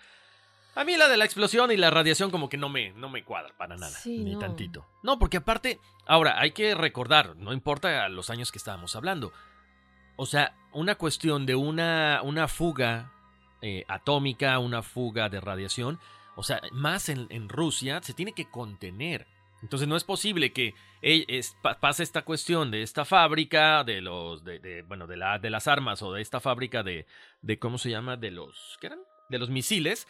A 0.75 0.83
mí 0.83 0.95
la 0.95 1.07
de 1.07 1.17
la 1.17 1.25
explosión 1.25 1.71
y 1.71 1.77
la 1.77 1.89
radiación 1.89 2.29
como 2.29 2.49
que 2.49 2.57
no 2.57 2.69
me, 2.69 2.91
no 2.91 3.09
me 3.09 3.23
cuadra 3.23 3.51
para 3.57 3.75
nada, 3.77 3.97
ni 4.05 4.37
tantito. 4.37 4.85
No, 5.01 5.17
porque 5.17 5.37
aparte, 5.37 5.79
ahora 6.05 6.39
hay 6.39 6.51
que 6.51 6.75
recordar, 6.75 7.35
no 7.35 7.51
importa 7.51 8.07
los 8.09 8.29
años 8.29 8.51
que 8.51 8.59
estábamos 8.59 8.95
hablando. 8.95 9.33
O 10.17 10.27
sea, 10.27 10.55
una 10.73 10.95
cuestión 10.95 11.47
de 11.47 11.55
una, 11.55 12.21
una 12.23 12.47
fuga 12.47 13.11
eh, 13.63 13.85
atómica, 13.87 14.59
una 14.59 14.83
fuga 14.83 15.29
de 15.29 15.41
radiación, 15.41 15.99
o 16.35 16.43
sea, 16.43 16.61
más 16.71 17.09
en, 17.09 17.25
en 17.31 17.49
Rusia 17.49 17.99
se 18.03 18.13
tiene 18.13 18.33
que 18.33 18.49
contener. 18.49 19.25
Entonces 19.61 19.87
no 19.87 19.95
es 19.95 20.03
posible 20.03 20.53
que 20.53 20.75
pase 21.79 22.03
esta 22.03 22.23
cuestión 22.23 22.71
de 22.71 22.83
esta 22.83 23.05
fábrica, 23.05 23.83
de 23.83 24.01
los, 24.01 24.43
de, 24.43 24.83
bueno, 24.87 25.07
de, 25.07 25.17
la, 25.17 25.39
de 25.39 25.49
las 25.49 25.67
armas 25.67 26.01
o 26.01 26.13
de 26.13 26.21
esta 26.21 26.39
fábrica 26.39 26.83
de, 26.83 27.07
de, 27.41 27.59
¿cómo 27.59 27.77
se 27.77 27.89
llama? 27.89 28.17
De 28.17 28.31
los, 28.31 28.77
¿qué 28.79 28.87
eran? 28.87 28.99
De 29.29 29.39
los 29.39 29.49
misiles. 29.49 30.07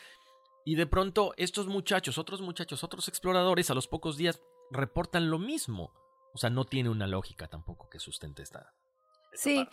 Y 0.65 0.75
de 0.75 0.85
pronto 0.85 1.33
estos 1.37 1.67
muchachos, 1.67 2.17
otros 2.17 2.41
muchachos, 2.41 2.83
otros 2.83 3.07
exploradores 3.07 3.71
a 3.71 3.73
los 3.73 3.87
pocos 3.87 4.17
días 4.17 4.41
reportan 4.69 5.29
lo 5.29 5.39
mismo. 5.39 5.93
O 6.33 6.37
sea, 6.37 6.49
no 6.49 6.65
tiene 6.65 6.89
una 6.89 7.07
lógica 7.07 7.47
tampoco 7.47 7.89
que 7.89 7.99
sustente 7.99 8.43
esta. 8.43 8.73
sí, 9.33 9.67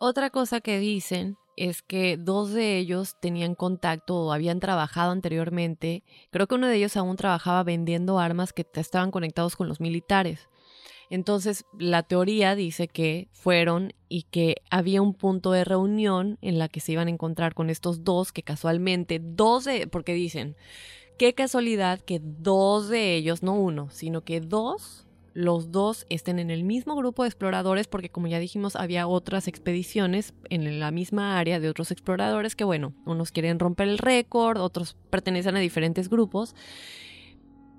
otra 0.00 0.30
cosa 0.30 0.60
que 0.60 0.78
dicen 0.78 1.36
es 1.56 1.82
que 1.82 2.16
dos 2.16 2.52
de 2.52 2.78
ellos 2.78 3.16
tenían 3.20 3.54
contacto 3.54 4.16
o 4.16 4.32
habían 4.32 4.58
trabajado 4.58 5.12
anteriormente. 5.12 6.04
Creo 6.30 6.46
que 6.46 6.54
uno 6.54 6.66
de 6.66 6.76
ellos 6.76 6.96
aún 6.96 7.16
trabajaba 7.16 7.62
vendiendo 7.64 8.18
armas 8.18 8.54
que 8.54 8.66
estaban 8.74 9.10
conectados 9.10 9.56
con 9.56 9.68
los 9.68 9.78
militares. 9.78 10.48
Entonces, 11.10 11.66
la 11.78 12.02
teoría 12.02 12.54
dice 12.54 12.88
que 12.88 13.28
fueron 13.32 13.92
y 14.08 14.22
que 14.22 14.62
había 14.70 15.02
un 15.02 15.12
punto 15.12 15.52
de 15.52 15.64
reunión 15.64 16.38
en 16.40 16.58
la 16.58 16.68
que 16.68 16.80
se 16.80 16.92
iban 16.92 17.08
a 17.08 17.10
encontrar 17.10 17.52
con 17.52 17.68
estos 17.68 18.02
dos, 18.02 18.32
que 18.32 18.42
casualmente, 18.42 19.20
dos 19.22 19.64
de, 19.64 19.86
porque 19.86 20.14
dicen, 20.14 20.56
qué 21.18 21.34
casualidad 21.34 22.00
que 22.00 22.20
dos 22.22 22.88
de 22.88 23.16
ellos, 23.16 23.42
no 23.42 23.52
uno, 23.52 23.90
sino 23.90 24.22
que 24.22 24.40
dos 24.40 25.06
los 25.40 25.72
dos 25.72 26.06
estén 26.08 26.38
en 26.38 26.50
el 26.50 26.64
mismo 26.64 26.94
grupo 26.96 27.22
de 27.22 27.28
exploradores, 27.28 27.88
porque 27.88 28.10
como 28.10 28.26
ya 28.26 28.38
dijimos, 28.38 28.76
había 28.76 29.06
otras 29.06 29.48
expediciones 29.48 30.34
en 30.48 30.80
la 30.80 30.90
misma 30.90 31.38
área 31.38 31.60
de 31.60 31.68
otros 31.68 31.90
exploradores 31.90 32.54
que, 32.54 32.64
bueno, 32.64 32.92
unos 33.06 33.32
quieren 33.32 33.58
romper 33.58 33.88
el 33.88 33.98
récord, 33.98 34.60
otros 34.60 34.96
pertenecen 35.10 35.56
a 35.56 35.60
diferentes 35.60 36.08
grupos. 36.08 36.54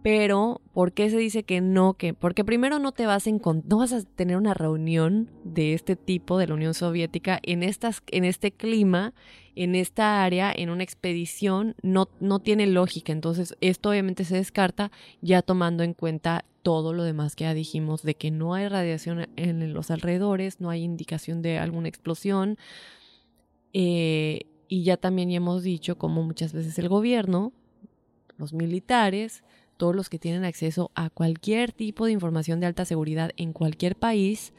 Pero, 0.03 0.61
¿por 0.73 0.93
qué 0.93 1.09
se 1.11 1.17
dice 1.17 1.43
que 1.43 1.61
no? 1.61 1.93
Que, 1.93 2.13
porque 2.15 2.43
primero 2.43 2.79
no 2.79 2.91
te 2.91 3.05
vas 3.05 3.27
a 3.27 3.31
no 3.31 3.77
vas 3.77 3.93
a 3.93 4.01
tener 4.01 4.35
una 4.35 4.55
reunión 4.55 5.29
de 5.43 5.73
este 5.73 5.95
tipo 5.95 6.39
de 6.39 6.47
la 6.47 6.55
Unión 6.55 6.73
Soviética 6.73 7.39
en, 7.43 7.61
estas, 7.61 8.01
en 8.07 8.25
este 8.25 8.51
clima, 8.51 9.13
en 9.55 9.75
esta 9.75 10.23
área, 10.23 10.51
en 10.51 10.71
una 10.71 10.83
expedición, 10.83 11.75
no, 11.83 12.09
no 12.19 12.39
tiene 12.39 12.65
lógica. 12.65 13.11
Entonces, 13.11 13.55
esto 13.61 13.89
obviamente 13.91 14.25
se 14.25 14.37
descarta 14.37 14.91
ya 15.21 15.43
tomando 15.43 15.83
en 15.83 15.93
cuenta 15.93 16.45
todo 16.63 16.93
lo 16.93 17.03
demás 17.03 17.35
que 17.35 17.43
ya 17.43 17.53
dijimos, 17.53 18.01
de 18.01 18.15
que 18.15 18.31
no 18.31 18.55
hay 18.55 18.67
radiación 18.67 19.27
en 19.35 19.73
los 19.73 19.91
alrededores, 19.91 20.59
no 20.59 20.69
hay 20.71 20.83
indicación 20.83 21.43
de 21.43 21.59
alguna 21.59 21.89
explosión. 21.89 22.57
Eh, 23.73 24.47
y 24.67 24.83
ya 24.83 24.97
también 24.97 25.31
hemos 25.31 25.63
dicho 25.63 25.97
como 25.97 26.23
muchas 26.23 26.53
veces 26.53 26.79
el 26.79 26.89
gobierno, 26.89 27.51
los 28.37 28.53
militares, 28.53 29.43
todos 29.81 29.95
los 29.95 30.09
que 30.09 30.19
tienen 30.19 30.45
acceso 30.45 30.91
a 30.93 31.09
cualquier 31.09 31.71
tipo 31.71 32.05
de 32.05 32.11
información 32.11 32.59
de 32.59 32.67
alta 32.67 32.85
seguridad 32.85 33.31
en 33.35 33.51
cualquier 33.51 33.95
país, 33.95 34.53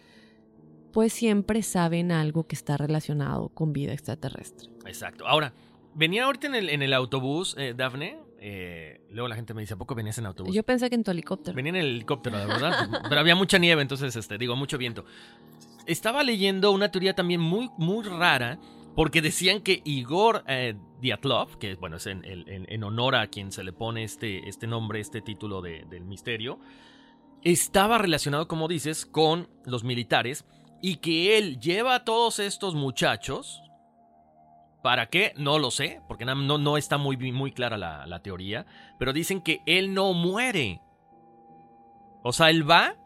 pues 0.93 1.13
siempre 1.13 1.63
saben 1.63 2.11
algo 2.11 2.49
que 2.49 2.57
está 2.57 2.77
relacionado 2.77 3.49
con 3.51 3.73
vida 3.73 3.93
extraterrestre. 3.93 4.69
Exacto. 4.85 5.25
Ahora, 5.29 5.55
venía 5.95 6.25
ahorita 6.25 6.49
en 6.49 6.57
el, 6.57 6.71
en 6.71 6.83
el 6.83 6.93
autobús, 6.93 7.55
eh, 7.57 7.73
Dafne. 7.73 8.19
Eh, 8.41 9.01
luego 9.13 9.29
la 9.29 9.37
gente 9.37 9.55
me 9.55 9.61
dice, 9.61 9.75
¿a 9.75 9.77
poco 9.77 9.95
venías 9.95 10.19
en 10.19 10.27
autobús? 10.27 10.53
Yo 10.53 10.65
pensé 10.65 10.91
que 10.91 10.97
en 10.97 11.05
tu 11.05 11.13
helicóptero. 11.13 11.55
Venía 11.55 11.71
en 11.71 11.77
el 11.77 11.87
helicóptero, 11.87 12.37
de 12.41 12.47
verdad. 12.47 12.89
pero 13.09 13.21
había 13.21 13.37
mucha 13.37 13.59
nieve, 13.59 13.81
entonces, 13.81 14.17
este, 14.17 14.39
digo, 14.39 14.57
mucho 14.57 14.77
viento. 14.77 15.05
Estaba 15.87 16.25
leyendo 16.25 16.73
una 16.73 16.91
teoría 16.91 17.15
también 17.15 17.41
muy, 17.41 17.71
muy 17.79 18.03
rara 18.03 18.59
porque 18.95 19.23
decían 19.23 19.61
que 19.61 19.81
Igor 19.85 20.45
eh, 20.47 20.75
Diatlov, 21.01 21.59
que 21.59 21.75
bueno, 21.77 21.97
es 21.97 22.07
en, 22.07 22.85
honor 22.85 23.17
a 23.17 23.27
quien 23.29 23.53
se 23.53 23.65
le 23.65 23.73
pone 23.73 24.05
este, 24.05 24.49
este 24.49 24.67
nombre, 24.67 25.01
este 25.01 25.23
título 25.23 25.63
del 25.63 26.05
misterio, 26.05 26.59
estaba 27.43 27.99
relacionado, 27.99 28.49
como 28.49 28.69
dices, 28.69 29.07
con 29.07 29.49
los 29.65 29.83
militares 29.83 30.45
y 30.83 30.97
que 30.97 31.39
él 31.39 31.59
lleva 31.59 31.95
a 31.95 32.05
todos 32.05 32.39
estos 32.39 32.75
muchachos. 32.75 33.63
¿Para 34.83 35.07
qué? 35.07 35.33
No 35.37 35.59
lo 35.59 35.71
sé, 35.71 36.03
porque 36.09 36.25
no, 36.25 36.35
no 36.35 36.77
está 36.77 36.99
muy, 36.99 37.17
muy 37.33 37.53
clara 37.53 37.79
la, 37.79 38.07
la 38.07 38.21
teoría, 38.21 38.67
pero 38.99 39.13
dicen 39.13 39.41
que 39.41 39.63
él 39.65 39.95
no 39.95 40.13
muere. 40.13 40.83
O 42.25 42.33
sea, 42.33 42.51
él 42.51 42.69
va, 42.69 42.97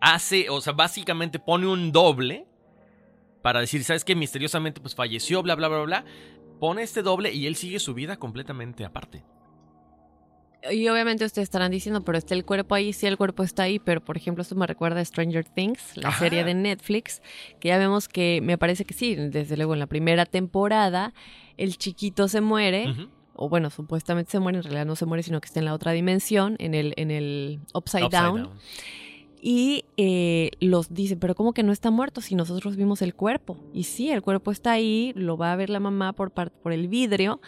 hace, 0.00 0.50
o 0.50 0.60
sea, 0.60 0.72
básicamente 0.72 1.38
pone 1.38 1.66
un 1.66 1.92
doble 1.92 2.47
para 3.42 3.60
decir, 3.60 3.84
¿sabes 3.84 4.04
qué? 4.04 4.14
Misteriosamente 4.14 4.80
pues 4.80 4.94
falleció, 4.94 5.42
bla, 5.42 5.54
bla, 5.54 5.68
bla, 5.68 5.82
bla. 5.82 6.04
Pone 6.60 6.82
este 6.82 7.02
doble 7.02 7.32
y 7.32 7.46
él 7.46 7.54
sigue 7.56 7.78
su 7.78 7.94
vida 7.94 8.16
completamente 8.16 8.84
aparte. 8.84 9.24
Y 10.70 10.88
obviamente 10.88 11.24
ustedes 11.24 11.44
estarán 11.46 11.70
diciendo, 11.70 12.02
pero 12.04 12.18
está 12.18 12.34
el 12.34 12.44
cuerpo 12.44 12.74
ahí, 12.74 12.92
sí 12.92 13.06
el 13.06 13.16
cuerpo 13.16 13.44
está 13.44 13.62
ahí, 13.62 13.78
pero 13.78 14.00
por 14.04 14.16
ejemplo 14.16 14.42
esto 14.42 14.56
me 14.56 14.66
recuerda 14.66 15.00
a 15.00 15.04
Stranger 15.04 15.44
Things, 15.44 15.96
la 15.96 16.08
Ajá. 16.08 16.18
serie 16.18 16.42
de 16.42 16.54
Netflix, 16.54 17.22
que 17.60 17.68
ya 17.68 17.78
vemos 17.78 18.08
que 18.08 18.40
me 18.42 18.58
parece 18.58 18.84
que 18.84 18.92
sí, 18.92 19.14
desde 19.14 19.56
luego 19.56 19.74
en 19.74 19.78
la 19.78 19.86
primera 19.86 20.26
temporada 20.26 21.14
el 21.56 21.78
chiquito 21.78 22.26
se 22.26 22.40
muere, 22.40 22.92
o 23.34 23.48
bueno, 23.48 23.70
supuestamente 23.70 24.32
se 24.32 24.40
muere, 24.40 24.58
en 24.58 24.64
realidad 24.64 24.84
no 24.84 24.96
se 24.96 25.06
muere, 25.06 25.22
sino 25.22 25.40
que 25.40 25.46
está 25.46 25.60
en 25.60 25.64
la 25.66 25.74
otra 25.74 25.92
dimensión, 25.92 26.56
en 26.58 26.74
el, 26.74 26.92
en 26.96 27.12
el 27.12 27.60
Upside, 27.72 28.06
Upside 28.06 28.10
down. 28.10 28.42
down. 28.42 28.58
Y 29.40 29.84
eh, 29.96 30.50
los 30.60 30.92
dicen, 30.92 31.18
pero 31.18 31.34
¿cómo 31.34 31.52
que 31.52 31.62
no 31.62 31.72
está 31.72 31.90
muerto 31.90 32.20
si 32.20 32.34
nosotros 32.34 32.76
vimos 32.76 33.02
el 33.02 33.14
cuerpo? 33.14 33.56
Y 33.72 33.84
sí, 33.84 34.10
el 34.10 34.22
cuerpo 34.22 34.50
está 34.50 34.72
ahí, 34.72 35.12
lo 35.14 35.36
va 35.36 35.52
a 35.52 35.56
ver 35.56 35.70
la 35.70 35.80
mamá 35.80 36.12
por, 36.12 36.32
por 36.32 36.72
el 36.72 36.88
vidrio, 36.88 37.40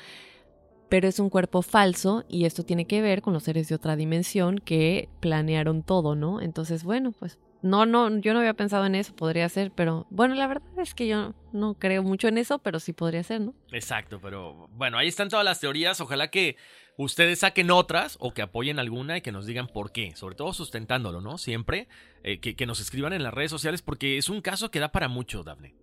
pero 0.89 1.09
es 1.09 1.19
un 1.19 1.31
cuerpo 1.31 1.63
falso 1.63 2.25
y 2.29 2.45
esto 2.45 2.65
tiene 2.65 2.85
que 2.87 3.01
ver 3.01 3.23
con 3.23 3.33
los 3.33 3.45
seres 3.45 3.69
de 3.69 3.75
otra 3.75 3.97
dimensión 3.97 4.59
que 4.59 5.09
planearon 5.21 5.83
todo, 5.83 6.15
¿no? 6.15 6.41
Entonces, 6.41 6.85
bueno, 6.85 7.13
pues 7.13 7.39
no, 7.63 7.87
no, 7.87 8.19
yo 8.19 8.33
no 8.33 8.41
había 8.41 8.55
pensado 8.55 8.87
en 8.87 8.95
eso, 8.95 9.15
podría 9.15 9.49
ser, 9.49 9.71
pero 9.71 10.07
bueno, 10.11 10.35
la 10.35 10.47
verdad 10.47 10.69
es 10.79 10.95
que 10.95 11.07
yo 11.07 11.35
no 11.53 11.75
creo 11.75 12.03
mucho 12.03 12.29
en 12.29 12.39
eso, 12.39 12.59
pero 12.59 12.81
sí 12.81 12.93
podría 12.93 13.23
ser, 13.23 13.41
¿no? 13.41 13.55
Exacto, 13.73 14.21
pero 14.21 14.69
bueno, 14.73 14.99
ahí 14.99 15.09
están 15.09 15.29
todas 15.29 15.45
las 15.45 15.61
teorías. 15.61 16.01
Ojalá 16.01 16.29
que 16.29 16.57
ustedes 16.97 17.41
saquen 17.41 17.71
otras 17.71 18.17
o 18.21 18.33
que 18.33 18.43
apoyen 18.43 18.79
alguna 18.79 19.19
y 19.19 19.21
que 19.21 19.33
nos 19.33 19.47
digan 19.47 19.67
por 19.67 19.93
qué. 19.93 20.15
Sobre 20.17 20.35
todo 20.35 20.53
sustentándolo, 20.53 21.21
¿no? 21.21 21.39
Siempre. 21.39 21.89
eh, 22.23 22.41
que, 22.41 22.55
que 22.57 22.67
nos 22.67 22.81
escriban 22.81 23.13
en 23.13 23.23
las 23.23 23.35
redes 23.35 23.51
sociales 23.51 23.83
porque 23.83 24.19
es 24.19 24.29
un 24.29 24.41
caso 24.41 24.71
que 24.71 24.81
da 24.81 24.93
para 24.93 25.09
mucho, 25.09 25.43
Dafne. 25.43 25.75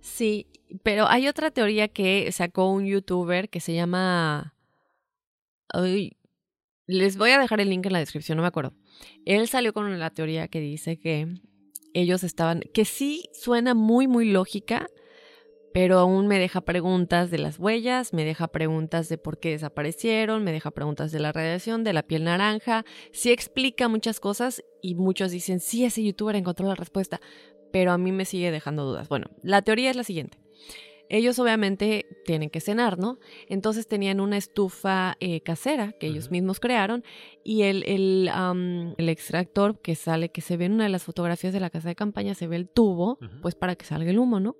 Sí, 0.00 0.48
pero 0.82 1.06
hay 1.08 1.28
otra 1.28 1.50
teoría 1.50 1.88
que 1.88 2.30
sacó 2.32 2.70
un 2.70 2.86
youtuber 2.86 3.48
que 3.48 3.60
se 3.60 3.74
llama... 3.74 4.54
Ay, 5.68 6.16
les 6.86 7.16
voy 7.16 7.30
a 7.30 7.38
dejar 7.38 7.60
el 7.60 7.70
link 7.70 7.86
en 7.86 7.92
la 7.92 8.00
descripción, 8.00 8.36
no 8.36 8.42
me 8.42 8.48
acuerdo. 8.48 8.74
Él 9.24 9.48
salió 9.48 9.72
con 9.72 9.98
la 9.98 10.10
teoría 10.10 10.48
que 10.48 10.60
dice 10.60 10.98
que 10.98 11.28
ellos 11.94 12.24
estaban, 12.24 12.62
que 12.72 12.84
sí 12.84 13.28
suena 13.32 13.74
muy, 13.74 14.08
muy 14.08 14.30
lógica, 14.30 14.88
pero 15.72 15.98
aún 15.98 16.26
me 16.26 16.38
deja 16.38 16.60
preguntas 16.60 17.30
de 17.30 17.38
las 17.38 17.58
huellas, 17.58 18.12
me 18.12 18.24
deja 18.24 18.48
preguntas 18.48 19.08
de 19.08 19.18
por 19.18 19.38
qué 19.38 19.50
desaparecieron, 19.50 20.44
me 20.44 20.52
deja 20.52 20.70
preguntas 20.70 21.12
de 21.12 21.20
la 21.20 21.32
radiación, 21.32 21.82
de 21.82 21.92
la 21.94 22.02
piel 22.02 22.24
naranja, 22.24 22.84
sí 23.10 23.30
explica 23.30 23.88
muchas 23.88 24.20
cosas 24.20 24.62
y 24.82 24.94
muchos 24.94 25.30
dicen, 25.30 25.60
sí, 25.60 25.84
ese 25.84 26.02
youtuber 26.02 26.36
encontró 26.36 26.66
la 26.68 26.74
respuesta, 26.74 27.20
pero 27.72 27.92
a 27.92 27.98
mí 27.98 28.12
me 28.12 28.26
sigue 28.26 28.50
dejando 28.50 28.84
dudas. 28.84 29.08
Bueno, 29.08 29.26
la 29.42 29.62
teoría 29.62 29.90
es 29.90 29.96
la 29.96 30.04
siguiente. 30.04 30.38
Ellos 31.08 31.38
obviamente 31.38 32.06
tienen 32.24 32.48
que 32.48 32.60
cenar, 32.60 32.98
¿no? 32.98 33.18
Entonces 33.48 33.86
tenían 33.86 34.20
una 34.20 34.36
estufa 34.36 35.16
eh, 35.20 35.42
casera 35.42 35.92
que 35.92 36.06
ellos 36.06 36.30
mismos 36.30 36.58
crearon 36.58 37.04
y 37.44 37.62
el, 37.62 37.84
el, 37.84 39.08
extractor 39.08 39.80
que 39.80 39.94
sale, 39.94 40.30
que 40.30 40.40
se 40.40 40.56
ve 40.56 40.66
en 40.66 40.72
una 40.72 40.84
de 40.84 40.90
las 40.90 41.02
fotografías 41.02 41.52
de 41.52 41.60
la 41.60 41.70
casa 41.70 41.88
de 41.88 41.94
campaña, 41.94 42.34
se 42.34 42.46
ve 42.46 42.56
el 42.56 42.68
tubo, 42.68 43.18
pues 43.42 43.54
para 43.54 43.76
que 43.76 43.84
salga 43.84 44.10
el 44.10 44.18
humo, 44.18 44.40
¿no? 44.40 44.56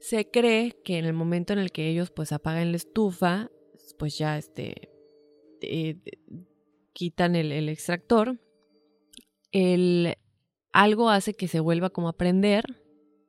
Se 0.00 0.30
cree 0.30 0.76
que 0.84 0.98
en 0.98 1.06
el 1.06 1.14
momento 1.14 1.52
en 1.52 1.58
el 1.58 1.72
que 1.72 1.88
ellos 1.88 2.10
pues 2.10 2.32
apagan 2.32 2.70
la 2.70 2.76
estufa, 2.76 3.50
pues 3.98 4.18
ya 4.18 4.36
este 4.36 4.90
eh, 5.62 5.96
quitan 6.92 7.34
el, 7.34 7.50
el 7.50 7.68
extractor, 7.68 8.38
el 9.52 10.16
algo 10.72 11.10
hace 11.10 11.34
que 11.34 11.48
se 11.48 11.60
vuelva 11.60 11.90
como 11.90 12.08
a 12.08 12.16
prender 12.16 12.64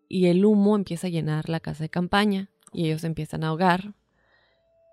y 0.10 0.26
el 0.26 0.44
humo 0.44 0.76
empieza 0.76 1.07
a 1.07 1.11
llenar 1.11 1.48
la 1.48 1.61
casa 1.61 1.84
de 1.84 1.90
campaña 1.90 2.49
y 2.73 2.86
ellos 2.86 3.03
empiezan 3.03 3.44
a 3.44 3.49
ahogar. 3.49 3.94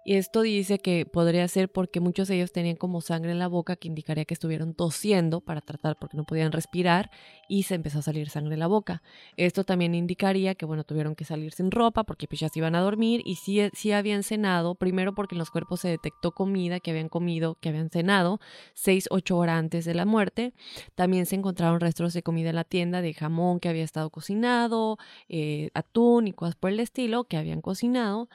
Y 0.08 0.14
esto 0.14 0.42
dice 0.42 0.78
que 0.78 1.04
podría 1.04 1.48
ser 1.48 1.68
porque 1.68 1.98
muchos 1.98 2.28
de 2.28 2.36
ellos 2.36 2.52
tenían 2.52 2.76
como 2.76 3.00
sangre 3.00 3.32
en 3.32 3.40
la 3.40 3.48
boca 3.48 3.74
que 3.74 3.88
indicaría 3.88 4.24
que 4.24 4.34
estuvieron 4.34 4.72
tosiendo 4.72 5.40
para 5.40 5.60
tratar 5.60 5.98
porque 5.98 6.16
no 6.16 6.22
podían 6.22 6.52
respirar 6.52 7.10
y 7.48 7.64
se 7.64 7.74
empezó 7.74 7.98
a 7.98 8.02
salir 8.02 8.30
sangre 8.30 8.54
en 8.54 8.60
la 8.60 8.68
boca. 8.68 9.02
Esto 9.36 9.64
también 9.64 9.96
indicaría 9.96 10.54
que 10.54 10.64
bueno, 10.64 10.84
tuvieron 10.84 11.16
que 11.16 11.24
salir 11.24 11.52
sin 11.54 11.72
ropa 11.72 12.04
porque 12.04 12.28
pues 12.28 12.38
ya 12.38 12.48
se 12.48 12.60
iban 12.60 12.76
a 12.76 12.82
dormir 12.82 13.20
y 13.24 13.34
sí, 13.34 13.60
sí 13.72 13.90
habían 13.90 14.22
cenado, 14.22 14.76
primero 14.76 15.12
porque 15.12 15.34
en 15.34 15.40
los 15.40 15.50
cuerpos 15.50 15.80
se 15.80 15.88
detectó 15.88 16.30
comida 16.30 16.78
que 16.78 16.92
habían 16.92 17.08
comido, 17.08 17.56
que 17.60 17.70
habían 17.70 17.90
cenado, 17.90 18.38
6, 18.74 19.08
8 19.10 19.36
horas 19.36 19.58
antes 19.58 19.84
de 19.86 19.94
la 19.94 20.04
muerte. 20.04 20.52
También 20.94 21.26
se 21.26 21.34
encontraron 21.34 21.80
restos 21.80 22.14
de 22.14 22.22
comida 22.22 22.50
en 22.50 22.54
la 22.54 22.64
tienda 22.64 23.02
de 23.02 23.12
jamón 23.12 23.58
que 23.58 23.68
había 23.68 23.82
estado 23.82 24.10
cocinado, 24.10 24.98
eh, 25.28 25.70
atún 25.74 26.28
y 26.28 26.32
cosas 26.32 26.54
por 26.54 26.70
el 26.70 26.78
estilo 26.78 27.24
que 27.24 27.38
habían 27.38 27.60
cocinado 27.60 28.28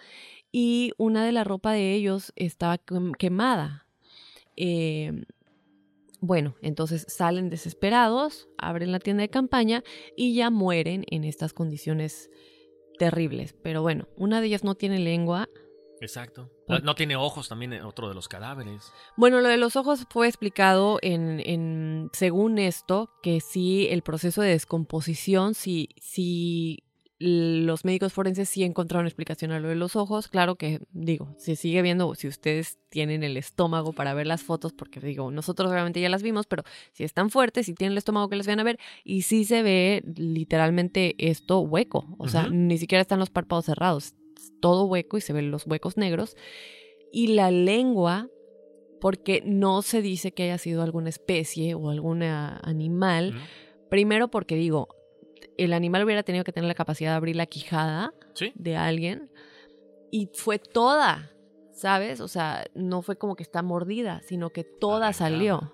y 0.52 0.92
una 0.98 1.26
de 1.26 1.32
la 1.32 1.44
ropa 1.44 1.72
de 1.74 1.94
ellos 1.94 2.34
estaba 2.36 2.78
quem- 2.78 3.16
quemada. 3.18 3.88
Eh, 4.58 5.24
bueno, 6.20 6.56
entonces 6.62 7.06
salen 7.08 7.50
desesperados, 7.50 8.48
abren 8.58 8.92
la 8.92 9.00
tienda 9.00 9.22
de 9.22 9.30
campaña 9.30 9.84
y 10.16 10.36
ya 10.36 10.50
mueren 10.50 11.04
en 11.10 11.24
estas 11.24 11.54
condiciones 11.54 12.30
terribles. 13.00 13.54
Pero 13.64 13.82
bueno, 13.82 14.08
una 14.18 14.40
de 14.42 14.48
ellas 14.48 14.64
no 14.64 14.76
tiene 14.76 15.00
lengua. 15.00 15.50
Exacto. 16.00 16.52
No, 16.84 16.96
tiene 16.96 17.16
ojos 17.16 17.48
también 17.50 17.74
eh, 17.74 17.84
otro 17.84 18.08
de 18.08 18.16
los 18.16 18.28
cadáveres. 18.28 18.92
Bueno, 19.18 19.40
lo 19.42 19.48
de 19.50 19.58
los 19.58 19.76
ojos 19.76 20.06
fue 20.10 20.28
explicado 20.28 20.98
en, 21.02 21.40
en 21.46 22.10
según 22.14 22.58
esto, 22.60 23.12
que 23.22 23.40
sí, 23.40 23.88
el 23.90 24.02
proceso 24.02 24.42
de 24.42 24.50
descomposición, 24.50 25.54
si, 25.54 25.90
si 25.98 26.80
los 27.22 27.86
médicos 27.86 28.14
forenses 28.14 28.50
sí 28.50 28.64
encontraron 28.64 29.06
explicación 29.06 29.52
a 29.52 29.60
lo 29.60 29.68
de 29.70 29.76
los 29.76 29.96
ojos. 29.96 30.28
Claro 30.28 30.56
que, 30.56 30.80
digo, 30.92 31.36
se 31.38 31.56
sigue 31.56 31.82
viendo 31.82 32.16
si 32.16 32.28
ustedes 32.28 32.80
tienen 32.90 33.24
el 33.24 33.38
estómago 33.38 33.94
para 33.94 34.14
ver 34.14 34.26
las 34.26 34.42
fotos, 34.42 34.74
porque 34.74 35.00
digo, 35.00 35.30
nosotros 35.30 35.72
realmente 35.72 36.02
ya 36.02 36.10
las 36.10 36.24
vimos, 36.24 36.48
pero 36.48 36.64
si 36.94 37.04
están 37.04 37.30
fuertes, 37.30 37.68
si 37.68 37.74
tienen 37.74 37.92
el 37.92 38.00
estómago 38.00 38.28
que 38.28 38.36
las 38.36 38.48
vayan 38.48 38.62
a 38.62 38.64
ver, 38.64 38.80
y 39.04 39.22
sí 39.22 39.46
se 39.46 39.62
ve 39.62 40.04
literalmente 40.16 41.16
esto 41.18 41.60
hueco. 41.60 42.16
O 42.18 42.28
sea, 42.28 42.48
ni 42.50 42.78
siquiera 42.78 43.02
están 43.02 43.20
los 43.20 43.30
párpados 43.30 43.66
cerrados, 43.66 44.16
todo 44.60 44.86
hueco 44.86 45.18
y 45.18 45.22
se 45.22 45.34
ven 45.34 45.52
los 45.52 45.68
huecos 45.68 45.98
negros. 45.98 46.36
Y 47.12 47.28
la 47.28 47.52
lengua, 47.52 48.30
porque 49.00 49.44
no 49.46 49.82
se 49.82 50.02
dice 50.02 50.32
que 50.32 50.44
haya 50.44 50.58
sido 50.58 50.82
alguna 50.82 51.10
especie 51.10 51.76
o 51.76 51.90
algún 51.90 52.24
animal. 52.24 53.36
Primero 53.90 54.30
porque 54.30 54.56
digo, 54.56 54.88
el 55.58 55.74
animal 55.74 56.04
hubiera 56.04 56.24
tenido 56.24 56.44
que 56.44 56.52
tener 56.52 56.68
la 56.68 56.74
capacidad 56.76 57.12
de 57.12 57.16
abrir 57.18 57.36
la 57.36 57.46
quijada 57.46 58.14
Sí. 58.34 58.52
de 58.56 58.76
alguien 58.78 59.32
y 60.12 60.30
fue 60.34 60.60
toda, 60.60 61.32
¿sabes? 61.74 62.20
O 62.22 62.28
sea, 62.28 62.66
no 62.76 63.02
fue 63.02 63.18
como 63.18 63.36
que 63.36 63.44
está 63.44 63.62
mordida, 63.62 64.22
sino 64.24 64.50
que 64.52 64.64
toda 64.64 65.14
salió. 65.14 65.74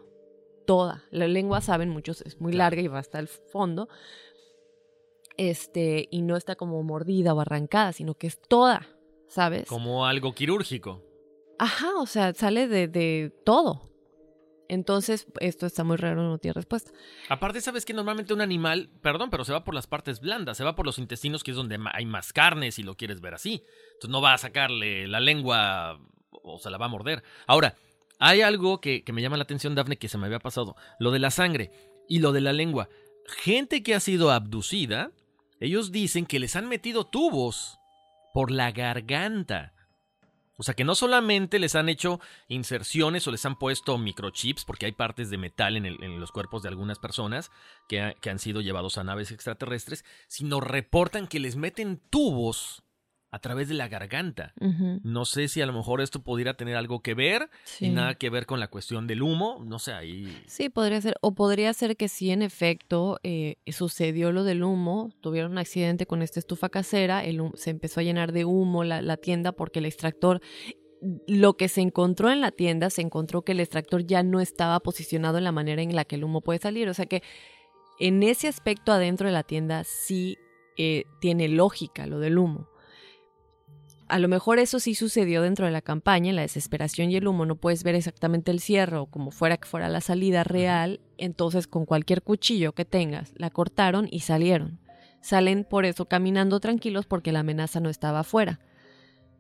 Toda. 0.66 1.04
La 1.12 1.28
lengua, 1.28 1.62
saben 1.62 1.90
muchos, 1.90 2.22
es 2.24 2.42
muy 2.42 2.52
larga 2.52 2.82
y 2.82 2.88
va 2.88 3.00
hasta 3.00 3.20
el 3.20 3.28
fondo. 3.30 3.88
Este, 5.38 6.08
y 6.12 6.22
no 6.24 6.36
está 6.36 6.56
como 6.56 6.82
mordida 6.84 7.34
o 7.34 7.40
arrancada, 7.40 7.94
sino 7.94 8.16
que 8.16 8.28
es 8.28 8.40
toda, 8.42 8.88
¿sabes? 9.28 9.68
Como 9.68 10.06
algo 10.06 10.34
quirúrgico. 10.34 11.04
Ajá, 11.60 11.96
o 12.00 12.06
sea, 12.06 12.34
sale 12.34 12.68
de, 12.68 12.88
de 12.88 13.32
todo. 13.46 13.82
Entonces, 14.70 15.28
esto 15.40 15.66
está 15.66 15.84
muy 15.84 15.98
raro, 15.98 16.24
no 16.24 16.38
tiene 16.38 16.54
respuesta. 16.54 16.92
Aparte, 17.30 17.62
sabes 17.62 17.86
que 17.86 17.94
normalmente 17.94 18.34
un 18.34 18.42
animal, 18.42 18.90
perdón, 19.02 19.30
pero 19.30 19.46
se 19.46 19.54
va 19.54 19.64
por 19.64 19.74
las 19.74 19.88
partes 19.88 20.20
blandas, 20.20 20.58
se 20.58 20.64
va 20.64 20.76
por 20.76 20.86
los 20.86 21.00
intestinos, 21.00 21.44
que 21.44 21.52
es 21.52 21.58
donde 21.58 21.80
hay 21.94 22.06
más 22.06 22.34
carne, 22.34 22.72
si 22.72 22.84
lo 22.84 22.96
quieres 22.96 23.22
ver 23.22 23.34
así. 23.34 23.64
Entonces 23.94 24.10
no 24.10 24.22
va 24.22 24.34
a 24.34 24.38
sacarle 24.38 25.08
la 25.08 25.20
lengua 25.20 26.00
o 26.32 26.60
se 26.60 26.70
la 26.70 26.78
va 26.78 26.86
a 26.86 26.90
morder. 26.90 27.24
Ahora, 27.46 27.76
hay 28.20 28.42
algo 28.42 28.82
que, 28.82 29.04
que 29.04 29.14
me 29.14 29.22
llama 29.22 29.38
la 29.38 29.44
atención, 29.44 29.76
Dafne, 29.76 29.98
que 29.98 30.10
se 30.10 30.18
me 30.18 30.26
había 30.26 30.40
pasado. 30.40 30.76
Lo 31.00 31.12
de 31.12 31.20
la 31.20 31.32
sangre 31.32 31.72
y 32.10 32.20
lo 32.20 32.32
de 32.32 32.42
la 32.42 32.54
lengua. 32.54 32.90
Gente 33.28 33.84
que 33.84 33.96
ha 33.96 34.00
sido 34.00 34.32
abducida, 34.32 35.12
ellos 35.60 35.92
dicen 35.92 36.26
que 36.26 36.40
les 36.40 36.56
han 36.56 36.68
metido 36.68 37.06
tubos 37.06 37.80
por 38.34 38.52
la 38.52 38.72
garganta. 38.72 39.74
O 40.58 40.64
sea 40.64 40.74
que 40.74 40.84
no 40.84 40.96
solamente 40.96 41.60
les 41.60 41.76
han 41.76 41.88
hecho 41.88 42.20
inserciones 42.48 43.28
o 43.28 43.32
les 43.32 43.46
han 43.46 43.58
puesto 43.60 43.98
microchips, 43.98 44.66
porque 44.66 44.88
hay 44.88 44.92
partes 44.92 45.30
de 45.30 45.38
metal 45.38 45.78
en, 45.78 45.86
el- 45.86 46.04
en 46.04 46.20
los 46.20 46.32
cuerpos 46.32 46.64
de 46.64 46.70
algunas 46.70 46.98
personas 47.00 47.52
que, 47.88 48.16
que 48.22 48.30
han 48.30 48.40
sido 48.40 48.62
llevados 48.62 48.98
a 48.98 49.04
naves 49.04 49.32
extraterrestres, 49.32 50.04
sino 50.28 50.60
reportan 50.60 51.28
que 51.28 51.40
les 51.40 51.56
meten 51.56 52.02
tubos 52.10 52.84
a 53.38 53.40
través 53.40 53.70
de 53.70 53.76
la 53.76 53.88
garganta. 53.88 54.52
No 55.04 55.26
sé 55.26 55.48
si 55.48 55.62
a 55.62 55.68
lo 55.68 55.74
mejor 55.74 56.02
esto 56.02 56.24
pudiera 56.24 56.56
tener 56.56 56.76
algo 56.76 57.02
que 57.02 57.14
ver 57.14 57.50
Sí. 57.66 57.86
y 57.86 57.90
nada 57.90 58.16
que 58.16 58.32
ver 58.32 58.48
con 58.48 58.60
la 58.60 58.68
cuestión 58.68 59.06
del 59.06 59.22
humo. 59.22 59.64
No 59.64 59.78
sé, 59.78 59.94
ahí. 59.94 60.36
Sí, 60.48 60.70
podría 60.70 61.00
ser. 61.02 61.16
O 61.22 61.36
podría 61.36 61.72
ser 61.74 61.96
que 61.96 62.08
sí, 62.10 62.32
en 62.32 62.42
efecto, 62.42 63.20
eh, 63.22 63.58
sucedió 63.68 64.32
lo 64.32 64.44
del 64.44 64.64
humo. 64.64 65.12
Tuvieron 65.22 65.52
un 65.52 65.58
accidente 65.60 66.08
con 66.08 66.24
esta 66.24 66.40
estufa 66.40 66.70
casera. 66.70 67.24
El, 67.24 67.40
se 67.54 67.70
empezó 67.70 68.00
a 68.00 68.04
llenar 68.04 68.32
de 68.32 68.44
humo 68.46 68.84
la, 68.84 69.02
la 69.04 69.18
tienda 69.18 69.52
porque 69.52 69.80
el 69.80 69.86
extractor. 69.86 70.42
Lo 71.28 71.54
que 71.58 71.68
se 71.70 71.82
encontró 71.82 72.32
en 72.32 72.42
la 72.42 72.50
tienda, 72.50 72.90
se 72.90 73.04
encontró 73.04 73.44
que 73.44 73.52
el 73.52 73.60
extractor 73.60 74.04
ya 74.04 74.24
no 74.24 74.40
estaba 74.40 74.80
posicionado 74.80 75.38
en 75.38 75.44
la 75.44 75.52
manera 75.52 75.84
en 75.84 75.96
la 75.96 76.06
que 76.06 76.16
el 76.16 76.24
humo 76.24 76.42
puede 76.42 76.58
salir. 76.60 76.90
O 76.90 76.94
sea 76.96 77.06
que 77.06 77.22
en 78.00 78.24
ese 78.24 78.48
aspecto 78.48 78.92
adentro 78.92 79.28
de 79.28 79.34
la 79.34 79.44
tienda 79.44 79.84
sí 79.84 80.38
eh, 80.76 81.04
tiene 81.22 81.50
lógica 81.50 82.08
lo 82.08 82.20
del 82.20 82.38
humo. 82.40 82.68
A 84.10 84.20
lo 84.20 84.30
mejor 84.30 84.58
eso 84.58 84.80
sí 84.80 84.96
sucedió 84.96 85.42
dentro 85.42 85.66
de 85.66 85.72
la 85.72 85.82
campaña, 85.82 86.30
en 86.30 86.38
la 86.38 86.42
desesperación 86.44 87.12
y 87.12 87.18
el 87.18 87.28
humo, 87.28 87.46
no 87.46 87.58
puedes 87.58 87.84
ver 87.84 87.96
exactamente 87.96 88.52
el 88.52 88.62
cierre 88.62 88.98
o 88.98 89.08
como 89.08 89.32
fuera 89.32 89.58
que 89.58 89.68
fuera 89.68 89.90
la 89.90 90.00
salida 90.00 90.46
real, 90.46 91.02
entonces 91.18 91.68
con 91.68 91.86
cualquier 91.86 92.22
cuchillo 92.22 92.72
que 92.72 92.86
tengas, 92.86 93.34
la 93.36 93.50
cortaron 93.50 94.08
y 94.10 94.22
salieron. 94.22 94.80
Salen 95.20 95.66
por 95.66 95.84
eso 95.86 96.06
caminando 96.06 96.62
tranquilos 96.62 97.06
porque 97.06 97.34
la 97.34 97.40
amenaza 97.40 97.82
no 97.82 97.90
estaba 97.90 98.22
afuera. 98.22 98.62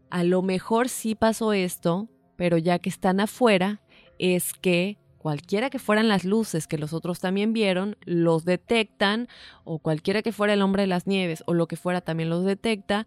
A 0.09 0.23
lo 0.23 0.41
mejor 0.41 0.89
sí 0.89 1.15
pasó 1.15 1.53
esto, 1.53 2.09
pero 2.35 2.57
ya 2.57 2.79
que 2.79 2.89
están 2.89 3.21
afuera, 3.21 3.81
es 4.19 4.53
que 4.53 4.97
cualquiera 5.17 5.69
que 5.69 5.79
fueran 5.79 6.07
las 6.07 6.23
luces 6.23 6.67
que 6.67 6.77
los 6.77 6.93
otros 6.93 7.19
también 7.19 7.53
vieron, 7.53 7.97
los 8.05 8.45
detectan, 8.45 9.27
o 9.63 9.79
cualquiera 9.79 10.21
que 10.21 10.31
fuera 10.31 10.53
el 10.53 10.61
hombre 10.61 10.83
de 10.83 10.87
las 10.87 11.07
nieves 11.07 11.43
o 11.47 11.53
lo 11.53 11.67
que 11.67 11.75
fuera 11.75 12.01
también 12.01 12.29
los 12.29 12.45
detecta, 12.45 13.05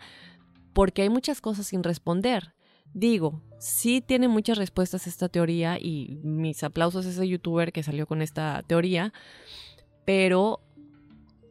porque 0.73 1.03
hay 1.03 1.09
muchas 1.09 1.41
cosas 1.41 1.67
sin 1.67 1.83
responder. 1.83 2.55
Digo, 2.93 3.41
sí 3.59 4.01
tiene 4.01 4.27
muchas 4.29 4.59
respuestas 4.59 5.07
esta 5.07 5.29
teoría 5.29 5.79
y 5.79 6.19
mis 6.23 6.65
aplausos 6.65 7.07
a 7.07 7.11
ese 7.11 7.29
youtuber 7.29 7.73
que 7.73 7.83
salió 7.83 8.07
con 8.07 8.21
esta 8.21 8.65
teoría, 8.67 9.13
pero 10.05 10.61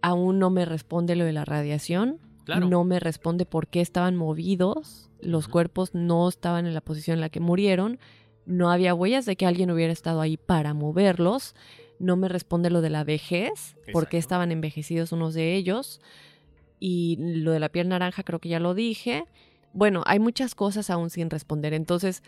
aún 0.01 0.39
no 0.39 0.49
me 0.49 0.65
responde 0.65 1.15
lo 1.15 1.23
de 1.23 1.33
la 1.33 1.45
radiación, 1.45 2.19
no 2.47 2.83
me 2.83 2.99
responde 2.99 3.45
por 3.45 3.67
qué 3.67 3.79
estaban 3.79 4.15
movidos, 4.15 5.09
los 5.21 5.47
cuerpos 5.47 5.93
no 5.93 6.27
estaban 6.27 6.65
en 6.65 6.73
la 6.73 6.81
posición 6.81 7.15
en 7.15 7.21
la 7.21 7.29
que 7.29 7.39
murieron, 7.39 7.99
no 8.45 8.71
había 8.71 8.95
huellas 8.95 9.25
de 9.25 9.35
que 9.35 9.45
alguien 9.45 9.69
hubiera 9.69 9.93
estado 9.93 10.19
ahí 10.21 10.35
para 10.35 10.73
moverlos, 10.73 11.55
no 11.99 12.15
me 12.15 12.27
responde 12.27 12.69
lo 12.69 12.81
de 12.81 12.89
la 12.89 13.03
vejez, 13.03 13.77
por 13.93 14.09
qué 14.09 14.17
estaban 14.17 14.51
envejecidos 14.51 15.11
unos 15.11 15.33
de 15.33 15.55
ellos, 15.55 16.01
y 16.79 17.17
lo 17.19 17.51
de 17.51 17.59
la 17.59 17.69
piel 17.69 17.89
naranja 17.89 18.23
creo 18.23 18.39
que 18.39 18.49
ya 18.49 18.59
lo 18.59 18.73
dije. 18.73 19.25
Bueno, 19.73 20.03
hay 20.05 20.19
muchas 20.19 20.55
cosas 20.55 20.89
aún 20.89 21.09
sin 21.09 21.29
responder. 21.29 21.73
Entonces, 21.73 22.23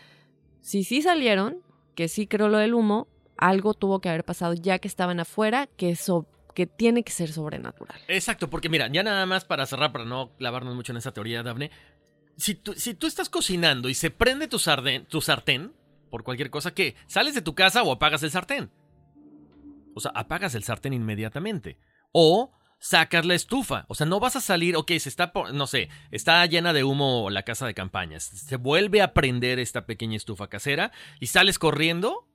si 0.60 0.84
sí 0.84 1.02
salieron, 1.02 1.58
que 1.94 2.08
sí 2.08 2.26
creo 2.26 2.48
lo 2.48 2.58
del 2.58 2.74
humo, 2.74 3.08
algo 3.36 3.74
tuvo 3.74 4.00
que 4.00 4.08
haber 4.08 4.24
pasado 4.24 4.54
ya 4.54 4.78
que 4.78 4.88
estaban 4.88 5.20
afuera, 5.20 5.66
que 5.66 5.90
eso 5.90 6.26
que 6.54 6.66
tiene 6.66 7.02
que 7.02 7.12
ser 7.12 7.32
sobrenatural. 7.32 7.98
Exacto, 8.08 8.50
porque 8.50 8.68
mira, 8.68 8.88
ya 8.92 9.02
nada 9.02 9.26
más 9.26 9.44
para 9.44 9.66
cerrar, 9.66 9.92
para 9.92 10.04
no 10.04 10.36
clavarnos 10.36 10.74
mucho 10.74 10.92
en 10.92 10.98
esa 10.98 11.12
teoría, 11.12 11.42
Dafne, 11.42 11.70
si 12.36 12.54
tú, 12.54 12.74
si 12.74 12.94
tú 12.94 13.06
estás 13.06 13.28
cocinando 13.28 13.88
y 13.88 13.94
se 13.94 14.10
prende 14.10 14.48
tu, 14.48 14.58
sartén, 14.58 15.06
tu 15.06 15.20
sartén, 15.20 15.72
por 16.10 16.24
cualquier 16.24 16.50
cosa, 16.50 16.74
¿qué? 16.74 16.94
¿Sales 17.06 17.34
de 17.34 17.42
tu 17.42 17.54
casa 17.54 17.82
o 17.82 17.92
apagas 17.92 18.22
el 18.22 18.30
sartén? 18.30 18.70
O 19.94 20.00
sea, 20.00 20.12
apagas 20.14 20.54
el 20.54 20.62
sartén 20.62 20.92
inmediatamente. 20.92 21.78
O 22.12 22.52
sacas 22.82 23.24
la 23.24 23.34
estufa. 23.34 23.86
O 23.88 23.94
sea, 23.94 24.06
no 24.06 24.18
vas 24.18 24.34
a 24.34 24.40
salir, 24.40 24.76
ok, 24.76 24.90
se 24.98 25.08
está, 25.08 25.32
no 25.52 25.68
sé, 25.68 25.88
está 26.10 26.44
llena 26.46 26.72
de 26.72 26.82
humo 26.82 27.30
la 27.30 27.44
casa 27.44 27.64
de 27.64 27.74
campañas. 27.74 28.24
Se 28.24 28.56
vuelve 28.56 29.00
a 29.00 29.14
prender 29.14 29.60
esta 29.60 29.86
pequeña 29.86 30.16
estufa 30.16 30.48
casera 30.48 30.90
y 31.20 31.28
sales 31.28 31.58
corriendo. 31.58 32.28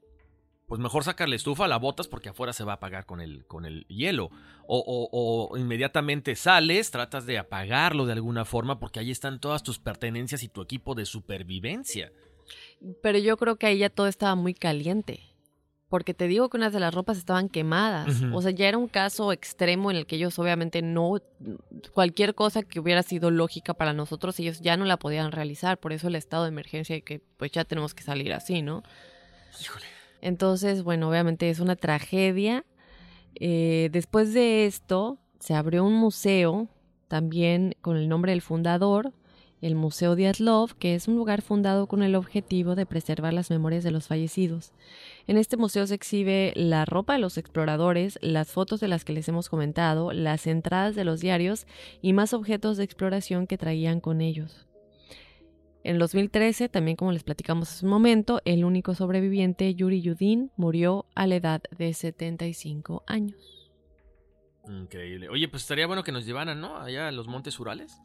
Pues 0.65 0.81
mejor 0.81 1.05
sacar 1.05 1.29
la 1.29 1.35
estufa, 1.35 1.67
la 1.67 1.77
botas 1.77 2.09
porque 2.09 2.29
afuera 2.29 2.51
se 2.51 2.65
va 2.65 2.73
a 2.73 2.75
apagar 2.75 3.05
con 3.05 3.21
el, 3.21 3.45
con 3.45 3.65
el 3.65 3.85
hielo. 3.87 4.31
O, 4.67 4.79
o, 4.79 5.51
o 5.51 5.57
inmediatamente 5.57 6.35
sales, 6.35 6.91
tratas 6.91 7.25
de 7.25 7.37
apagarlo 7.37 8.05
de 8.05 8.13
alguna 8.13 8.43
forma 8.43 8.79
porque 8.79 8.99
ahí 8.99 9.11
están 9.11 9.39
todas 9.39 9.63
tus 9.63 9.79
pertenencias 9.79 10.43
y 10.43 10.49
tu 10.49 10.61
equipo 10.61 10.95
de 10.95 11.05
supervivencia. 11.05 12.11
Pero 13.01 13.17
yo 13.17 13.37
creo 13.37 13.57
que 13.57 13.67
ahí 13.67 13.77
ya 13.79 13.89
todo 13.89 14.07
estaba 14.07 14.35
muy 14.35 14.53
caliente 14.53 15.36
porque 15.89 16.13
te 16.13 16.27
digo 16.27 16.49
que 16.49 16.57
unas 16.57 16.73
de 16.73 16.79
las 16.79 16.93
ropas 16.93 17.17
estaban 17.17 17.47
quemadas. 17.47 18.21
O 18.33 18.41
sea, 18.41 18.51
ya 18.51 18.67
era 18.67 18.77
un 18.77 18.87
caso 18.87 19.31
extremo 19.31 19.89
en 19.89 19.97
el 19.97 20.05
que 20.05 20.17
ellos 20.17 20.37
obviamente 20.37 20.81
no, 20.81 21.21
cualquier 21.93 22.35
cosa 22.35 22.63
que 22.63 22.79
hubiera 22.79 23.03
sido 23.03 23.31
lógica 23.31 23.73
para 23.73 23.93
nosotros, 23.93 24.39
ellos 24.39 24.59
ya 24.61 24.75
no 24.75 24.85
la 24.85 24.97
podían 24.97 25.31
realizar. 25.31 25.77
Por 25.77 25.93
eso 25.93 26.09
el 26.09 26.15
estado 26.15 26.43
de 26.43 26.49
emergencia 26.49 26.95
y 26.95 27.01
que 27.01 27.21
pues 27.37 27.51
ya 27.51 27.63
tenemos 27.63 27.93
que 27.93 28.03
salir 28.03 28.33
así, 28.33 28.61
¿no? 28.61 28.83
Híjole. 29.61 29.85
Entonces, 30.21 30.83
bueno, 30.83 31.09
obviamente 31.09 31.49
es 31.49 31.59
una 31.59 31.75
tragedia. 31.75 32.65
Eh, 33.35 33.89
después 33.91 34.33
de 34.33 34.65
esto, 34.65 35.19
se 35.39 35.53
abrió 35.53 35.85
un 35.85 35.93
museo 35.93 36.67
también 37.07 37.75
con 37.81 37.95
el 37.95 38.09
nombre 38.09 38.31
del 38.31 38.41
fundador, 38.41 39.13
el 39.61 39.75
Museo 39.75 40.15
Diatlov, 40.15 40.75
que 40.75 40.95
es 40.95 41.07
un 41.07 41.15
lugar 41.15 41.41
fundado 41.41 41.87
con 41.87 42.03
el 42.03 42.15
objetivo 42.15 42.75
de 42.75 42.85
preservar 42.85 43.33
las 43.33 43.49
memorias 43.49 43.83
de 43.83 43.91
los 43.91 44.07
fallecidos. 44.07 44.71
En 45.25 45.37
este 45.37 45.57
museo 45.57 45.87
se 45.87 45.95
exhibe 45.95 46.53
la 46.55 46.85
ropa 46.85 47.13
de 47.13 47.19
los 47.19 47.37
exploradores, 47.37 48.19
las 48.21 48.51
fotos 48.51 48.79
de 48.79 48.87
las 48.87 49.03
que 49.03 49.13
les 49.13 49.27
hemos 49.29 49.49
comentado, 49.49 50.11
las 50.11 50.47
entradas 50.47 50.95
de 50.95 51.03
los 51.03 51.19
diarios 51.19 51.65
y 52.01 52.13
más 52.13 52.33
objetos 52.33 52.77
de 52.77 52.83
exploración 52.83 53.47
que 53.47 53.57
traían 53.57 53.99
con 53.99 54.21
ellos. 54.21 54.67
En 55.83 55.99
2013, 55.99 56.67
también 56.67 56.97
como 56.97 57.13
les 57.13 57.23
platicamos 57.23 57.71
hace 57.71 57.85
un 57.85 57.91
momento, 57.91 58.41
el 58.43 58.65
único 58.65 58.93
sobreviviente, 58.93 59.73
Yuri 59.73 60.01
Yudin, 60.01 60.51
murió 60.57 61.05
a 61.15 61.27
la 61.27 61.35
edad 61.35 61.61
de 61.77 61.93
75 61.93 63.03
años. 63.07 63.71
Increíble. 64.67 65.29
Oye, 65.29 65.47
pues 65.47 65.63
estaría 65.63 65.87
bueno 65.87 66.03
que 66.03 66.11
nos 66.11 66.25
llevaran, 66.25 66.59
¿no? 66.59 66.77
Allá 66.77 67.07
a 67.07 67.11
los 67.11 67.27
Montes 67.27 67.57
Urales. 67.57 68.01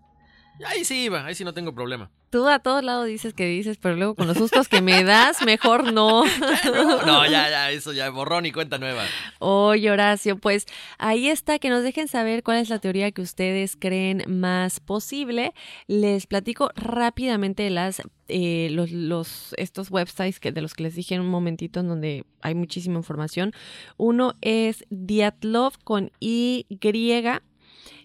Ahí 0.66 0.84
sí 0.84 1.04
iba, 1.04 1.24
ahí 1.24 1.34
sí 1.34 1.44
no 1.44 1.54
tengo 1.54 1.74
problema. 1.74 2.10
Tú 2.30 2.48
a 2.48 2.60
todos 2.60 2.82
lados 2.82 3.06
dices 3.06 3.34
que 3.34 3.46
dices, 3.46 3.78
pero 3.78 3.96
luego 3.96 4.14
con 4.14 4.26
los 4.26 4.38
sustos 4.38 4.68
que 4.68 4.80
me 4.80 5.04
das, 5.04 5.42
mejor 5.44 5.92
no. 5.92 6.24
no, 7.06 7.26
ya, 7.26 7.50
ya, 7.50 7.70
eso 7.70 7.92
ya, 7.92 8.08
borrón 8.10 8.46
y 8.46 8.52
cuenta 8.52 8.78
nueva. 8.78 9.04
Oye, 9.38 9.90
Horacio, 9.90 10.38
pues 10.38 10.66
ahí 10.98 11.28
está, 11.28 11.58
que 11.58 11.68
nos 11.68 11.82
dejen 11.82 12.08
saber 12.08 12.42
cuál 12.42 12.58
es 12.58 12.70
la 12.70 12.78
teoría 12.78 13.10
que 13.12 13.22
ustedes 13.22 13.76
creen 13.76 14.24
más 14.28 14.80
posible. 14.80 15.52
Les 15.88 16.26
platico 16.26 16.70
rápidamente 16.74 17.68
las 17.68 18.02
eh, 18.28 18.68
los, 18.70 18.90
los, 18.92 19.54
estos 19.58 19.90
websites 19.90 20.40
que, 20.40 20.52
de 20.52 20.62
los 20.62 20.72
que 20.72 20.84
les 20.84 20.94
dije 20.94 21.14
en 21.14 21.20
un 21.20 21.28
momentito 21.28 21.80
en 21.80 21.88
donde 21.88 22.24
hay 22.40 22.54
muchísima 22.54 22.96
información. 22.96 23.52
Uno 23.98 24.36
es 24.40 24.86
Diatlov 24.88 25.74
con 25.84 26.12
Y 26.18 26.66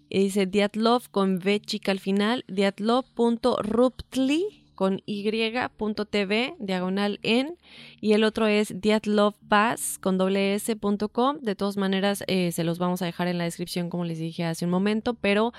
y 0.09 0.19
dice 0.19 0.45
Diatlov 0.45 1.09
con 1.09 1.37
V 1.37 1.59
chica 1.59 1.91
al 1.91 1.99
final, 1.99 2.45
diatlov.ruptly 2.47 4.66
con 4.77 5.01
y.tv, 5.07 6.55
diagonal 6.59 7.19
en, 7.23 7.57
y 7.99 8.13
el 8.13 8.23
otro 8.23 8.45
es 8.45 8.79
diatlovepass 8.79 9.97
con 9.97 10.19
doble 10.19 10.53
s.com. 10.53 11.39
De 11.41 11.55
todas 11.55 11.77
maneras, 11.77 12.23
eh, 12.27 12.51
se 12.51 12.63
los 12.63 12.77
vamos 12.77 13.01
a 13.01 13.07
dejar 13.07 13.27
en 13.27 13.39
la 13.39 13.45
descripción, 13.45 13.89
como 13.89 14.05
les 14.05 14.19
dije 14.19 14.45
hace 14.45 14.65
un 14.65 14.71
momento, 14.71 15.15
pero 15.15 15.51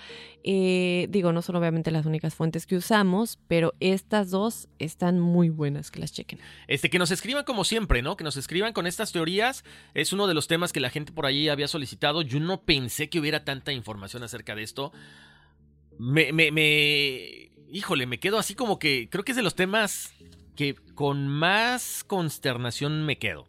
eh, 0.45 1.09
digo, 1.11 1.33
no 1.33 1.43
son 1.43 1.57
obviamente 1.57 1.91
las 1.91 2.07
únicas 2.07 2.37
fuentes 2.37 2.65
que 2.65 2.77
usamos, 2.77 3.41
pero 3.49 3.75
estas 3.81 4.31
dos 4.31 4.69
están 4.79 5.19
muy 5.19 5.49
buenas, 5.49 5.91
que 5.91 5.99
las 5.99 6.13
chequen. 6.13 6.39
Este, 6.69 6.89
que 6.89 7.01
nos 7.01 7.11
escriban 7.11 7.43
como 7.43 7.65
siempre, 7.65 8.03
¿no? 8.03 8.17
Que 8.17 8.23
nos 8.23 8.37
escriban 8.37 8.73
con 8.73 8.87
estas 8.87 9.11
teorías. 9.11 9.65
Es 9.95 10.13
uno 10.13 10.29
de 10.29 10.35
los 10.35 10.47
temas 10.47 10.73
que 10.73 10.79
la 10.79 10.91
gente 10.91 11.11
por 11.11 11.27
ahí 11.27 11.49
había 11.49 11.67
solicitado. 11.67 12.23
Yo 12.23 12.39
no 12.39 12.63
pensé 12.63 13.11
que 13.11 13.19
hubiera 13.19 13.45
tanta 13.45 13.73
información 13.73 14.23
acerca 14.23 14.55
de 14.55 14.63
esto. 14.63 14.93
me, 15.99 16.33
me, 16.33 16.53
me 16.53 17.51
híjole, 17.71 18.07
me 18.07 18.19
quedo 18.19 18.39
así 18.39 18.55
como 18.55 18.79
que 18.79 19.09
creo 19.11 19.25
que 19.25 19.33
es 19.33 19.37
de 19.37 19.43
los 19.43 19.55
temas 19.55 20.15
que 20.57 20.75
con 20.95 21.29
más 21.29 22.05
consternación 22.05 23.05
me 23.05 23.19
quedo. 23.19 23.47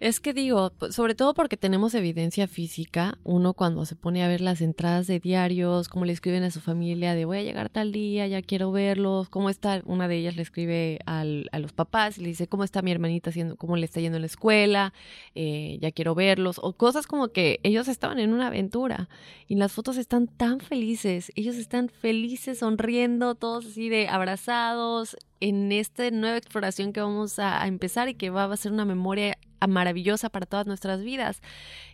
Es 0.00 0.18
que 0.18 0.34
digo, 0.34 0.72
sobre 0.90 1.14
todo 1.14 1.34
porque 1.34 1.56
tenemos 1.56 1.94
evidencia 1.94 2.48
física, 2.48 3.16
uno 3.22 3.54
cuando 3.54 3.86
se 3.86 3.94
pone 3.94 4.24
a 4.24 4.28
ver 4.28 4.40
las 4.40 4.60
entradas 4.60 5.06
de 5.06 5.20
diarios, 5.20 5.88
cómo 5.88 6.04
le 6.04 6.12
escriben 6.12 6.42
a 6.42 6.50
su 6.50 6.60
familia 6.60 7.14
de 7.14 7.24
voy 7.24 7.38
a 7.38 7.42
llegar 7.42 7.68
tal 7.70 7.92
día, 7.92 8.26
ya 8.26 8.42
quiero 8.42 8.72
verlos, 8.72 9.28
cómo 9.28 9.50
está, 9.50 9.82
una 9.86 10.08
de 10.08 10.16
ellas 10.16 10.36
le 10.36 10.42
escribe 10.42 10.98
a 11.06 11.24
los 11.24 11.72
papás 11.72 12.18
y 12.18 12.22
le 12.22 12.28
dice 12.28 12.48
cómo 12.48 12.64
está 12.64 12.82
mi 12.82 12.90
hermanita 12.90 13.30
haciendo, 13.30 13.56
cómo 13.56 13.76
le 13.76 13.86
está 13.86 14.00
yendo 14.00 14.16
en 14.16 14.22
la 14.22 14.26
escuela, 14.26 14.92
eh, 15.36 15.78
ya 15.80 15.92
quiero 15.92 16.14
verlos, 16.16 16.58
o 16.60 16.72
cosas 16.72 17.06
como 17.06 17.28
que 17.28 17.60
ellos 17.62 17.86
estaban 17.86 18.18
en 18.18 18.34
una 18.34 18.48
aventura 18.48 19.08
y 19.46 19.54
las 19.54 19.72
fotos 19.72 19.96
están 19.96 20.26
tan 20.26 20.58
felices, 20.58 21.30
ellos 21.36 21.54
están 21.54 21.88
felices, 21.88 22.58
sonriendo, 22.58 23.36
todos 23.36 23.64
así 23.66 23.88
de 23.88 24.08
abrazados, 24.08 25.16
en 25.40 25.72
esta 25.72 26.10
nueva 26.10 26.38
exploración 26.38 26.92
que 26.92 27.02
vamos 27.02 27.38
a, 27.38 27.66
empezar 27.66 28.08
y 28.08 28.14
que 28.14 28.30
va 28.30 28.44
a 28.44 28.56
ser 28.56 28.72
una 28.72 28.86
memoria 28.86 29.36
maravillosa 29.66 30.30
para 30.30 30.46
todas 30.46 30.66
nuestras 30.66 31.02
vidas. 31.02 31.40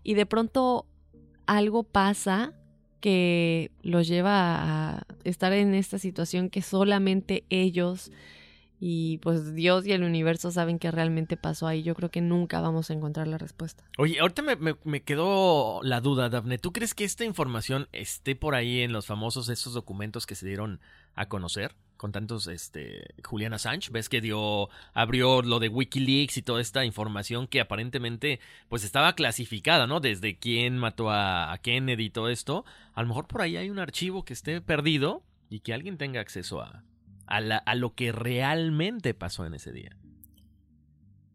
Y 0.03 0.15
de 0.15 0.27
pronto 0.27 0.87
algo 1.47 1.83
pasa 1.83 2.53
que 3.01 3.71
los 3.83 4.07
lleva 4.07 4.97
a 4.97 5.07
estar 5.25 5.53
en 5.53 5.75
esta 5.75 5.99
situación 5.99 6.51
que 6.51 6.63
solamente 6.63 7.45
ellos 7.49 8.13
y 8.83 9.19
pues 9.19 9.55
Dios 9.55 9.87
y 9.87 9.93
el 9.93 10.03
universo 10.03 10.51
saben 10.51 10.79
que 10.79 10.91
realmente 10.91 11.37
pasó 11.37 11.67
ahí. 11.67 11.83
Yo 11.83 11.95
creo 11.95 12.11
que 12.11 12.23
nunca 12.23 12.63
vamos 12.63 12.89
a 12.89 12.95
encontrar 12.95 13.29
la 13.29 13.37
respuesta. 13.37 13.85
Oye, 13.99 14.19
ahorita 14.21 14.41
me, 14.41 14.57
me, 14.85 15.03
quedó 15.03 15.83
la 15.83 16.01
duda, 16.01 16.31
Daphne. 16.31 16.57
¿Tú 16.57 16.73
crees 16.73 16.95
que 16.95 17.05
esta 17.05 17.27
información 17.27 17.89
esté 17.93 18.35
por 18.37 18.55
ahí 18.55 18.81
en 18.81 18.93
los 18.93 19.07
famosos 19.07 19.51
estos 19.51 19.75
documentos 19.75 20.27
que 20.27 20.35
se 20.35 20.47
dieron 20.47 20.81
a 21.15 21.29
conocer? 21.29 21.75
Con 22.01 22.13
tantos, 22.13 22.47
este, 22.47 23.09
Julian 23.23 23.53
Assange, 23.53 23.91
ves 23.93 24.09
que 24.09 24.23
dio, 24.23 24.71
abrió 24.95 25.43
lo 25.43 25.59
de 25.59 25.69
Wikileaks 25.69 26.39
y 26.39 26.43
toda 26.43 26.63
esta 26.63 26.87
información 26.87 27.47
que 27.47 27.61
aparentemente, 27.61 28.41
pues 28.71 28.85
estaba 28.85 29.15
clasificada, 29.15 29.87
¿no? 29.87 30.01
Desde 30.01 30.39
quién 30.39 30.79
mató 30.79 31.11
a, 31.11 31.53
a 31.53 31.59
Kennedy 31.59 32.05
y 32.07 32.11
todo 32.11 32.31
esto. 32.31 32.65
A 32.95 33.03
lo 33.03 33.09
mejor 33.09 33.27
por 33.27 33.43
ahí 33.43 33.59
hay 33.59 33.69
un 33.69 33.79
archivo 33.79 34.25
que 34.25 34.33
esté 34.33 34.63
perdido 34.63 35.23
y 35.51 35.61
que 35.61 35.75
alguien 35.75 35.99
tenga 35.99 36.23
acceso 36.23 36.63
a, 36.63 36.85
a, 37.27 37.41
la- 37.43 37.59
a 37.59 37.75
lo 37.75 37.95
que 37.95 38.13
realmente 38.13 39.13
pasó 39.13 39.45
en 39.45 39.53
ese 39.53 39.71
día. 39.71 39.95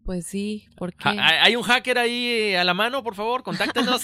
Pues 0.05 0.27
sí, 0.27 0.67
porque 0.77 1.09
¿Hay 1.09 1.55
un 1.55 1.63
hacker 1.63 1.97
ahí 1.97 2.27
eh, 2.27 2.57
a 2.59 2.63
la 2.63 2.75
mano, 2.75 3.03
por 3.03 3.15
favor? 3.15 3.41
Contáctenos. 3.41 4.03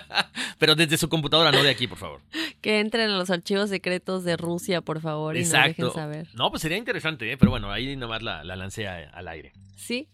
Pero 0.58 0.74
desde 0.76 0.96
su 0.96 1.08
computadora, 1.08 1.50
no 1.50 1.62
de 1.62 1.70
aquí, 1.70 1.86
por 1.88 1.98
favor. 1.98 2.20
que 2.60 2.78
entren 2.80 3.10
a 3.10 3.16
los 3.18 3.28
archivos 3.30 3.68
secretos 3.68 4.22
de 4.24 4.36
Rusia, 4.36 4.80
por 4.82 5.00
favor, 5.00 5.36
y 5.36 5.40
nos 5.40 5.48
Exacto. 5.48 5.86
dejen 5.86 5.94
saber. 6.00 6.28
No, 6.34 6.50
pues 6.50 6.62
sería 6.62 6.78
interesante, 6.78 7.30
¿eh? 7.32 7.36
pero 7.36 7.50
bueno, 7.50 7.72
ahí 7.72 7.96
nomás 7.96 8.22
la, 8.22 8.44
la 8.44 8.54
lancé 8.54 8.86
a- 8.86 9.10
al 9.12 9.26
aire. 9.28 9.52
Sí, 9.74 10.06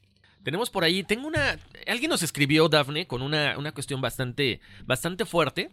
Tenemos 0.43 0.71
por 0.71 0.83
ahí, 0.85 1.03
tengo 1.03 1.27
una... 1.29 1.59
Alguien 1.87 2.09
nos 2.11 2.23
escribió, 2.23 2.69
Dafne, 2.71 3.07
con 3.07 3.21
una, 3.21 3.59
una 3.59 3.73
cuestión 3.73 4.01
bastante, 4.01 4.61
bastante 4.87 5.27
fuerte. 5.27 5.71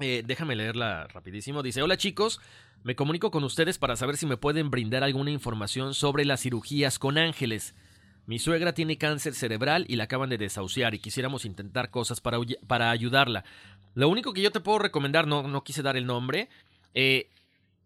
Eh, 0.00 0.22
déjame 0.26 0.56
leerla 0.56 1.06
rapidísimo. 1.06 1.62
Dice, 1.62 1.80
hola 1.80 1.96
chicos, 1.96 2.40
me 2.82 2.96
comunico 2.96 3.30
con 3.30 3.44
ustedes 3.44 3.78
para 3.78 3.94
saber 3.94 4.16
si 4.16 4.26
me 4.26 4.36
pueden 4.36 4.70
brindar 4.72 5.04
alguna 5.04 5.30
información 5.30 5.94
sobre 5.94 6.24
las 6.24 6.40
cirugías 6.40 6.98
con 6.98 7.18
ángeles. 7.18 7.76
Mi 8.26 8.38
suegra 8.38 8.72
tiene 8.72 8.96
cáncer 8.96 9.34
cerebral 9.34 9.84
y 9.88 9.96
la 9.96 10.04
acaban 10.04 10.30
de 10.30 10.38
desahuciar 10.38 10.94
y 10.94 10.98
quisiéramos 10.98 11.44
intentar 11.44 11.90
cosas 11.90 12.20
para, 12.20 12.38
para 12.66 12.90
ayudarla. 12.90 13.44
Lo 13.94 14.08
único 14.08 14.32
que 14.32 14.42
yo 14.42 14.50
te 14.50 14.60
puedo 14.60 14.78
recomendar, 14.78 15.26
no, 15.26 15.42
no 15.46 15.62
quise 15.62 15.82
dar 15.82 15.96
el 15.96 16.06
nombre, 16.06 16.48
eh, 16.94 17.28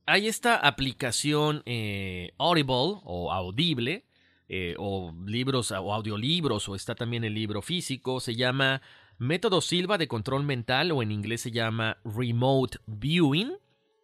hay 0.06 0.27
esta 0.27 0.56
aplicación 0.56 1.62
eh, 1.66 2.32
Audible 2.39 3.01
o 3.05 3.31
Audible, 3.31 4.06
eh, 4.48 4.74
o 4.78 5.15
libros 5.27 5.70
o 5.70 5.93
audiolibros, 5.93 6.66
o 6.69 6.74
está 6.74 6.94
también 6.94 7.24
el 7.24 7.35
libro 7.35 7.60
físico, 7.60 8.19
se 8.20 8.35
llama 8.35 8.81
Método 9.19 9.60
Silva 9.60 9.98
de 9.98 10.09
Control 10.09 10.44
Mental, 10.44 10.93
o 10.93 11.02
en 11.02 11.12
inglés 11.12 11.43
se 11.43 11.51
llama 11.51 11.98
Remote 12.05 12.78
Viewing, 12.86 13.52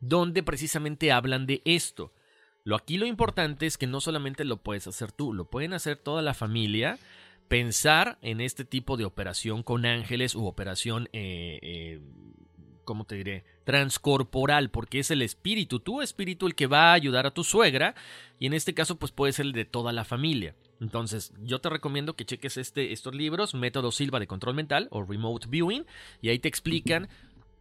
donde 0.01 0.43
precisamente 0.43 1.11
hablan 1.11 1.47
de 1.47 1.63
esto. 1.65 2.13
Lo 2.65 2.77
aquí 2.77 2.97
lo 2.97 3.05
importante 3.05 3.67
es 3.67 3.77
que 3.77 3.87
no 3.87 4.01
solamente 4.01 4.45
lo 4.45 4.57
puedes 4.57 4.87
hacer 4.87 5.13
tú, 5.13 5.35
lo 5.35 5.45
pueden 5.45 5.75
hacer 5.75 5.97
toda 5.97 6.23
la 6.23 6.33
familia. 6.33 6.99
Pensar 7.47 8.19
en 8.23 8.41
este 8.41 8.65
tipo 8.65 8.97
de 8.97 9.05
operación 9.05 9.63
con 9.63 9.85
ángeles 9.85 10.35
u 10.35 10.47
operación, 10.47 11.11
eh, 11.13 11.59
eh, 11.61 12.01
¿cómo 12.85 13.05
te 13.05 13.17
diré? 13.17 13.45
Transcorporal, 13.65 14.71
porque 14.71 14.99
es 14.99 15.11
el 15.11 15.21
espíritu, 15.21 15.79
tu 15.79 16.01
espíritu 16.01 16.47
el 16.47 16.55
que 16.55 16.67
va 16.67 16.91
a 16.91 16.95
ayudar 16.95 17.27
a 17.27 17.35
tu 17.35 17.45
suegra 17.45 17.95
y 18.39 18.47
en 18.47 18.55
este 18.55 18.73
caso 18.73 18.99
pues 18.99 19.13
puede 19.13 19.35
ser 19.35 19.45
el 19.45 19.53
de 19.53 19.67
toda 19.67 19.93
la 19.93 20.07
familia. 20.07 20.55
Entonces 20.81 21.35
yo 21.43 21.61
te 21.61 21.69
recomiendo 21.69 22.17
que 22.17 22.25
cheques 22.25 22.57
este, 22.57 22.93
estos 22.95 23.15
libros, 23.15 23.53
Método 23.53 23.93
Silva 23.93 24.21
de 24.21 24.27
Control 24.27 24.55
Mental 24.55 24.89
o 24.91 25.03
Remote 25.03 25.49
Viewing, 25.51 25.85
y 26.23 26.31
ahí 26.31 26.39
te 26.39 26.49
explican 26.49 27.11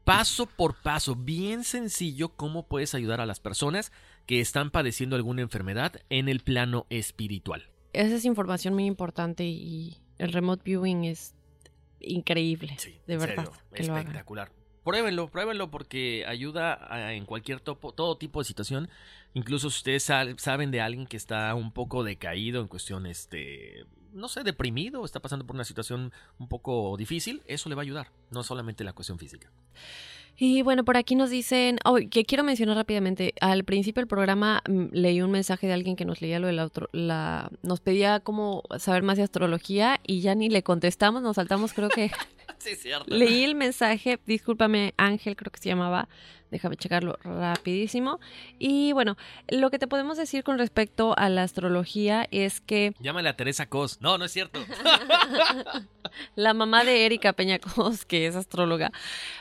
paso 0.05 0.45
por 0.45 0.75
paso, 0.75 1.15
bien 1.15 1.63
sencillo, 1.63 2.29
cómo 2.29 2.67
puedes 2.67 2.95
ayudar 2.95 3.21
a 3.21 3.25
las 3.25 3.39
personas 3.39 3.91
que 4.25 4.39
están 4.39 4.71
padeciendo 4.71 5.15
alguna 5.15 5.41
enfermedad 5.41 5.93
en 6.09 6.29
el 6.29 6.39
plano 6.39 6.85
espiritual. 6.89 7.69
esa 7.93 8.15
es 8.15 8.25
información 8.25 8.73
muy 8.73 8.85
importante 8.85 9.43
y 9.45 9.97
el 10.17 10.31
remote 10.33 10.63
viewing 10.65 11.03
es 11.05 11.35
increíble, 11.99 12.75
de 13.07 13.13
En 13.13 13.19
verdad, 13.19 13.45
serio, 13.45 13.51
que 13.73 13.83
lo 13.83 13.93
hagan. 13.93 14.07
espectacular. 14.07 14.51
Pruébenlo, 14.83 15.29
pruébenlo 15.29 15.71
porque 15.71 16.25
ayuda 16.27 16.77
a- 16.93 17.13
en 17.13 17.25
cualquier 17.25 17.61
topo- 17.61 17.93
todo 17.93 18.17
tipo 18.17 18.39
de 18.39 18.45
situación. 18.45 18.89
Incluso 19.33 19.69
si 19.69 19.77
ustedes 19.77 20.03
sal- 20.03 20.37
saben 20.39 20.71
de 20.71 20.81
alguien 20.81 21.07
que 21.07 21.15
está 21.17 21.53
un 21.55 21.71
poco 21.71 22.03
decaído 22.03 22.59
en 22.61 22.67
cuestión, 22.67 23.05
este, 23.05 23.85
no 24.11 24.27
sé, 24.27 24.43
deprimido, 24.43 25.05
está 25.05 25.21
pasando 25.21 25.45
por 25.47 25.55
una 25.55 25.63
situación 25.63 26.11
un 26.37 26.49
poco 26.49 26.97
difícil, 26.97 27.41
eso 27.47 27.69
le 27.69 27.75
va 27.75 27.81
a 27.81 27.83
ayudar, 27.83 28.11
no 28.29 28.43
solamente 28.43 28.83
la 28.83 28.91
cuestión 28.93 29.17
física. 29.17 29.49
Y 30.37 30.61
bueno, 30.63 30.83
por 30.83 30.97
aquí 30.97 31.15
nos 31.15 31.29
dicen, 31.29 31.77
oh, 31.85 31.97
que 32.09 32.25
quiero 32.25 32.43
mencionar 32.43 32.75
rápidamente, 32.75 33.33
al 33.39 33.63
principio 33.63 34.01
del 34.01 34.07
programa 34.07 34.61
mm, 34.67 34.85
leí 34.91 35.21
un 35.21 35.31
mensaje 35.31 35.67
de 35.67 35.73
alguien 35.73 35.95
que 35.95 36.05
nos 36.05 36.21
leía 36.21 36.39
lo 36.39 36.47
de 36.47 36.53
la, 36.53 36.65
otro- 36.65 36.89
la 36.91 37.49
nos 37.61 37.79
pedía 37.81 38.19
cómo 38.19 38.63
saber 38.79 39.03
más 39.03 39.17
de 39.17 39.23
astrología 39.23 39.99
y 40.05 40.21
ya 40.21 40.33
ni 40.35 40.49
le 40.49 40.63
contestamos, 40.63 41.21
nos 41.21 41.35
saltamos 41.35 41.73
creo 41.73 41.89
que 41.89 42.11
Sí, 42.63 42.75
cierto. 42.75 43.13
leí 43.13 43.43
el 43.43 43.55
mensaje, 43.55 44.19
discúlpame 44.25 44.93
Ángel 44.97 45.35
creo 45.35 45.51
que 45.51 45.59
se 45.59 45.69
llamaba, 45.69 46.07
déjame 46.53 46.77
checarlo 46.77 47.17
rapidísimo. 47.23 48.19
Y 48.59 48.93
bueno, 48.93 49.17
lo 49.49 49.69
que 49.69 49.79
te 49.79 49.87
podemos 49.87 50.17
decir 50.17 50.43
con 50.43 50.57
respecto 50.57 51.13
a 51.17 51.27
la 51.29 51.43
astrología 51.43 52.27
es 52.31 52.61
que 52.61 52.93
Llámale 52.99 53.29
a 53.29 53.35
Teresa 53.35 53.65
Cos. 53.67 53.99
No, 54.01 54.17
no 54.17 54.25
es 54.25 54.31
cierto. 54.31 54.59
la 56.35 56.53
mamá 56.53 56.83
de 56.83 57.05
Erika 57.05 57.33
Peñacos, 57.33 58.05
que 58.05 58.27
es 58.27 58.35
astróloga. 58.35 58.91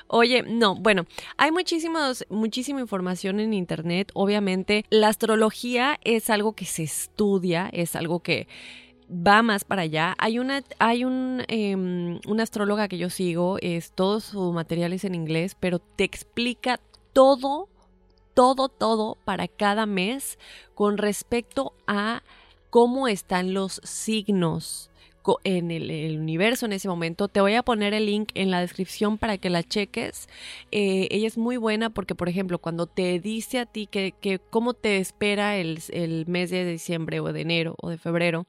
Oye, 0.09 0.43
no, 0.43 0.75
bueno, 0.75 1.07
hay 1.37 1.53
muchísimos, 1.53 2.25
muchísima 2.29 2.81
información 2.81 3.41
en 3.41 3.55
internet. 3.55 4.11
Obviamente, 4.15 4.85
la 4.91 5.09
astrología 5.09 6.01
es 6.05 6.31
algo 6.31 6.55
que 6.55 6.65
se 6.65 6.83
estudia, 6.83 7.69
es 7.73 7.95
algo 7.95 8.21
que 8.21 8.49
va 9.13 9.43
más 9.43 9.65
para 9.65 9.83
allá. 9.83 10.15
Hay 10.19 10.39
una, 10.39 10.63
hay 10.79 11.05
un, 11.05 11.45
em, 11.49 12.21
una 12.27 12.43
astróloga 12.43 12.89
que 12.89 12.99
yo 12.99 13.11
sigo, 13.11 13.59
es 13.61 13.93
todo 13.93 14.21
su 14.21 14.53
material 14.53 14.93
es 14.93 15.05
en 15.05 15.15
inglés, 15.15 15.57
pero 15.59 15.79
te 15.79 16.05
explica 16.05 16.81
todo, 17.13 17.69
todo, 18.35 18.69
todo 18.69 19.19
para 19.25 19.49
cada 19.49 19.87
mes 19.87 20.39
con 20.75 20.99
respecto 20.99 21.75
a 21.87 22.23
cómo 22.71 23.07
están 23.09 23.55
los 23.55 23.81
signos 23.85 24.91
en 25.45 25.71
el, 25.71 25.91
el 25.91 26.19
universo 26.19 26.67
en 26.67 26.73
ese 26.73 26.89
momento. 26.89 27.29
Te 27.29 27.41
voy 27.41 27.55
a 27.55 27.63
poner 27.63 27.95
el 27.95 28.07
link 28.07 28.31
en 28.35 28.51
la 28.51 28.61
descripción 28.61 29.19
para 29.19 29.39
que 29.39 29.51
la 29.51 29.63
cheques. 29.63 30.29
Eh, 30.71 31.09
ella 31.11 31.29
es 31.29 31.39
muy 31.39 31.57
buena 31.57 31.91
porque, 31.91 32.15
por 32.15 32.29
ejemplo, 32.29 32.59
cuando 32.59 32.87
te 32.87 33.21
dice 33.21 33.61
a 33.61 33.67
ti 33.67 33.87
que, 33.87 34.15
que 34.21 34.39
cómo 34.39 34.75
te 34.75 34.99
espera 34.99 35.57
el, 35.57 35.81
el 35.91 36.27
mes 36.27 36.51
de 36.51 36.65
diciembre 36.65 37.21
o 37.21 37.33
de 37.33 37.43
enero 37.43 37.77
o 37.81 37.91
de 37.91 37.99
febrero, 37.99 38.47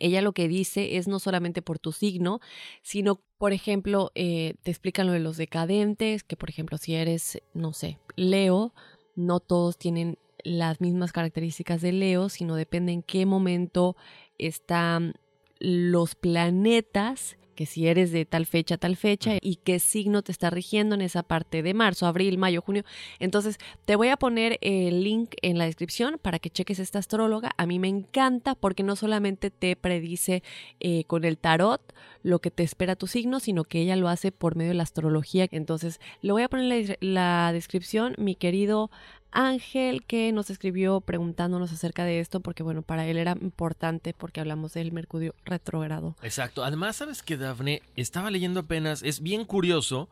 ella 0.00 0.22
lo 0.22 0.32
que 0.32 0.48
dice 0.48 0.96
es 0.96 1.06
no 1.06 1.18
solamente 1.18 1.62
por 1.62 1.78
tu 1.78 1.92
signo, 1.92 2.40
sino, 2.82 3.20
por 3.38 3.52
ejemplo, 3.52 4.10
eh, 4.14 4.54
te 4.62 4.70
explican 4.70 5.06
lo 5.06 5.12
de 5.12 5.20
los 5.20 5.36
decadentes, 5.36 6.24
que 6.24 6.36
por 6.36 6.50
ejemplo, 6.50 6.78
si 6.78 6.94
eres, 6.94 7.40
no 7.54 7.72
sé, 7.72 7.98
Leo, 8.16 8.74
no 9.14 9.40
todos 9.40 9.78
tienen 9.78 10.18
las 10.42 10.80
mismas 10.80 11.12
características 11.12 11.80
de 11.82 11.92
Leo, 11.92 12.28
sino 12.28 12.56
depende 12.56 12.92
en 12.92 13.02
qué 13.02 13.26
momento 13.26 13.96
están 14.38 15.14
los 15.58 16.14
planetas, 16.14 17.36
que 17.60 17.66
si 17.66 17.88
eres 17.88 18.10
de 18.10 18.24
tal 18.24 18.46
fecha, 18.46 18.78
tal 18.78 18.96
fecha, 18.96 19.36
y 19.38 19.56
qué 19.56 19.80
signo 19.80 20.22
te 20.22 20.32
está 20.32 20.48
rigiendo 20.48 20.94
en 20.94 21.02
esa 21.02 21.22
parte 21.22 21.62
de 21.62 21.74
marzo, 21.74 22.06
abril, 22.06 22.38
mayo, 22.38 22.62
junio. 22.62 22.84
Entonces, 23.18 23.58
te 23.84 23.96
voy 23.96 24.08
a 24.08 24.16
poner 24.16 24.56
el 24.62 25.04
link 25.04 25.34
en 25.42 25.58
la 25.58 25.66
descripción 25.66 26.18
para 26.22 26.38
que 26.38 26.48
cheques 26.48 26.78
esta 26.78 27.00
astróloga. 27.00 27.50
A 27.58 27.66
mí 27.66 27.78
me 27.78 27.88
encanta 27.88 28.54
porque 28.54 28.82
no 28.82 28.96
solamente 28.96 29.50
te 29.50 29.76
predice 29.76 30.42
eh, 30.80 31.04
con 31.04 31.26
el 31.26 31.36
tarot 31.36 31.82
lo 32.22 32.38
que 32.38 32.50
te 32.50 32.62
espera 32.62 32.96
tu 32.96 33.06
signo, 33.06 33.40
sino 33.40 33.64
que 33.64 33.82
ella 33.82 33.96
lo 33.96 34.08
hace 34.08 34.32
por 34.32 34.56
medio 34.56 34.70
de 34.70 34.76
la 34.76 34.84
astrología. 34.84 35.46
Entonces, 35.50 36.00
lo 36.22 36.32
voy 36.32 36.44
a 36.44 36.48
poner 36.48 36.72
en 36.72 36.86
la, 36.88 36.96
la 37.00 37.52
descripción, 37.52 38.14
mi 38.16 38.36
querido 38.36 38.90
Ángel, 39.32 40.04
que 40.04 40.32
nos 40.32 40.50
escribió 40.50 41.00
preguntándonos 41.00 41.72
acerca 41.72 42.04
de 42.04 42.20
esto, 42.20 42.40
porque 42.40 42.62
bueno, 42.62 42.82
para 42.82 43.06
él 43.06 43.16
era 43.16 43.36
importante 43.40 44.12
porque 44.12 44.40
hablamos 44.40 44.72
del 44.74 44.92
Mercurio 44.92 45.34
retrógrado. 45.44 46.16
Exacto. 46.22 46.64
Además, 46.64 46.96
¿sabes 46.96 47.22
que 47.22 47.36
Dafne? 47.36 47.82
Estaba 47.96 48.30
leyendo 48.30 48.60
apenas, 48.60 49.02
es 49.02 49.20
bien 49.20 49.44
curioso, 49.44 50.08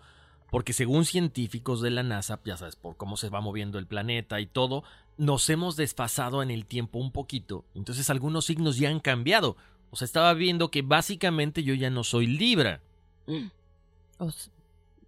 porque 0.51 0.73
según 0.73 1.05
científicos 1.05 1.81
de 1.83 1.91
la 1.91 2.03
NASA, 2.03 2.39
ya 2.45 2.57
sabes, 2.57 2.77
por 2.77 2.97
cómo 2.97 3.17
se 3.17 3.29
va 3.29 3.41
moviendo 3.41 3.79
el 3.79 3.87
planeta 3.87 4.41
y 4.41 4.47
todo, 4.47 4.85
nos 5.17 5.51
hemos 5.51 5.77
desfasado 5.77 6.43
en 6.43 6.51
el 6.51 6.65
tiempo 6.65 6.99
un 6.99 7.11
poquito. 7.11 7.65
Entonces 7.75 8.09
algunos 8.11 8.45
signos 8.47 8.77
ya 8.79 8.89
han 8.89 9.01
cambiado. 9.01 9.57
O 9.91 9.97
sea, 9.97 10.07
estaba 10.07 10.33
viendo 10.35 10.71
que 10.71 10.83
básicamente 10.83 11.65
yo 11.65 11.75
ya 11.75 11.91
no 11.91 12.05
soy 12.05 12.27
Libra. 12.27 12.81
S- 14.21 14.51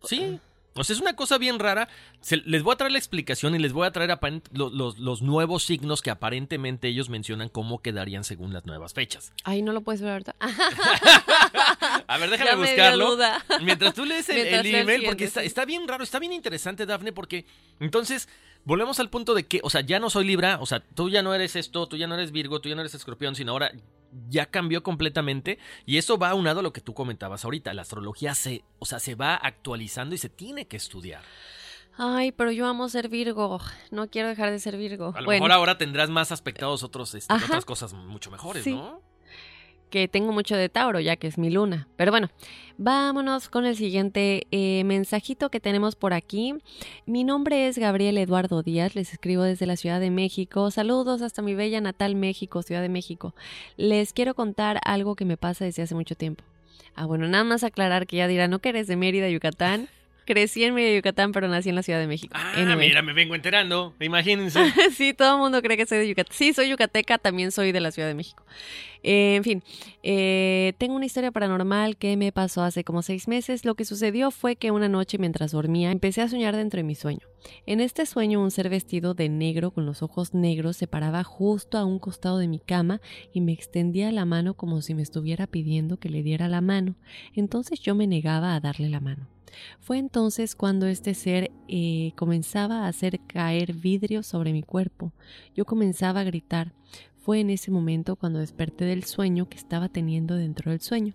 Sí. 0.05 0.41
O 0.75 0.85
sea, 0.85 0.95
es 0.95 1.01
una 1.03 1.15
cosa 1.17 1.37
bien 1.37 1.59
rara. 1.59 1.89
Se- 2.21 2.37
les 2.47 2.63
voy 2.63 2.75
a 2.75 2.77
traer 2.77 2.93
la 2.93 2.99
explicación 2.99 3.55
y 3.55 3.59
les 3.59 3.73
voy 3.73 3.87
a 3.87 3.91
traer 3.91 4.11
aparent- 4.11 4.45
lo- 4.53 4.71
los, 4.71 4.99
los 4.99 5.21
nuevos 5.21 5.65
signos 5.65 6.01
que 6.01 6.11
aparentemente 6.11 6.87
ellos 6.89 7.09
mencionan 7.09 7.49
cómo 7.49 7.83
quedarían 7.83 8.23
según 8.25 8.53
las 8.53 8.67
nuevas 8.67 8.95
fechas. 8.95 9.33
Ay, 9.45 9.63
no 9.63 9.73
lo 9.73 9.81
puedes 9.81 10.01
ver 10.01 10.13
ahorita. 10.13 10.37
A 12.07 12.19
ver, 12.19 12.31
déjame 12.31 12.51
Ya 12.51 12.57
buscarlo. 12.57 13.11
duda. 13.17 13.45
Mientras 13.63 13.95
tú 13.95 14.05
lees 14.05 14.29
el, 14.29 14.67
email, 14.67 15.05
porque 15.05 15.25
está, 15.25 15.43
está 15.43 15.65
bien 15.65 15.87
raro, 15.89 16.05
está 16.05 16.19
bien 16.19 16.33
interesante, 16.33 16.87
Dafne, 16.87 17.13
porque 17.13 17.47
entonces 17.81 18.29
volvemos 18.65 19.01
al 19.01 19.11
punto 19.11 19.35
de 19.35 19.47
que, 19.47 19.61
o 19.63 19.71
sea, 19.71 19.81
ya 19.81 19.99
no 19.99 20.11
soy 20.11 20.25
Libra, 20.27 20.59
o 20.61 20.67
sea, 20.67 20.81
tú 20.81 21.09
ya 21.11 21.23
no 21.23 21.35
eres 21.35 21.57
esto, 21.57 21.87
tú 21.87 21.97
ya 21.97 22.07
no 22.07 22.15
eres 22.15 22.31
Virgo, 22.33 22.61
tú 22.61 22.69
ya 22.69 22.75
no 22.75 22.81
eres 22.83 22.95
Escorpión, 22.95 23.35
sino 23.35 23.53
ahora 23.53 23.73
ya 24.29 24.47
cambió 24.47 24.83
completamente 24.83 25.59
y 25.87 25.99
eso 25.99 26.19
va 26.19 26.31
aunado 26.31 26.61
a 26.61 26.63
lo 26.63 26.73
que 26.73 26.81
tú 26.81 26.95
comentabas 26.95 27.45
ahorita, 27.45 27.73
la 27.75 27.83
astrología 27.83 28.35
se, 28.35 28.65
o 28.79 28.87
sea, 28.87 28.99
se 28.99 29.15
va 29.15 29.35
actualizando 29.35 30.15
y 30.15 30.19
se 30.19 30.29
tiene 30.29 30.67
que 30.67 30.77
estudiar. 30.77 31.23
Ay, 31.97 32.33
pero 32.33 32.51
yo 32.51 32.67
amo 32.67 32.89
ser 32.89 33.09
Virgo. 33.09 33.61
No 33.91 34.09
quiero 34.09 34.29
dejar 34.29 34.51
de 34.51 34.59
ser 34.59 34.77
Virgo. 34.77 35.13
A 35.15 35.21
lo 35.21 35.27
Bueno, 35.27 35.45
mejor 35.45 35.53
ahora 35.53 35.77
tendrás 35.77 36.09
más 36.09 36.33
aspectados 36.33 36.83
otros, 36.83 37.15
este, 37.15 37.35
otras 37.35 37.65
cosas 37.65 37.93
mucho 37.93 38.31
mejores, 38.31 38.65
Sí. 38.65 38.75
¿no? 38.75 39.03
Que 39.91 40.09
tengo 40.09 40.33
mucho 40.33 40.57
de 40.57 40.69
Tauro, 40.69 41.01
ya 41.01 41.17
que 41.17 41.27
es 41.27 41.37
mi 41.37 41.51
luna. 41.51 41.89
Pero 41.97 42.13
bueno, 42.13 42.31
vámonos 42.79 43.49
con 43.49 43.67
el 43.67 43.77
siguiente 43.77 44.47
eh, 44.51 44.85
mensajito 44.85 45.51
que 45.51 45.61
tenemos 45.61 45.97
por 45.97 46.15
aquí. 46.15 46.55
Mi 47.05 47.25
nombre 47.25 47.69
es 47.69 47.77
Gabriel 47.77 48.17
Eduardo 48.17 48.63
Díaz, 48.63 48.95
les 48.95 49.13
escribo 49.13 49.43
desde 49.43 49.67
la 49.67 49.77
Ciudad 49.77 50.01
de 50.01 50.11
México. 50.11 50.71
Saludos 50.71 51.21
hasta 51.23 51.43
mi 51.43 51.55
bella 51.55 51.81
natal 51.81 52.15
México, 52.15 52.63
Ciudad 52.63 52.83
de 52.83 52.89
México. 52.89 53.35
Les 53.77 54.13
quiero 54.13 54.35
contar 54.35 54.81
algo 54.85 55.17
que 55.17 55.25
me 55.25 55.37
pasa 55.37 55.65
desde 55.65 55.83
hace 55.83 55.95
mucho 55.95 56.15
tiempo. 56.15 56.45
Ah, 56.95 57.07
bueno, 57.07 57.29
nada 57.29 57.45
más 57.45 57.65
aclarar 57.65 58.07
que 58.07 58.17
ya 58.17 58.29
dirán, 58.29 58.51
no 58.51 58.61
que 58.61 58.71
eres 58.71 58.87
de 58.87 58.97
Mérida, 58.97 59.29
Yucatán. 59.29 59.89
Crecí 60.25 60.65
en 60.65 60.75
Mérida, 60.75 60.97
Yucatán, 60.97 61.33
pero 61.33 61.49
nací 61.49 61.69
en 61.71 61.75
la 61.75 61.83
Ciudad 61.83 61.99
de 61.99 62.07
México. 62.07 62.35
Ah, 62.37 62.53
Anyway. 62.57 62.89
mira, 62.89 63.03
me 63.03 63.13
vengo 63.13 63.35
enterando. 63.35 63.95
Imagínense. 64.01 64.61
sí, 64.97 65.15
todo 65.15 65.35
el 65.35 65.39
mundo 65.41 65.61
cree 65.63 65.77
que 65.77 65.87
soy 65.87 65.99
de 65.99 66.09
Yucatán. 66.09 66.35
Sí, 66.37 66.53
soy 66.53 66.69
yucateca, 66.69 67.19
también 67.19 67.51
soy 67.53 67.73
de 67.73 67.81
la 67.81 67.91
Ciudad 67.91 68.09
de 68.09 68.15
México. 68.15 68.45
Eh, 69.03 69.37
en 69.37 69.45
fin, 69.45 69.63
eh, 70.03 70.75
tengo 70.79 70.95
una 70.95 71.07
historia 71.07 71.31
paranormal 71.31 71.97
que 71.97 72.17
me 72.19 72.33
pasó 72.33 72.63
hace 72.63 72.85
como 72.85 73.01
seis 73.03 73.29
meses. 73.29 73.65
Lo 73.65 73.75
que 73.75 73.85
sucedió 73.87 74.31
fue 74.31 74.57
que 74.57 74.71
una 74.71 74.89
noche 74.89 75.17
mientras 75.19 75.53
dormía 75.53 75.91
empecé 75.91 76.21
a 76.21 76.29
soñar 76.29 76.55
dentro 76.55 76.79
de 76.79 76.85
mi 76.85 76.95
sueño. 76.95 77.27
En 77.65 77.81
este 77.81 78.05
sueño 78.05 78.43
un 78.43 78.51
ser 78.51 78.69
vestido 78.69 79.15
de 79.15 79.31
negro 79.31 79.71
con 79.71 79.87
los 79.87 80.03
ojos 80.03 80.35
negros 80.35 80.77
se 80.77 80.87
paraba 80.87 81.25
justo 81.25 81.79
a 81.79 81.87
un 81.87 81.99
costado 81.99 82.37
de 82.37 82.49
mi 82.49 82.59
cama 82.61 83.01
y 83.33 83.41
me 83.41 83.53
extendía 83.53 84.13
la 84.13 84.27
mano 84.27 84.53
como 84.53 84.83
si 84.83 84.95
me 84.95 85.01
estuviera 85.03 85.47
pidiendo 85.47 85.97
que 85.97 86.11
le 86.11 86.23
diera 86.23 86.49
la 86.49 86.61
mano. 86.61 86.97
Entonces 87.35 87.81
yo 87.81 87.95
me 87.95 88.07
negaba 88.07 88.55
a 88.55 88.61
darle 88.61 88.91
la 88.91 89.01
mano. 89.01 89.27
Fue 89.81 89.99
entonces 89.99 90.55
cuando 90.55 90.87
este 90.87 91.15
ser 91.15 91.51
eh, 91.69 92.13
comenzaba 92.17 92.85
a 92.85 92.89
hacer 92.89 93.21
caer 93.27 93.73
vidrio 93.75 94.23
sobre 94.23 94.53
mi 94.53 94.63
cuerpo. 94.63 95.13
Yo 95.55 95.65
comenzaba 95.65 96.21
a 96.21 96.25
gritar. 96.25 96.73
Fue 97.17 97.41
en 97.41 97.51
ese 97.51 97.71
momento 97.71 98.17
cuando 98.17 98.39
desperté 98.39 98.85
del 98.87 99.05
sueño 99.05 99.49
que 99.49 99.57
estaba 99.59 99.89
teniendo 99.89 100.35
dentro 100.37 100.71
del 100.71 100.81
sueño. 100.81 101.15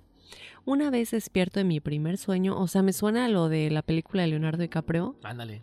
Una 0.66 0.90
vez 0.90 1.12
despierto 1.12 1.60
de 1.60 1.64
mi 1.64 1.80
primer 1.80 2.18
sueño, 2.18 2.60
o 2.60 2.68
sea, 2.68 2.82
me 2.82 2.94
suena 2.94 3.26
a 3.26 3.30
lo 3.30 3.49
de 3.49 3.70
la 3.70 3.82
película 3.82 4.24
de 4.24 4.30
Leonardo 4.30 4.62
DiCaprio, 4.64 5.16
Ándale. 5.24 5.62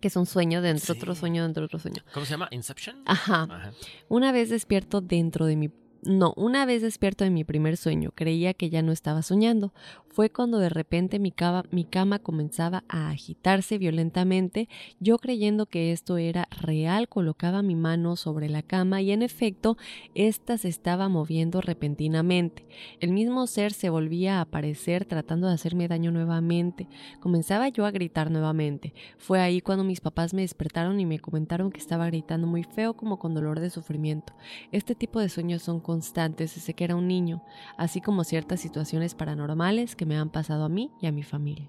que 0.00 0.08
es 0.08 0.16
un 0.16 0.26
sueño 0.26 0.60
dentro 0.62 0.94
de 0.94 0.98
otro 1.00 1.14
Sí. 1.14 1.20
sueño 1.20 1.42
dentro 1.44 1.62
de 1.62 1.66
otro 1.66 1.78
sueño. 1.78 2.02
¿Cómo 2.12 2.26
se 2.26 2.30
llama? 2.32 2.48
¿Inception? 2.50 2.96
Ajá. 3.06 3.42
Ajá. 3.50 3.72
Una 4.08 4.32
vez 4.32 4.50
despierto 4.50 5.00
dentro 5.00 5.46
de 5.46 5.56
mi... 5.56 5.70
No, 6.02 6.34
una 6.36 6.66
vez 6.66 6.82
despierto 6.82 7.24
de 7.24 7.30
mi 7.30 7.44
primer 7.44 7.76
sueño, 7.78 8.10
creía 8.14 8.52
que 8.52 8.68
ya 8.68 8.82
no 8.82 8.92
estaba 8.92 9.22
soñando. 9.22 9.72
Fue 10.14 10.30
cuando 10.30 10.60
de 10.60 10.68
repente 10.68 11.18
mi 11.18 11.32
cama, 11.32 12.20
comenzaba 12.20 12.84
a 12.88 13.10
agitarse 13.10 13.78
violentamente. 13.78 14.68
Yo 15.00 15.18
creyendo 15.18 15.66
que 15.66 15.90
esto 15.90 16.18
era 16.18 16.46
real, 16.52 17.08
colocaba 17.08 17.62
mi 17.62 17.74
mano 17.74 18.14
sobre 18.14 18.48
la 18.48 18.62
cama 18.62 19.02
y 19.02 19.10
en 19.10 19.22
efecto, 19.22 19.76
ésta 20.14 20.56
se 20.56 20.68
estaba 20.68 21.08
moviendo 21.08 21.60
repentinamente. 21.60 22.64
El 23.00 23.10
mismo 23.10 23.44
ser 23.48 23.72
se 23.72 23.90
volvía 23.90 24.38
a 24.38 24.42
aparecer 24.42 25.04
tratando 25.04 25.48
de 25.48 25.54
hacerme 25.54 25.88
daño 25.88 26.12
nuevamente. 26.12 26.86
Comenzaba 27.18 27.68
yo 27.70 27.84
a 27.84 27.90
gritar 27.90 28.30
nuevamente. 28.30 28.94
Fue 29.18 29.40
ahí 29.40 29.60
cuando 29.60 29.82
mis 29.82 30.00
papás 30.00 30.32
me 30.32 30.42
despertaron 30.42 31.00
y 31.00 31.06
me 31.06 31.18
comentaron 31.18 31.72
que 31.72 31.80
estaba 31.80 32.06
gritando 32.06 32.46
muy 32.46 32.62
feo 32.62 32.94
como 32.94 33.18
con 33.18 33.34
dolor 33.34 33.58
de 33.58 33.68
sufrimiento. 33.68 34.32
Este 34.70 34.94
tipo 34.94 35.18
de 35.18 35.28
sueños 35.28 35.62
son 35.62 35.80
constantes 35.80 36.54
desde 36.54 36.74
que 36.74 36.84
era 36.84 36.94
un 36.94 37.08
niño, 37.08 37.42
así 37.76 38.00
como 38.00 38.22
ciertas 38.22 38.60
situaciones 38.60 39.16
paranormales 39.16 39.96
que 39.96 40.03
me 40.06 40.16
han 40.16 40.30
pasado 40.30 40.64
a 40.64 40.68
mí 40.68 40.90
y 41.00 41.06
a 41.06 41.12
mi 41.12 41.22
familia. 41.22 41.68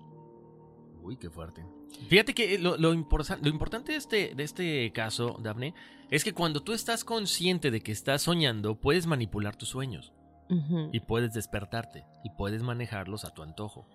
Uy, 1.01 1.17
qué 1.17 1.29
fuerte. 1.29 1.63
Fíjate 2.07 2.33
que 2.33 2.57
lo, 2.57 2.77
lo, 2.77 2.93
imporsa- 2.93 3.37
lo 3.41 3.49
importante 3.49 3.91
de 3.93 3.97
este, 3.99 4.35
de 4.35 4.43
este 4.43 4.91
caso, 4.91 5.37
Daphne, 5.41 5.73
es 6.09 6.23
que 6.23 6.33
cuando 6.33 6.61
tú 6.63 6.73
estás 6.73 7.03
consciente 7.03 7.71
de 7.71 7.81
que 7.81 7.91
estás 7.91 8.23
soñando, 8.23 8.75
puedes 8.79 9.05
manipular 9.07 9.55
tus 9.55 9.69
sueños 9.69 10.13
y 10.91 10.99
puedes 10.99 11.33
despertarte 11.33 12.05
y 12.23 12.29
puedes 12.31 12.61
manejarlos 12.61 13.25
a 13.25 13.31
tu 13.31 13.41
antojo. 13.41 13.87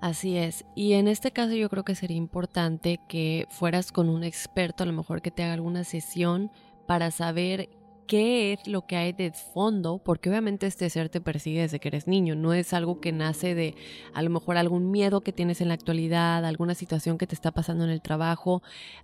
Así 0.00 0.36
es. 0.36 0.64
Y 0.74 0.94
en 0.94 1.06
este 1.08 1.30
caso 1.30 1.54
yo 1.54 1.68
creo 1.70 1.84
que 1.84 1.94
sería 1.94 2.16
importante 2.16 2.98
que 3.08 3.46
fueras 3.50 3.92
con 3.92 4.08
un 4.08 4.24
experto, 4.24 4.82
a 4.82 4.86
lo 4.86 4.92
mejor 4.92 5.22
que 5.22 5.30
te 5.30 5.44
haga 5.44 5.54
alguna 5.54 5.84
sesión 5.84 6.50
para 6.88 7.10
saber 7.12 7.68
qué 8.06 8.52
es 8.52 8.66
lo 8.66 8.86
que 8.86 8.96
hay 8.96 9.12
de 9.12 9.32
fondo, 9.32 9.98
porque 9.98 10.28
obviamente 10.30 10.66
este 10.66 10.88
ser 10.90 11.08
te 11.08 11.20
persigue 11.20 11.62
desde 11.62 11.80
que 11.80 11.88
eres 11.88 12.06
niño, 12.06 12.34
no 12.34 12.52
es 12.52 12.72
algo 12.72 13.00
que 13.00 13.12
nace 13.12 13.54
de 13.54 13.74
a 14.14 14.22
lo 14.22 14.30
mejor 14.30 14.56
algún 14.56 14.90
miedo 14.90 15.20
que 15.20 15.32
tienes 15.32 15.60
en 15.60 15.68
la 15.68 15.74
actualidad, 15.74 16.44
alguna 16.44 16.74
situación 16.74 17.18
que 17.18 17.26
te 17.26 17.34
está 17.34 17.52
pasando 17.52 17.84
en 17.84 17.90
el 17.90 18.02
trabajo. 18.02 18.62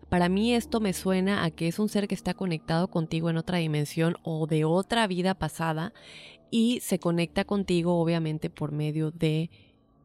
Para 0.08 0.28
mí 0.28 0.54
esto 0.54 0.80
me 0.80 0.92
suena 0.92 1.44
a 1.44 1.50
que 1.50 1.68
es 1.68 1.78
un 1.78 1.88
ser 1.88 2.08
que 2.08 2.14
está 2.14 2.34
conectado 2.34 2.88
contigo 2.88 3.30
en 3.30 3.36
otra 3.36 3.58
dimensión 3.58 4.16
o 4.22 4.46
de 4.46 4.64
otra 4.64 5.06
vida 5.06 5.34
pasada 5.34 5.92
y 6.50 6.80
se 6.80 6.98
conecta 6.98 7.44
contigo 7.44 7.98
obviamente 7.98 8.50
por 8.50 8.72
medio 8.72 9.10
de 9.10 9.50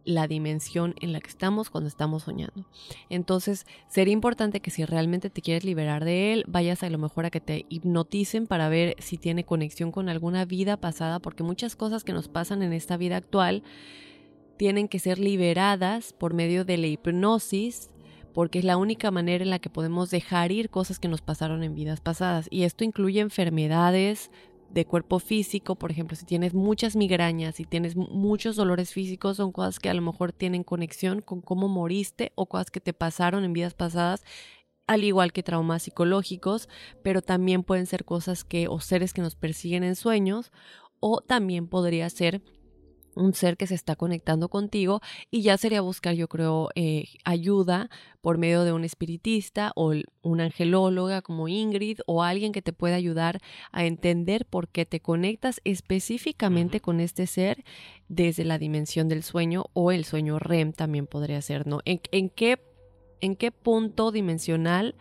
la 0.07 0.25
dimensión 0.27 0.95
en 1.01 1.11
la 1.11 1.19
que 1.19 1.29
estamos 1.29 1.69
cuando 1.69 1.89
estamos 1.89 2.23
soñando. 2.23 2.65
Entonces, 3.09 3.67
sería 3.89 4.13
importante 4.13 4.61
que 4.61 4.71
si 4.71 4.85
realmente 4.85 5.29
te 5.29 5.41
quieres 5.41 5.65
liberar 5.65 6.05
de 6.05 6.31
él, 6.31 6.45
vayas 6.47 6.81
a 6.81 6.89
lo 6.89 6.97
mejor 6.97 7.25
a 7.25 7.29
que 7.29 7.41
te 7.41 7.65
hipnoticen 7.67 8.47
para 8.47 8.69
ver 8.69 8.95
si 8.99 9.17
tiene 9.17 9.43
conexión 9.43 9.91
con 9.91 10.07
alguna 10.07 10.45
vida 10.45 10.77
pasada, 10.77 11.19
porque 11.19 11.43
muchas 11.43 11.75
cosas 11.75 12.05
que 12.05 12.13
nos 12.13 12.29
pasan 12.29 12.63
en 12.63 12.71
esta 12.71 12.95
vida 12.95 13.17
actual 13.17 13.63
tienen 14.55 14.87
que 14.87 14.99
ser 14.99 15.19
liberadas 15.19 16.13
por 16.13 16.33
medio 16.33 16.63
de 16.63 16.77
la 16.77 16.87
hipnosis 16.87 17.91
porque 18.33 18.59
es 18.59 18.65
la 18.65 18.77
única 18.77 19.09
manera 19.09 19.43
en 19.43 19.49
la 19.49 19.57
que 19.57 19.71
podemos 19.71 20.11
dejar 20.11 20.51
ir 20.51 20.69
cosas 20.69 20.99
que 20.99 21.07
nos 21.07 21.21
pasaron 21.21 21.63
en 21.63 21.73
vidas 21.73 22.01
pasadas. 22.01 22.45
Y 22.51 22.65
esto 22.65 22.83
incluye 22.83 23.19
enfermedades, 23.19 24.29
de 24.69 24.85
cuerpo 24.85 25.19
físico, 25.19 25.75
por 25.75 25.91
ejemplo, 25.91 26.15
si 26.15 26.25
tienes 26.25 26.53
muchas 26.53 26.95
migrañas, 26.95 27.55
si 27.55 27.65
tienes 27.65 27.95
mu- 27.95 28.07
muchos 28.09 28.55
dolores 28.55 28.91
físicos, 28.91 29.37
son 29.37 29.51
cosas 29.51 29.79
que 29.79 29.89
a 29.89 29.93
lo 29.93 30.01
mejor 30.01 30.33
tienen 30.33 30.63
conexión 30.63 31.21
con 31.21 31.41
cómo 31.41 31.67
moriste 31.67 32.31
o 32.35 32.45
cosas 32.47 32.69
que 32.71 32.79
te 32.81 32.93
pasaron 32.93 33.43
en 33.43 33.53
vidas 33.53 33.73
pasadas, 33.73 34.23
al 34.87 35.03
igual 35.03 35.33
que 35.33 35.43
traumas 35.43 35.83
psicológicos, 35.83 36.69
pero 37.03 37.21
también 37.21 37.63
pueden 37.63 37.85
ser 37.85 38.05
cosas 38.05 38.43
que 38.43 38.67
o 38.67 38.79
seres 38.79 39.13
que 39.13 39.21
nos 39.21 39.35
persiguen 39.35 39.83
en 39.83 39.95
sueños 39.95 40.51
o 40.99 41.21
también 41.21 41.67
podría 41.67 42.09
ser 42.09 42.41
un 43.19 43.33
ser 43.33 43.57
que 43.57 43.67
se 43.67 43.75
está 43.75 43.95
conectando 43.95 44.49
contigo 44.49 45.01
y 45.31 45.41
ya 45.41 45.57
sería 45.57 45.81
buscar, 45.81 46.15
yo 46.15 46.27
creo, 46.27 46.69
eh, 46.75 47.05
ayuda 47.23 47.89
por 48.21 48.37
medio 48.37 48.63
de 48.63 48.73
un 48.73 48.83
espiritista 48.83 49.71
o 49.75 49.93
una 50.21 50.45
angelóloga 50.45 51.21
como 51.21 51.47
Ingrid 51.47 51.99
o 52.05 52.23
alguien 52.23 52.51
que 52.51 52.61
te 52.61 52.73
pueda 52.73 52.95
ayudar 52.95 53.39
a 53.71 53.85
entender 53.85 54.45
por 54.45 54.67
qué 54.67 54.85
te 54.85 54.99
conectas 54.99 55.61
específicamente 55.63 56.79
con 56.79 56.99
este 56.99 57.27
ser 57.27 57.63
desde 58.07 58.43
la 58.43 58.57
dimensión 58.57 59.07
del 59.07 59.23
sueño 59.23 59.65
o 59.73 59.91
el 59.91 60.05
sueño 60.05 60.39
REM 60.39 60.73
también 60.73 61.07
podría 61.07 61.41
ser, 61.41 61.67
¿no? 61.67 61.79
¿En, 61.85 62.01
en 62.11 62.29
qué, 62.29 62.59
en 63.21 63.35
qué 63.35 63.51
punto 63.51 64.11
dimensional 64.11 64.95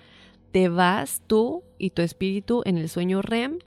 te 0.52 0.68
vas 0.68 1.22
tú 1.26 1.64
y 1.78 1.90
tu 1.90 2.02
espíritu 2.02 2.62
en 2.64 2.78
el 2.78 2.88
sueño 2.88 3.22
REM? 3.22 3.58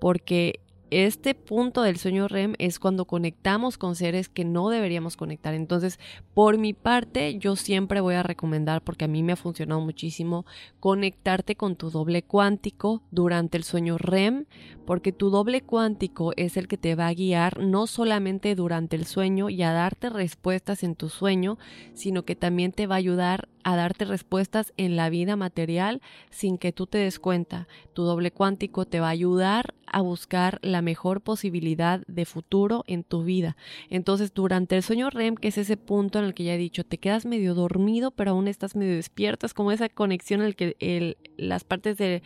Porque 0.00 0.60
este 0.92 1.34
punto 1.34 1.82
del 1.82 1.96
sueño 1.96 2.28
REM 2.28 2.54
es 2.58 2.78
cuando 2.78 3.06
conectamos 3.06 3.78
con 3.78 3.96
seres 3.96 4.28
que 4.28 4.44
no 4.44 4.68
deberíamos 4.68 5.16
conectar. 5.16 5.54
Entonces, 5.54 5.98
por 6.34 6.58
mi 6.58 6.74
parte, 6.74 7.38
yo 7.38 7.56
siempre 7.56 8.00
voy 8.00 8.14
a 8.14 8.22
recomendar, 8.22 8.82
porque 8.82 9.06
a 9.06 9.08
mí 9.08 9.22
me 9.22 9.32
ha 9.32 9.36
funcionado 9.36 9.80
muchísimo, 9.80 10.44
conectarte 10.80 11.56
con 11.56 11.76
tu 11.76 11.90
doble 11.90 12.22
cuántico 12.22 13.02
durante 13.10 13.56
el 13.56 13.64
sueño 13.64 13.96
REM, 13.96 14.44
porque 14.84 15.12
tu 15.12 15.30
doble 15.30 15.62
cuántico 15.62 16.32
es 16.36 16.56
el 16.56 16.68
que 16.68 16.76
te 16.76 16.94
va 16.94 17.06
a 17.06 17.14
guiar 17.14 17.60
no 17.60 17.86
solamente 17.86 18.54
durante 18.54 18.96
el 18.96 19.06
sueño 19.06 19.48
y 19.48 19.62
a 19.62 19.72
darte 19.72 20.10
respuestas 20.10 20.82
en 20.82 20.94
tu 20.94 21.08
sueño, 21.08 21.58
sino 21.94 22.24
que 22.24 22.36
también 22.36 22.72
te 22.72 22.86
va 22.86 22.96
a 22.96 22.98
ayudar 22.98 23.48
a 23.64 23.76
darte 23.76 24.04
respuestas 24.04 24.72
en 24.76 24.96
la 24.96 25.10
vida 25.10 25.36
material 25.36 26.00
sin 26.30 26.58
que 26.58 26.72
tú 26.72 26.86
te 26.86 26.98
des 26.98 27.18
cuenta. 27.18 27.68
Tu 27.92 28.02
doble 28.02 28.30
cuántico 28.30 28.84
te 28.86 29.00
va 29.00 29.08
a 29.08 29.10
ayudar 29.10 29.74
a 29.86 30.00
buscar 30.00 30.58
la 30.62 30.82
mejor 30.82 31.20
posibilidad 31.20 32.02
de 32.06 32.24
futuro 32.24 32.84
en 32.86 33.04
tu 33.04 33.24
vida. 33.24 33.56
Entonces, 33.90 34.32
durante 34.32 34.76
el 34.76 34.82
sueño 34.82 35.10
REM, 35.10 35.36
que 35.36 35.48
es 35.48 35.58
ese 35.58 35.76
punto 35.76 36.18
en 36.18 36.24
el 36.24 36.34
que 36.34 36.44
ya 36.44 36.54
he 36.54 36.58
dicho, 36.58 36.84
te 36.84 36.98
quedas 36.98 37.26
medio 37.26 37.54
dormido, 37.54 38.10
pero 38.10 38.32
aún 38.32 38.48
estás 38.48 38.74
medio 38.74 38.94
despierto, 38.94 39.46
es 39.46 39.54
como 39.54 39.72
esa 39.72 39.88
conexión 39.88 40.40
en 40.40 40.46
el 40.46 40.56
que 40.56 40.76
el- 40.80 41.16
las 41.36 41.64
partes 41.64 41.96
de 41.98 42.22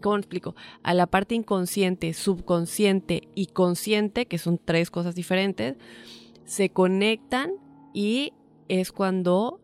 ¿Cómo 0.00 0.16
explico? 0.16 0.56
A 0.82 0.94
la 0.94 1.06
parte 1.06 1.34
inconsciente, 1.34 2.14
subconsciente 2.14 3.28
y 3.34 3.48
consciente, 3.48 4.24
que 4.24 4.38
son 4.38 4.58
tres 4.58 4.90
cosas 4.90 5.14
diferentes, 5.14 5.76
se 6.44 6.70
conectan 6.70 7.52
y 7.92 8.32
es 8.68 8.90
cuando 8.90 9.60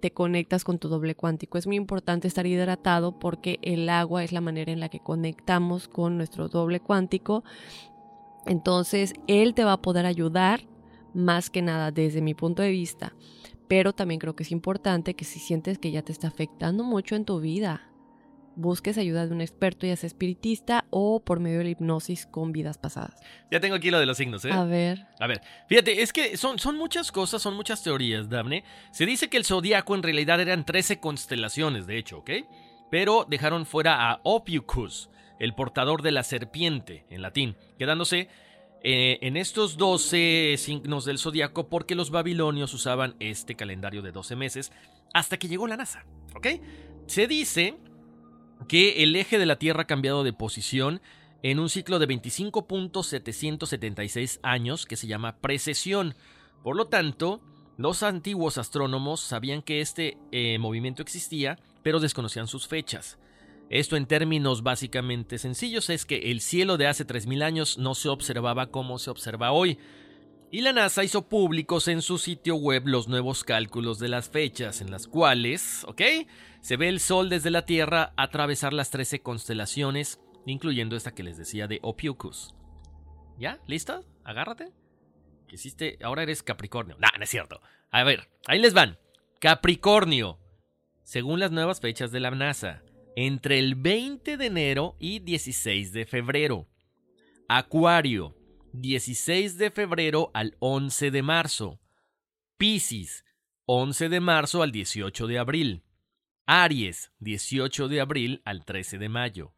te 0.00 0.12
conectas 0.12 0.64
con 0.64 0.78
tu 0.78 0.88
doble 0.88 1.14
cuántico. 1.14 1.58
Es 1.58 1.66
muy 1.66 1.76
importante 1.76 2.26
estar 2.26 2.46
hidratado 2.46 3.18
porque 3.18 3.58
el 3.62 3.88
agua 3.88 4.24
es 4.24 4.32
la 4.32 4.40
manera 4.40 4.72
en 4.72 4.80
la 4.80 4.88
que 4.88 5.00
conectamos 5.00 5.86
con 5.88 6.16
nuestro 6.16 6.48
doble 6.48 6.80
cuántico. 6.80 7.44
Entonces, 8.46 9.12
él 9.26 9.54
te 9.54 9.64
va 9.64 9.74
a 9.74 9.82
poder 9.82 10.06
ayudar 10.06 10.62
más 11.14 11.50
que 11.50 11.62
nada 11.62 11.90
desde 11.90 12.22
mi 12.22 12.34
punto 12.34 12.62
de 12.62 12.70
vista 12.70 13.14
Pero 13.68 13.92
también 13.92 14.20
creo 14.20 14.34
que 14.34 14.44
es 14.44 14.52
importante 14.52 15.14
que 15.14 15.24
si 15.24 15.38
sientes 15.38 15.78
que 15.78 15.90
ya 15.90 16.02
te 16.02 16.12
está 16.12 16.28
afectando 16.28 16.82
mucho 16.82 17.14
en 17.14 17.24
tu 17.24 17.40
vida, 17.40 17.89
busques 18.60 18.98
ayuda 18.98 19.26
de 19.26 19.34
un 19.34 19.40
experto, 19.40 19.86
ya 19.86 19.96
sea 19.96 20.06
espiritista 20.06 20.84
o 20.90 21.20
por 21.20 21.40
medio 21.40 21.58
de 21.58 21.64
la 21.64 21.70
hipnosis 21.70 22.26
con 22.26 22.52
vidas 22.52 22.78
pasadas. 22.78 23.20
Ya 23.50 23.60
tengo 23.60 23.74
aquí 23.74 23.90
lo 23.90 23.98
de 23.98 24.06
los 24.06 24.16
signos, 24.16 24.44
¿eh? 24.44 24.52
A 24.52 24.64
ver. 24.64 25.06
A 25.18 25.26
ver, 25.26 25.40
fíjate, 25.68 26.02
es 26.02 26.12
que 26.12 26.36
son, 26.36 26.58
son 26.58 26.76
muchas 26.76 27.12
cosas, 27.12 27.42
son 27.42 27.54
muchas 27.54 27.82
teorías, 27.82 28.28
Daphne. 28.28 28.64
Se 28.92 29.06
dice 29.06 29.28
que 29.28 29.36
el 29.36 29.44
zodiaco 29.44 29.94
en 29.94 30.02
realidad 30.02 30.40
eran 30.40 30.64
13 30.64 31.00
constelaciones, 31.00 31.86
de 31.86 31.98
hecho, 31.98 32.18
¿ok? 32.18 32.30
Pero 32.90 33.26
dejaron 33.28 33.66
fuera 33.66 34.10
a 34.10 34.20
Ophiuchus, 34.24 35.10
el 35.38 35.54
portador 35.54 36.02
de 36.02 36.12
la 36.12 36.22
serpiente, 36.22 37.06
en 37.10 37.22
latín, 37.22 37.56
quedándose 37.78 38.28
eh, 38.82 39.18
en 39.20 39.36
estos 39.36 39.76
12 39.76 40.54
signos 40.56 41.04
del 41.04 41.18
zodiaco 41.18 41.68
porque 41.68 41.94
los 41.94 42.10
babilonios 42.10 42.72
usaban 42.72 43.14
este 43.20 43.54
calendario 43.54 44.00
de 44.00 44.10
12 44.10 44.36
meses 44.36 44.72
hasta 45.12 45.38
que 45.38 45.48
llegó 45.48 45.66
la 45.66 45.76
NASA, 45.76 46.06
¿ok? 46.34 46.46
Se 47.06 47.26
dice 47.26 47.76
que 48.68 49.02
el 49.02 49.16
eje 49.16 49.38
de 49.38 49.46
la 49.46 49.58
Tierra 49.58 49.82
ha 49.82 49.86
cambiado 49.86 50.24
de 50.24 50.32
posición 50.32 51.02
en 51.42 51.58
un 51.58 51.68
ciclo 51.68 51.98
de 51.98 52.08
25.776 52.08 54.40
años 54.42 54.86
que 54.86 54.96
se 54.96 55.06
llama 55.06 55.36
precesión. 55.38 56.14
Por 56.62 56.76
lo 56.76 56.86
tanto, 56.86 57.42
los 57.76 58.02
antiguos 58.02 58.56
astrónomos 58.58 59.20
sabían 59.20 59.62
que 59.62 59.80
este 59.80 60.18
eh, 60.32 60.58
movimiento 60.58 61.02
existía, 61.02 61.58
pero 61.82 62.00
desconocían 62.00 62.46
sus 62.46 62.68
fechas. 62.68 63.18
Esto 63.70 63.96
en 63.96 64.06
términos 64.06 64.62
básicamente 64.62 65.38
sencillos 65.38 65.90
es 65.90 66.04
que 66.04 66.30
el 66.30 66.40
cielo 66.40 66.76
de 66.76 66.88
hace 66.88 67.06
3.000 67.06 67.42
años 67.42 67.78
no 67.78 67.94
se 67.94 68.08
observaba 68.08 68.66
como 68.66 68.98
se 68.98 69.10
observa 69.10 69.52
hoy. 69.52 69.78
Y 70.50 70.62
la 70.62 70.72
NASA 70.72 71.04
hizo 71.04 71.28
públicos 71.28 71.86
en 71.86 72.02
su 72.02 72.18
sitio 72.18 72.56
web 72.56 72.82
los 72.86 73.06
nuevos 73.06 73.44
cálculos 73.44 74.00
de 74.00 74.08
las 74.08 74.28
fechas 74.28 74.80
en 74.80 74.90
las 74.90 75.06
cuales, 75.06 75.84
¿ok? 75.84 76.02
Se 76.60 76.76
ve 76.76 76.88
el 76.88 77.00
Sol 77.00 77.28
desde 77.28 77.50
la 77.50 77.64
Tierra 77.64 78.12
atravesar 78.16 78.72
las 78.72 78.90
13 78.90 79.22
constelaciones, 79.22 80.20
incluyendo 80.46 80.96
esta 80.96 81.14
que 81.14 81.22
les 81.22 81.36
decía 81.36 81.66
de 81.66 81.80
Ophiuchus. 81.82 82.54
¿Ya? 83.38 83.58
¿Listo? 83.66 84.04
Agárrate. 84.24 84.72
¿Qué 85.48 85.56
hiciste? 85.56 85.98
Ahora 86.02 86.22
eres 86.22 86.42
Capricornio. 86.42 86.96
Nah, 86.98 87.16
no 87.16 87.24
es 87.24 87.30
cierto. 87.30 87.60
A 87.90 88.04
ver, 88.04 88.28
ahí 88.46 88.60
les 88.60 88.74
van. 88.74 88.98
Capricornio. 89.40 90.38
Según 91.02 91.40
las 91.40 91.50
nuevas 91.50 91.80
fechas 91.80 92.12
de 92.12 92.20
la 92.20 92.30
NASA, 92.30 92.82
entre 93.16 93.58
el 93.58 93.74
20 93.74 94.36
de 94.36 94.46
enero 94.46 94.96
y 95.00 95.20
16 95.20 95.92
de 95.92 96.06
febrero. 96.06 96.68
Acuario, 97.48 98.36
16 98.74 99.58
de 99.58 99.70
febrero 99.70 100.30
al 100.34 100.56
11 100.60 101.10
de 101.10 101.22
marzo. 101.22 101.80
Piscis, 102.56 103.24
11 103.64 104.08
de 104.08 104.20
marzo 104.20 104.62
al 104.62 104.70
18 104.70 105.26
de 105.26 105.38
abril. 105.38 105.82
Aries, 106.52 107.12
18 107.20 107.86
de 107.86 108.00
abril 108.00 108.42
al 108.44 108.64
13 108.64 108.98
de 108.98 109.08
mayo. 109.08 109.52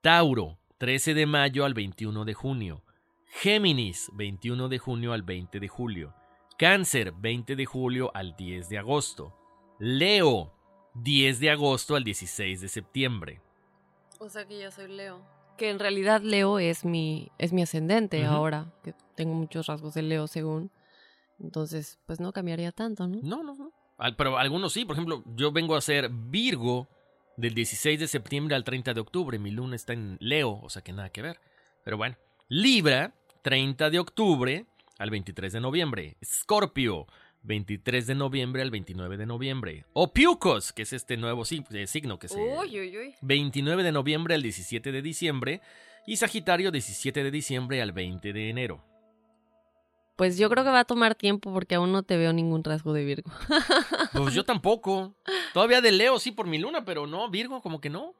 Tauro, 0.00 0.58
13 0.78 1.14
de 1.14 1.26
mayo 1.26 1.64
al 1.64 1.74
21 1.74 2.24
de 2.24 2.34
junio. 2.34 2.82
Géminis, 3.26 4.10
21 4.14 4.68
de 4.68 4.80
junio 4.80 5.12
al 5.12 5.22
20 5.22 5.60
de 5.60 5.68
julio. 5.68 6.12
Cáncer, 6.58 7.12
20 7.12 7.54
de 7.54 7.66
julio 7.66 8.10
al 8.14 8.34
10 8.34 8.68
de 8.68 8.78
agosto. 8.78 9.32
Leo, 9.78 10.52
10 10.94 11.38
de 11.38 11.50
agosto 11.50 11.94
al 11.94 12.02
16 12.02 12.62
de 12.62 12.68
septiembre. 12.68 13.40
O 14.18 14.28
sea 14.28 14.44
que 14.44 14.60
yo 14.60 14.72
soy 14.72 14.88
Leo. 14.88 15.24
Que 15.56 15.70
en 15.70 15.78
realidad 15.78 16.20
Leo 16.20 16.58
es 16.58 16.84
mi, 16.84 17.30
es 17.38 17.52
mi 17.52 17.62
ascendente 17.62 18.24
ahora, 18.24 18.74
que 18.82 18.92
tengo 19.14 19.34
muchos 19.34 19.68
rasgos 19.68 19.94
de 19.94 20.02
Leo 20.02 20.26
según. 20.26 20.72
Entonces, 21.38 22.00
pues 22.06 22.18
no 22.18 22.32
cambiaría 22.32 22.72
tanto, 22.72 23.06
¿no? 23.06 23.20
No, 23.22 23.44
no, 23.44 23.54
no. 23.54 23.72
Pero 24.16 24.38
algunos 24.38 24.72
sí, 24.72 24.84
por 24.84 24.96
ejemplo, 24.96 25.22
yo 25.36 25.52
vengo 25.52 25.76
a 25.76 25.80
ser 25.80 26.10
Virgo 26.10 26.88
del 27.36 27.54
16 27.54 28.00
de 28.00 28.08
septiembre 28.08 28.54
al 28.54 28.64
30 28.64 28.94
de 28.94 29.00
octubre. 29.00 29.38
Mi 29.38 29.50
luna 29.50 29.76
está 29.76 29.92
en 29.92 30.16
Leo, 30.20 30.60
o 30.62 30.68
sea 30.68 30.82
que 30.82 30.92
nada 30.92 31.10
que 31.10 31.22
ver. 31.22 31.40
Pero 31.84 31.96
bueno, 31.96 32.16
Libra, 32.48 33.14
30 33.42 33.90
de 33.90 33.98
octubre 33.98 34.66
al 34.98 35.10
23 35.10 35.52
de 35.52 35.60
noviembre. 35.60 36.16
Escorpio, 36.20 37.06
23 37.42 38.06
de 38.06 38.14
noviembre 38.14 38.62
al 38.62 38.70
29 38.70 39.16
de 39.16 39.26
noviembre. 39.26 39.84
O 39.92 40.12
Piucos, 40.12 40.72
que 40.72 40.82
es 40.82 40.92
este 40.92 41.16
nuevo 41.16 41.42
eh, 41.42 41.86
signo 41.86 42.18
que 42.18 42.28
se... 42.28 42.38
Uy, 42.38 42.80
uy, 42.80 42.98
uy. 42.98 43.14
29 43.20 43.82
de 43.82 43.92
noviembre 43.92 44.34
al 44.34 44.42
17 44.42 44.92
de 44.92 45.02
diciembre. 45.02 45.60
Y 46.06 46.16
Sagitario, 46.16 46.70
17 46.70 47.22
de 47.22 47.30
diciembre 47.30 47.80
al 47.80 47.92
20 47.92 48.32
de 48.32 48.50
enero. 48.50 48.84
Pues 50.16 50.38
yo 50.38 50.48
creo 50.48 50.62
que 50.62 50.70
va 50.70 50.80
a 50.80 50.84
tomar 50.84 51.14
tiempo 51.14 51.52
porque 51.52 51.74
aún 51.74 51.90
no 51.90 52.02
te 52.02 52.16
veo 52.16 52.32
ningún 52.32 52.62
rasgo 52.62 52.92
de 52.92 53.04
Virgo. 53.04 53.30
Pues 54.12 54.32
yo 54.32 54.44
tampoco. 54.44 55.12
Todavía 55.52 55.80
de 55.80 55.90
Leo 55.90 56.20
sí 56.20 56.30
por 56.30 56.46
mi 56.46 56.58
luna, 56.58 56.84
pero 56.84 57.06
no, 57.06 57.28
Virgo 57.30 57.60
como 57.60 57.80
que 57.80 57.90
no. 57.90 58.14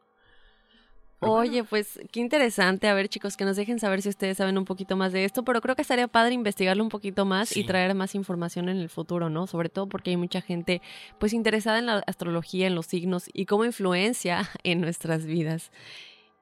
Oye, 1.20 1.64
pues 1.64 2.00
qué 2.10 2.20
interesante. 2.20 2.88
A 2.88 2.94
ver, 2.94 3.08
chicos, 3.08 3.36
que 3.36 3.44
nos 3.44 3.56
dejen 3.56 3.78
saber 3.78 4.02
si 4.02 4.08
ustedes 4.08 4.36
saben 4.36 4.58
un 4.58 4.64
poquito 4.64 4.96
más 4.96 5.12
de 5.12 5.24
esto, 5.24 5.44
pero 5.44 5.60
creo 5.60 5.74
que 5.76 5.82
estaría 5.82 6.08
padre 6.08 6.34
investigarlo 6.34 6.82
un 6.82 6.88
poquito 6.88 7.24
más 7.24 7.56
y 7.56 7.64
traer 7.64 7.94
más 7.94 8.14
información 8.14 8.68
en 8.68 8.78
el 8.78 8.88
futuro, 8.88 9.30
¿no? 9.30 9.46
Sobre 9.46 9.68
todo 9.68 9.88
porque 9.88 10.10
hay 10.10 10.16
mucha 10.16 10.40
gente 10.40 10.82
pues 11.18 11.32
interesada 11.32 11.78
en 11.78 11.86
la 11.86 12.02
astrología, 12.06 12.66
en 12.66 12.74
los 12.74 12.86
signos 12.86 13.30
y 13.32 13.46
cómo 13.46 13.64
influencia 13.64 14.48
en 14.64 14.80
nuestras 14.80 15.26
vidas. 15.26 15.70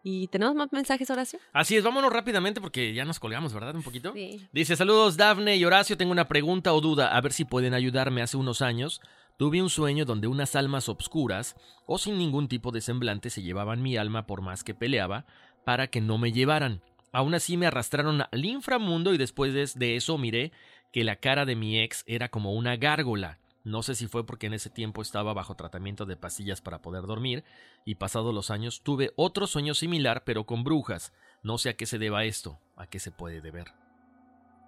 ¿Y 0.03 0.27
tenemos 0.29 0.55
más 0.55 0.73
mensajes, 0.73 1.09
Horacio? 1.11 1.39
Así 1.53 1.77
es, 1.77 1.85
vámonos 1.85 2.13
rápidamente 2.13 2.61
porque 2.61 2.93
ya 2.93 3.05
nos 3.05 3.21
colgamos, 3.21 3.55
¿verdad? 3.55 3.75
Un 3.75 3.83
poquito. 3.83 4.13
Sí. 4.13 4.49
Dice, 4.53 4.75
saludos 4.77 5.17
Dafne 5.17 5.57
y 5.57 5.65
Horacio, 5.65 5.97
tengo 5.97 6.13
una 6.13 6.27
pregunta 6.27 6.73
o 6.73 6.81
duda, 6.81 7.17
a 7.17 7.21
ver 7.21 7.33
si 7.33 7.45
pueden 7.45 7.73
ayudarme. 7.73 8.23
Hace 8.23 8.37
unos 8.37 8.63
años 8.63 9.01
Tuve 9.37 9.63
un 9.63 9.71
sueño 9.71 10.05
donde 10.05 10.29
unas 10.29 10.55
almas 10.55 10.89
obscuras 10.89 11.57
o 11.87 11.99
sin 11.99 12.19
ningún 12.19 12.49
tipo 12.49 12.71
de 12.71 12.81
semblante 12.81 13.31
se 13.31 13.43
llevaban 13.43 13.83
mi 13.83 13.97
alma 13.97 14.27
por 14.27 14.41
más 14.41 14.63
que 14.63 14.75
peleaba 14.75 15.27
para 15.65 15.89
que 15.89 16.01
no 16.01 16.19
me 16.19 16.33
llevaran. 16.33 16.83
Aún 17.13 17.35
así 17.35 17.57
me 17.57 17.67
arrastraron 17.67 18.23
al 18.31 18.45
inframundo 18.45 19.13
y 19.13 19.19
después 19.19 19.53
de 19.75 19.97
eso 19.97 20.19
miré 20.19 20.53
que 20.93 21.05
la 21.05 21.17
cara 21.17 21.45
de 21.45 21.57
mi 21.57 21.81
ex 21.81 22.05
era 22.07 22.29
como 22.29 22.53
una 22.53 22.77
gárgola. 22.77 23.39
No 23.65 23.83
sé 23.83 23.95
si 23.95 24.07
fue 24.09 24.27
porque 24.27 24.47
en 24.47 24.55
ese 24.55 24.71
tiempo 24.71 25.03
estaba 25.03 25.33
bajo 25.35 25.55
tratamiento 25.55 26.05
de 26.05 26.17
pastillas 26.17 26.61
para 26.61 26.83
poder 26.83 27.03
dormir, 27.05 27.45
y 27.85 27.97
pasados 27.97 28.35
los 28.35 28.51
años 28.51 28.83
tuve 28.83 29.13
otro 29.17 29.47
sueño 29.47 29.75
similar 29.75 30.25
pero 30.25 30.45
con 30.45 30.65
brujas. 30.65 31.13
No 31.43 31.59
sé 31.59 31.71
a 31.71 31.77
qué 31.77 31.87
se 31.87 31.99
deba 31.99 32.25
esto, 32.25 32.61
a 32.77 32.87
qué 32.87 32.99
se 32.99 33.13
puede 33.13 33.41
deber. 33.41 33.73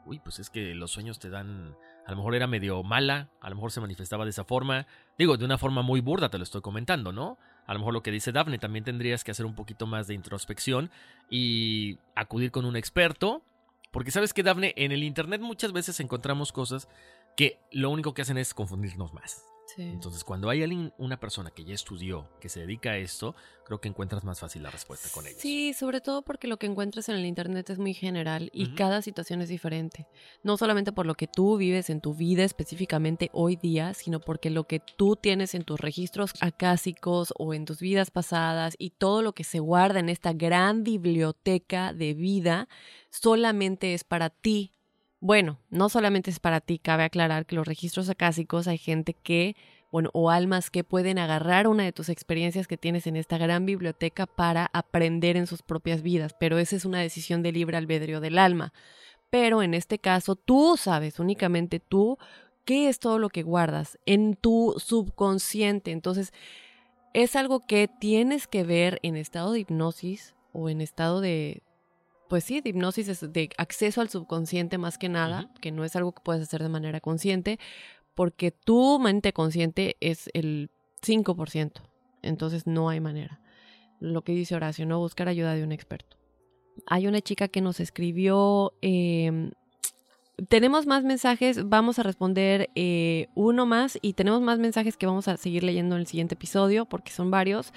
Uy, 0.07 0.21
pues 0.21 0.39
es 0.39 0.51
que 0.51 0.75
los 0.75 0.91
sueños 0.91 1.19
te 1.19 1.31
dan 1.31 1.77
a 2.07 2.11
lo 2.11 2.19
mejor 2.19 2.35
era 2.35 2.47
medio 2.47 2.83
mala, 2.83 3.31
a 3.41 3.49
lo 3.49 3.57
mejor 3.57 3.73
se 3.73 3.81
manifestaba 3.81 4.25
de 4.25 4.31
esa 4.31 4.45
forma. 4.45 4.87
Digo, 5.17 5.37
de 5.37 5.45
una 5.45 5.57
forma 5.57 5.83
muy 5.83 6.01
burda 6.01 6.29
te 6.29 6.37
lo 6.37 6.45
estoy 6.45 6.61
comentando, 6.61 7.13
¿no? 7.13 7.39
A 7.67 7.73
lo 7.73 7.79
mejor 7.79 7.95
lo 7.95 8.03
que 8.03 8.11
dice 8.11 8.31
Daphne, 8.31 8.59
también 8.59 8.85
tendrías 8.85 9.25
que 9.25 9.31
hacer 9.31 9.47
un 9.47 9.55
poquito 9.55 9.87
más 9.87 10.07
de 10.07 10.15
introspección 10.15 10.91
y 11.31 11.99
acudir 12.15 12.51
con 12.51 12.67
un 12.67 12.77
experto. 12.77 13.43
Porque 13.95 14.11
sabes 14.11 14.35
que 14.35 14.43
Daphne, 14.43 14.75
en 14.77 14.91
el 14.91 15.05
Internet 15.05 15.41
muchas 15.41 15.71
veces 15.71 16.01
encontramos 16.01 16.51
cosas 16.51 16.89
que 17.37 17.61
lo 17.71 17.91
único 17.91 18.13
que 18.13 18.23
hacen 18.23 18.39
es 18.39 18.53
confundirnos 18.53 19.15
más. 19.15 19.54
Entonces, 19.77 20.25
cuando 20.25 20.51
hay 20.51 20.63
alguien, 20.63 20.93
una 20.99 21.19
persona 21.19 21.51
que 21.51 21.65
ya 21.65 21.75
estudió, 21.75 22.29
que 22.41 22.49
se 22.49 22.61
dedica 22.61 22.91
a 22.91 22.99
esto, 22.99 23.35
creo 23.65 23.81
que 23.81 23.89
encuentras 23.89 24.25
más 24.25 24.41
fácil 24.41 24.63
la 24.63 24.71
respuesta 24.71 25.09
con 25.13 25.27
ellos. 25.27 25.41
Sí, 25.41 25.73
sobre 25.75 26.01
todo 26.01 26.23
porque 26.23 26.47
lo 26.47 26.59
que 26.59 26.67
encuentras 26.67 27.09
en 27.09 27.17
el 27.17 27.25
Internet 27.25 27.71
es 27.71 27.79
muy 27.79 27.95
general 27.95 28.51
y 28.53 28.75
cada 28.75 29.03
situación 29.03 29.41
es 29.41 29.49
diferente. 29.49 30.07
No 30.43 30.57
solamente 30.57 30.93
por 30.93 31.07
lo 31.07 31.15
que 31.15 31.27
tú 31.27 31.57
vives 31.57 31.91
en 31.91 32.01
tu 32.01 32.15
vida 32.15 32.45
específicamente 32.45 33.31
hoy 33.33 33.57
día, 33.57 33.95
sino 33.95 34.21
porque 34.21 34.51
lo 34.51 34.65
que 34.65 34.81
tú 34.81 35.17
tienes 35.17 35.55
en 35.55 35.65
tus 35.65 35.81
registros 35.81 36.33
acásicos 36.41 37.33
o 37.39 37.55
en 37.55 37.65
tus 37.65 37.81
vidas 37.81 38.11
pasadas 38.11 38.75
y 38.79 38.91
todo 38.91 39.23
lo 39.23 39.33
que 39.33 39.45
se 39.45 39.59
guarda 39.59 40.01
en 40.01 40.09
esta 40.09 40.33
gran 40.33 40.85
biblioteca 40.85 41.93
de 41.93 42.15
vida 42.15 42.69
solamente 43.11 43.95
es 43.95 44.05
para 44.05 44.31
ti 44.31 44.74
bueno, 45.25 45.59
no 45.71 45.89
solamente 45.89 46.31
es 46.31 46.39
para 46.39 46.61
ti, 46.61 46.79
cabe 46.79 47.03
aclarar 47.03 47.47
que 47.47 47.57
los 47.57 47.67
registros 47.67 48.11
acásicos 48.11 48.69
hay 48.69 48.77
gente 48.77 49.15
que, 49.15 49.57
bueno, 49.91 50.11
o 50.13 50.29
almas 50.29 50.71
que 50.71 50.85
pueden 50.85 51.19
agarrar 51.19 51.67
una 51.67 51.83
de 51.83 51.93
tus 51.95 52.11
experiencias 52.11 52.67
que 52.67 52.77
tienes 52.77 53.07
en 53.07 53.17
esta 53.17 53.39
gran 53.39 53.65
biblioteca 53.65 54.27
para 54.27 54.69
aprender 54.75 55.39
en 55.39 55.47
sus 55.47 55.63
propias 55.63 56.03
vidas, 56.03 56.37
pero 56.39 56.59
esa 56.59 56.77
es 56.77 56.85
una 56.85 57.01
decisión 57.01 57.43
de 57.43 57.53
libre 57.53 57.79
albedrío 57.79 58.21
del 58.21 58.37
alma. 58.37 58.75
Pero 59.31 59.63
en 59.63 59.73
este 59.73 59.99
caso, 59.99 60.37
tú 60.37 60.77
sabes, 60.77 61.19
únicamente 61.19 61.81
tú, 61.81 62.19
qué 62.67 62.91
es 62.91 62.99
todo 62.99 63.19
lo 63.19 63.31
que 63.31 63.45
guardas 63.45 63.99
en 64.05 64.37
tu 64.37 64.75
subconsciente. 64.77 65.91
Entonces, 65.91 66.35
es 67.15 67.35
algo 67.35 67.61
que 67.61 67.89
tienes 67.89 68.47
que 68.47 68.63
ver 68.63 68.99
en 69.03 69.17
estado 69.17 69.53
de 69.53 69.61
hipnosis 69.61 70.35
o 70.53 70.69
en 70.69 70.83
estado 70.83 71.23
de, 71.23 71.63
pues 72.29 72.45
sí, 72.45 72.61
de 72.61 72.71
hipnosis 72.71 73.09
es 73.09 73.33
de 73.33 73.51
acceso 73.59 74.01
al 74.01 74.09
subconsciente 74.09 74.79
más 74.79 74.99
que 74.99 75.09
nada, 75.09 75.51
que 75.61 75.73
no 75.73 75.85
es 75.85 75.97
algo 75.97 76.13
que 76.13 76.23
puedes 76.23 76.43
hacer 76.43 76.63
de 76.63 76.69
manera 76.69 77.01
consciente, 77.01 77.59
porque 78.15 78.51
tu 78.51 78.99
mente 78.99 79.33
consciente 79.33 79.97
es 80.01 80.31
el 80.35 80.71
5%, 81.03 81.83
entonces 82.23 82.67
no 82.67 82.89
hay 82.89 83.01
manera. 83.01 83.41
Lo 84.01 84.23
que 84.23 84.33
dice 84.33 84.55
Horacio, 84.55 84.87
no 84.87 84.99
buscar 84.99 85.29
ayuda 85.29 85.55
de 85.55 85.65
un 85.65 85.73
experto. 85.73 86.17
Hay 86.87 87.07
una 87.07 87.21
chica 87.21 87.49
que 87.49 87.61
nos 87.61 87.81
escribió, 87.81 88.73
em, 88.81 89.53
tenemos 90.49 90.87
más 90.87 91.05
mensajes, 91.05 91.69
vamos 91.69 91.99
a 91.99 92.03
responder 92.03 92.71
eh, 92.75 93.29
uno 93.35 93.67
más 93.67 93.99
y 94.03 94.15
tenemos 94.15 94.41
más 94.41 94.59
mensajes 94.59 94.97
que 94.97 95.07
vamos 95.07 95.29
a 95.29 95.37
seguir 95.37 95.63
leyendo 95.63 95.95
en 95.95 96.01
el 96.01 96.07
siguiente 96.07 96.35
episodio 96.35 96.87
porque 96.87 97.13
son 97.13 97.31
varios. 97.31 97.73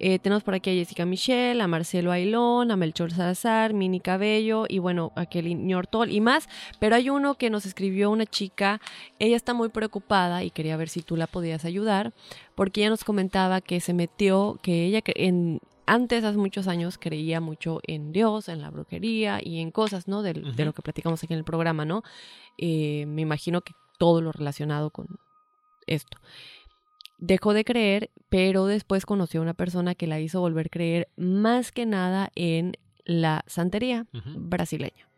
Eh, 0.00 0.18
tenemos 0.18 0.42
por 0.42 0.54
aquí 0.54 0.70
a 0.70 0.74
Jessica 0.74 1.06
Michelle, 1.06 1.62
a 1.62 1.68
Marcelo 1.68 2.10
Ailón, 2.12 2.70
a 2.70 2.76
Melchor 2.76 3.12
Salazar, 3.12 3.72
Mini 3.72 4.00
Cabello 4.00 4.64
y 4.68 4.80
bueno, 4.80 5.12
a 5.14 5.24
Kelly 5.24 5.54
Ñortol 5.54 6.10
y 6.10 6.20
más. 6.20 6.48
Pero 6.78 6.96
hay 6.96 7.08
uno 7.08 7.36
que 7.36 7.48
nos 7.48 7.64
escribió 7.64 8.10
una 8.10 8.26
chica, 8.26 8.80
ella 9.18 9.36
está 9.36 9.54
muy 9.54 9.70
preocupada 9.70 10.44
y 10.44 10.50
quería 10.50 10.76
ver 10.76 10.88
si 10.88 11.02
tú 11.02 11.16
la 11.16 11.26
podías 11.26 11.64
ayudar 11.64 12.12
porque 12.54 12.80
ella 12.82 12.90
nos 12.90 13.04
comentaba 13.04 13.60
que 13.60 13.80
se 13.80 13.94
metió, 13.94 14.58
que 14.62 14.84
ella 14.84 15.00
en, 15.06 15.60
antes, 15.86 16.24
hace 16.24 16.38
muchos 16.38 16.68
años, 16.68 16.98
creía 16.98 17.40
mucho 17.40 17.80
en 17.86 18.12
Dios, 18.12 18.48
en 18.48 18.62
la 18.62 18.70
brujería 18.70 19.40
y 19.42 19.60
en 19.60 19.70
cosas, 19.70 20.08
¿no? 20.08 20.22
De, 20.22 20.34
lo 20.34 20.72
que 20.72 20.82
platicamos 20.82 21.22
aquí 21.22 21.32
en 21.32 21.38
el 21.38 21.44
programa, 21.44 21.84
¿no? 21.84 22.02
Eh, 22.58 23.06
me 23.06 23.22
imagino 23.22 23.60
que 23.60 23.72
todo 23.98 24.20
lo 24.20 24.32
relacionado 24.32 24.90
con 24.90 25.06
esto. 25.86 26.18
Dejó 27.18 27.54
de 27.54 27.64
creer, 27.64 28.10
pero 28.28 28.66
después 28.66 29.06
conoció 29.06 29.40
a 29.40 29.42
una 29.42 29.54
persona 29.54 29.94
que 29.94 30.06
la 30.06 30.20
hizo 30.20 30.40
volver 30.40 30.66
a 30.66 30.70
creer 30.70 31.08
más 31.16 31.72
que 31.72 31.86
nada 31.86 32.30
en 32.34 32.76
la 33.04 33.44
santería 33.46 34.06
brasileña. 34.12 35.08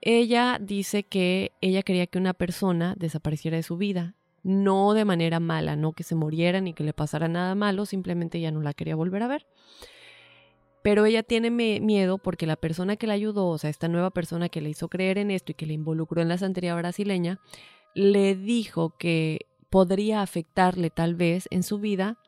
Ella 0.00 0.58
dice 0.60 1.02
que 1.02 1.52
ella 1.60 1.82
quería 1.82 2.06
que 2.06 2.18
una 2.18 2.32
persona 2.32 2.94
desapareciera 2.96 3.56
de 3.56 3.62
su 3.62 3.76
vida, 3.76 4.14
no 4.42 4.94
de 4.94 5.04
manera 5.04 5.40
mala, 5.40 5.76
no 5.76 5.92
que 5.92 6.02
se 6.02 6.14
muriera 6.14 6.60
ni 6.60 6.72
que 6.72 6.84
le 6.84 6.92
pasara 6.92 7.28
nada 7.28 7.54
malo, 7.54 7.86
simplemente 7.86 8.40
ya 8.40 8.50
no 8.50 8.62
la 8.62 8.74
quería 8.74 8.96
volver 8.96 9.22
a 9.22 9.28
ver. 9.28 9.46
Pero 10.82 11.04
ella 11.04 11.22
tiene 11.22 11.50
miedo 11.50 12.18
porque 12.18 12.46
la 12.46 12.56
persona 12.56 12.96
que 12.96 13.06
la 13.06 13.12
ayudó, 13.12 13.48
o 13.48 13.58
sea, 13.58 13.68
esta 13.68 13.88
nueva 13.88 14.10
persona 14.10 14.48
que 14.48 14.62
le 14.62 14.70
hizo 14.70 14.88
creer 14.88 15.18
en 15.18 15.30
esto 15.30 15.52
y 15.52 15.54
que 15.54 15.66
le 15.66 15.74
involucró 15.74 16.22
en 16.22 16.28
la 16.28 16.38
santería 16.38 16.74
brasileña, 16.74 17.38
le 17.94 18.34
dijo 18.34 18.96
que 18.96 19.46
podría 19.68 20.22
afectarle 20.22 20.90
tal 20.90 21.14
vez 21.14 21.46
en 21.50 21.62
su 21.62 21.78
vida 21.78 22.18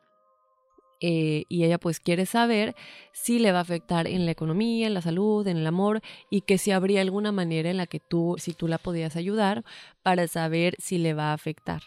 eh, 1.05 1.43
y 1.49 1.65
ella 1.65 1.79
pues 1.79 1.99
quiere 1.99 2.25
saber 2.25 2.75
si 3.11 3.37
le 3.37 3.51
va 3.51 3.57
a 3.57 3.63
afectar 3.63 4.07
en 4.07 4.25
la 4.25 4.31
economía, 4.31 4.87
en 4.87 4.93
la 4.93 5.01
salud, 5.01 5.45
en 5.47 5.57
el 5.57 5.67
amor 5.67 6.01
y 6.29 6.41
que 6.41 6.57
si 6.57 6.71
habría 6.71 7.01
alguna 7.01 7.33
manera 7.33 7.69
en 7.69 7.75
la 7.75 7.87
que 7.87 7.99
tú, 7.99 8.35
si 8.37 8.53
tú 8.53 8.69
la 8.69 8.77
podías 8.77 9.17
ayudar 9.17 9.65
para 10.01 10.27
saber 10.29 10.75
si 10.79 10.97
le 10.97 11.13
va 11.13 11.31
a 11.31 11.33
afectar. 11.33 11.81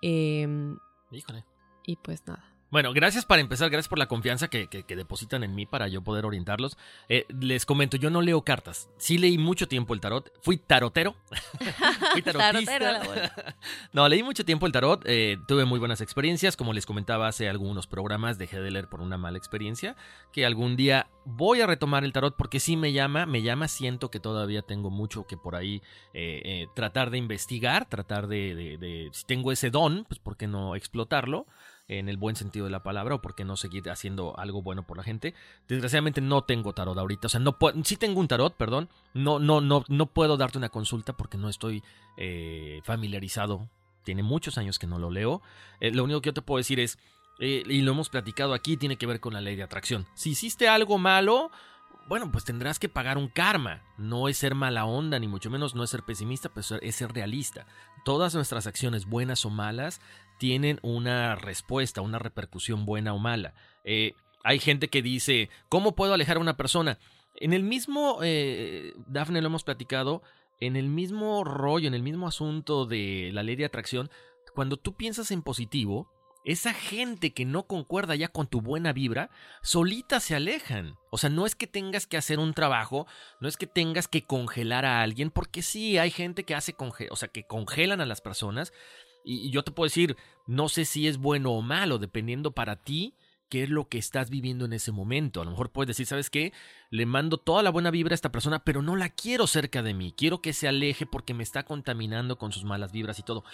Híjole. 0.00 1.44
Y 1.84 1.96
pues 1.96 2.26
nada. 2.26 2.44
Bueno, 2.70 2.92
gracias 2.92 3.24
para 3.24 3.40
empezar, 3.40 3.70
gracias 3.70 3.88
por 3.88 3.98
la 3.98 4.08
confianza 4.08 4.48
que, 4.48 4.68
depositan 4.88 5.42
en 5.42 5.54
mí 5.54 5.64
para 5.64 5.88
yo 5.88 6.02
poder 6.02 6.26
orientarlos. 6.26 6.76
Eh, 7.08 7.24
les 7.40 7.64
comento, 7.64 7.96
yo 7.96 8.10
no 8.10 8.20
leo 8.20 8.42
cartas. 8.42 8.90
Sí 8.98 9.16
leí 9.16 9.38
mucho 9.38 9.68
tiempo 9.68 9.94
el 9.94 10.00
tarot. 10.00 10.30
Fui 10.42 10.58
tarotero. 10.58 11.16
Fui 12.12 12.20
tarotista. 12.20 13.00
no, 13.92 14.06
leí 14.06 14.22
mucho 14.22 14.44
tiempo 14.44 14.66
el 14.66 14.72
tarot. 14.72 15.02
Eh, 15.06 15.38
tuve 15.48 15.64
muy 15.64 15.78
buenas 15.78 16.02
experiencias. 16.02 16.56
Como 16.56 16.74
les 16.74 16.84
comentaba 16.84 17.26
hace 17.26 17.48
algunos 17.48 17.86
programas, 17.86 18.36
dejé 18.36 18.60
de 18.60 18.70
leer 18.70 18.88
por 18.88 19.00
una 19.00 19.16
mala 19.16 19.38
experiencia. 19.38 19.96
Que 20.30 20.44
algún 20.44 20.76
día 20.76 21.08
voy 21.24 21.62
a 21.62 21.66
retomar 21.66 22.04
el 22.04 22.12
tarot 22.12 22.36
porque 22.36 22.60
sí 22.60 22.76
me 22.76 22.92
llama, 22.92 23.24
me 23.24 23.40
llama. 23.40 23.68
Siento 23.68 24.10
que 24.10 24.20
todavía 24.20 24.60
tengo 24.60 24.90
mucho 24.90 25.26
que 25.26 25.38
por 25.38 25.56
ahí 25.56 25.80
eh, 26.12 26.66
tratar 26.74 27.08
de 27.08 27.16
investigar, 27.16 27.88
tratar 27.88 28.26
de, 28.26 28.76
de, 28.78 29.08
si 29.12 29.24
tengo 29.24 29.52
ese 29.52 29.70
don, 29.70 30.04
pues 30.04 30.20
por 30.20 30.36
qué 30.36 30.46
no 30.46 30.76
explotarlo 30.76 31.46
en 31.88 32.08
el 32.08 32.18
buen 32.18 32.36
sentido 32.36 32.66
de 32.66 32.70
la 32.70 32.82
palabra 32.82 33.16
o 33.16 33.22
porque 33.22 33.44
no 33.44 33.56
seguir 33.56 33.90
haciendo 33.90 34.38
algo 34.38 34.62
bueno 34.62 34.86
por 34.86 34.96
la 34.96 35.02
gente. 35.02 35.34
Desgraciadamente 35.66 36.20
no 36.20 36.44
tengo 36.44 36.74
tarot 36.74 36.96
ahorita, 36.96 37.26
o 37.26 37.30
sea, 37.30 37.40
no 37.40 37.58
puedo, 37.58 37.82
sí 37.84 37.96
tengo 37.96 38.20
un 38.20 38.28
tarot, 38.28 38.54
perdón, 38.56 38.88
no, 39.14 39.38
no, 39.38 39.60
no, 39.60 39.84
no 39.88 40.06
puedo 40.06 40.36
darte 40.36 40.58
una 40.58 40.68
consulta 40.68 41.16
porque 41.16 41.38
no 41.38 41.48
estoy 41.48 41.82
eh, 42.16 42.80
familiarizado. 42.84 43.68
Tiene 44.04 44.22
muchos 44.22 44.56
años 44.58 44.78
que 44.78 44.86
no 44.86 44.98
lo 44.98 45.10
leo. 45.10 45.42
Eh, 45.80 45.90
lo 45.90 46.04
único 46.04 46.20
que 46.20 46.28
yo 46.28 46.34
te 46.34 46.42
puedo 46.42 46.58
decir 46.58 46.80
es, 46.80 46.98
eh, 47.40 47.62
y 47.66 47.82
lo 47.82 47.92
hemos 47.92 48.08
platicado 48.08 48.54
aquí, 48.54 48.76
tiene 48.76 48.96
que 48.96 49.06
ver 49.06 49.20
con 49.20 49.32
la 49.32 49.40
ley 49.40 49.56
de 49.56 49.62
atracción. 49.62 50.06
Si 50.14 50.30
hiciste 50.30 50.68
algo 50.68 50.98
malo, 50.98 51.50
bueno, 52.08 52.32
pues 52.32 52.44
tendrás 52.44 52.78
que 52.78 52.88
pagar 52.88 53.18
un 53.18 53.28
karma. 53.28 53.82
No 53.98 54.28
es 54.28 54.38
ser 54.38 54.54
mala 54.54 54.86
onda, 54.86 55.18
ni 55.18 55.28
mucho 55.28 55.50
menos 55.50 55.74
no 55.74 55.84
es 55.84 55.90
ser 55.90 56.02
pesimista, 56.02 56.48
pero 56.48 56.80
es 56.80 56.96
ser 56.96 57.12
realista. 57.12 57.66
Todas 58.04 58.34
nuestras 58.34 58.66
acciones, 58.66 59.04
buenas 59.04 59.44
o 59.44 59.50
malas, 59.50 60.00
tienen 60.38 60.78
una 60.82 61.34
respuesta, 61.34 62.00
una 62.00 62.18
repercusión 62.18 62.86
buena 62.86 63.12
o 63.12 63.18
mala. 63.18 63.54
Eh, 63.84 64.14
hay 64.44 64.58
gente 64.58 64.88
que 64.88 65.02
dice, 65.02 65.50
¿cómo 65.68 65.94
puedo 65.94 66.14
alejar 66.14 66.36
a 66.36 66.40
una 66.40 66.56
persona? 66.56 66.98
En 67.36 67.52
el 67.52 67.62
mismo, 67.62 68.20
eh, 68.22 68.94
Dafne 69.06 69.40
lo 69.40 69.48
hemos 69.48 69.64
platicado, 69.64 70.22
en 70.60 70.76
el 70.76 70.88
mismo 70.88 71.44
rollo, 71.44 71.86
en 71.86 71.94
el 71.94 72.02
mismo 72.02 72.26
asunto 72.26 72.86
de 72.86 73.30
la 73.32 73.42
ley 73.42 73.56
de 73.56 73.64
atracción, 73.64 74.10
cuando 74.54 74.76
tú 74.76 74.94
piensas 74.94 75.30
en 75.30 75.42
positivo, 75.42 76.10
esa 76.44 76.72
gente 76.72 77.34
que 77.34 77.44
no 77.44 77.66
concuerda 77.66 78.14
ya 78.14 78.28
con 78.28 78.46
tu 78.46 78.60
buena 78.60 78.92
vibra, 78.92 79.30
solita 79.62 80.18
se 80.18 80.34
alejan. 80.34 80.96
O 81.10 81.18
sea, 81.18 81.30
no 81.30 81.46
es 81.46 81.54
que 81.54 81.66
tengas 81.66 82.06
que 82.06 82.16
hacer 82.16 82.38
un 82.38 82.54
trabajo, 82.54 83.06
no 83.40 83.48
es 83.48 83.56
que 83.56 83.66
tengas 83.66 84.08
que 84.08 84.24
congelar 84.24 84.84
a 84.84 85.02
alguien, 85.02 85.30
porque 85.30 85.62
sí, 85.62 85.98
hay 85.98 86.10
gente 86.10 86.44
que 86.44 86.54
hace, 86.54 86.74
o 87.10 87.16
sea, 87.16 87.28
que 87.28 87.46
congelan 87.46 88.00
a 88.00 88.06
las 88.06 88.20
personas 88.20 88.72
y, 89.24 89.50
yo 89.50 89.62
te 89.62 89.72
puedo 89.72 89.86
decir, 89.86 90.16
no 90.46 90.68
sé 90.68 90.84
si 90.84 91.06
es 91.08 91.18
bueno 91.18 91.52
o 91.52 91.62
malo, 91.62 91.98
dependiendo 91.98 92.52
para 92.52 92.76
ti 92.76 93.14
qué 93.48 93.62
es 93.62 93.70
lo 93.70 93.88
que 93.88 93.98
estás 93.98 94.30
viviendo 94.30 94.64
en 94.64 94.72
ese 94.72 94.92
momento. 94.92 95.40
A 95.40 95.44
lo 95.44 95.50
mejor 95.50 95.70
puedes 95.70 95.88
decir, 95.88 96.06
¿sabes 96.06 96.30
qué? 96.30 96.52
Le 96.90 97.06
mando 97.06 97.38
toda 97.38 97.62
la 97.62 97.70
buena 97.70 97.90
vibra 97.90 98.12
a 98.12 98.14
esta 98.14 98.32
persona, 98.32 98.64
pero 98.64 98.82
no 98.82 98.96
la 98.96 99.08
quiero 99.08 99.46
cerca 99.46 99.82
de 99.82 99.94
mí. 99.94 100.12
Quiero 100.16 100.42
que 100.42 100.52
se 100.52 100.68
aleje 100.68 101.06
porque 101.06 101.34
me 101.34 101.42
está 101.42 101.64
contaminando 101.64 102.36
con 102.36 102.52
sus 102.52 102.64
malas 102.64 102.92
vibras 102.92 103.18
y 103.18 103.22
todo. 103.22 103.44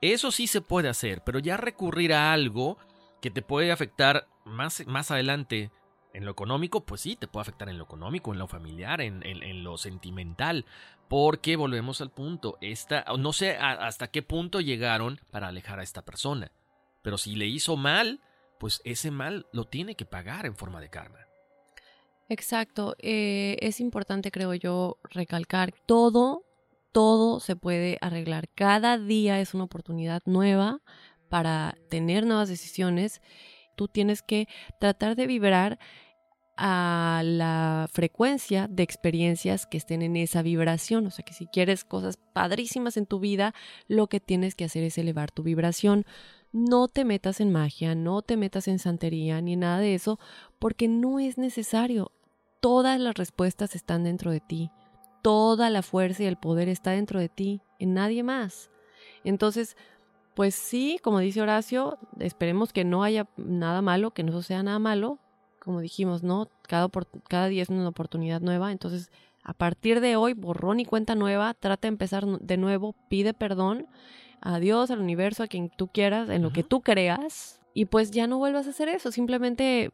Eso 0.00 0.32
sí 0.32 0.46
se 0.46 0.60
puede 0.60 0.88
hacer, 0.88 1.22
pero 1.24 1.38
ya 1.38 1.56
recurrir 1.56 2.12
a 2.12 2.32
algo 2.32 2.78
que 3.20 3.30
te 3.30 3.42
puede 3.42 3.72
afectar 3.72 4.28
más, 4.44 4.86
más 4.86 5.10
adelante 5.10 5.70
en 6.14 6.24
lo 6.24 6.30
económico, 6.30 6.84
pues 6.86 7.02
sí, 7.02 7.16
te 7.16 7.28
puede 7.28 7.42
afectar 7.42 7.68
en 7.68 7.76
lo 7.76 7.84
económico, 7.84 8.32
en 8.32 8.38
lo 8.38 8.46
familiar, 8.46 9.00
en, 9.00 9.22
en 9.24 9.64
lo 9.64 9.76
sentimental. 9.76 10.64
Porque 11.08 11.56
volvemos 11.56 12.00
al 12.00 12.10
punto, 12.10 12.56
esta, 12.62 13.04
no 13.18 13.32
sé 13.32 13.56
hasta 13.58 14.08
qué 14.08 14.22
punto 14.22 14.60
llegaron 14.60 15.20
para 15.30 15.48
alejar 15.48 15.78
a 15.78 15.82
esta 15.82 16.02
persona, 16.02 16.50
pero 17.02 17.18
si 17.18 17.36
le 17.36 17.46
hizo 17.46 17.76
mal, 17.76 18.20
pues 18.58 18.80
ese 18.84 19.10
mal 19.10 19.46
lo 19.52 19.64
tiene 19.64 19.96
que 19.96 20.06
pagar 20.06 20.46
en 20.46 20.56
forma 20.56 20.80
de 20.80 20.88
karma. 20.88 21.18
Exacto, 22.28 22.94
eh, 22.98 23.58
es 23.60 23.80
importante 23.80 24.30
creo 24.30 24.54
yo 24.54 24.96
recalcar, 25.10 25.74
todo, 25.86 26.42
todo 26.90 27.38
se 27.38 27.54
puede 27.54 27.98
arreglar, 28.00 28.48
cada 28.54 28.96
día 28.96 29.40
es 29.40 29.52
una 29.52 29.64
oportunidad 29.64 30.22
nueva 30.24 30.80
para 31.28 31.76
tener 31.90 32.24
nuevas 32.24 32.48
decisiones, 32.48 33.20
tú 33.76 33.88
tienes 33.88 34.22
que 34.22 34.48
tratar 34.80 35.16
de 35.16 35.26
vibrar 35.26 35.78
a 36.56 37.22
la 37.24 37.88
frecuencia 37.92 38.68
de 38.68 38.82
experiencias 38.82 39.66
que 39.66 39.76
estén 39.76 40.02
en 40.02 40.16
esa 40.16 40.42
vibración. 40.42 41.06
O 41.06 41.10
sea 41.10 41.24
que 41.24 41.34
si 41.34 41.46
quieres 41.46 41.84
cosas 41.84 42.18
padrísimas 42.32 42.96
en 42.96 43.06
tu 43.06 43.18
vida, 43.18 43.54
lo 43.88 44.06
que 44.06 44.20
tienes 44.20 44.54
que 44.54 44.64
hacer 44.64 44.84
es 44.84 44.98
elevar 44.98 45.30
tu 45.30 45.42
vibración. 45.42 46.04
No 46.52 46.86
te 46.88 47.04
metas 47.04 47.40
en 47.40 47.50
magia, 47.50 47.94
no 47.94 48.22
te 48.22 48.36
metas 48.36 48.68
en 48.68 48.78
santería 48.78 49.40
ni 49.40 49.56
nada 49.56 49.78
de 49.78 49.94
eso, 49.94 50.20
porque 50.58 50.86
no 50.86 51.18
es 51.18 51.38
necesario. 51.38 52.12
Todas 52.60 53.00
las 53.00 53.14
respuestas 53.14 53.74
están 53.74 54.04
dentro 54.04 54.30
de 54.30 54.40
ti. 54.40 54.70
Toda 55.22 55.70
la 55.70 55.82
fuerza 55.82 56.22
y 56.22 56.26
el 56.26 56.36
poder 56.36 56.68
está 56.68 56.92
dentro 56.92 57.18
de 57.18 57.28
ti, 57.28 57.62
en 57.78 57.94
nadie 57.94 58.22
más. 58.22 58.70
Entonces, 59.24 59.76
pues 60.34 60.54
sí, 60.54 60.98
como 61.02 61.18
dice 61.18 61.40
Horacio, 61.40 61.98
esperemos 62.20 62.72
que 62.72 62.84
no 62.84 63.02
haya 63.02 63.28
nada 63.36 63.82
malo, 63.82 64.12
que 64.12 64.22
no 64.22 64.42
sea 64.42 64.62
nada 64.62 64.78
malo, 64.78 65.18
como 65.64 65.80
dijimos, 65.80 66.22
¿no? 66.22 66.48
Cada, 66.62 66.88
cada 67.28 67.48
día 67.48 67.62
es 67.62 67.68
una 67.68 67.88
oportunidad 67.88 68.40
nueva, 68.40 68.70
entonces 68.70 69.10
a 69.42 69.52
partir 69.52 70.00
de 70.00 70.16
hoy, 70.16 70.32
borrón 70.32 70.80
y 70.80 70.84
cuenta 70.84 71.14
nueva, 71.14 71.54
trata 71.54 71.82
de 71.82 71.92
empezar 71.92 72.24
de 72.26 72.56
nuevo, 72.56 72.94
pide 73.08 73.34
perdón 73.34 73.86
a 74.40 74.58
Dios, 74.58 74.90
al 74.90 75.00
universo, 75.00 75.42
a 75.42 75.48
quien 75.48 75.70
tú 75.70 75.88
quieras, 75.88 76.28
en 76.30 76.42
lo 76.42 76.52
que 76.52 76.62
tú 76.62 76.80
creas, 76.80 77.60
y 77.74 77.86
pues 77.86 78.10
ya 78.10 78.26
no 78.26 78.38
vuelvas 78.38 78.66
a 78.66 78.70
hacer 78.70 78.88
eso, 78.88 79.10
simplemente 79.10 79.90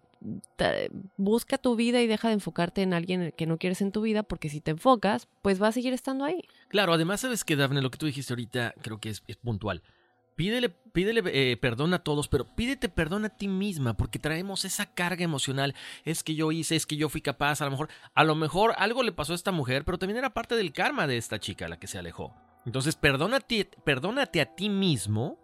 busca 1.17 1.57
tu 1.57 1.77
vida 1.77 2.01
y 2.03 2.07
deja 2.07 2.29
de 2.29 2.35
enfocarte 2.35 2.83
en 2.83 2.93
alguien 2.93 3.33
que 3.37 3.47
no 3.47 3.59
quieres 3.59 3.81
en 3.81 3.91
tu 3.91 4.03
vida, 4.03 4.23
porque 4.23 4.49
si 4.49 4.61
te 4.61 4.73
enfocas, 4.73 5.29
pues 5.43 5.61
va 5.63 5.69
a 5.69 5.73
seguir 5.73 5.95
estando 5.95 6.25
ahí. 6.25 6.45
Claro, 6.69 6.93
además 6.93 7.21
sabes 7.21 7.43
que, 7.43 7.57
Dafne, 7.57 7.81
lo 7.81 7.91
que 7.91 7.99
tú 7.99 8.07
dijiste 8.07 8.33
ahorita 8.33 8.75
creo 8.83 8.99
que 8.99 9.09
es 9.09 9.21
puntual. 9.43 9.83
Pídele, 10.41 10.71
pídele 10.71 11.23
eh, 11.27 11.59
perdón 11.59 11.93
a 11.93 11.99
todos, 11.99 12.27
pero 12.27 12.47
pídete 12.47 12.89
perdón 12.89 13.27
a 13.27 13.29
ti 13.29 13.47
misma, 13.47 13.99
porque 13.99 14.19
traemos 14.19 14.65
esa 14.65 14.87
carga 14.87 15.23
emocional. 15.23 15.75
Es 16.07 16.23
que 16.23 16.35
yo 16.35 16.51
hice, 16.51 16.77
es 16.77 16.87
que 16.87 16.97
yo 16.97 17.11
fui 17.11 17.21
capaz, 17.21 17.61
a 17.61 17.67
lo 17.67 17.73
mejor, 17.73 17.91
a 18.15 18.25
lo 18.25 18.35
mejor 18.35 18.73
algo 18.79 19.03
le 19.03 19.13
pasó 19.13 19.33
a 19.33 19.35
esta 19.35 19.53
mujer, 19.53 19.85
pero 19.85 19.99
también 19.99 20.17
era 20.17 20.33
parte 20.33 20.57
del 20.57 20.73
karma 20.73 21.07
de 21.07 21.19
esta 21.19 21.41
chica 21.41 21.69
la 21.69 21.79
que 21.79 21.89
se 21.89 21.99
alejó. 21.99 22.35
Entonces, 22.65 22.97
perdónate, 22.97 23.69
perdónate 23.85 24.41
a 24.41 24.55
ti 24.55 24.71
mismo 24.71 25.39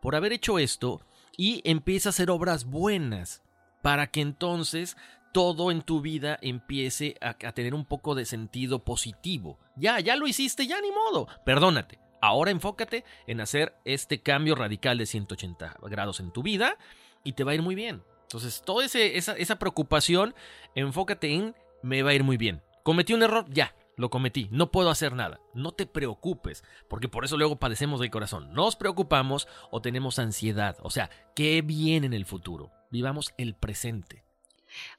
por 0.00 0.16
haber 0.16 0.32
hecho 0.32 0.58
esto 0.58 1.02
y 1.36 1.60
empieza 1.70 2.08
a 2.08 2.16
hacer 2.16 2.30
obras 2.30 2.64
buenas 2.64 3.42
para 3.82 4.06
que 4.06 4.22
entonces 4.22 4.96
todo 5.34 5.70
en 5.70 5.82
tu 5.82 6.00
vida 6.00 6.38
empiece 6.40 7.16
a, 7.20 7.36
a, 7.46 7.52
tener 7.52 7.74
un 7.74 7.84
poco 7.84 8.14
de 8.14 8.24
sentido 8.24 8.82
positivo. 8.82 9.58
Ya, 9.76 10.00
ya 10.00 10.16
lo 10.16 10.26
hiciste, 10.26 10.66
ya 10.66 10.80
ni 10.80 10.90
modo. 10.90 11.28
Perdónate. 11.44 12.07
Ahora 12.20 12.50
enfócate 12.50 13.04
en 13.26 13.40
hacer 13.40 13.74
este 13.84 14.22
cambio 14.22 14.54
radical 14.54 14.98
de 14.98 15.06
180 15.06 15.76
grados 15.82 16.20
en 16.20 16.32
tu 16.32 16.42
vida 16.42 16.76
y 17.24 17.32
te 17.32 17.44
va 17.44 17.52
a 17.52 17.54
ir 17.54 17.62
muy 17.62 17.74
bien. 17.74 18.02
Entonces, 18.22 18.62
toda 18.64 18.84
esa, 18.84 19.58
preocupación, 19.58 20.34
enfócate 20.74 21.32
en 21.32 21.54
me 21.82 22.02
va 22.02 22.10
a 22.10 22.14
ir 22.14 22.24
muy 22.24 22.36
bien. 22.36 22.62
Cometí 22.82 23.14
un 23.14 23.22
error, 23.22 23.46
ya, 23.48 23.74
lo 23.96 24.10
cometí, 24.10 24.48
no 24.50 24.70
puedo 24.70 24.90
hacer 24.90 25.14
nada. 25.14 25.40
No 25.54 25.72
te 25.72 25.86
preocupes, 25.86 26.62
porque 26.88 27.08
por 27.08 27.24
eso 27.24 27.38
luego 27.38 27.58
padecemos 27.58 28.00
del 28.00 28.10
corazón. 28.10 28.52
Nos 28.52 28.76
preocupamos 28.76 29.48
o 29.70 29.80
tenemos 29.80 30.18
ansiedad. 30.18 30.76
O 30.82 30.90
sea, 30.90 31.08
¿qué 31.34 31.62
viene 31.62 32.06
en 32.06 32.14
el 32.14 32.26
futuro? 32.26 32.70
Vivamos 32.90 33.32
el 33.38 33.54
presente. 33.54 34.27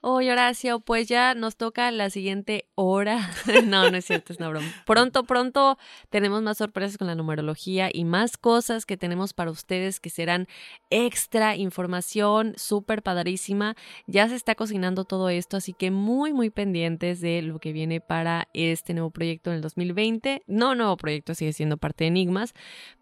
Oye, 0.01 0.31
Horacio, 0.31 0.79
pues 0.79 1.07
ya 1.07 1.33
nos 1.35 1.55
toca 1.55 1.91
la 1.91 2.09
siguiente 2.09 2.69
hora. 2.75 3.31
no, 3.65 3.89
no 3.89 3.97
es 3.97 4.05
cierto, 4.05 4.33
es 4.33 4.39
una 4.39 4.49
broma. 4.49 4.67
Pronto, 4.85 5.23
pronto 5.23 5.77
tenemos 6.09 6.41
más 6.41 6.57
sorpresas 6.57 6.97
con 6.97 7.07
la 7.07 7.15
numerología 7.15 7.89
y 7.91 8.05
más 8.05 8.37
cosas 8.37 8.85
que 8.85 8.97
tenemos 8.97 9.33
para 9.33 9.51
ustedes 9.51 9.99
que 9.99 10.09
serán 10.09 10.47
extra 10.89 11.55
información 11.55 12.53
súper 12.57 13.03
padrísima. 13.03 13.75
Ya 14.07 14.27
se 14.29 14.35
está 14.35 14.55
cocinando 14.55 15.05
todo 15.05 15.29
esto, 15.29 15.57
así 15.57 15.73
que 15.73 15.91
muy, 15.91 16.33
muy 16.33 16.49
pendientes 16.49 17.21
de 17.21 17.41
lo 17.41 17.59
que 17.59 17.73
viene 17.73 18.01
para 18.01 18.47
este 18.53 18.93
nuevo 18.93 19.11
proyecto 19.11 19.49
en 19.49 19.57
el 19.57 19.61
2020. 19.61 20.43
No 20.47 20.75
nuevo 20.75 20.97
proyecto, 20.97 21.35
sigue 21.35 21.53
siendo 21.53 21.77
parte 21.77 22.03
de 22.03 22.09
Enigmas, 22.09 22.53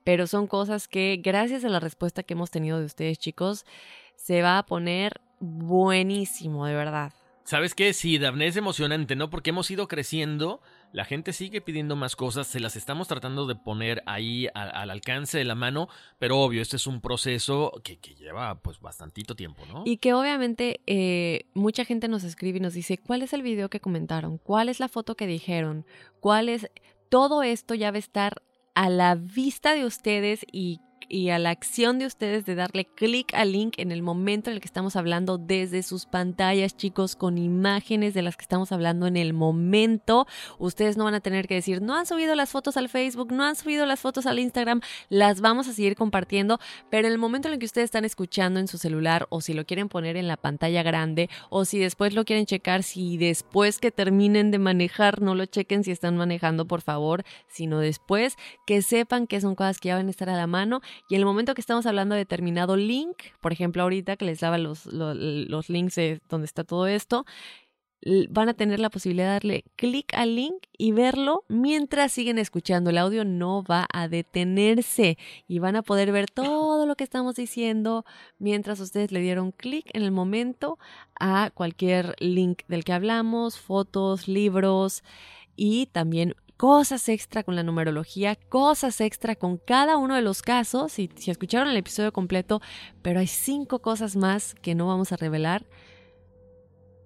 pero 0.04 0.28
son 0.28 0.48
cosas 0.48 0.88
que 0.88 1.20
gracias 1.22 1.64
a 1.66 1.70
la 1.70 1.80
respuesta 1.80 2.24
que 2.24 2.34
hemos 2.34 2.52
tenido 2.52 2.80
de 2.80 2.86
ustedes, 2.86 3.20
chicos, 3.20 3.66
se 4.16 4.42
va 4.42 4.58
a 4.58 4.66
poner 4.66 5.22
buenísimo, 5.40 6.66
de 6.66 6.76
verdad. 6.76 7.14
¿Sabes 7.48 7.76
qué? 7.76 7.94
Sí, 7.94 8.18
Daphne 8.18 8.48
es 8.48 8.58
emocionante, 8.58 9.16
¿no? 9.16 9.30
Porque 9.30 9.52
hemos 9.52 9.72
ido 9.72 9.88
creciendo, 9.88 10.60
la 10.92 11.06
gente 11.06 11.32
sigue 11.32 11.62
pidiendo 11.62 11.96
más 11.96 12.18
cosas, 12.18 12.46
se 12.46 12.60
las 12.60 12.76
estamos 12.76 13.08
tratando 13.08 13.48
de 13.48 13.56
poner 13.56 14.04
ahí 14.06 14.50
al, 14.54 14.90
alcance 14.90 15.38
de 15.38 15.46
la 15.46 15.56
mano, 15.56 15.88
pero 16.20 16.42
obvio, 16.42 16.62
este 16.62 16.76
es 16.76 16.88
un 16.88 17.00
proceso 17.00 17.72
que, 17.86 18.00
que 18.00 18.16
lleva 18.16 18.60
pues 18.60 18.82
bastantito 18.82 19.34
tiempo, 19.34 19.66
¿no? 19.66 19.84
Y 19.86 19.96
que 19.96 20.14
obviamente 20.14 20.82
eh, 20.88 21.46
mucha 21.54 21.86
gente 21.86 22.10
nos 22.10 22.26
escribe 22.26 22.58
y 22.58 22.62
nos 22.62 22.74
dice, 22.74 22.98
¿cuál 22.98 23.22
es 23.22 23.32
el 23.32 23.44
video 23.44 23.70
que 23.70 23.80
comentaron? 23.80 24.40
¿Cuál 24.40 24.68
es 24.68 24.82
la 24.82 24.90
foto 24.90 25.16
que 25.16 25.26
dijeron? 25.26 25.86
¿Cuál 26.20 26.50
es...? 26.50 26.70
Todo 27.08 27.44
esto 27.44 27.76
ya 27.76 27.92
va 27.92 27.96
a 27.96 28.00
estar 28.00 28.42
a 28.76 28.90
la 28.90 29.16
vista 29.16 29.74
de 29.74 29.86
ustedes 29.86 30.46
y 30.52 30.82
y 31.10 31.30
a 31.30 31.40
la 31.40 31.50
acción 31.50 32.00
de 32.00 32.06
ustedes 32.06 32.46
de 32.46 32.56
darle 32.56 32.86
clic 32.86 33.34
al 33.34 33.52
link 33.52 33.76
en 33.78 33.92
el 33.92 34.02
momento 34.02 34.50
en 34.50 34.56
el 34.56 34.62
que 34.62 34.68
estamos 34.68 34.96
hablando 34.96 35.38
desde 35.38 35.84
sus 35.84 36.06
pantallas, 36.06 36.76
chicos, 36.76 37.16
con 37.16 37.38
imágenes 37.38 38.14
de 38.14 38.22
las 38.22 38.36
que 38.36 38.44
estamos 38.44 38.72
hablando 38.72 39.08
en 39.08 39.18
el 39.18 39.34
momento. 39.34 40.28
Ustedes 40.60 40.98
no 40.98 41.06
van 41.06 41.14
a 41.14 41.20
tener 41.20 41.48
que 41.48 41.56
decir, 41.56 41.82
no 41.82 41.96
han 41.96 42.06
subido 42.06 42.36
las 42.36 42.50
fotos 42.50 42.78
al 42.78 42.90
Facebook, 42.90 43.32
no 43.32 43.44
han 43.44 43.56
subido 43.56 43.86
las 43.86 44.00
fotos 44.00 44.26
al 44.26 44.40
Instagram, 44.40 44.82
las 45.10 45.42
vamos 45.42 45.68
a 45.68 45.74
seguir 45.74 45.96
compartiendo, 45.96 46.60
pero 46.90 47.08
en 47.08 47.14
el 47.14 47.20
momento 47.20 47.48
en 47.48 47.56
el 47.56 47.60
que 47.60 47.66
ustedes 47.66 47.86
están 47.86 48.06
escuchando 48.06 48.60
en 48.60 48.68
su 48.68 48.78
celular 48.78 49.28
o 49.30 49.42
si 49.42 49.54
lo 49.54 49.66
quieren 49.66 49.90
poner 49.90 50.18
en 50.18 50.28
la 50.28 50.38
pantalla 50.38 50.84
grande 50.84 51.30
o 51.50 51.66
si 51.66 51.80
después 51.80 52.14
lo 52.14 52.26
quieren 52.26 52.46
checar, 52.46 52.84
si 52.84 53.18
después 53.18 53.80
que 53.80 53.92
terminen 53.92 54.52
de 54.52 54.60
manejar, 54.60 55.22
no 55.22 55.36
lo 55.36 55.46
chequen 55.46 55.84
si 55.84 55.92
están 55.92 56.18
manejando, 56.18 56.68
por 56.68 56.82
favor, 56.82 57.24
sino 57.48 57.80
después 57.80 58.36
que 58.66 58.82
sepan 58.82 59.28
que 59.28 59.42
son 59.42 59.56
cosas 59.56 59.80
que 59.80 59.90
ya 59.90 59.96
van 59.96 60.08
a 60.08 60.12
estar 60.12 60.30
a 60.30 60.36
la 60.36 60.48
mano 60.48 60.82
y 61.10 61.16
en 61.16 61.22
el 61.22 61.26
momento 61.26 61.54
que 61.54 61.62
estamos 61.62 61.86
hablando 61.86 62.16
de 62.16 62.20
determinado 62.20 62.76
link, 62.76 63.18
por 63.42 63.52
ejemplo 63.52 63.84
ahorita 63.84 64.18
que 64.18 64.26
les 64.26 64.40
daba 64.40 64.58
los, 64.58 64.86
los, 64.86 65.70
links 65.70 65.96
de 65.96 66.22
donde 66.30 66.46
está 66.46 66.64
todo 66.64 66.88
esto, 66.88 67.26
van 68.30 68.48
a 68.48 68.54
tener 68.54 68.80
la 68.80 68.90
posibilidad 68.90 69.26
de 69.26 69.34
darle 69.34 69.66
clic 69.76 70.14
al 70.14 70.36
link 70.36 70.66
y 70.78 70.92
verlo 70.92 71.44
mientras 71.48 72.12
siguen 72.12 72.38
escuchando. 72.38 72.90
El 72.90 72.98
audio 72.98 73.26
no 73.26 73.64
va 73.64 73.88
a 73.92 74.08
detenerse 74.08 75.18
y 75.48 75.60
van 75.60 75.76
a 75.76 75.82
poder 75.82 76.12
ver 76.12 76.30
todo 76.30 76.86
lo 76.86 76.96
que 76.96 77.04
estamos 77.04 77.36
diciendo 77.36 78.06
mientras 78.38 78.80
ustedes 78.80 79.12
le 79.12 79.20
dieron 79.20 79.52
clic 79.52 79.90
en 79.94 80.04
el 80.04 80.12
momento 80.12 80.78
a 81.20 81.50
cualquier 81.54 82.16
link 82.20 82.62
del 82.68 82.84
que 82.84 82.94
hablamos, 82.94 83.60
fotos, 83.60 84.28
libros 84.28 85.04
y 85.56 85.88
también 85.88 86.36
cosas 86.58 87.08
extra 87.08 87.44
con 87.44 87.56
la 87.56 87.64
numerología, 87.64 88.36
cosas 88.36 89.00
extra 89.00 89.36
con 89.36 89.58
cada 89.58 89.98
uno 89.98 90.16
de 90.16 90.22
los 90.22 90.42
casos. 90.42 91.00
Y 91.00 91.10
si 91.16 91.32
escucharon 91.32 91.70
el 91.70 91.78
episodio 91.78 92.12
completo, 92.12 92.62
pero 93.02 93.20
hay 93.20 93.28
cinco 93.28 93.80
cosas 93.80 94.16
más 94.16 94.56
que 94.56 94.76
no 94.76 94.88
vamos 94.88 95.12
a 95.12 95.18
revelar 95.18 95.66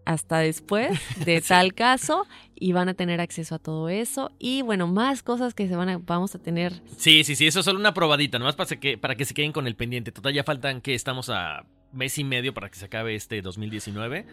hasta 0.06 0.40
después 0.40 1.00
de 1.26 1.42
tal 1.42 1.74
caso 1.74 2.26
y 2.56 2.72
van 2.72 2.90
a 2.90 2.94
tener 2.94 3.22
acceso 3.22 3.56
a 3.56 3.60
todo 3.60 3.90
eso 3.90 4.32
y 4.40 4.62
bueno, 4.62 4.88
más 4.88 5.22
cosas 5.22 5.54
que 5.54 5.68
se 5.68 5.76
van 5.76 5.90
a, 5.90 5.98
vamos 5.98 6.34
a 6.36 6.40
tener. 6.40 6.74
Sí, 6.98 7.24
sí, 7.24 7.36
sí, 7.36 7.48
eso 7.48 7.60
es 7.60 7.66
solo 7.66 7.80
una 7.80 7.94
probadita, 7.94 8.40
nomás 8.40 8.56
para 8.56 8.80
que, 8.80 8.98
para 8.98 9.16
que 9.16 9.26
se 9.26 9.34
queden 9.34 9.52
con 9.52 9.68
el 9.68 9.76
pendiente. 9.76 10.12
Total, 10.12 10.34
ya 10.34 10.44
faltan 10.44 10.82
que 10.82 10.96
estamos 10.96 11.30
a 11.30 11.66
mes 11.92 12.18
y 12.18 12.24
medio 12.24 12.54
para 12.54 12.70
que 12.70 12.78
se 12.78 12.86
acabe 12.86 13.16
este 13.16 13.42
2019. 13.42 14.26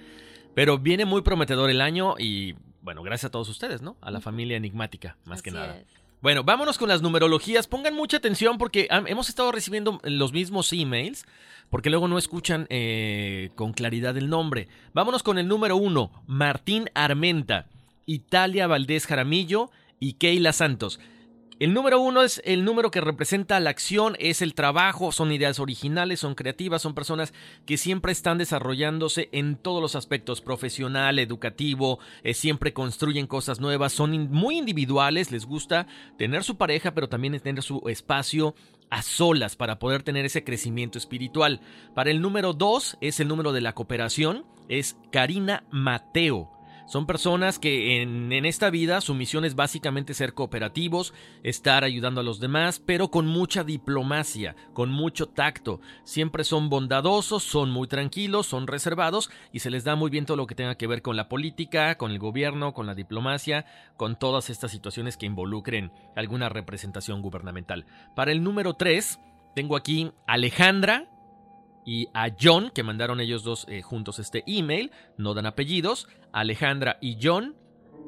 Pero 0.55 0.79
viene 0.79 1.05
muy 1.05 1.23
prometedor 1.23 1.71
el 1.71 1.81
año 1.81 2.15
y 2.19 2.55
bueno, 2.89 3.03
gracias 3.03 3.29
a 3.29 3.31
todos 3.31 3.51
ustedes, 3.51 3.83
¿no? 3.83 3.99
A 4.01 4.11
la 4.11 4.23
familia 4.23 4.57
enigmática, 4.57 5.19
más 5.27 5.43
que 5.43 5.51
nada. 5.51 5.79
Bueno, 6.23 6.43
vámonos 6.43 6.79
con 6.79 6.89
las 6.89 7.03
numerologías. 7.03 7.67
Pongan 7.67 7.95
mucha 7.95 8.17
atención 8.17 8.57
porque 8.57 8.89
hemos 8.91 9.29
estado 9.29 9.53
recibiendo 9.53 10.01
los 10.05 10.33
mismos 10.33 10.73
emails, 10.73 11.27
porque 11.69 11.91
luego 11.91 12.09
no 12.09 12.17
escuchan 12.17 12.67
eh, 12.71 13.51
con 13.57 13.75
claridad 13.75 14.17
el 14.17 14.31
nombre. 14.31 14.69
Vámonos 14.95 15.23
con 15.23 15.37
el 15.37 15.49
número 15.49 15.77
uno, 15.77 16.11
Martín 16.27 16.87
Armenta, 16.95 17.67
Italia 18.07 18.67
Valdés 18.67 19.07
Jaramillo 19.07 19.71
y 20.01 20.15
Keila 20.15 20.55
Santos. 20.55 20.99
El 21.61 21.75
número 21.75 22.01
uno 22.01 22.23
es 22.23 22.41
el 22.45 22.65
número 22.65 22.93
que 22.93 23.01
representa 23.01 23.59
la 23.59 23.71
acción, 23.71 24.15
es 24.21 24.43
el 24.43 24.55
trabajo, 24.55 25.11
son 25.11 25.33
ideas 25.33 25.59
originales, 25.59 26.21
son 26.21 26.37
creativas, 26.37 26.83
son 26.83 26.95
personas 26.95 27.35
que 27.67 27.77
siempre 27.77 28.13
están 28.13 28.39
desarrollándose 28.39 29.29
en 29.33 29.57
todos 29.57 29.83
los 29.83 29.97
aspectos, 29.97 30.41
profesional, 30.41 31.19
educativo, 31.19 31.99
eh, 32.23 32.33
siempre 32.35 32.73
construyen 32.73 33.27
cosas 33.27 33.59
nuevas, 33.59 33.93
son 33.93 34.31
muy 34.31 34.57
individuales, 34.57 35.33
les 35.33 35.47
gusta 35.47 35.89
tener 36.17 36.45
su 36.45 36.57
pareja, 36.57 36.95
pero 36.95 37.09
también 37.09 37.37
tener 37.41 37.65
su 37.65 37.83
espacio 37.89 38.55
a 38.89 39.03
solas 39.03 39.57
para 39.57 39.81
poder 39.81 40.05
tener 40.05 40.25
ese 40.25 40.45
crecimiento 40.45 40.97
espiritual. 40.97 41.61
Para 41.93 42.13
el 42.13 42.23
número 42.23 42.53
dos 42.53 42.97
es 43.01 43.19
el 43.19 43.27
número 43.27 43.53
de 43.53 43.63
la 43.63 43.75
cooperación, 43.75 44.47
es 44.69 44.97
Karina 45.11 45.65
Mateo. 45.73 46.58
Son 46.89 47.05
personas 47.05 47.59
que 47.59 48.01
en, 48.01 48.33
esta 48.47 48.71
vida 48.71 49.03
su 49.03 49.15
misión 49.15 49.45
es 49.45 49.55
básicamente 49.55 50.15
ser 50.15 50.33
cooperativos, 50.33 51.13
estar 51.43 51.85
ayudando 51.85 52.23
a 52.23 52.25
los 52.25 52.41
demás, 52.41 52.81
pero 52.85 53.11
con 53.11 53.27
mucha 53.27 53.63
diplomacia, 53.63 54.57
con 54.73 54.91
mucho 54.91 55.29
tacto. 55.29 55.83
Siempre 56.05 56.45
son 56.45 56.71
bondadosos, 56.71 57.43
son 57.43 57.71
muy 57.71 57.89
tranquilos, 57.89 58.47
son 58.47 58.67
reservados 58.67 59.31
y 59.53 59.59
se 59.59 59.71
les 59.71 59.85
da 59.85 59.97
muy 59.97 60.09
bien 60.09 60.25
todo 60.25 60.39
lo 60.39 60.47
que 60.47 60.55
tenga 60.55 60.77
que 60.77 60.87
ver 60.87 61.03
con 61.03 61.15
la 61.15 61.29
política, 61.29 61.99
con 61.99 62.11
el 62.11 62.19
gobierno, 62.19 62.73
con 62.73 62.87
la 62.87 62.95
diplomacia, 62.95 63.67
con 63.99 64.19
todas 64.19 64.49
estas 64.49 64.71
situaciones 64.71 65.19
que 65.19 65.27
involucren 65.27 65.93
alguna 66.17 66.49
representación 66.49 67.21
gubernamental. 67.21 67.85
Para 68.17 68.33
el 68.33 68.43
número 68.43 68.73
3, 68.73 69.21
tengo 69.55 69.77
aquí 69.77 70.11
Alejandra, 70.27 71.07
y 71.89 72.11
a 72.13 72.29
John, 72.39 72.71
que 72.75 72.83
mandaron 72.83 73.19
ellos 73.19 73.45
dos 73.45 73.65
eh, 73.67 73.81
juntos 73.81 74.19
este 74.19 74.45
email, 74.47 74.91
no 75.17 75.33
dan 75.33 75.47
apellidos, 75.47 76.07
Alejandra 76.33 76.99
y 77.01 77.17
John 77.19 77.57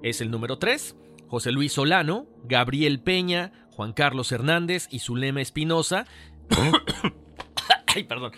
es 0.03 0.21
el 0.21 0.31
número 0.31 0.59
3, 0.59 0.97
José 1.29 1.51
Luis 1.51 1.73
Solano, 1.73 2.27
Gabriel 2.45 3.01
Peña, 3.01 3.53
Juan 3.71 3.95
Carlos 3.95 4.33
Hernández 4.33 4.87
y 4.91 4.99
Zulema 4.99 5.41
Espinosa. 5.41 6.05
Ay, 7.87 8.05
perdón. 8.05 8.33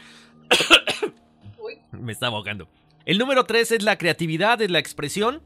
Me 1.90 2.12
estaba 2.12 2.36
ahogando. 2.36 2.68
El 3.04 3.18
número 3.18 3.42
3 3.42 3.72
es 3.72 3.82
la 3.82 3.98
creatividad, 3.98 4.62
es 4.62 4.70
la 4.70 4.78
expresión. 4.78 5.42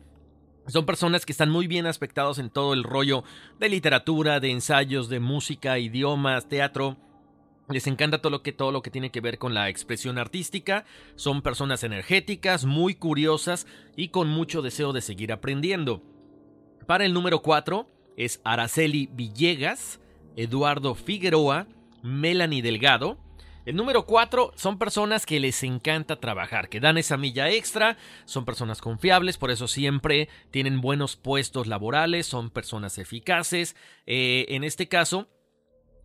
Son 0.66 0.85
personas 0.85 1.24
que 1.24 1.32
están 1.32 1.48
muy 1.48 1.68
bien 1.68 1.86
aspectados 1.86 2.39
en 2.39 2.51
todo 2.51 2.74
el 2.74 2.85
rollo 2.85 3.24
de 3.59 3.70
literatura, 3.70 4.40
de 4.40 4.51
ensayos, 4.51 5.09
de 5.09 5.20
música, 5.20 5.78
idiomas, 5.78 6.51
teatro. 6.51 6.98
Les 7.68 7.86
encanta 7.88 8.18
todo 8.18 8.30
lo 8.30 8.43
que 8.43 8.52
todo 8.52 8.70
lo 8.70 8.82
que 8.82 8.90
tiene 8.90 9.10
que 9.10 9.20
ver 9.20 9.38
con 9.38 9.52
la 9.52 9.68
expresión 9.68 10.18
artística. 10.18 10.84
Son 11.16 11.43
personas 11.43 11.82
energéticas, 11.82 12.64
muy 12.64 12.94
curiosas 12.94 13.66
y 13.97 14.09
con 14.09 14.28
mucho 14.28 14.62
deseo 14.62 14.93
de 14.93 15.01
seguir 15.01 15.32
aprendiendo. 15.32 16.02
Para 16.86 17.05
el 17.05 17.12
número 17.12 17.43
4 17.43 17.88
es 18.16 18.40
Araceli 18.44 19.09
Villegas, 19.12 20.01
Eduardo 20.36 20.94
Figueroa, 20.94 21.66
Melanie 22.02 22.62
Delgado. 22.62 23.18
El 23.64 23.74
número 23.74 24.06
4 24.06 24.52
son 24.55 24.78
personas 24.78 25.26
que 25.26 25.40
les 25.40 25.64
encanta 25.64 26.20
trabajar, 26.20 26.68
que 26.68 26.78
dan 26.78 26.98
esa 26.98 27.16
milla 27.16 27.51
extra, 27.51 27.97
son 28.24 28.44
personas 28.44 28.80
confiables, 28.80 29.38
por 29.38 29.51
eso 29.51 29.66
siempre 29.66 30.28
tienen 30.52 30.80
buenos 30.80 31.16
puestos 31.16 31.66
laborales, 31.66 32.26
son 32.26 32.51
personas 32.51 32.97
eficaces. 32.98 33.74
Eh, 34.06 34.47
en 34.51 34.62
este 34.62 34.86
caso, 34.86 35.28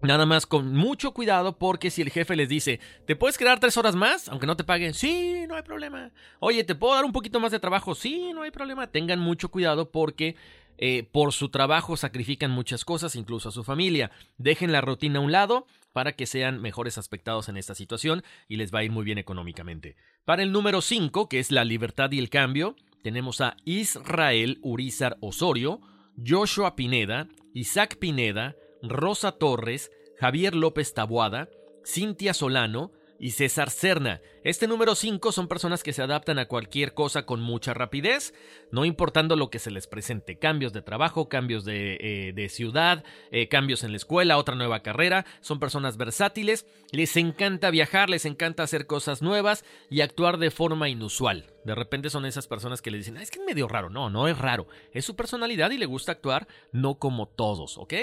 Nada 0.02 0.26
más 0.26 0.48
con 0.48 0.73
mucho 0.76 1.11
cuidado 1.11 1.57
porque 1.57 1.91
si 1.91 2.02
el 2.02 2.10
jefe 2.10 2.36
les 2.36 2.49
dice, 2.49 2.80
¿te 3.06 3.15
puedes 3.15 3.38
quedar 3.38 3.60
tres 3.60 3.78
horas 3.78 3.95
más? 3.95 4.30
Aunque 4.30 4.48
no 4.48 4.57
te 4.57 4.64
paguen, 4.64 4.94
sí, 4.95 5.45
no 5.48 5.56
hay 5.56 5.61
problema. 5.61 6.11
Oye, 6.40 6.64
¿te 6.64 6.73
puedo 6.73 6.95
dar 6.95 7.06
un 7.06 7.11
poquito 7.11 7.40
más 7.40 7.52
de 7.52 7.60
trabajo? 7.60 7.94
Sí, 7.94 8.32
no 8.34 8.41
hay 8.41 8.52
problema. 8.52 8.88
Tengan 8.88 9.19
mucho 9.19 9.49
cuidado 9.49 9.91
porque 9.91 10.36
eh, 10.80 11.07
por 11.11 11.34
su 11.34 11.49
trabajo 11.49 11.95
sacrifican 11.98 12.49
muchas 12.49 12.84
cosas, 12.84 13.15
incluso 13.15 13.49
a 13.49 13.52
su 13.52 13.64
familia. 13.64 14.10
Dejen 14.38 14.72
la 14.72 14.82
rutina 14.82 15.19
a 15.19 15.22
un 15.22 15.32
lado 15.32 15.68
para 15.94 16.14
que 16.14 16.26
sean 16.26 16.60
mejores 16.61 16.98
aspectados 16.98 17.49
en 17.49 17.57
esta 17.57 17.76
situación 17.76 18.23
y 18.48 18.56
les 18.56 18.73
va 18.73 18.80
a 18.80 18.84
ir 18.84 18.91
muy 18.91 19.03
bien 19.03 19.19
económicamente. 19.19 19.95
Para 20.26 20.41
el 20.41 20.52
número 20.52 20.82
5, 20.82 21.30
que 21.30 21.40
es 21.40 21.52
la 21.52 21.64
libertad 21.64 22.11
y 22.11 22.18
el 22.18 22.32
cambio, 22.32 22.76
tenemos 23.03 23.41
a 23.41 23.56
Israel 23.65 24.57
Urizar 24.64 25.18
Osorio, 25.22 25.80
Joshua 26.26 26.76
Pineda, 26.76 27.28
Isaac 27.53 27.98
Pineda, 27.98 28.56
Rosa 28.82 29.34
Torres, 29.34 29.91
Javier 30.18 30.56
López 30.56 30.94
Taboada, 30.94 31.49
Cintia 31.86 32.34
Solano 32.34 32.91
y 33.22 33.32
César 33.32 33.70
Cerna. 33.70 34.20
Este 34.44 34.68
número 34.68 34.95
5 34.95 35.32
son 35.32 35.48
personas 35.48 35.84
que 35.84 35.94
se 35.94 36.02
adaptan 36.02 36.40
a 36.40 36.48
cualquier 36.48 36.95
cosa 36.95 37.24
con 37.28 37.40
mucha 37.40 37.76
rapidez, 37.76 38.34
no 38.72 38.84
importando 38.84 39.36
lo 39.36 39.52
que 39.52 39.60
se 39.60 39.70
les 39.70 39.86
presente. 39.86 40.40
Cambios 40.40 40.74
de 40.74 40.82
trabajo, 40.82 41.30
cambios 41.30 41.64
de, 41.64 42.34
eh, 42.36 42.49
ciudad, 42.49 43.03
eh, 43.30 43.48
cambios 43.48 43.84
en 43.84 43.91
la 43.91 43.98
escuela, 43.98 44.40
otra 44.40 44.56
nueva 44.56 44.82
carrera. 44.82 45.28
Son 45.41 45.60
personas 45.60 45.98
versátiles, 45.98 46.66
les 46.91 47.16
encanta 47.16 47.70
viajar, 47.70 48.10
les 48.10 48.26
encanta 48.26 48.64
hacer 48.64 48.88
cosas 48.88 49.22
nuevas 49.22 49.64
y 49.91 50.02
actuar 50.02 50.40
de 50.40 50.49
forma 50.49 50.90
inusual. 50.90 51.45
De 51.64 51.76
repente 51.76 52.10
son 52.10 52.26
esas 52.26 52.48
personas 52.48 52.82
que 52.82 52.90
le 52.90 52.98
dicen, 52.98 53.18
ah, 53.18 53.22
es 53.22 53.30
que 53.30 53.40
es 53.40 53.45
medio 53.45 53.68
raro. 53.68 53.91
No, 53.91 54.10
no 54.10 54.28
es 54.28 54.40
raro. 54.40 54.66
Es 54.94 55.06
su 55.06 55.16
personalidad 55.16 55.70
y 55.70 55.78
le 55.78 55.86
gusta 55.86 56.14
actuar 56.14 56.48
no 56.72 56.95
como 56.95 57.28
todos, 57.28 57.78
¿ok? 57.78 57.94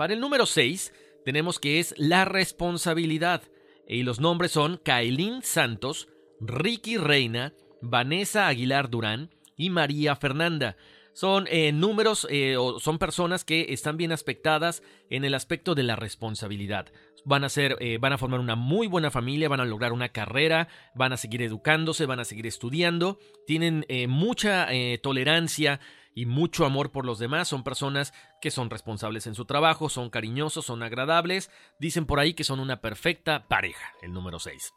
Para 0.00 0.14
el 0.14 0.20
número 0.20 0.46
6 0.46 0.94
tenemos 1.26 1.58
que 1.58 1.78
es 1.78 1.94
la 1.98 2.24
responsabilidad. 2.24 3.42
Y 3.86 4.02
los 4.02 4.18
nombres 4.18 4.50
son 4.50 4.80
Kailin 4.82 5.42
Santos, 5.42 6.08
Ricky 6.40 6.96
Reina, 6.96 7.52
Vanessa 7.82 8.48
Aguilar 8.48 8.88
Durán 8.88 9.28
y 9.58 9.68
María 9.68 10.16
Fernanda. 10.16 10.78
Son 11.12 11.46
eh, 11.50 11.72
números 11.72 12.26
eh, 12.30 12.56
o 12.56 12.80
son 12.80 12.98
personas 12.98 13.44
que 13.44 13.74
están 13.74 13.98
bien 13.98 14.10
aspectadas 14.10 14.82
en 15.10 15.26
el 15.26 15.34
aspecto 15.34 15.74
de 15.74 15.82
la 15.82 15.96
responsabilidad. 15.96 16.86
Van 17.26 17.44
a 17.44 17.50
ser, 17.50 17.76
eh, 17.80 17.98
van 18.00 18.14
a 18.14 18.18
formar 18.18 18.40
una 18.40 18.56
muy 18.56 18.86
buena 18.86 19.10
familia, 19.10 19.50
van 19.50 19.60
a 19.60 19.66
lograr 19.66 19.92
una 19.92 20.08
carrera, 20.08 20.68
van 20.94 21.12
a 21.12 21.18
seguir 21.18 21.42
educándose, 21.42 22.06
van 22.06 22.20
a 22.20 22.24
seguir 22.24 22.46
estudiando, 22.46 23.18
tienen 23.46 23.84
mucha 24.08 24.68
tolerancia 25.02 25.78
y 26.14 26.24
mucho 26.24 26.64
amor 26.64 26.90
por 26.90 27.04
los 27.04 27.18
demás, 27.18 27.48
son 27.48 27.64
personas 27.64 28.14
que 28.40 28.50
son 28.50 28.70
responsables 28.70 29.26
en 29.26 29.34
su 29.34 29.44
trabajo, 29.44 29.88
son 29.88 30.10
cariñosos, 30.10 30.66
son 30.66 30.82
agradables, 30.82 31.50
dicen 31.78 32.06
por 32.06 32.20
ahí 32.20 32.34
que 32.34 32.44
son 32.44 32.60
una 32.60 32.80
perfecta 32.80 33.46
pareja, 33.48 33.92
el 34.02 34.12
número 34.12 34.38
6. 34.38 34.72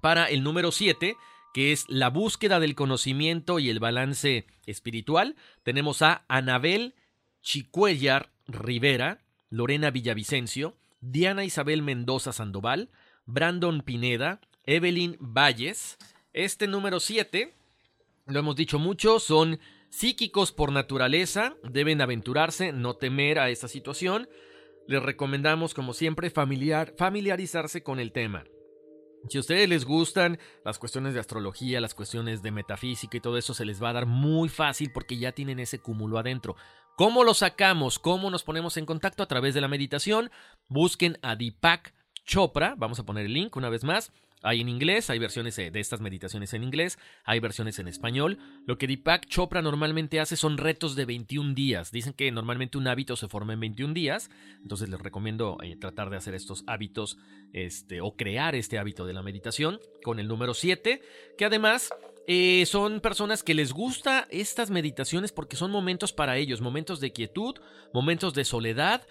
Para 0.00 0.26
el 0.26 0.42
número 0.42 0.72
7, 0.72 1.16
que 1.52 1.72
es 1.72 1.84
la 1.88 2.08
búsqueda 2.10 2.60
del 2.60 2.74
conocimiento 2.74 3.58
y 3.58 3.70
el 3.70 3.80
balance 3.80 4.46
espiritual, 4.66 5.36
tenemos 5.62 6.02
a 6.02 6.24
Anabel 6.28 6.94
Chicuellar 7.42 8.30
Rivera, 8.46 9.20
Lorena 9.50 9.90
Villavicencio, 9.90 10.76
Diana 11.00 11.44
Isabel 11.44 11.82
Mendoza 11.82 12.32
Sandoval, 12.32 12.90
Brandon 13.26 13.82
Pineda, 13.82 14.40
Evelyn 14.64 15.16
Valles. 15.20 15.98
Este 16.32 16.66
número 16.66 17.00
7, 17.00 17.54
lo 18.26 18.38
hemos 18.38 18.56
dicho 18.56 18.78
mucho, 18.78 19.18
son 19.20 19.60
Psíquicos 19.90 20.52
por 20.52 20.70
naturaleza 20.70 21.56
deben 21.62 22.00
aventurarse, 22.00 22.72
no 22.72 22.94
temer 22.94 23.38
a 23.38 23.50
esta 23.50 23.68
situación. 23.68 24.28
Les 24.86 25.02
recomendamos, 25.02 25.74
como 25.74 25.92
siempre, 25.92 26.30
familiar, 26.30 26.94
familiarizarse 26.96 27.82
con 27.82 27.98
el 27.98 28.12
tema. 28.12 28.44
Si 29.28 29.36
a 29.36 29.40
ustedes 29.40 29.68
les 29.68 29.84
gustan 29.84 30.38
las 30.64 30.78
cuestiones 30.78 31.14
de 31.14 31.20
astrología, 31.20 31.80
las 31.80 31.94
cuestiones 31.94 32.42
de 32.42 32.50
metafísica 32.50 33.16
y 33.16 33.20
todo 33.20 33.36
eso, 33.36 33.52
se 33.52 33.64
les 33.64 33.82
va 33.82 33.90
a 33.90 33.94
dar 33.94 34.06
muy 34.06 34.48
fácil 34.48 34.90
porque 34.92 35.18
ya 35.18 35.32
tienen 35.32 35.58
ese 35.58 35.80
cúmulo 35.80 36.18
adentro. 36.18 36.56
¿Cómo 36.96 37.24
lo 37.24 37.34
sacamos? 37.34 37.98
¿Cómo 37.98 38.30
nos 38.30 38.44
ponemos 38.44 38.76
en 38.76 38.86
contacto? 38.86 39.22
A 39.22 39.28
través 39.28 39.54
de 39.54 39.60
la 39.60 39.68
meditación. 39.68 40.30
Busquen 40.68 41.18
a 41.22 41.36
Deepak 41.36 41.94
Chopra. 42.24 42.74
Vamos 42.76 42.98
a 42.98 43.04
poner 43.04 43.26
el 43.26 43.32
link 43.32 43.56
una 43.56 43.68
vez 43.68 43.84
más. 43.84 44.12
Hay 44.42 44.60
en 44.60 44.68
inglés, 44.68 45.10
hay 45.10 45.18
versiones 45.18 45.58
eh, 45.58 45.70
de 45.70 45.80
estas 45.80 46.00
meditaciones 46.00 46.54
en 46.54 46.62
inglés, 46.62 46.98
hay 47.24 47.40
versiones 47.40 47.78
en 47.78 47.88
español. 47.88 48.38
Lo 48.66 48.78
que 48.78 48.86
Deepak 48.86 49.26
Chopra 49.26 49.62
normalmente 49.62 50.20
hace 50.20 50.36
son 50.36 50.58
retos 50.58 50.94
de 50.94 51.04
21 51.04 51.54
días. 51.54 51.90
Dicen 51.90 52.12
que 52.12 52.30
normalmente 52.30 52.78
un 52.78 52.86
hábito 52.86 53.16
se 53.16 53.28
forma 53.28 53.54
en 53.54 53.60
21 53.60 53.94
días, 53.94 54.30
entonces 54.62 54.88
les 54.88 55.00
recomiendo 55.00 55.58
eh, 55.62 55.76
tratar 55.76 56.10
de 56.10 56.16
hacer 56.16 56.34
estos 56.34 56.62
hábitos 56.66 57.18
este, 57.52 58.00
o 58.00 58.16
crear 58.16 58.54
este 58.54 58.78
hábito 58.78 59.06
de 59.06 59.12
la 59.12 59.22
meditación 59.22 59.80
con 60.02 60.20
el 60.20 60.28
número 60.28 60.54
7, 60.54 61.02
que 61.36 61.44
además 61.44 61.90
eh, 62.28 62.64
son 62.66 63.00
personas 63.00 63.42
que 63.42 63.54
les 63.54 63.72
gusta 63.72 64.28
estas 64.30 64.70
meditaciones 64.70 65.32
porque 65.32 65.56
son 65.56 65.70
momentos 65.70 66.12
para 66.12 66.36
ellos, 66.36 66.60
momentos 66.60 67.00
de 67.00 67.12
quietud, 67.12 67.56
momentos 67.92 68.34
de 68.34 68.44
soledad, 68.44 69.06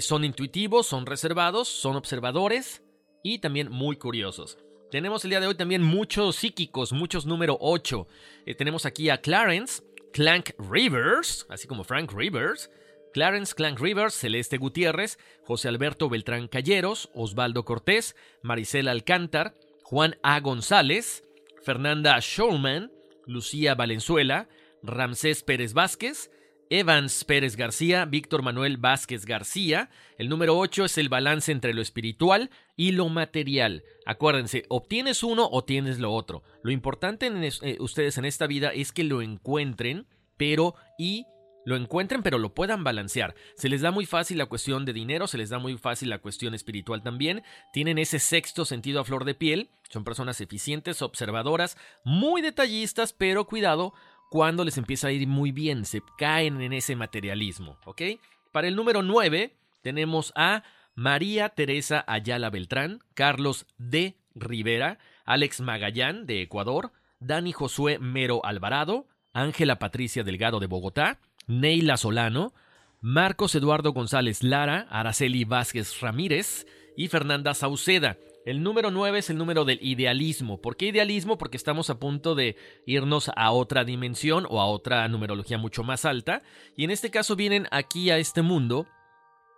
son 0.00 0.24
intuitivos, 0.24 0.86
son 0.86 1.06
reservados, 1.06 1.66
son 1.66 1.96
observadores 1.96 2.82
y 3.22 3.38
también 3.38 3.70
muy 3.70 3.96
curiosos. 3.96 4.58
Tenemos 4.90 5.24
el 5.24 5.30
día 5.30 5.40
de 5.40 5.46
hoy 5.46 5.54
también 5.54 5.82
muchos 5.82 6.36
psíquicos, 6.36 6.92
muchos 6.92 7.24
número 7.24 7.56
8. 7.60 8.06
Eh, 8.44 8.54
tenemos 8.54 8.84
aquí 8.84 9.08
a 9.08 9.22
Clarence, 9.22 9.82
Clank 10.12 10.50
Rivers, 10.58 11.46
así 11.48 11.66
como 11.66 11.84
Frank 11.84 12.12
Rivers, 12.12 12.70
Clarence 13.12 13.54
Clank 13.54 13.80
Rivers, 13.80 14.14
Celeste 14.14 14.58
Gutiérrez, 14.58 15.18
José 15.44 15.68
Alberto 15.68 16.08
Beltrán 16.08 16.48
Calleros, 16.48 17.10
Osvaldo 17.14 17.64
Cortés, 17.64 18.16
Maricela 18.42 18.90
Alcántar, 18.90 19.54
Juan 19.82 20.16
A. 20.22 20.40
González, 20.40 21.24
Fernanda 21.62 22.18
Showman, 22.20 22.90
Lucía 23.26 23.74
Valenzuela, 23.74 24.48
Ramsés 24.82 25.42
Pérez 25.42 25.74
Vázquez, 25.74 26.30
Evans 26.70 27.24
Pérez 27.24 27.56
García, 27.56 28.06
Víctor 28.06 28.42
Manuel 28.42 28.78
Vázquez 28.78 29.26
García. 29.26 29.90
El 30.16 30.30
número 30.30 30.56
8 30.56 30.86
es 30.86 30.96
el 30.96 31.10
balance 31.10 31.52
entre 31.52 31.74
lo 31.74 31.82
espiritual 31.82 32.48
y 32.76 32.92
lo 32.92 33.08
material. 33.08 33.84
Acuérdense, 34.06 34.64
obtienes 34.68 35.22
uno 35.22 35.48
o 35.50 35.64
tienes 35.64 35.98
lo 35.98 36.12
otro. 36.12 36.42
Lo 36.62 36.70
importante 36.70 37.26
en 37.26 37.42
eh, 37.44 37.76
ustedes 37.80 38.18
en 38.18 38.24
esta 38.24 38.46
vida 38.46 38.70
es 38.70 38.92
que 38.92 39.04
lo 39.04 39.22
encuentren, 39.22 40.06
pero 40.36 40.74
y 40.98 41.26
lo 41.64 41.76
encuentren, 41.76 42.22
pero 42.22 42.38
lo 42.38 42.54
puedan 42.54 42.82
balancear. 42.82 43.34
Se 43.56 43.68
les 43.68 43.80
da 43.80 43.90
muy 43.90 44.06
fácil 44.06 44.38
la 44.38 44.46
cuestión 44.46 44.84
de 44.84 44.92
dinero, 44.92 45.26
se 45.26 45.38
les 45.38 45.50
da 45.50 45.58
muy 45.58 45.76
fácil 45.76 46.10
la 46.10 46.18
cuestión 46.18 46.54
espiritual 46.54 47.02
también. 47.02 47.42
Tienen 47.72 47.98
ese 47.98 48.18
sexto 48.18 48.64
sentido 48.64 49.00
a 49.00 49.04
flor 49.04 49.24
de 49.24 49.34
piel. 49.34 49.70
Son 49.90 50.04
personas 50.04 50.40
eficientes, 50.40 51.02
observadoras, 51.02 51.76
muy 52.04 52.42
detallistas, 52.42 53.12
pero 53.12 53.46
cuidado, 53.46 53.94
cuando 54.30 54.64
les 54.64 54.78
empieza 54.78 55.08
a 55.08 55.12
ir 55.12 55.26
muy 55.28 55.52
bien, 55.52 55.84
se 55.84 56.02
caen 56.18 56.60
en 56.62 56.72
ese 56.72 56.96
materialismo, 56.96 57.78
¿ok? 57.84 58.02
Para 58.50 58.68
el 58.68 58.76
número 58.76 59.02
9 59.02 59.54
tenemos 59.82 60.32
a 60.34 60.62
María 60.94 61.48
Teresa 61.50 62.04
Ayala 62.06 62.50
Beltrán, 62.50 63.00
Carlos 63.14 63.66
D. 63.78 64.16
Rivera, 64.34 64.98
Alex 65.24 65.60
Magallán 65.60 66.26
de 66.26 66.42
Ecuador, 66.42 66.92
Dani 67.20 67.52
Josué 67.52 67.98
Mero 67.98 68.44
Alvarado, 68.44 69.06
Ángela 69.32 69.78
Patricia 69.78 70.24
Delgado 70.24 70.60
de 70.60 70.66
Bogotá, 70.66 71.18
Neila 71.46 71.96
Solano, 71.96 72.52
Marcos 73.00 73.54
Eduardo 73.54 73.92
González 73.92 74.42
Lara, 74.42 74.86
Araceli 74.90 75.44
Vázquez 75.44 76.00
Ramírez 76.00 76.66
y 76.96 77.08
Fernanda 77.08 77.54
Sauceda. 77.54 78.16
El 78.44 78.62
número 78.62 78.90
9 78.90 79.20
es 79.20 79.30
el 79.30 79.38
número 79.38 79.64
del 79.64 79.78
idealismo. 79.82 80.60
¿Por 80.60 80.76
qué 80.76 80.86
idealismo? 80.86 81.38
Porque 81.38 81.56
estamos 81.56 81.90
a 81.90 81.98
punto 81.98 82.34
de 82.34 82.56
irnos 82.86 83.30
a 83.36 83.52
otra 83.52 83.84
dimensión 83.84 84.46
o 84.50 84.60
a 84.60 84.66
otra 84.66 85.06
numerología 85.08 85.58
mucho 85.58 85.84
más 85.84 86.04
alta. 86.04 86.42
Y 86.76 86.84
en 86.84 86.90
este 86.90 87.10
caso 87.10 87.36
vienen 87.36 87.68
aquí 87.70 88.10
a 88.10 88.18
este 88.18 88.42
mundo 88.42 88.86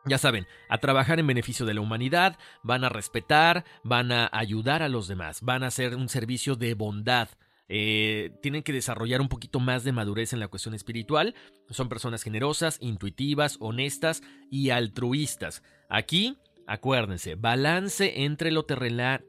ya 0.07 0.19
saben, 0.19 0.47
a 0.69 0.79
trabajar 0.79 1.19
en 1.19 1.27
beneficio 1.27 1.67
de 1.67 1.75
la 1.75 1.81
humanidad, 1.81 2.39
van 2.63 2.85
a 2.85 2.89
respetar, 2.89 3.65
van 3.83 4.13
a 4.13 4.29
ayudar 4.33 4.83
a 4.83 4.89
los 4.89 5.09
demás, 5.09 5.41
van 5.43 5.63
a 5.63 5.69
hacer 5.69 5.95
un 5.95 6.09
servicio 6.09 6.57
de 6.57 6.75
bondad. 6.75 7.29
Eh, 7.69 8.33
tienen 8.43 8.63
que 8.63 8.73
desarrollar 8.73 9.21
un 9.21 9.29
poquito 9.29 9.59
más 9.59 9.85
de 9.85 9.93
madurez 9.93 10.33
en 10.33 10.41
la 10.41 10.49
cuestión 10.49 10.75
espiritual. 10.75 11.35
Son 11.71 11.89
personas 11.89 12.23
generosas, 12.23 12.77
intuitivas, 12.81 13.57
honestas 13.61 14.23
y 14.51 14.71
altruistas. 14.71 15.63
Aquí 15.89 16.37
Acuérdense, 16.67 17.35
balance 17.35 18.25
entre 18.25 18.51
lo, 18.51 18.65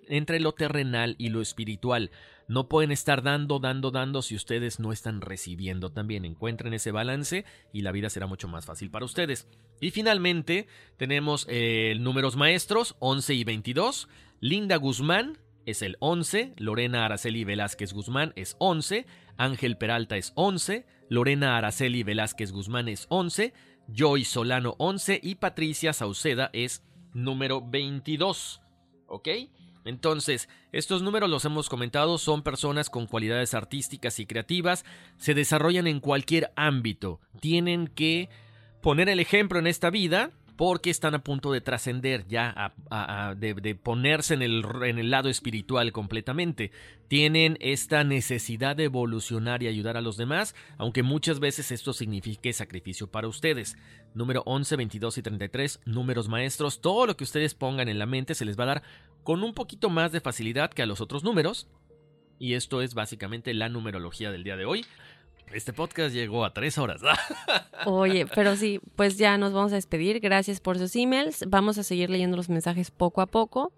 entre 0.07 0.39
lo 0.39 0.53
terrenal 0.53 1.15
y 1.17 1.29
lo 1.29 1.41
espiritual. 1.41 2.11
No 2.47 2.69
pueden 2.69 2.91
estar 2.91 3.23
dando, 3.23 3.59
dando, 3.59 3.91
dando 3.91 4.21
si 4.21 4.35
ustedes 4.35 4.79
no 4.79 4.91
están 4.91 5.21
recibiendo 5.21 5.91
también. 5.91 6.25
Encuentren 6.25 6.73
ese 6.73 6.91
balance 6.91 7.45
y 7.73 7.81
la 7.81 7.91
vida 7.91 8.09
será 8.09 8.27
mucho 8.27 8.47
más 8.47 8.65
fácil 8.65 8.91
para 8.91 9.05
ustedes. 9.05 9.47
Y 9.81 9.91
finalmente 9.91 10.67
tenemos 10.97 11.47
eh, 11.49 11.95
números 11.99 12.35
maestros 12.35 12.95
11 12.99 13.33
y 13.33 13.43
22. 13.43 14.07
Linda 14.39 14.75
Guzmán 14.77 15.39
es 15.65 15.81
el 15.81 15.97
11, 15.99 16.53
Lorena 16.57 17.05
Araceli 17.05 17.43
Velázquez 17.43 17.93
Guzmán 17.93 18.33
es 18.35 18.55
11, 18.59 19.05
Ángel 19.37 19.77
Peralta 19.77 20.15
es 20.17 20.31
11, 20.35 20.85
Lorena 21.09 21.57
Araceli 21.57 22.03
Velázquez 22.03 22.51
Guzmán 22.51 22.87
es 22.87 23.07
11, 23.09 23.53
Joy 23.87 24.25
Solano 24.25 24.75
11 24.77 25.19
y 25.21 25.35
Patricia 25.35 25.93
Sauceda 25.93 26.49
es 26.53 26.83
número 27.13 27.67
22. 27.67 28.61
¿Ok? 29.07 29.27
Entonces, 29.85 30.49
estos 30.71 31.03
números 31.03 31.29
los 31.29 31.45
hemos 31.45 31.69
comentado, 31.69 32.17
son 32.17 32.41
personas 32.41 32.89
con 32.89 33.05
cualidades 33.05 33.53
artísticas 33.53 34.19
y 34.19 34.25
creativas, 34.25 34.83
se 35.17 35.35
desarrollan 35.35 35.87
en 35.87 35.99
cualquier 35.99 36.51
ámbito, 36.55 37.21
tienen 37.39 37.87
que 37.87 38.29
poner 38.81 39.07
el 39.09 39.19
ejemplo 39.19 39.59
en 39.59 39.67
esta 39.67 39.91
vida 39.91 40.31
porque 40.55 40.89
están 40.89 41.15
a 41.15 41.23
punto 41.23 41.51
de 41.51 41.61
trascender 41.61 42.25
ya, 42.27 42.73
de, 43.37 43.75
ponerse 43.75 44.33
en 44.33 44.41
el, 44.41 44.63
en 44.83 44.99
el 44.99 45.11
lado 45.11 45.29
espiritual 45.29 45.91
completamente. 45.91 46.71
Tienen 47.07 47.57
esta 47.59 48.03
necesidad 48.03 48.75
de 48.75 48.85
evolucionar 48.85 49.61
y 49.63 49.67
ayudar 49.67 49.97
a 49.97 50.01
los 50.01 50.17
demás, 50.17 50.55
aunque 50.77 51.03
muchas 51.03 51.39
veces 51.39 51.71
esto 51.71 51.93
signifique 51.93 52.53
sacrificio 52.53 53.07
para 53.07 53.27
ustedes. 53.27 53.77
Número 54.13 54.43
11, 54.45 54.77
22 54.77 55.17
y 55.17 55.21
33, 55.21 55.81
números 55.85 56.29
maestros, 56.29 56.79
todo 56.79 57.05
lo 57.05 57.17
que 57.17 57.25
ustedes 57.25 57.53
pongan 57.53 57.89
en 57.89 57.99
la 57.99 58.05
mente 58.05 58.33
se 58.33 58.45
les 58.45 58.57
va 58.57 58.63
a 58.63 58.67
dar 58.67 58.83
con 59.23 59.43
un 59.43 59.53
poquito 59.53 59.89
más 59.89 60.11
de 60.11 60.21
facilidad 60.21 60.71
que 60.71 60.83
a 60.83 60.85
los 60.85 61.01
otros 61.01 61.23
números. 61.23 61.67
Y 62.37 62.53
esto 62.53 62.81
es 62.81 62.93
básicamente 62.93 63.53
la 63.53 63.69
numerología 63.69 64.31
del 64.31 64.43
día 64.43 64.57
de 64.57 64.65
hoy. 64.65 64.85
Este 65.53 65.73
podcast 65.73 66.13
llegó 66.13 66.43
a 66.43 66.53
tres 66.53 66.77
horas. 66.77 67.01
Oye, 67.85 68.25
pero 68.33 68.55
sí, 68.55 68.79
pues 68.95 69.17
ya 69.17 69.37
nos 69.37 69.53
vamos 69.53 69.71
a 69.71 69.75
despedir. 69.75 70.19
Gracias 70.19 70.59
por 70.59 70.77
sus 70.77 70.95
emails. 70.95 71.45
Vamos 71.47 71.77
a 71.77 71.83
seguir 71.83 72.09
leyendo 72.09 72.35
los 72.35 72.49
mensajes 72.49 72.91
poco 72.91 73.21
a 73.21 73.27
poco. 73.27 73.71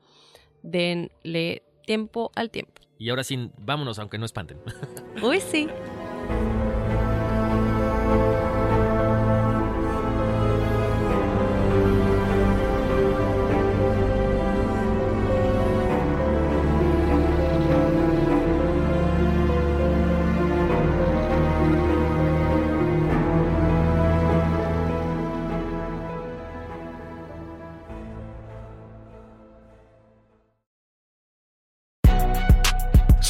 Denle 0.64 1.64
tiempo 1.85 2.31
al 2.35 2.49
tiempo. 2.49 2.81
Y 2.98 3.10
ahora 3.10 3.23
sí, 3.23 3.52
vámonos, 3.60 3.99
aunque 3.99 4.18
no 4.18 4.26
espanten. 4.26 4.57
Uy, 5.22 5.39
sí. 5.39 5.68